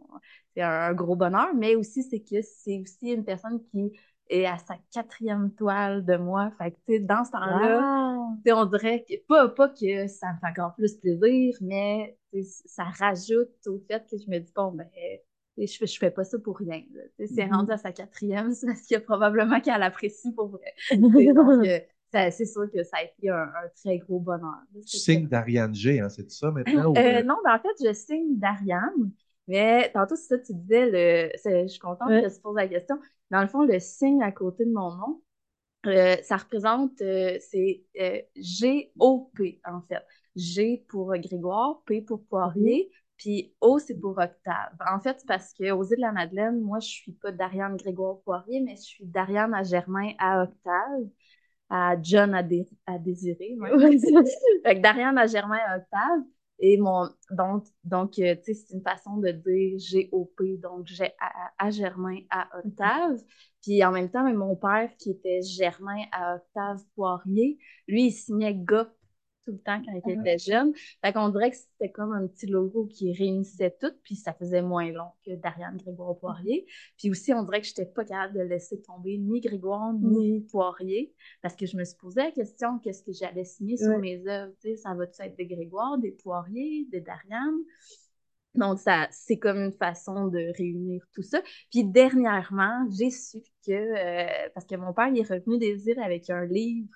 c'est 0.55 0.61
un, 0.61 0.69
un 0.69 0.93
gros 0.93 1.15
bonheur, 1.15 1.53
mais 1.55 1.75
aussi 1.75 2.03
c'est 2.03 2.19
que 2.19 2.41
c'est 2.41 2.79
aussi 2.79 3.11
une 3.11 3.23
personne 3.23 3.63
qui 3.71 3.91
est 4.29 4.45
à 4.45 4.57
sa 4.57 4.75
quatrième 4.91 5.51
toile 5.53 6.05
de 6.05 6.15
moi. 6.15 6.51
Fait 6.57 6.71
que 6.71 6.77
tu 6.85 6.93
sais, 6.93 6.99
dans 6.99 7.23
ce 7.23 7.31
temps-là, 7.31 8.17
wow. 8.17 8.61
on 8.61 8.65
dirait 8.65 9.05
que 9.07 9.15
pas, 9.27 9.49
pas 9.49 9.69
que 9.69 10.07
ça 10.07 10.33
me 10.33 10.39
fait 10.39 10.47
encore 10.47 10.73
plus 10.75 10.95
plaisir, 10.97 11.55
mais 11.61 12.17
ça 12.65 12.85
rajoute 12.85 13.51
au 13.67 13.79
fait 13.87 14.05
que 14.09 14.17
je 14.17 14.29
me 14.29 14.39
dis, 14.39 14.51
bon, 14.55 14.71
ben, 14.71 14.87
je 15.57 15.77
fais, 15.77 15.87
je 15.87 15.97
fais 15.97 16.11
pas 16.11 16.23
ça 16.23 16.39
pour 16.39 16.57
rien. 16.57 16.83
C'est 17.25 17.45
Mhm. 17.45 17.49
rendu 17.49 17.71
à 17.71 17.77
sa 17.77 17.91
quatrième, 17.91 18.53
c'est 18.55 18.67
parce 18.67 18.81
qu'il 18.81 18.95
y 18.95 18.97
a 18.97 19.01
probablement 19.01 19.61
qu'elle 19.61 19.83
apprécie 19.83 20.31
pour 20.33 20.47
vrai. 20.49 20.73
Donc, 21.35 21.63
euh, 21.65 21.79
c'est 22.31 22.45
sûr 22.45 22.69
que 22.71 22.83
ça 22.83 22.97
a 22.97 23.03
été 23.03 23.29
un, 23.29 23.35
un 23.43 23.69
très 23.75 23.97
gros 23.99 24.19
bonheur. 24.19 24.55
Tu 24.85 24.97
signes 24.97 25.27
d'Ariane 25.27 25.73
G, 25.75 25.99
hein, 25.99 26.09
c'est 26.09 26.29
ça 26.31 26.51
maintenant? 26.51 26.87
ou, 26.91 27.05
euh, 27.07 27.21
euh, 27.21 27.23
non, 27.23 27.35
ben 27.43 27.55
en 27.55 27.59
fait, 27.59 27.87
je 27.87 27.93
signe 27.93 28.37
d'Ariane, 28.37 29.11
mais 29.47 29.91
tantôt, 29.93 30.15
c'est 30.15 30.27
ça, 30.27 30.39
tu 30.39 30.53
disais, 30.53 30.89
le, 30.89 31.61
je 31.63 31.67
suis 31.67 31.79
contente 31.79 32.09
Ouais. 32.09 32.19
que 32.19 32.33
tu 32.33 32.41
poses 32.41 32.55
la 32.55 32.67
question. 32.67 32.99
Dans 33.31 33.41
le 33.41 33.47
fond, 33.47 33.63
le 33.63 33.79
signe 33.79 34.21
à 34.23 34.31
côté 34.31 34.65
de 34.65 34.71
mon 34.71 34.95
nom, 34.95 35.21
euh, 35.87 36.17
ça 36.23 36.37
représente, 36.37 37.01
euh, 37.01 37.37
c'est 37.41 37.83
euh, 38.01 38.21
G-O-P, 38.35 39.61
en 39.65 39.81
fait. 39.83 40.03
G 40.35 40.85
pour 40.89 41.13
Grégoire, 41.17 41.81
P 41.85 42.01
pour 42.01 42.25
Poirier, 42.25 42.91
puis 43.23 43.55
O, 43.61 43.79
c'est 43.79 43.95
pour 43.99 44.11
Octave. 44.17 44.73
En 44.91 44.99
fait, 44.99 45.17
c'est 45.19 45.27
parce 45.27 45.53
que 45.53 45.71
aux 45.71 45.83
îles 45.85 45.95
de 45.95 46.01
la 46.01 46.11
Madeleine, 46.11 46.59
moi, 46.61 46.79
je 46.79 46.87
suis 46.87 47.13
pas 47.13 47.31
d'Ariane 47.31 47.77
Grégoire 47.77 48.19
Poirier, 48.25 48.59
mais 48.59 48.75
je 48.75 48.81
suis 48.81 49.05
d'Ariane 49.05 49.53
à 49.53 49.63
Germain 49.63 50.11
à 50.19 50.43
Octave, 50.43 51.07
à 51.69 51.95
John 52.01 52.33
à, 52.35 52.43
Dé- 52.43 52.67
à 52.85 52.99
Désiré. 52.99 53.57
Fait 54.63 54.75
que 54.75 54.81
d'Ariane 54.81 55.17
à 55.17 55.27
Germain 55.27 55.59
à 55.67 55.77
Octave. 55.77 56.23
Et 56.59 56.77
mon, 56.77 57.09
donc, 57.31 57.65
donc 57.83 58.19
euh, 58.19 58.35
tu 58.35 58.53
sais, 58.53 58.55
c'est 58.55 58.73
une 58.75 58.83
façon 58.83 59.17
de 59.17 59.31
dire 59.31 59.79
G-O-P, 59.79 60.57
donc 60.57 60.87
j'ai 60.87 61.11
à, 61.57 61.69
Germain 61.71 62.19
à 62.29 62.47
Octave. 62.59 63.19
Puis 63.61 63.83
en 63.83 63.91
même 63.91 64.09
temps, 64.09 64.23
mon 64.33 64.55
père, 64.55 64.89
qui 64.97 65.11
était 65.11 65.41
Germain 65.41 66.03
à 66.11 66.35
Octave 66.35 66.81
Poirier, 66.95 67.57
lui, 67.87 68.07
il 68.07 68.11
signait 68.11 68.53
GOP 68.53 68.89
tout 69.45 69.51
le 69.51 69.59
temps 69.59 69.81
quand 69.83 69.99
il 70.07 70.19
était 70.19 70.37
jeune. 70.37 70.73
Fait 71.03 71.13
qu'on 71.13 71.29
dirait 71.29 71.51
que 71.51 71.57
c'était 71.57 71.91
comme 71.91 72.13
un 72.13 72.27
petit 72.27 72.47
logo 72.47 72.85
qui 72.85 73.11
réunissait 73.13 73.75
tout, 73.79 73.91
puis 74.03 74.15
ça 74.15 74.33
faisait 74.33 74.61
moins 74.61 74.91
long 74.91 75.09
que 75.25 75.35
Dariane 75.35 75.77
Grégoire 75.77 76.17
Poirier. 76.17 76.65
Puis 76.97 77.09
aussi, 77.09 77.33
on 77.33 77.43
dirait 77.43 77.61
que 77.61 77.67
j'étais 77.67 77.85
pas 77.85 78.05
capable 78.05 78.35
de 78.37 78.41
laisser 78.43 78.81
tomber 78.81 79.17
ni 79.17 79.41
Grégoire 79.41 79.93
ni 79.93 80.41
Poirier, 80.41 81.13
parce 81.41 81.55
que 81.55 81.65
je 81.65 81.77
me 81.77 81.83
suis 81.83 81.97
posé 81.97 82.21
la 82.21 82.31
question, 82.31 82.79
qu'est-ce 82.79 83.03
que 83.03 83.11
j'allais 83.11 83.43
signer 83.45 83.77
sur 83.77 83.89
Ouais. 83.89 83.99
mes 83.99 84.27
œuvres? 84.27 84.53
Ça 84.77 84.93
va-tu 84.93 85.21
être 85.21 85.35
des 85.35 85.45
Grégoire, 85.45 85.97
des 85.97 86.11
Poirier, 86.11 86.87
des 86.91 87.01
Dariane? 87.01 87.59
Donc, 88.55 88.77
ça, 88.77 89.07
c'est 89.09 89.37
comme 89.39 89.57
une 89.57 89.71
façon 89.71 90.27
de 90.27 90.55
réunir 90.55 91.03
tout 91.13 91.23
ça. 91.23 91.41
Puis 91.71 91.83
dernièrement, 91.85 92.87
j'ai 92.91 93.09
su 93.09 93.39
que, 93.65 93.71
euh, 93.71 94.49
parce 94.53 94.67
que 94.67 94.75
mon 94.75 94.93
père 94.93 95.07
il 95.07 95.19
est 95.19 95.27
revenu 95.27 95.57
des 95.57 95.89
îles 95.89 95.99
avec 95.99 96.29
un 96.29 96.45
livre 96.45 96.87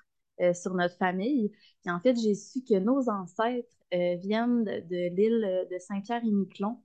euh, 0.42 0.54
sur 0.54 0.74
notre 0.74 0.96
famille, 0.98 1.50
puis 1.82 1.92
en 1.92 2.00
fait, 2.00 2.16
j'ai 2.16 2.36
su 2.36 2.64
que 2.64 2.78
nos 2.80 3.10
ancêtres 3.10 3.70
euh, 3.94 4.16
viennent 4.18 4.64
de, 4.64 4.80
de 4.82 5.16
l'île 5.16 5.68
de 5.72 5.78
Saint-Pierre-et-Miquelon. 5.80 6.80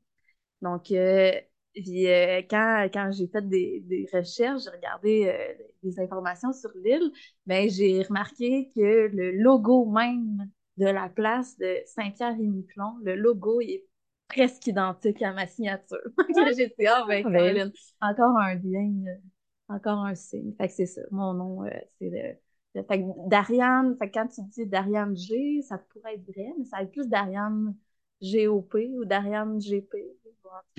Donc, 0.62 0.90
euh, 0.92 1.32
puis, 1.74 2.06
euh, 2.08 2.42
quand, 2.50 2.88
quand 2.92 3.10
j'ai 3.12 3.26
fait 3.28 3.48
des, 3.48 3.80
des 3.86 4.06
recherches, 4.12 4.62
j'ai 4.64 4.70
regardé 4.70 5.26
euh, 5.26 5.64
des 5.82 5.98
informations 6.00 6.52
sur 6.52 6.70
l'île, 6.84 7.10
ben, 7.46 7.68
j'ai 7.70 8.02
remarqué 8.02 8.70
que 8.74 8.80
le 9.08 9.32
logo 9.32 9.86
même 9.86 10.50
de 10.76 10.86
la 10.86 11.08
place 11.08 11.56
de 11.58 11.78
Saint-Pierre-et-Miquelon, 11.86 12.98
le 13.02 13.14
logo 13.16 13.60
est 13.60 13.84
presque 14.28 14.66
identique 14.66 15.22
à 15.22 15.32
ma 15.32 15.46
signature. 15.46 15.98
j'ai 16.56 16.68
dit, 16.68 16.86
ah 16.86 17.04
ben, 17.08 17.24
Ah, 17.24 17.30
ben. 17.30 17.72
Encore 18.00 18.36
un 18.38 18.54
lien, 18.56 18.92
euh, 19.06 19.74
encore 19.74 20.04
un 20.04 20.14
signe. 20.14 20.54
Fait 20.58 20.68
que 20.68 20.74
c'est 20.74 20.86
ça. 20.86 21.02
Mon 21.10 21.34
nom, 21.34 21.64
euh, 21.64 21.70
c'est 21.98 22.40
Fait 22.74 23.02
que 23.02 23.28
Dariane, 23.28 23.96
fait 23.98 24.08
que 24.08 24.14
quand 24.18 24.28
tu 24.28 24.40
dis 24.42 24.66
Dariane 24.66 25.14
G, 25.14 25.60
ça 25.62 25.78
pourrait 25.78 26.14
être 26.14 26.24
vrai, 26.24 26.54
mais 26.58 26.64
ça 26.64 26.78
va 26.78 26.82
être 26.84 26.92
plus 26.92 27.06
Dariane 27.06 27.74
GOP 28.22 28.74
ou 28.94 29.04
Dariane 29.04 29.58
GP. 29.58 29.94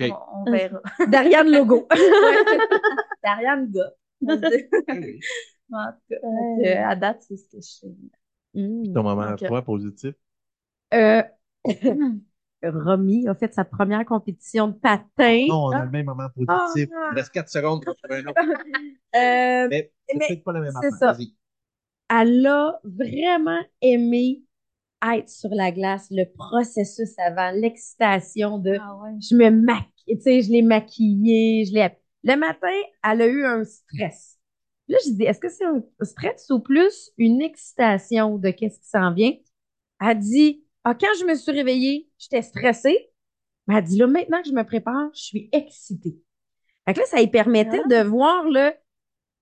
On, 0.00 0.14
on 0.46 0.50
verra. 0.50 0.80
Dariane 1.08 1.50
Logo. 1.50 1.86
Dariane 3.24 3.70
Gop. 3.70 3.94
en 4.22 5.92
tout 5.92 5.98
cas, 6.10 6.16
euh, 6.24 6.84
à 6.84 6.96
date, 6.96 7.22
c'est 7.22 7.36
ce 7.36 7.44
que 7.44 7.56
je 7.56 7.60
sais. 7.60 7.94
Mm. 8.54 8.92
Ton 8.92 9.02
moment 9.02 9.22
à 9.22 9.36
toi, 9.36 9.62
positif? 9.62 10.14
Euh, 10.92 11.22
Romy 12.62 13.28
a 13.28 13.34
fait 13.34 13.52
sa 13.52 13.64
première 13.64 14.04
compétition 14.04 14.68
de 14.68 14.74
patin. 14.74 15.46
Non, 15.48 15.66
on 15.66 15.70
a 15.70 15.84
le 15.84 15.90
même 15.90 16.06
moment 16.06 16.28
positif. 16.34 16.88
Ah. 16.94 17.10
Il 17.12 17.16
reste 17.16 17.32
4 17.32 17.48
secondes 17.48 17.84
pour 17.84 17.96
trouver 17.96 18.20
un 18.20 18.26
autre. 18.26 18.40
Euh, 19.16 19.68
Mais 19.70 19.92
c'est 20.08 20.18
peut-être 20.18 20.44
pas 20.44 20.52
la 20.52 20.60
même 20.60 20.72
c'est 20.80 20.86
affaire. 20.88 21.14
ça. 21.14 21.18
Elle 22.10 22.46
a 22.46 22.80
vraiment 22.84 23.60
aimé 23.80 24.42
être 25.14 25.28
sur 25.28 25.50
la 25.50 25.70
glace, 25.72 26.06
le 26.10 26.24
processus 26.24 27.18
avant, 27.18 27.50
l'excitation 27.52 28.58
de 28.58 28.76
Ah 28.80 28.96
ouais. 29.02 29.10
je 29.20 29.34
me 29.36 29.50
maquille, 29.50 30.16
tu 30.16 30.22
sais, 30.22 30.42
je 30.42 30.50
l'ai 30.50 30.62
maquillée, 30.62 31.64
je 31.66 31.74
l'ai. 31.74 31.88
Le 32.22 32.36
matin, 32.36 32.68
elle 33.04 33.22
a 33.22 33.26
eu 33.26 33.44
un 33.44 33.64
stress. 33.64 34.38
Là, 34.88 34.98
je 35.04 35.10
dis, 35.12 35.24
est-ce 35.24 35.40
que 35.40 35.48
c'est 35.48 35.64
un 35.64 35.82
stress 36.02 36.48
ou 36.50 36.60
plus 36.60 37.10
une 37.18 37.42
excitation 37.42 38.38
de 38.38 38.50
qu'est-ce 38.50 38.78
qui 38.80 38.88
s'en 38.88 39.12
vient? 39.12 39.32
Elle 40.00 40.18
dit, 40.18 40.64
ah, 40.84 40.94
quand 40.94 41.08
je 41.18 41.24
me 41.24 41.34
suis 41.34 41.52
réveillée, 41.52 42.08
j'étais 42.18 42.42
stressée. 42.42 43.10
Mais 43.66 43.76
elle 43.76 43.84
dit, 43.84 43.98
là, 43.98 44.06
maintenant 44.06 44.42
que 44.42 44.48
je 44.48 44.54
me 44.54 44.64
prépare, 44.64 45.08
je 45.14 45.22
suis 45.22 45.48
excitée. 45.52 46.18
Fait 46.86 46.92
que 46.94 47.00
là, 47.00 47.06
ça 47.06 47.18
lui 47.18 47.28
permettait 47.28 47.80
Ah. 47.84 47.88
de 48.02 48.08
voir 48.08 48.44
le, 48.44 48.72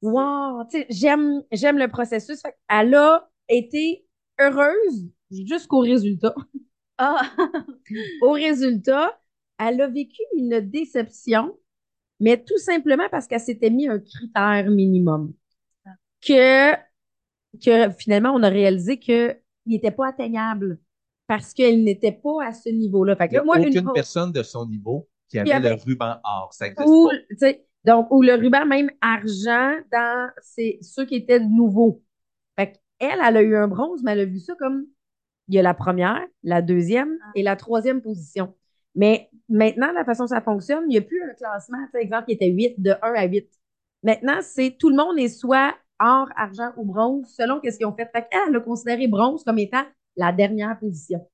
wow, 0.03 0.65
tu 0.71 0.79
sais, 0.79 0.87
j'aime, 0.91 1.43
j'aime 1.53 1.79
le 1.79 1.89
processus. 1.89 2.41
Fait 2.43 2.55
qu'elle 2.69 2.95
a 2.95 3.29
été 3.49 4.07
heureuse 4.39 5.09
jusqu'au 5.31 5.81
résultat. 5.81 6.35
Ah! 6.99 7.23
Au 8.23 8.33
résultat, 8.33 9.19
elle 9.59 9.81
a 9.81 9.89
vécu 9.89 10.21
une 10.37 10.61
déception, 10.61 11.57
mais 12.21 12.43
tout 12.43 12.59
simplement 12.59 13.09
parce 13.11 13.27
qu'elle 13.27 13.41
s'était 13.41 13.71
mis 13.71 13.89
un 13.89 13.99
critère 13.99 14.71
minimum. 14.71 15.33
Que, 16.21 16.73
que 17.65 17.91
finalement, 17.99 18.33
on 18.33 18.43
a 18.43 18.49
réalisé 18.49 18.99
qu'il 18.99 19.41
n'était 19.67 19.91
pas 19.91 20.09
atteignable 20.09 20.79
parce 21.27 21.53
qu'elle 21.53 21.83
n'était 21.83 22.13
pas 22.13 22.45
à 22.45 22.53
ce 22.53 22.69
niveau-là. 22.69 23.17
Fait 23.17 23.27
Il 23.27 23.31
n'y 23.33 23.37
a 23.39 23.45
moi, 23.45 23.59
une 23.59 23.69
aucune 23.69 23.85
fois- 23.85 23.95
personne 23.95 24.33
de 24.33 24.43
son 24.43 24.67
niveau 24.67 25.09
qui 25.29 25.39
avait 25.39 25.59
le 25.61 25.75
ruban 25.75 26.17
or. 26.23 26.51
Ça 26.53 26.67
n'existe 26.67 26.89
ou, 26.89 27.09
pas. 27.09 27.47
Donc, 27.85 28.09
ou 28.11 28.23
le 28.23 28.35
ruban 28.35 28.65
même 28.67 28.91
argent 29.01 29.77
dans 29.91 30.31
c'est 30.41 30.79
ceux 30.83 31.05
qui 31.05 31.17
étaient 31.17 31.41
nouveaux. 31.41 32.03
Fait 32.57 32.81
elle, 32.99 33.19
elle 33.25 33.37
a 33.37 33.43
eu 33.43 33.57
un 33.57 33.69
bronze, 33.69 34.03
mais 34.05 34.13
elle 34.13 34.21
a 34.21 34.25
vu 34.25 34.39
ça 34.39 34.55
comme 34.59 34.87
il 35.49 35.57
y 35.57 35.59
a 35.59 35.63
la 35.63 35.75
première, 35.75 36.25
la 36.45 36.63
deuxième 36.63 37.19
Ah. 37.23 37.31
et 37.35 37.43
la 37.43 37.57
troisième 37.57 38.01
position. 38.01 38.55
Mais 38.95 39.29
maintenant, 39.49 39.91
la 39.93 40.05
façon 40.05 40.25
dont 40.25 40.29
ça 40.29 40.41
fonctionne, 40.41 40.85
il 40.87 40.91
n'y 40.91 40.99
a 40.99 41.03
plus 41.03 41.23
un 41.23 41.35
classement, 41.35 41.79
par 41.93 42.01
exemple, 42.01 42.27
qui 42.27 42.33
était 42.33 42.49
8, 42.49 42.81
de 42.81 42.93
1 43.03 43.15
à 43.15 43.25
8. 43.25 43.49
Maintenant, 44.05 44.39
c'est 44.43 44.77
tout 44.79 44.89
le 44.91 44.97
monde 44.97 45.19
est 45.19 45.29
soit 45.29 45.75
or, 45.99 46.29
argent 46.37 46.71
ou 46.77 46.85
bronze, 46.85 47.27
selon 47.37 47.61
qu'est-ce 47.61 47.79
qu'ils 47.79 47.87
ont 47.87 47.95
fait. 47.95 48.09
Fait 48.15 48.27
qu'elle, 48.31 48.41
elle 48.49 48.57
a 48.57 48.61
considéré 48.61 49.07
bronze 49.09 49.43
comme 49.45 49.59
étant 49.59 49.85
la 50.17 50.33
dernière 50.33 50.79
position. 50.79 51.27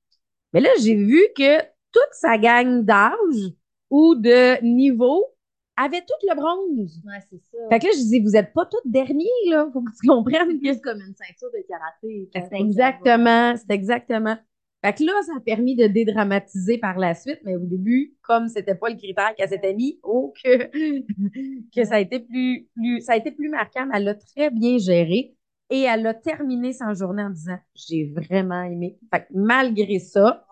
Mais 0.53 0.61
là, 0.61 0.69
j'ai 0.81 0.95
vu 0.95 1.21
que 1.35 1.59
toute 1.91 2.13
sa 2.13 2.37
gang 2.37 2.83
d'âge 2.83 3.51
ou 3.89 4.15
de 4.15 4.63
niveau 4.63 5.25
avait 5.85 6.01
tout 6.01 6.27
le 6.27 6.35
bronze. 6.35 7.01
Ouais, 7.05 7.19
c'est 7.29 7.39
ça. 7.39 7.57
Fait 7.69 7.79
que 7.79 7.85
là, 7.85 7.91
je 7.93 8.03
dis, 8.03 8.19
vous 8.19 8.35
êtes 8.35 8.53
pas 8.53 8.65
tous 8.65 8.81
derniers, 8.85 9.25
là. 9.49 9.69
Faut 9.71 9.81
que 9.81 9.91
tu 9.91 10.07
comprennes 10.07 10.59
C'est 10.63 10.81
comme 10.81 10.99
une 10.99 11.15
ceinture 11.15 11.49
de 11.53 11.65
karaté. 11.67 12.29
c'est 12.33 12.59
exactement, 12.59 13.55
c'est 13.55 13.73
exactement. 13.73 14.37
Fait 14.83 14.93
que 14.93 15.03
là, 15.03 15.11
ça 15.25 15.33
a 15.35 15.41
permis 15.41 15.75
de 15.75 15.87
dédramatiser 15.87 16.77
par 16.77 16.97
la 16.97 17.13
suite, 17.13 17.39
mais 17.43 17.55
au 17.57 17.65
début, 17.65 18.15
comme 18.21 18.47
c'était 18.47 18.75
pas 18.75 18.89
le 18.89 18.95
critère 18.95 19.35
qu'elle 19.35 19.49
s'était 19.49 19.73
mis, 19.73 19.99
oh 20.03 20.33
que, 20.41 20.69
que 21.75 21.83
ça 21.83 21.95
a 21.95 21.99
été 21.99 22.21
plus, 22.21 22.69
plus, 22.75 23.01
ça 23.01 23.13
a 23.13 23.17
été 23.17 23.31
plus 23.31 23.49
marquant, 23.49 23.85
mais 23.87 23.97
elle 23.97 24.05
l'a 24.05 24.15
très 24.15 24.49
bien 24.49 24.77
géré 24.77 25.35
et 25.69 25.81
elle 25.81 26.07
a 26.07 26.13
terminé 26.13 26.71
sa 26.71 26.93
journée 26.93 27.23
en 27.23 27.29
disant, 27.29 27.57
j'ai 27.75 28.05
vraiment 28.05 28.63
aimé. 28.63 28.97
Fait 29.13 29.21
que 29.21 29.27
malgré 29.33 29.99
ça, 29.99 30.45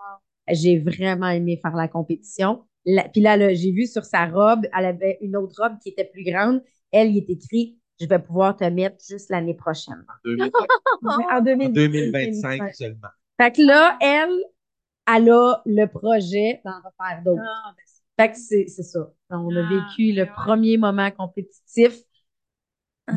j'ai 0.49 0.77
vraiment 0.77 1.29
aimé 1.29 1.57
faire 1.61 1.75
la 1.75 1.87
compétition. 1.87 2.63
La- 2.87 3.09
puis 3.09 3.21
là, 3.21 3.37
là, 3.37 3.53
j'ai 3.53 3.71
vu 3.71 3.85
sur 3.85 4.05
sa 4.05 4.25
robe, 4.27 4.65
elle 4.77 4.85
avait 4.85 5.19
une 5.21 5.37
autre 5.37 5.61
robe 5.61 5.77
qui 5.83 5.89
était 5.89 6.05
plus 6.05 6.23
grande. 6.23 6.63
Elle, 6.91 7.09
il 7.11 7.19
est 7.19 7.29
écrit, 7.29 7.77
je 8.01 8.07
vais 8.07 8.19
pouvoir 8.19 8.57
te 8.57 8.63
mettre 8.63 8.97
juste 9.07 9.29
l'année 9.29 9.55
prochaine. 9.55 10.03
En 10.07 10.13
2000 10.25 10.51
En 11.05 11.37
en 11.37 11.41
2025. 11.41 11.73
2025 11.75 12.75
seulement. 12.75 13.09
Fait 13.39 13.51
que 13.51 13.61
là, 13.61 13.97
elle, 14.01 14.31
elle 15.07 15.29
a 15.31 15.61
le 15.65 15.85
projet 15.87 16.61
d'en 16.65 16.77
refaire 16.77 17.23
d'autres. 17.23 17.43
Ah, 17.45 17.73
ben, 18.17 18.27
Fait 18.27 18.31
que 18.33 18.37
c'est 18.37 18.83
ça. 18.83 19.11
On 19.29 19.55
a 19.55 19.61
Ah, 19.61 19.69
vécu 19.69 20.13
le 20.13 20.23
ouais. 20.23 20.29
premier 20.45 20.77
moment 20.77 21.11
compétitif 21.11 21.99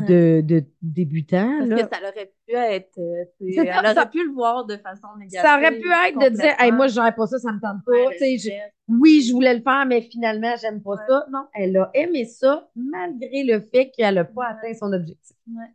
de, 0.07 0.41
de 0.41 0.63
débutant. 0.81 1.57
Parce 1.59 1.69
là. 1.69 1.83
que 1.83 1.95
ça 1.95 2.01
aurait 2.01 2.33
pu 2.47 2.53
être. 2.55 2.97
euh, 2.97 3.25
ça, 3.55 3.61
elle 3.63 3.69
aurait 3.77 3.93
ça- 3.93 4.05
pu 4.05 4.25
le 4.25 4.31
voir 4.33 4.65
de 4.65 4.77
façon 4.77 5.07
négative. 5.17 5.41
Ça 5.41 5.57
aurait 5.57 5.77
pu 5.79 5.89
être 5.91 6.19
de 6.19 6.29
dire, 6.35 6.55
hey, 6.59 6.71
moi, 6.71 6.87
je 6.87 6.93
gère 6.93 7.13
pas 7.13 7.27
ça, 7.27 7.39
ça 7.39 7.51
me 7.51 7.59
tente 7.59 7.83
pas. 7.85 7.91
Ouais, 7.91 8.37
je- 8.37 8.49
oui, 8.87 9.21
je 9.27 9.33
voulais 9.33 9.53
le 9.55 9.61
faire, 9.61 9.85
mais 9.85 10.01
finalement, 10.01 10.53
j'aime 10.61 10.81
pas 10.81 10.91
Ouais. 10.91 10.97
ça. 11.07 11.25
Non, 11.31 11.45
elle 11.53 11.75
a 11.77 11.89
aimé 11.93 12.25
ça, 12.25 12.69
malgré 12.75 13.43
le 13.43 13.59
fait 13.61 13.91
qu'elle 13.91 14.17
a 14.17 14.25
pas 14.25 14.47
atteint 14.47 14.73
son 14.73 14.93
objectif. 14.93 15.35
Ouais. 15.49 15.65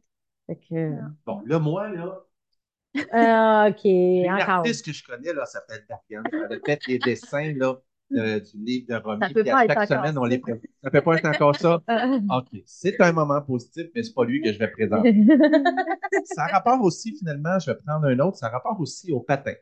Fait 0.47 0.57
que, 0.57 0.93
Bon, 1.27 1.43
là, 1.45 1.59
moi, 1.59 1.89
là, 1.89 2.23
ah, 3.13 3.69
OK, 3.71 3.85
encore. 3.85 4.49
artiste 4.57 4.85
que 4.87 4.93
je 4.93 5.05
connais, 5.05 5.33
là, 5.33 5.45
s'appelle 5.45 5.85
Darian. 5.89 6.23
Elle 6.33 6.57
a 6.57 6.61
fait 6.65 6.81
les 6.87 6.99
dessins, 6.99 7.53
là, 7.55 7.75
de- 8.11 8.39
du 8.39 8.65
livre 8.65 8.87
de 8.89 8.95
Romy. 8.97 9.21
Ça 9.21 9.29
peut 9.35 9.43
puis 9.43 9.51
pas 9.51 9.59
à 9.59 9.65
être 9.65 9.75
chaque 9.75 9.89
semaine, 9.89 10.19
on 10.19 10.25
les 10.25 10.39
présente. 10.39 10.63
Ça 10.83 10.91
peut 10.91 11.03
pas 11.03 11.17
être 11.17 11.27
encore 11.27 11.57
ça? 11.57 11.83
Euh, 11.91 12.21
OK. 12.39 12.63
C'est 12.67 13.01
un 13.01 13.13
moment 13.13 13.41
positif, 13.43 13.87
mais 13.95 14.03
c'est 14.03 14.15
pas 14.15 14.25
lui 14.25 14.41
que 14.43 14.53
je 14.53 14.59
vais 14.59 14.69
présenter. 14.71 15.13
Ça 16.25 16.47
rapporte 16.47 16.81
aussi, 16.83 17.17
finalement, 17.17 17.59
je 17.59 17.71
vais 17.71 17.77
prendre 17.87 18.07
un 18.07 18.19
autre, 18.21 18.37
ça 18.39 18.49
rapporte 18.49 18.81
aussi 18.81 19.13
au 19.13 19.21
patin. 19.21 19.55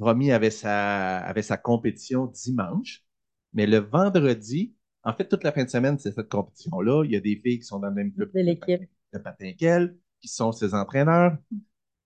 Romy 0.00 0.32
avait 0.32 0.50
sa, 0.50 1.18
avait 1.18 1.42
sa 1.42 1.56
compétition 1.56 2.26
dimanche, 2.26 3.04
mais 3.52 3.66
le 3.66 3.78
vendredi, 3.78 4.74
en 5.04 5.12
fait, 5.14 5.28
toute 5.28 5.44
la 5.44 5.52
fin 5.52 5.64
de 5.64 5.68
semaine, 5.70 5.98
c'est 5.98 6.12
cette 6.12 6.28
compétition-là. 6.28 7.04
Il 7.04 7.10
y 7.12 7.16
a 7.16 7.20
des 7.20 7.36
filles 7.36 7.58
qui 7.58 7.64
sont 7.64 7.80
dans 7.80 7.88
le 7.88 7.94
même 7.94 8.12
club 8.12 8.30
de 8.32 8.40
l'équipe. 8.40 8.82
de 9.12 9.18
patin 9.18 9.52
qu'elle, 9.58 9.96
qui 10.20 10.28
sont 10.28 10.52
ses 10.52 10.74
entraîneurs. 10.74 11.36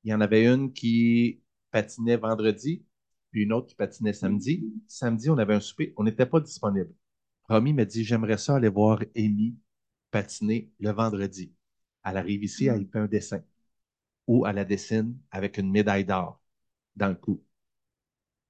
Il 0.05 0.11
y 0.11 0.15
en 0.15 0.21
avait 0.21 0.47
une 0.47 0.73
qui 0.73 1.43
patinait 1.71 2.17
vendredi, 2.17 2.85
puis 3.37 3.45
une 3.45 3.53
autre 3.53 3.67
qui 3.67 3.75
patinait 3.75 4.15
samedi. 4.15 4.73
Samedi, 4.89 5.29
on 5.29 5.37
avait 5.37 5.55
un 5.55 5.61
souper, 5.61 5.93
on 5.99 6.05
n'était 6.05 6.25
pas 6.25 6.41
disponible. 6.41 6.95
Romy 7.51 7.75
m'a 7.75 7.85
dit, 7.85 8.03
j'aimerais 8.03 8.39
ça 8.39 8.57
aller 8.57 8.71
voir 8.71 9.03
Amy 9.15 9.59
patiner 10.11 10.73
le 10.81 10.91
vendredi. 10.91 11.53
Elle 12.03 12.17
arrive 12.17 12.45
ici, 12.45 12.67
elle 12.67 12.89
fait 12.91 12.99
un 12.99 13.07
dessin. 13.07 13.43
Ou 14.27 14.47
elle 14.47 14.57
la 14.57 14.65
dessine 14.65 15.19
avec 15.31 15.59
une 15.59 15.71
médaille 15.71 16.07
d'or 16.07 16.41
dans 16.97 17.09
le 17.09 17.15
cou. 17.17 17.45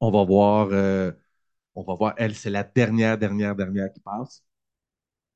On 0.01 0.11
va 0.13 0.25
voir, 0.25 0.69
euh, 0.71 1.11
on 1.75 1.83
va 1.83 1.95
voir, 1.97 2.15
elle, 2.19 2.37
c'est 2.37 2.51
la 2.51 2.65
dernière, 2.65 3.19
dernière, 3.19 3.57
dernière 3.57 3.93
qui 3.93 4.01
passe. 4.01 4.45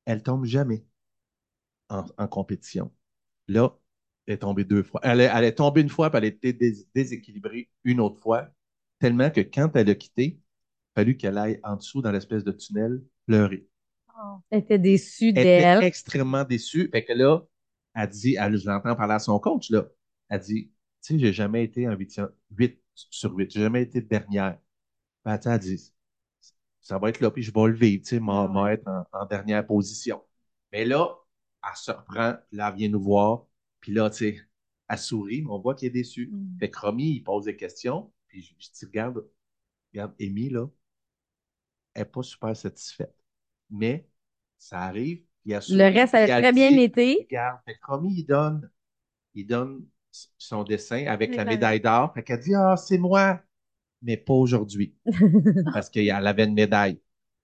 Elle 0.05 0.23
tombe 0.23 0.45
jamais 0.45 0.85
en, 1.89 2.27
compétition. 2.27 2.91
Là, 3.47 3.77
elle 4.27 4.35
est 4.35 4.37
tombée 4.39 4.63
deux 4.65 4.83
fois. 4.83 5.01
Elle 5.03 5.21
est, 5.21 5.55
tombée 5.55 5.81
une 5.81 5.89
fois, 5.89 6.09
puis 6.09 6.19
elle 6.19 6.25
a 6.25 6.27
été 6.27 6.53
dés- 6.53 6.87
déséquilibrée 6.95 7.69
une 7.83 7.99
autre 7.99 8.21
fois, 8.21 8.49
tellement 9.01 9.29
que 9.29 9.41
quand 9.41 9.75
elle 9.75 9.89
a 9.89 9.95
quitté, 9.95 10.25
il 10.25 10.39
a 10.95 11.01
fallu 11.01 11.17
qu'elle 11.17 11.37
aille 11.37 11.59
en 11.63 11.75
dessous 11.75 12.01
dans 12.01 12.11
l'espèce 12.11 12.43
de 12.43 12.51
tunnel 12.51 13.01
pleurer. 13.25 13.67
Oh. 14.17 14.37
Elle 14.49 14.59
était 14.59 14.79
déçue 14.79 15.29
Elle 15.29 15.39
était 15.39 15.61
d'elle. 15.61 15.83
extrêmement 15.83 16.43
déçue. 16.43 16.89
Fait 16.91 17.03
que 17.03 17.13
là, 17.13 17.41
elle 17.95 18.09
dit, 18.09 18.35
elle, 18.39 18.57
je 18.57 18.65
l'entends 18.67 18.95
parler 18.95 19.15
à 19.15 19.19
son 19.19 19.39
coach, 19.39 19.69
là. 19.69 19.87
Elle 20.29 20.39
dit, 20.41 20.71
tu 21.03 21.13
sais, 21.15 21.19
j'ai 21.19 21.33
jamais 21.33 21.63
été 21.63 21.87
en 21.89 21.95
8 21.95 22.11
sur 22.95 23.33
8. 23.33 23.51
J'ai 23.51 23.61
jamais 23.61 23.81
été 23.83 24.01
dernière. 24.01 24.57
Ben, 25.25 25.39
sais, 25.41 25.49
elle 25.49 25.59
dit, 25.59 25.93
ça 26.81 26.97
va 26.97 27.09
être 27.09 27.19
là, 27.19 27.31
puis 27.31 27.43
je 27.43 27.51
vais 27.53 27.67
le 27.67 27.73
vivre, 27.73 28.03
tu 28.03 28.09
sais, 28.09 28.19
m'a 28.19 28.73
être 28.73 28.87
en, 28.87 29.05
en 29.13 29.25
dernière 29.25 29.65
position. 29.65 30.21
Mais 30.71 30.85
là, 30.85 31.15
elle 31.63 31.75
se 31.75 31.91
reprend, 31.91 32.35
là, 32.51 32.69
elle 32.69 32.75
vient 32.75 32.89
nous 32.89 33.01
voir, 33.01 33.45
puis 33.81 33.93
là, 33.93 34.09
tu 34.09 34.17
sais, 34.17 34.41
elle 34.89 34.97
sourit, 34.97 35.41
mais 35.41 35.51
on 35.51 35.59
voit 35.59 35.75
qu'elle 35.75 35.89
est 35.89 35.91
déçue. 35.91 36.27
Mm. 36.31 36.57
Fait 36.59 36.69
que 36.69 36.79
Romy, 36.79 37.15
il 37.17 37.23
pose 37.23 37.45
des 37.45 37.55
questions, 37.55 38.11
puis 38.31 38.41
je, 38.41 38.53
je 38.57 38.69
dis, 38.71 38.85
regarde, 38.85 39.27
regarde, 39.93 40.13
Amy, 40.21 40.49
là, 40.49 40.67
elle 41.93 42.03
n'est 42.03 42.05
pas 42.09 42.23
super 42.23 42.55
satisfaite. 42.55 43.15
Mais 43.69 44.07
ça 44.57 44.79
arrive, 44.81 45.23
elle 45.47 45.61
sourit, 45.61 45.77
Le 45.77 45.93
reste 45.93 46.13
elle 46.13 46.29
très 46.29 46.53
bien 46.53 46.71
été. 46.77 47.27
Regarde, 47.29 47.59
fait 47.65 47.79
Romy, 47.83 48.13
il 48.19 48.25
donne, 48.25 48.69
il 49.35 49.47
donne 49.47 49.85
son 50.37 50.63
dessin 50.63 51.05
avec 51.07 51.35
la 51.35 51.45
Médaille. 51.45 51.55
médaille 51.55 51.81
d'or. 51.81 52.13
Fait 52.13 52.23
qu'elle 52.23 52.39
dit, 52.39 52.55
ah, 52.55 52.77
c'est 52.77 52.97
moi, 52.97 53.41
mais 54.01 54.17
pas 54.17 54.33
aujourd'hui. 54.33 54.95
Parce 55.73 55.89
qu'elle 55.89 56.11
avait 56.11 56.45
une 56.45 56.53
médaille. 56.53 57.01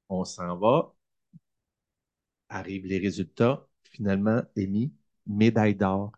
On 0.09 0.25
s'en 0.25 0.57
va. 0.57 0.93
Arrivent 2.49 2.85
les 2.87 2.97
résultats. 2.99 3.65
Finalement, 3.83 4.41
Amy, 4.57 4.93
médaille 5.25 5.75
d'or. 5.75 6.11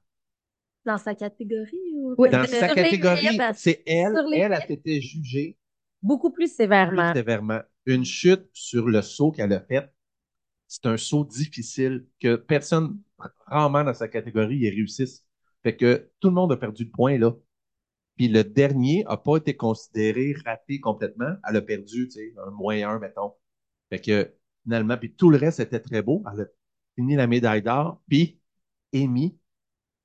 Dans 0.85 0.97
sa 0.97 1.13
catégorie 1.15 1.91
ou 1.93 2.15
Oui, 2.17 2.29
Dans 2.29 2.45
sa 2.45 2.69
catégorie, 2.69 3.37
c'est 3.55 3.83
elle, 3.85 4.15
elle 4.33 4.53
a 4.53 4.71
été 4.71 5.01
jugée 5.01 5.57
Beaucoup 6.01 6.31
plus 6.31 6.45
plus 6.47 6.55
sévèrement. 6.55 7.13
sévèrement. 7.13 7.59
Une 7.85 8.05
chute 8.05 8.47
sur 8.53 8.87
le 8.87 9.01
saut 9.01 9.31
qu'elle 9.31 9.51
a 9.53 9.59
fait. 9.59 9.89
C'est 10.67 10.85
un 10.85 10.97
saut 10.97 11.25
difficile 11.25 12.05
que 12.19 12.35
personne, 12.35 13.01
rarement 13.47 13.83
dans 13.83 13.93
sa 13.93 14.07
catégorie, 14.07 14.57
y 14.57 14.69
réussisse. 14.69 15.25
Fait 15.63 15.75
que 15.75 16.09
tout 16.19 16.29
le 16.29 16.35
monde 16.35 16.53
a 16.53 16.57
perdu 16.57 16.85
le 16.85 16.91
point, 16.91 17.17
là. 17.17 17.33
Puis 18.15 18.27
le 18.27 18.43
dernier 18.43 19.03
a 19.07 19.17
pas 19.17 19.37
été 19.37 19.55
considéré 19.55 20.35
raté 20.45 20.79
complètement. 20.79 21.35
Elle 21.47 21.57
a 21.57 21.61
perdu, 21.61 22.07
tu 22.07 22.11
sais, 22.11 22.33
un 22.45 22.51
moins 22.51 22.81
un, 22.87 22.99
mettons. 22.99 23.33
Fait 23.89 23.99
que 23.99 24.33
finalement, 24.63 24.97
puis 24.97 25.13
tout 25.13 25.29
le 25.29 25.37
reste 25.37 25.59
était 25.59 25.79
très 25.79 26.01
beau. 26.01 26.23
Elle 26.31 26.41
a 26.41 26.45
fini 26.95 27.15
la 27.15 27.27
médaille 27.27 27.61
d'or. 27.61 28.01
Puis 28.09 28.39
Amy 28.93 29.37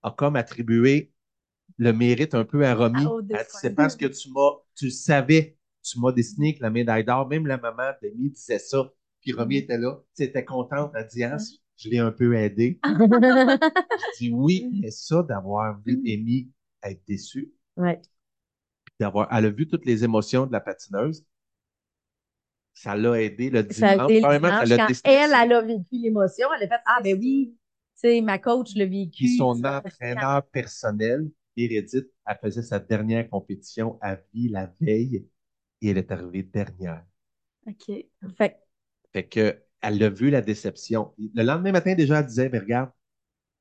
a 0.04 0.12
comme 0.12 0.36
attribué 0.36 1.12
le 1.78 1.92
mérite 1.92 2.34
un 2.34 2.44
peu 2.44 2.64
à 2.66 2.74
Romy. 2.74 3.04
Ah, 3.32 3.44
c'est 3.48 3.74
parce 3.74 3.96
que 3.96 4.06
tu 4.06 4.30
m'as, 4.30 4.50
tu 4.76 4.86
le 4.86 4.90
savais, 4.92 5.58
tu 5.82 5.98
m'as 6.00 6.12
dessiné 6.12 6.54
que 6.56 6.62
la 6.62 6.70
médaille 6.70 7.04
d'or, 7.04 7.28
même 7.28 7.46
la 7.46 7.58
maman 7.58 7.90
d'Amy 8.02 8.30
disait 8.30 8.58
ça. 8.60 8.92
Puis 9.22 9.32
Romy 9.32 9.58
était 9.58 9.78
là, 9.78 10.00
tu 10.16 10.22
était 10.24 10.44
contente. 10.44 10.92
Elle 10.96 11.06
dit, 11.08 11.24
ah, 11.24 11.36
je 11.76 11.88
l'ai 11.90 11.98
un 11.98 12.12
peu 12.12 12.36
aidé. 12.36 12.80
Je 14.18 14.18
dis 14.18 14.30
oui, 14.32 14.70
mais 14.80 14.90
ça, 14.90 15.22
d'avoir 15.22 15.80
vu 15.84 16.00
Amy 16.06 16.50
être 16.82 17.02
déçue, 17.06 17.52
Ouais. 17.76 18.00
d'avoir, 18.98 19.28
elle 19.32 19.44
a 19.46 19.50
vu 19.50 19.68
toutes 19.68 19.86
les 19.86 20.02
émotions 20.04 20.46
de 20.46 20.52
la 20.52 20.60
patineuse, 20.60 21.24
ça 22.74 22.96
l'a 22.96 23.20
aidé 23.22 23.50
le 23.50 23.62
Ça 23.70 23.90
a 23.90 23.96
dimanche. 23.96 24.12
le 24.12 24.20
ça 24.20 24.38
dimanche, 24.38 24.68
l'a 24.68 24.76
quand 24.78 24.86
déstressé. 24.88 25.16
elle, 25.16 25.30
elle 25.34 25.52
a 25.52 25.60
vécu 25.62 25.84
l'émotion, 25.92 26.48
elle 26.56 26.64
a 26.64 26.68
fait 26.68 26.82
Ah, 26.86 27.00
ben 27.02 27.18
oui, 27.18 27.56
sais, 27.94 28.20
ma 28.20 28.38
coach 28.38 28.74
l'a 28.74 28.86
vécu. 28.86 29.24
Puis 29.24 29.36
son 29.36 29.64
entraîneur 29.64 30.46
personnel, 30.48 31.30
Meredith, 31.56 32.06
elle 32.26 32.38
faisait 32.42 32.62
sa 32.62 32.78
dernière 32.78 33.28
compétition 33.28 33.98
à 34.00 34.16
vie 34.32 34.48
la 34.48 34.66
veille 34.80 35.26
et 35.80 35.88
elle 35.88 35.98
est 35.98 36.10
arrivée 36.10 36.42
dernière. 36.42 37.04
OK. 37.66 38.06
Fait 38.36 38.58
Fait 39.12 39.26
que, 39.26 39.62
elle 39.80 40.02
a 40.02 40.10
vu 40.10 40.30
la 40.30 40.40
déception. 40.40 41.12
Le 41.18 41.42
lendemain 41.42 41.72
matin, 41.72 41.94
déjà, 41.94 42.20
elle 42.20 42.26
disait, 42.26 42.48
mais 42.48 42.58
regarde, 42.58 42.90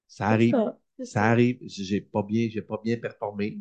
ça 0.08 0.28
arrive. 0.28 0.56
ça. 1.04 1.24
Arrive, 1.24 1.60
j'ai 1.62 2.02
pas 2.02 2.24
bien, 2.24 2.50
j'ai 2.50 2.62
pas 2.62 2.80
bien 2.84 2.98
performé. 2.98 3.60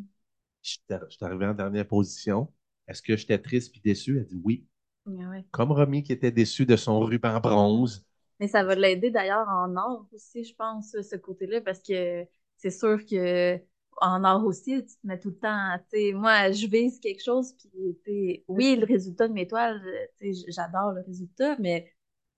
J'étais 0.61 0.95
j'étais 1.09 1.25
arrivé 1.25 1.45
en 1.45 1.53
dernière 1.53 1.87
position. 1.87 2.51
Est-ce 2.87 3.01
que 3.01 3.17
j'étais 3.17 3.37
triste 3.39 3.71
puis 3.71 3.81
déçu? 3.81 4.17
Elle 4.19 4.27
dit 4.27 4.41
oui. 4.43 4.65
Ouais. 5.05 5.43
Comme 5.51 5.71
Romy 5.71 6.03
qui 6.03 6.13
était 6.13 6.31
déçu 6.31 6.65
de 6.65 6.75
son 6.75 6.99
ruban 7.01 7.39
bronze. 7.39 8.05
Mais 8.43 8.49
ça 8.49 8.63
va 8.65 8.75
l'aider 8.75 9.09
d'ailleurs 9.09 9.47
en 9.47 9.77
or 9.77 10.05
aussi, 10.13 10.43
je 10.43 10.53
pense, 10.55 10.91
ce 11.01 11.15
côté-là, 11.15 11.61
parce 11.61 11.81
que 11.81 12.25
c'est 12.57 12.71
sûr 12.71 12.99
que 13.05 13.57
en 14.01 14.23
art 14.25 14.45
aussi, 14.45 14.83
tu 14.85 14.95
te 14.97 15.07
mets 15.07 15.17
tout 15.19 15.29
le 15.29 15.37
temps, 15.39 15.77
tu 15.91 15.97
sais, 16.09 16.13
moi, 16.13 16.51
je 16.51 16.67
vise 16.67 16.99
quelque 16.99 17.23
chose, 17.23 17.55
puis, 18.03 18.43
oui, 18.49 18.75
le 18.75 18.85
résultat 18.85 19.29
de 19.29 19.33
mes 19.33 19.47
toiles, 19.47 19.81
tu 20.19 20.33
sais, 20.33 20.51
j'adore 20.51 20.91
le 20.91 21.01
résultat, 21.03 21.55
mais, 21.59 21.92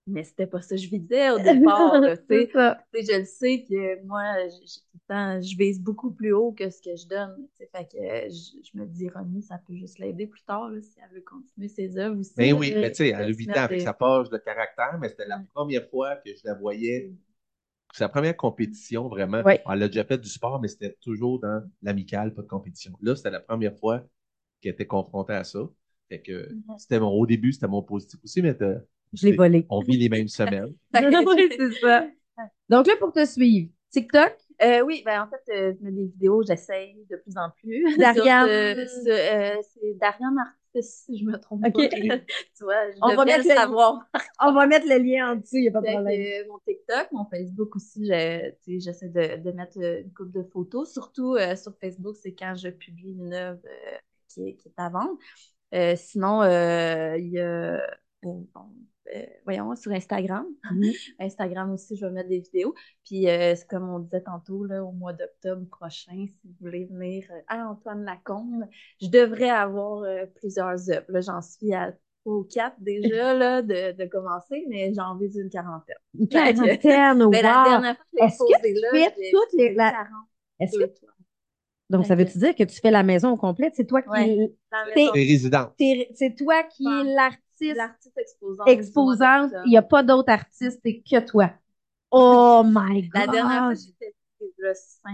mais 0.08 0.24
c'était 0.24 0.48
pas 0.48 0.62
ça 0.62 0.76
que 0.76 0.82
je 0.82 0.90
visais 0.90 1.32
au 1.32 1.40
départ, 1.40 2.00
là, 2.00 2.18
tu 2.18 2.24
sais. 2.30 2.52
Je 2.94 3.20
le 3.20 3.26
sais 3.26 3.64
que 3.68 4.04
moi, 4.06 4.24
j'ai 4.50 4.66
j'ai 4.68 4.80
tout 4.82 4.94
le 4.96 5.00
temps, 5.08 5.42
je 5.42 5.58
vise 5.58 5.82
beaucoup 5.82 6.12
plus 6.12 6.34
haut 6.34 6.52
que 6.54 6.70
ce 6.70 6.82
que 6.82 6.96
je 6.96 7.08
donne. 7.08 7.48
Fait 7.58 7.86
que 7.88 7.98
je, 8.30 8.70
je 8.72 8.78
me 8.78 8.86
dis, 8.86 9.10
Romy, 9.10 9.42
ça 9.44 9.58
peut 9.68 9.76
juste 9.76 10.00
l'aider 10.00 10.28
plus 10.28 10.44
tard, 10.44 10.70
là, 10.70 10.82
si 10.82 10.98
elle 11.04 11.16
veut 11.16 11.22
continuer 11.24 11.68
ses 11.68 11.98
œuvres 11.98 12.20
aussi. 12.20 12.34
Ben 12.36 12.54
oui, 12.54 12.78
mais 12.82 12.92
tu 12.92 12.98
sais, 12.98 13.10
elle 13.10 13.30
a 13.30 13.32
se 13.32 13.34
8 13.34 13.48
mettre 13.48 13.58
ans 13.58 13.64
avec 13.64 13.80
sa 13.80 13.94
page 13.94 14.30
de 14.30 14.38
caractère, 14.38 14.98
mais 15.00 15.10
c'était 15.10 15.26
la 15.28 15.38
Ouais. 15.38 15.46
première 15.54 15.88
fois 15.90 16.18
que 16.18 16.30
je 16.36 16.42
la 16.44 16.54
voyais. 16.54 17.14
C'est 17.94 18.04
la 18.04 18.10
première 18.10 18.38
compétition, 18.38 19.10
vraiment. 19.10 19.44
Ouais. 19.44 19.64
Elle 19.72 19.84
a 19.84 19.88
déjà 19.88 20.06
fait 20.06 20.18
du 20.20 20.30
sport, 20.30 20.62
mais 20.62 20.68
c'était 20.70 20.96
toujours 21.02 21.40
dans 21.40 21.64
l'amical, 21.84 22.34
pas 22.34 22.44
de 22.44 22.48
compétition. 22.48 22.94
Là, 23.02 23.16
c'était 23.16 23.32
la 23.32 23.42
première 23.42 23.78
fois 23.78 24.04
qu'elle 24.62 24.74
était 24.74 24.88
confrontée 24.88 25.34
à 25.34 25.44
ça. 25.46 25.60
Fait 26.10 26.22
que 26.22 26.58
Mhm. 26.58 26.78
c'était 26.78 27.00
mon, 27.00 27.10
au 27.10 27.28
début, 27.28 27.54
c'était 27.54 27.68
mon 27.68 27.84
positif 27.84 28.20
aussi, 28.24 28.42
mais 28.42 28.56
t'as- 28.56 28.82
Je 29.16 29.28
l'ai 29.28 29.36
volé. 29.36 29.66
on 29.70 29.82
vit 29.82 29.98
les 29.98 30.10
mêmes 30.10 30.28
semaines. 30.28 30.74
oui, 30.94 31.50
c'est 31.58 31.72
ça. 31.82 32.08
Donc 32.70 32.88
là, 32.88 32.94
pour 33.00 33.12
te 33.12 33.26
suivre, 33.26 33.70
TikTok, 33.92 34.36
Euh, 34.62 34.82
oui, 34.82 35.04
ben 35.06 35.22
en 35.24 35.28
fait, 35.28 35.54
euh, 35.54 35.74
je 35.78 35.84
mets 35.84 35.92
des 35.92 36.06
vidéos, 36.06 36.42
j'essaye 36.48 36.96
de 37.10 37.18
plus 37.18 37.38
en 37.38 37.50
plus. 37.52 37.86
Ce- 37.98 39.10
euh, 39.10 39.62
c'est 39.74 39.94
Dariane 40.00 40.38
Artis, 40.40 40.84
si 40.84 41.18
je 41.18 41.26
me 41.26 41.38
trompe 41.40 41.62
Ok. 41.66 41.74
pas. 41.74 41.82
tu 42.58 42.64
vois, 42.64 42.92
je 42.92 42.98
On 43.02 43.16
va 43.16 43.26
mettre 43.26 43.48
le 43.48 43.56
savoir. 43.56 44.08
on 44.42 44.54
va 44.54 44.68
mettre 44.68 44.88
le 44.88 44.98
lien 44.98 45.32
en 45.32 45.36
dessous, 45.36 45.58
il 45.58 45.62
n'y 45.64 45.68
a 45.68 45.72
pas 45.72 45.82
de 45.82 45.88
problème. 45.88 46.22
euh, 46.22 46.48
mon 46.50 46.60
TikTok, 46.60 47.12
mon 47.12 47.26
Facebook 47.26 47.76
aussi, 47.76 48.06
j'essaie 48.68 49.10
de, 49.10 49.38
de 49.44 49.52
mettre 49.52 49.78
une 49.78 50.12
couple 50.14 50.32
de 50.32 50.44
photos. 50.44 50.92
Surtout 50.92 51.36
euh, 51.36 51.56
sur 51.56 51.74
Facebook, 51.80 52.16
c'est 52.22 52.34
quand 52.34 52.56
je 52.56 52.70
publie 52.70 53.12
une 53.12 53.34
œuvre 53.34 53.60
euh, 53.66 53.98
qui, 54.30 54.50
est, 54.50 54.56
qui 54.56 54.70
est 54.70 54.74
à 54.78 54.90
vendre. 54.90 55.18
Euh, 55.74 55.96
sinon, 55.98 56.42
euh, 56.44 57.18
il 57.18 57.30
y 57.30 57.40
a, 57.40 57.76
euh, 57.76 57.80
bon, 58.24 58.48
voyons, 59.46 59.76
sur 59.76 59.92
Instagram. 59.92 60.46
Mhm. 60.72 60.92
Instagram 61.20 61.72
aussi, 61.74 61.96
je 61.96 62.06
vais 62.06 62.12
mettre 62.12 62.30
des 62.30 62.40
vidéos. 62.40 62.74
Puis, 63.06 63.28
euh, 63.30 63.56
c'est 63.56 63.68
comme 63.68 63.90
on 63.90 64.00
disait 64.00 64.22
tantôt, 64.22 64.66
là, 64.66 64.84
au 64.84 64.92
mois 64.92 65.14
d'octobre 65.14 65.66
prochain, 65.70 66.26
si 66.28 66.40
vous 66.44 66.54
voulez 66.62 66.86
venir 66.86 67.26
euh, 67.32 67.40
à 67.48 67.68
Antoine 67.70 68.04
Lacombe, 68.04 68.66
je 69.02 69.08
devrais 69.08 69.50
avoir 69.50 70.04
euh, 70.04 70.26
plusieurs 70.36 70.90
œuvres. 70.90 71.06
Là, 71.10 71.22
j'en 71.22 71.42
suis 71.42 71.74
à 71.74 71.94
ou 72.26 72.44
quatre 72.44 72.76
déjà 72.80 73.34
là, 73.38 73.62
de, 73.62 73.92
de 73.92 74.06
commencer, 74.06 74.66
mais 74.68 74.92
j'en 74.96 75.16
vise 75.16 75.36
une 75.38 75.50
quarantaine. 75.50 75.96
Une 76.20 76.28
quarantaine, 76.28 77.22
wow! 77.24 77.32
Fois 77.32 77.38
que 77.38 77.94
je 78.16 78.18
l'ai 78.18 78.26
Est-ce 78.26 78.38
que 78.40 78.74
tu 78.74 78.82
là, 78.82 78.90
fais 78.92 79.14
j'ai 79.24 79.32
toutes 79.32 79.54
les- 79.54 79.68
fait 79.70 79.74
la- 79.76 79.92
42 79.92 80.16
Est-ce 80.60 80.78
que... 80.80 81.06
Donc, 81.92 82.08
ça 82.08 82.16
veut-tu 82.16 82.40
dire 82.40 82.56
que 82.56 82.64
tu 82.64 82.80
fais 82.82 82.90
la 82.90 83.04
maison 83.04 83.30
au 83.30 83.38
complet? 83.38 83.72
C'est 83.76 83.86
toi 83.86 84.02
qui... 84.02 84.10
Ouais. 84.10 84.52
T'es- 84.96 85.08
t'es- 85.78 86.10
C'est 86.16 86.36
toi 86.36 86.64
qui 86.64 86.88
Ouais. 86.88 87.02
es 87.02 87.14
l'artiste 87.62 87.78
l'artiste 87.78 88.18
exposante. 88.18 88.68
exposante. 88.68 89.52
Il 89.66 89.70
n'y 89.70 89.78
a 89.78 89.82
pas 89.82 90.04
d'autre 90.04 90.32
artiste, 90.32 90.82
que 90.84 91.26
toi. 91.26 91.52
Oh 92.12 92.64
my 92.66 93.08
God! 93.10 93.12
La 93.14 93.28
dernière 93.28 93.64
fois, 93.66 93.74
j'étais 93.74 94.14
là, 94.60 94.74
5 94.74 95.12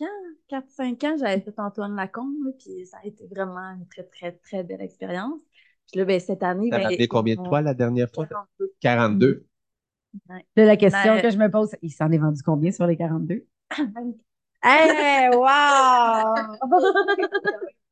ans, 0.00 0.06
4-5 0.48 1.06
ans, 1.06 1.16
j'avais 1.18 1.40
fait 1.40 1.58
Antoine 1.58 1.94
Lacombe, 1.94 2.52
puis 2.58 2.86
ça 2.86 2.98
a 3.02 3.06
été 3.06 3.26
vraiment 3.26 3.74
une 3.74 3.86
très, 3.88 4.04
très, 4.04 4.32
très 4.32 4.62
belle 4.62 4.80
expérience. 4.80 5.40
Puis 5.90 5.98
là, 6.00 6.04
ben, 6.04 6.20
cette 6.20 6.42
année, 6.42 6.68
T'as 6.70 6.78
ben, 6.78 6.84
rappelé 6.84 7.08
combien 7.08 7.34
de 7.34 7.46
fois 7.46 7.60
la 7.60 7.74
dernière 7.74 8.10
fois? 8.10 8.26
42. 8.26 8.72
42. 8.80 9.46
De 10.56 10.62
la 10.62 10.76
question 10.76 11.14
Ben, 11.14 11.22
que 11.22 11.30
je 11.30 11.36
me 11.36 11.50
pose, 11.50 11.74
il 11.82 11.90
s'en 11.90 12.10
est 12.10 12.18
vendu 12.18 12.40
combien 12.42 12.70
sur 12.70 12.86
les 12.86 12.96
42? 12.96 13.46
Hey, 14.66 15.28
wow! 15.28 16.56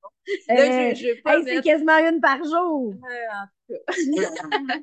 Là, 0.48 0.54
Euh, 0.90 0.94
je, 0.94 1.06
hey, 1.06 1.18
c'est 1.24 1.42
mettre- 1.44 1.62
quasiment 1.62 1.98
une 1.98 2.20
par 2.20 2.38
jour! 2.44 2.94
En 2.94 3.46
tout 3.68 3.74
cas. 3.74 3.92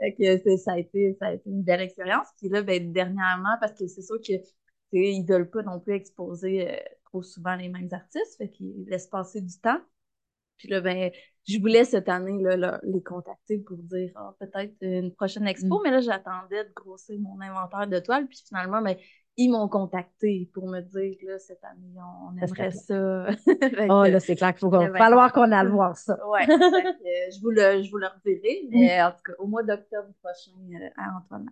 fait 0.00 0.14
que 0.14 0.56
ça 0.56 0.72
a 0.72 0.78
été, 0.78 1.16
ça 1.20 1.26
a 1.26 1.32
été 1.34 1.48
une 1.50 1.62
belle 1.62 1.80
expérience. 1.80 2.26
Puis 2.38 2.48
là, 2.48 2.62
ben, 2.62 2.92
dernièrement, 2.92 3.56
parce 3.60 3.72
que 3.72 3.86
c'est 3.86 4.02
sûr 4.02 4.16
que 4.18 4.24
tu 4.26 4.34
sais, 4.34 5.12
ils 5.12 5.24
veulent 5.28 5.50
pas 5.50 5.62
non 5.62 5.80
plus 5.80 5.94
exposer 5.94 6.68
euh, 6.70 6.76
trop 7.04 7.22
souvent 7.22 7.54
les 7.56 7.68
mêmes 7.68 7.88
artistes, 7.92 8.36
fait 8.38 8.48
qu'ils 8.50 8.84
laissent 8.88 9.08
passer 9.08 9.40
du 9.40 9.58
temps. 9.60 9.80
Puis 10.56 10.68
là, 10.68 10.80
ben, 10.80 11.10
je 11.46 11.58
voulais 11.60 11.84
cette 11.84 12.08
année 12.08 12.42
là, 12.42 12.56
là, 12.56 12.80
les 12.82 13.02
contacter 13.02 13.58
pour 13.58 13.76
dire 13.78 14.10
Ah, 14.16 14.34
peut-être 14.40 14.74
une 14.80 15.14
prochaine 15.14 15.46
expo, 15.46 15.78
Mm. 15.78 15.82
mais 15.84 15.90
là, 15.90 16.00
j'attendais 16.00 16.64
de 16.64 16.72
grossir 16.74 17.18
mon 17.20 17.40
inventaire 17.40 17.86
de 17.86 17.98
toiles. 17.98 18.26
Puis 18.26 18.42
finalement, 18.46 18.80
ben, 18.82 18.96
ils 19.38 19.48
m'ont 19.48 19.68
contacté 19.68 20.50
pour 20.52 20.68
me 20.68 20.80
dire 20.80 21.16
là, 21.22 21.38
cette 21.38 21.62
année, 21.62 21.94
on, 21.96 22.36
aimerait 22.36 22.72
ça. 22.72 23.28
Oh 23.88 24.02
là, 24.04 24.18
c'est 24.20 24.34
clair 24.34 24.50
qu'il 24.50 24.58
faut 24.60 24.70
qu'on- 24.70 24.82
Eh 24.86 24.88
ben, 24.90 24.98
falloir 24.98 25.32
qu'on 25.32 25.50
aille 25.52 25.68
voir 25.68 25.96
ça. 25.96 26.16
Que, 26.16 26.52
euh, 26.52 27.30
je 27.32 27.40
vous 27.40 27.50
le, 27.50 27.82
je 27.82 27.90
vous 27.90 27.98
le 27.98 28.08
redirai, 28.08 28.66
mais 28.70 29.00
en 29.02 29.12
tout 29.12 29.22
cas, 29.24 29.32
au 29.38 29.46
mois 29.46 29.62
d'octobre 29.62 30.08
prochain, 30.22 30.50
euh, 30.74 30.88
à 30.96 31.16
Antoine. 31.18 31.46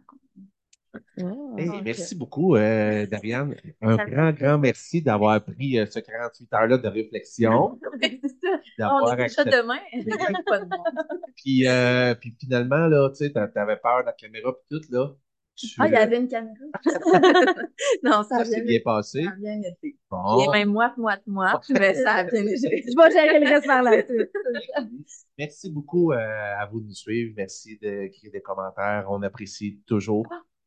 Hey, 1.18 1.68
Ok. 1.68 1.82
Merci 1.84 2.14
beaucoup, 2.14 2.56
euh, 2.56 3.06
Dariane. 3.06 3.54
Un 3.82 3.96
Ça 3.96 4.04
grand, 4.06 4.26
fait 4.32 4.42
grand 4.42 4.58
merci 4.58 5.02
d'avoir 5.02 5.42
pris 5.44 5.78
euh, 5.78 5.86
ce 5.86 6.00
48 6.00 6.52
heures-là 6.54 6.78
de 6.78 6.88
réflexion. 6.88 7.78
c'est 8.02 8.20
ça. 8.78 8.94
On 8.94 9.12
est 9.12 9.16
déjà 9.16 9.44
demain. 9.44 9.78
Puis, 11.36 11.66
euh, 11.68 12.14
puis 12.14 12.34
finalement, 12.40 12.86
là, 12.88 13.10
tu 13.16 13.32
t'avais 13.32 13.76
peur 13.76 14.00
de 14.00 14.06
la 14.06 14.12
caméra 14.12 14.52
puis 14.54 14.78
tout, 14.80 14.92
là. 14.92 15.10
Tu- 15.56 15.74
Ah, 15.78 15.86
il 15.88 15.92
y 15.94 15.96
avait 15.96 16.18
une 16.18 16.28
caméra. 16.28 16.54
non, 18.02 18.22
ça 18.22 18.38
ça 18.38 18.44
s'est 18.44 18.60
bien, 18.62 18.78
passé. 18.84 19.24
ça 19.24 19.30
a 19.30 19.34
bien 19.36 19.60
été. 19.62 19.96
Bon. 20.10 20.38
Il 20.38 20.44
est 20.44 20.52
même 20.52 20.68
moite, 20.70 20.96
moite, 20.98 21.22
moite, 21.26 21.64
mais 21.70 21.94
ça 21.94 22.12
a 22.16 22.24
bien 22.24 22.42
été. 22.46 22.56
Je 22.86 22.96
vais 22.96 23.10
gérer 23.10 23.40
le 23.40 23.48
reste 23.48 23.66
par 23.66 23.84
suite. 23.92 24.30
Merci 25.38 25.70
beaucoup 25.70 26.12
euh, 26.12 26.16
à 26.18 26.66
vous 26.66 26.80
de 26.80 26.86
nous 26.86 26.94
suivre. 26.94 27.32
Merci 27.36 27.78
d'écrire 27.78 28.30
des 28.32 28.42
commentaires. 28.42 29.06
On 29.08 29.22
apprécie 29.22 29.80
toujours. 29.86 30.26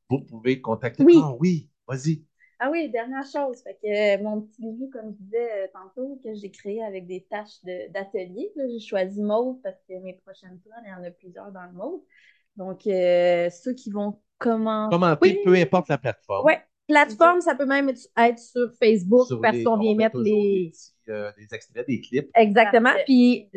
Vous 0.09 0.21
pouvez 0.21 0.59
contacter. 0.59 1.03
Oui. 1.03 1.19
Ah 1.21 1.35
oui, 1.39 1.69
vas-y. 1.87 2.23
Ah 2.61 2.69
oui, 2.71 2.89
dernière 2.89 3.25
chose. 3.25 3.61
Fait 3.63 3.77
que 3.81 4.17
euh, 4.19 4.23
mon 4.23 4.41
petit 4.41 4.61
bijou, 4.61 4.89
comme 4.91 5.11
je 5.13 5.23
disais 5.23 5.63
euh, 5.63 5.67
tantôt, 5.71 6.19
que 6.23 6.33
j'ai 6.33 6.51
créé 6.51 6.83
avec 6.83 7.07
des 7.07 7.25
tâches 7.29 7.63
d'atelier. 7.63 8.51
Là, 8.55 8.65
J'ai 8.67 8.79
choisi 8.79 9.21
mauve 9.21 9.61
parce 9.61 9.77
que 9.87 9.93
mes 10.01 10.13
prochaines 10.25 10.59
toiles, 10.61 10.83
il 10.85 10.89
y 10.89 10.93
en 10.93 11.03
a 11.03 11.11
plusieurs 11.11 11.51
dans 11.51 11.63
le 11.63 11.71
mauve. 11.71 12.01
Donc, 12.57 12.85
euh, 12.87 13.49
ceux 13.49 13.73
qui 13.73 13.91
vont 13.91 14.19
commencer. 14.39 14.91
Commentez, 14.91 15.19
Oui. 15.21 15.39
peu 15.43 15.55
importe 15.55 15.89
la 15.89 15.97
plateforme. 15.97 16.45
Ouais. 16.45 16.59
Plateforme, 16.87 17.39
ça 17.41 17.53
peut 17.53 17.67
même 17.67 17.89
être 17.89 18.01
être 18.17 18.39
sur 18.39 18.71
Facebook 18.81 19.27
Sur 19.27 19.39
parce 19.39 19.61
qu'on 19.63 19.77
vient 19.77 19.93
mettre 19.95 20.17
les. 20.17 20.31
Des, 20.31 20.71
petits, 20.71 20.91
euh, 21.09 21.31
des 21.37 21.47
extraits, 21.53 21.87
des 21.87 22.01
clips. 22.01 22.31
Exactement. 22.33 22.89
Parfait. 22.89 23.03
Puis 23.05 23.49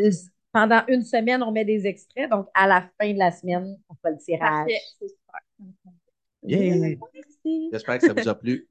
pendant 0.53 0.83
une 0.89 1.03
semaine, 1.03 1.43
on 1.43 1.51
met 1.51 1.65
des 1.65 1.87
extraits. 1.87 2.31
Donc, 2.31 2.49
à 2.53 2.67
la 2.67 2.91
fin 3.01 3.11
de 3.11 3.19
la 3.19 3.33
semaine, 3.33 3.79
on 3.89 3.95
fait 3.95 4.11
le 4.11 4.19
tirage. 4.19 4.71
C'est 4.99 5.09
super. 5.09 5.41
Yeah. 6.43 6.99
J'espère 7.73 7.99
que 7.99 8.07
ça 8.07 8.13
vous 8.13 8.29
a 8.29 8.35
plu. 8.35 8.69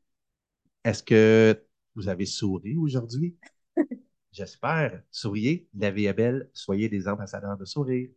Est-ce 0.84 1.02
que 1.02 1.64
vous 1.96 2.08
avez 2.08 2.26
souri 2.26 2.78
aujourd'hui? 2.78 3.36
J'espère. 4.32 5.02
Souriez, 5.10 5.68
la 5.74 5.92
vie 5.92 6.06
est 6.06 6.14
belle, 6.14 6.50
soyez 6.54 6.88
des 6.88 7.08
ambassadeurs 7.08 7.58
de 7.58 7.66
sourire. 7.66 8.10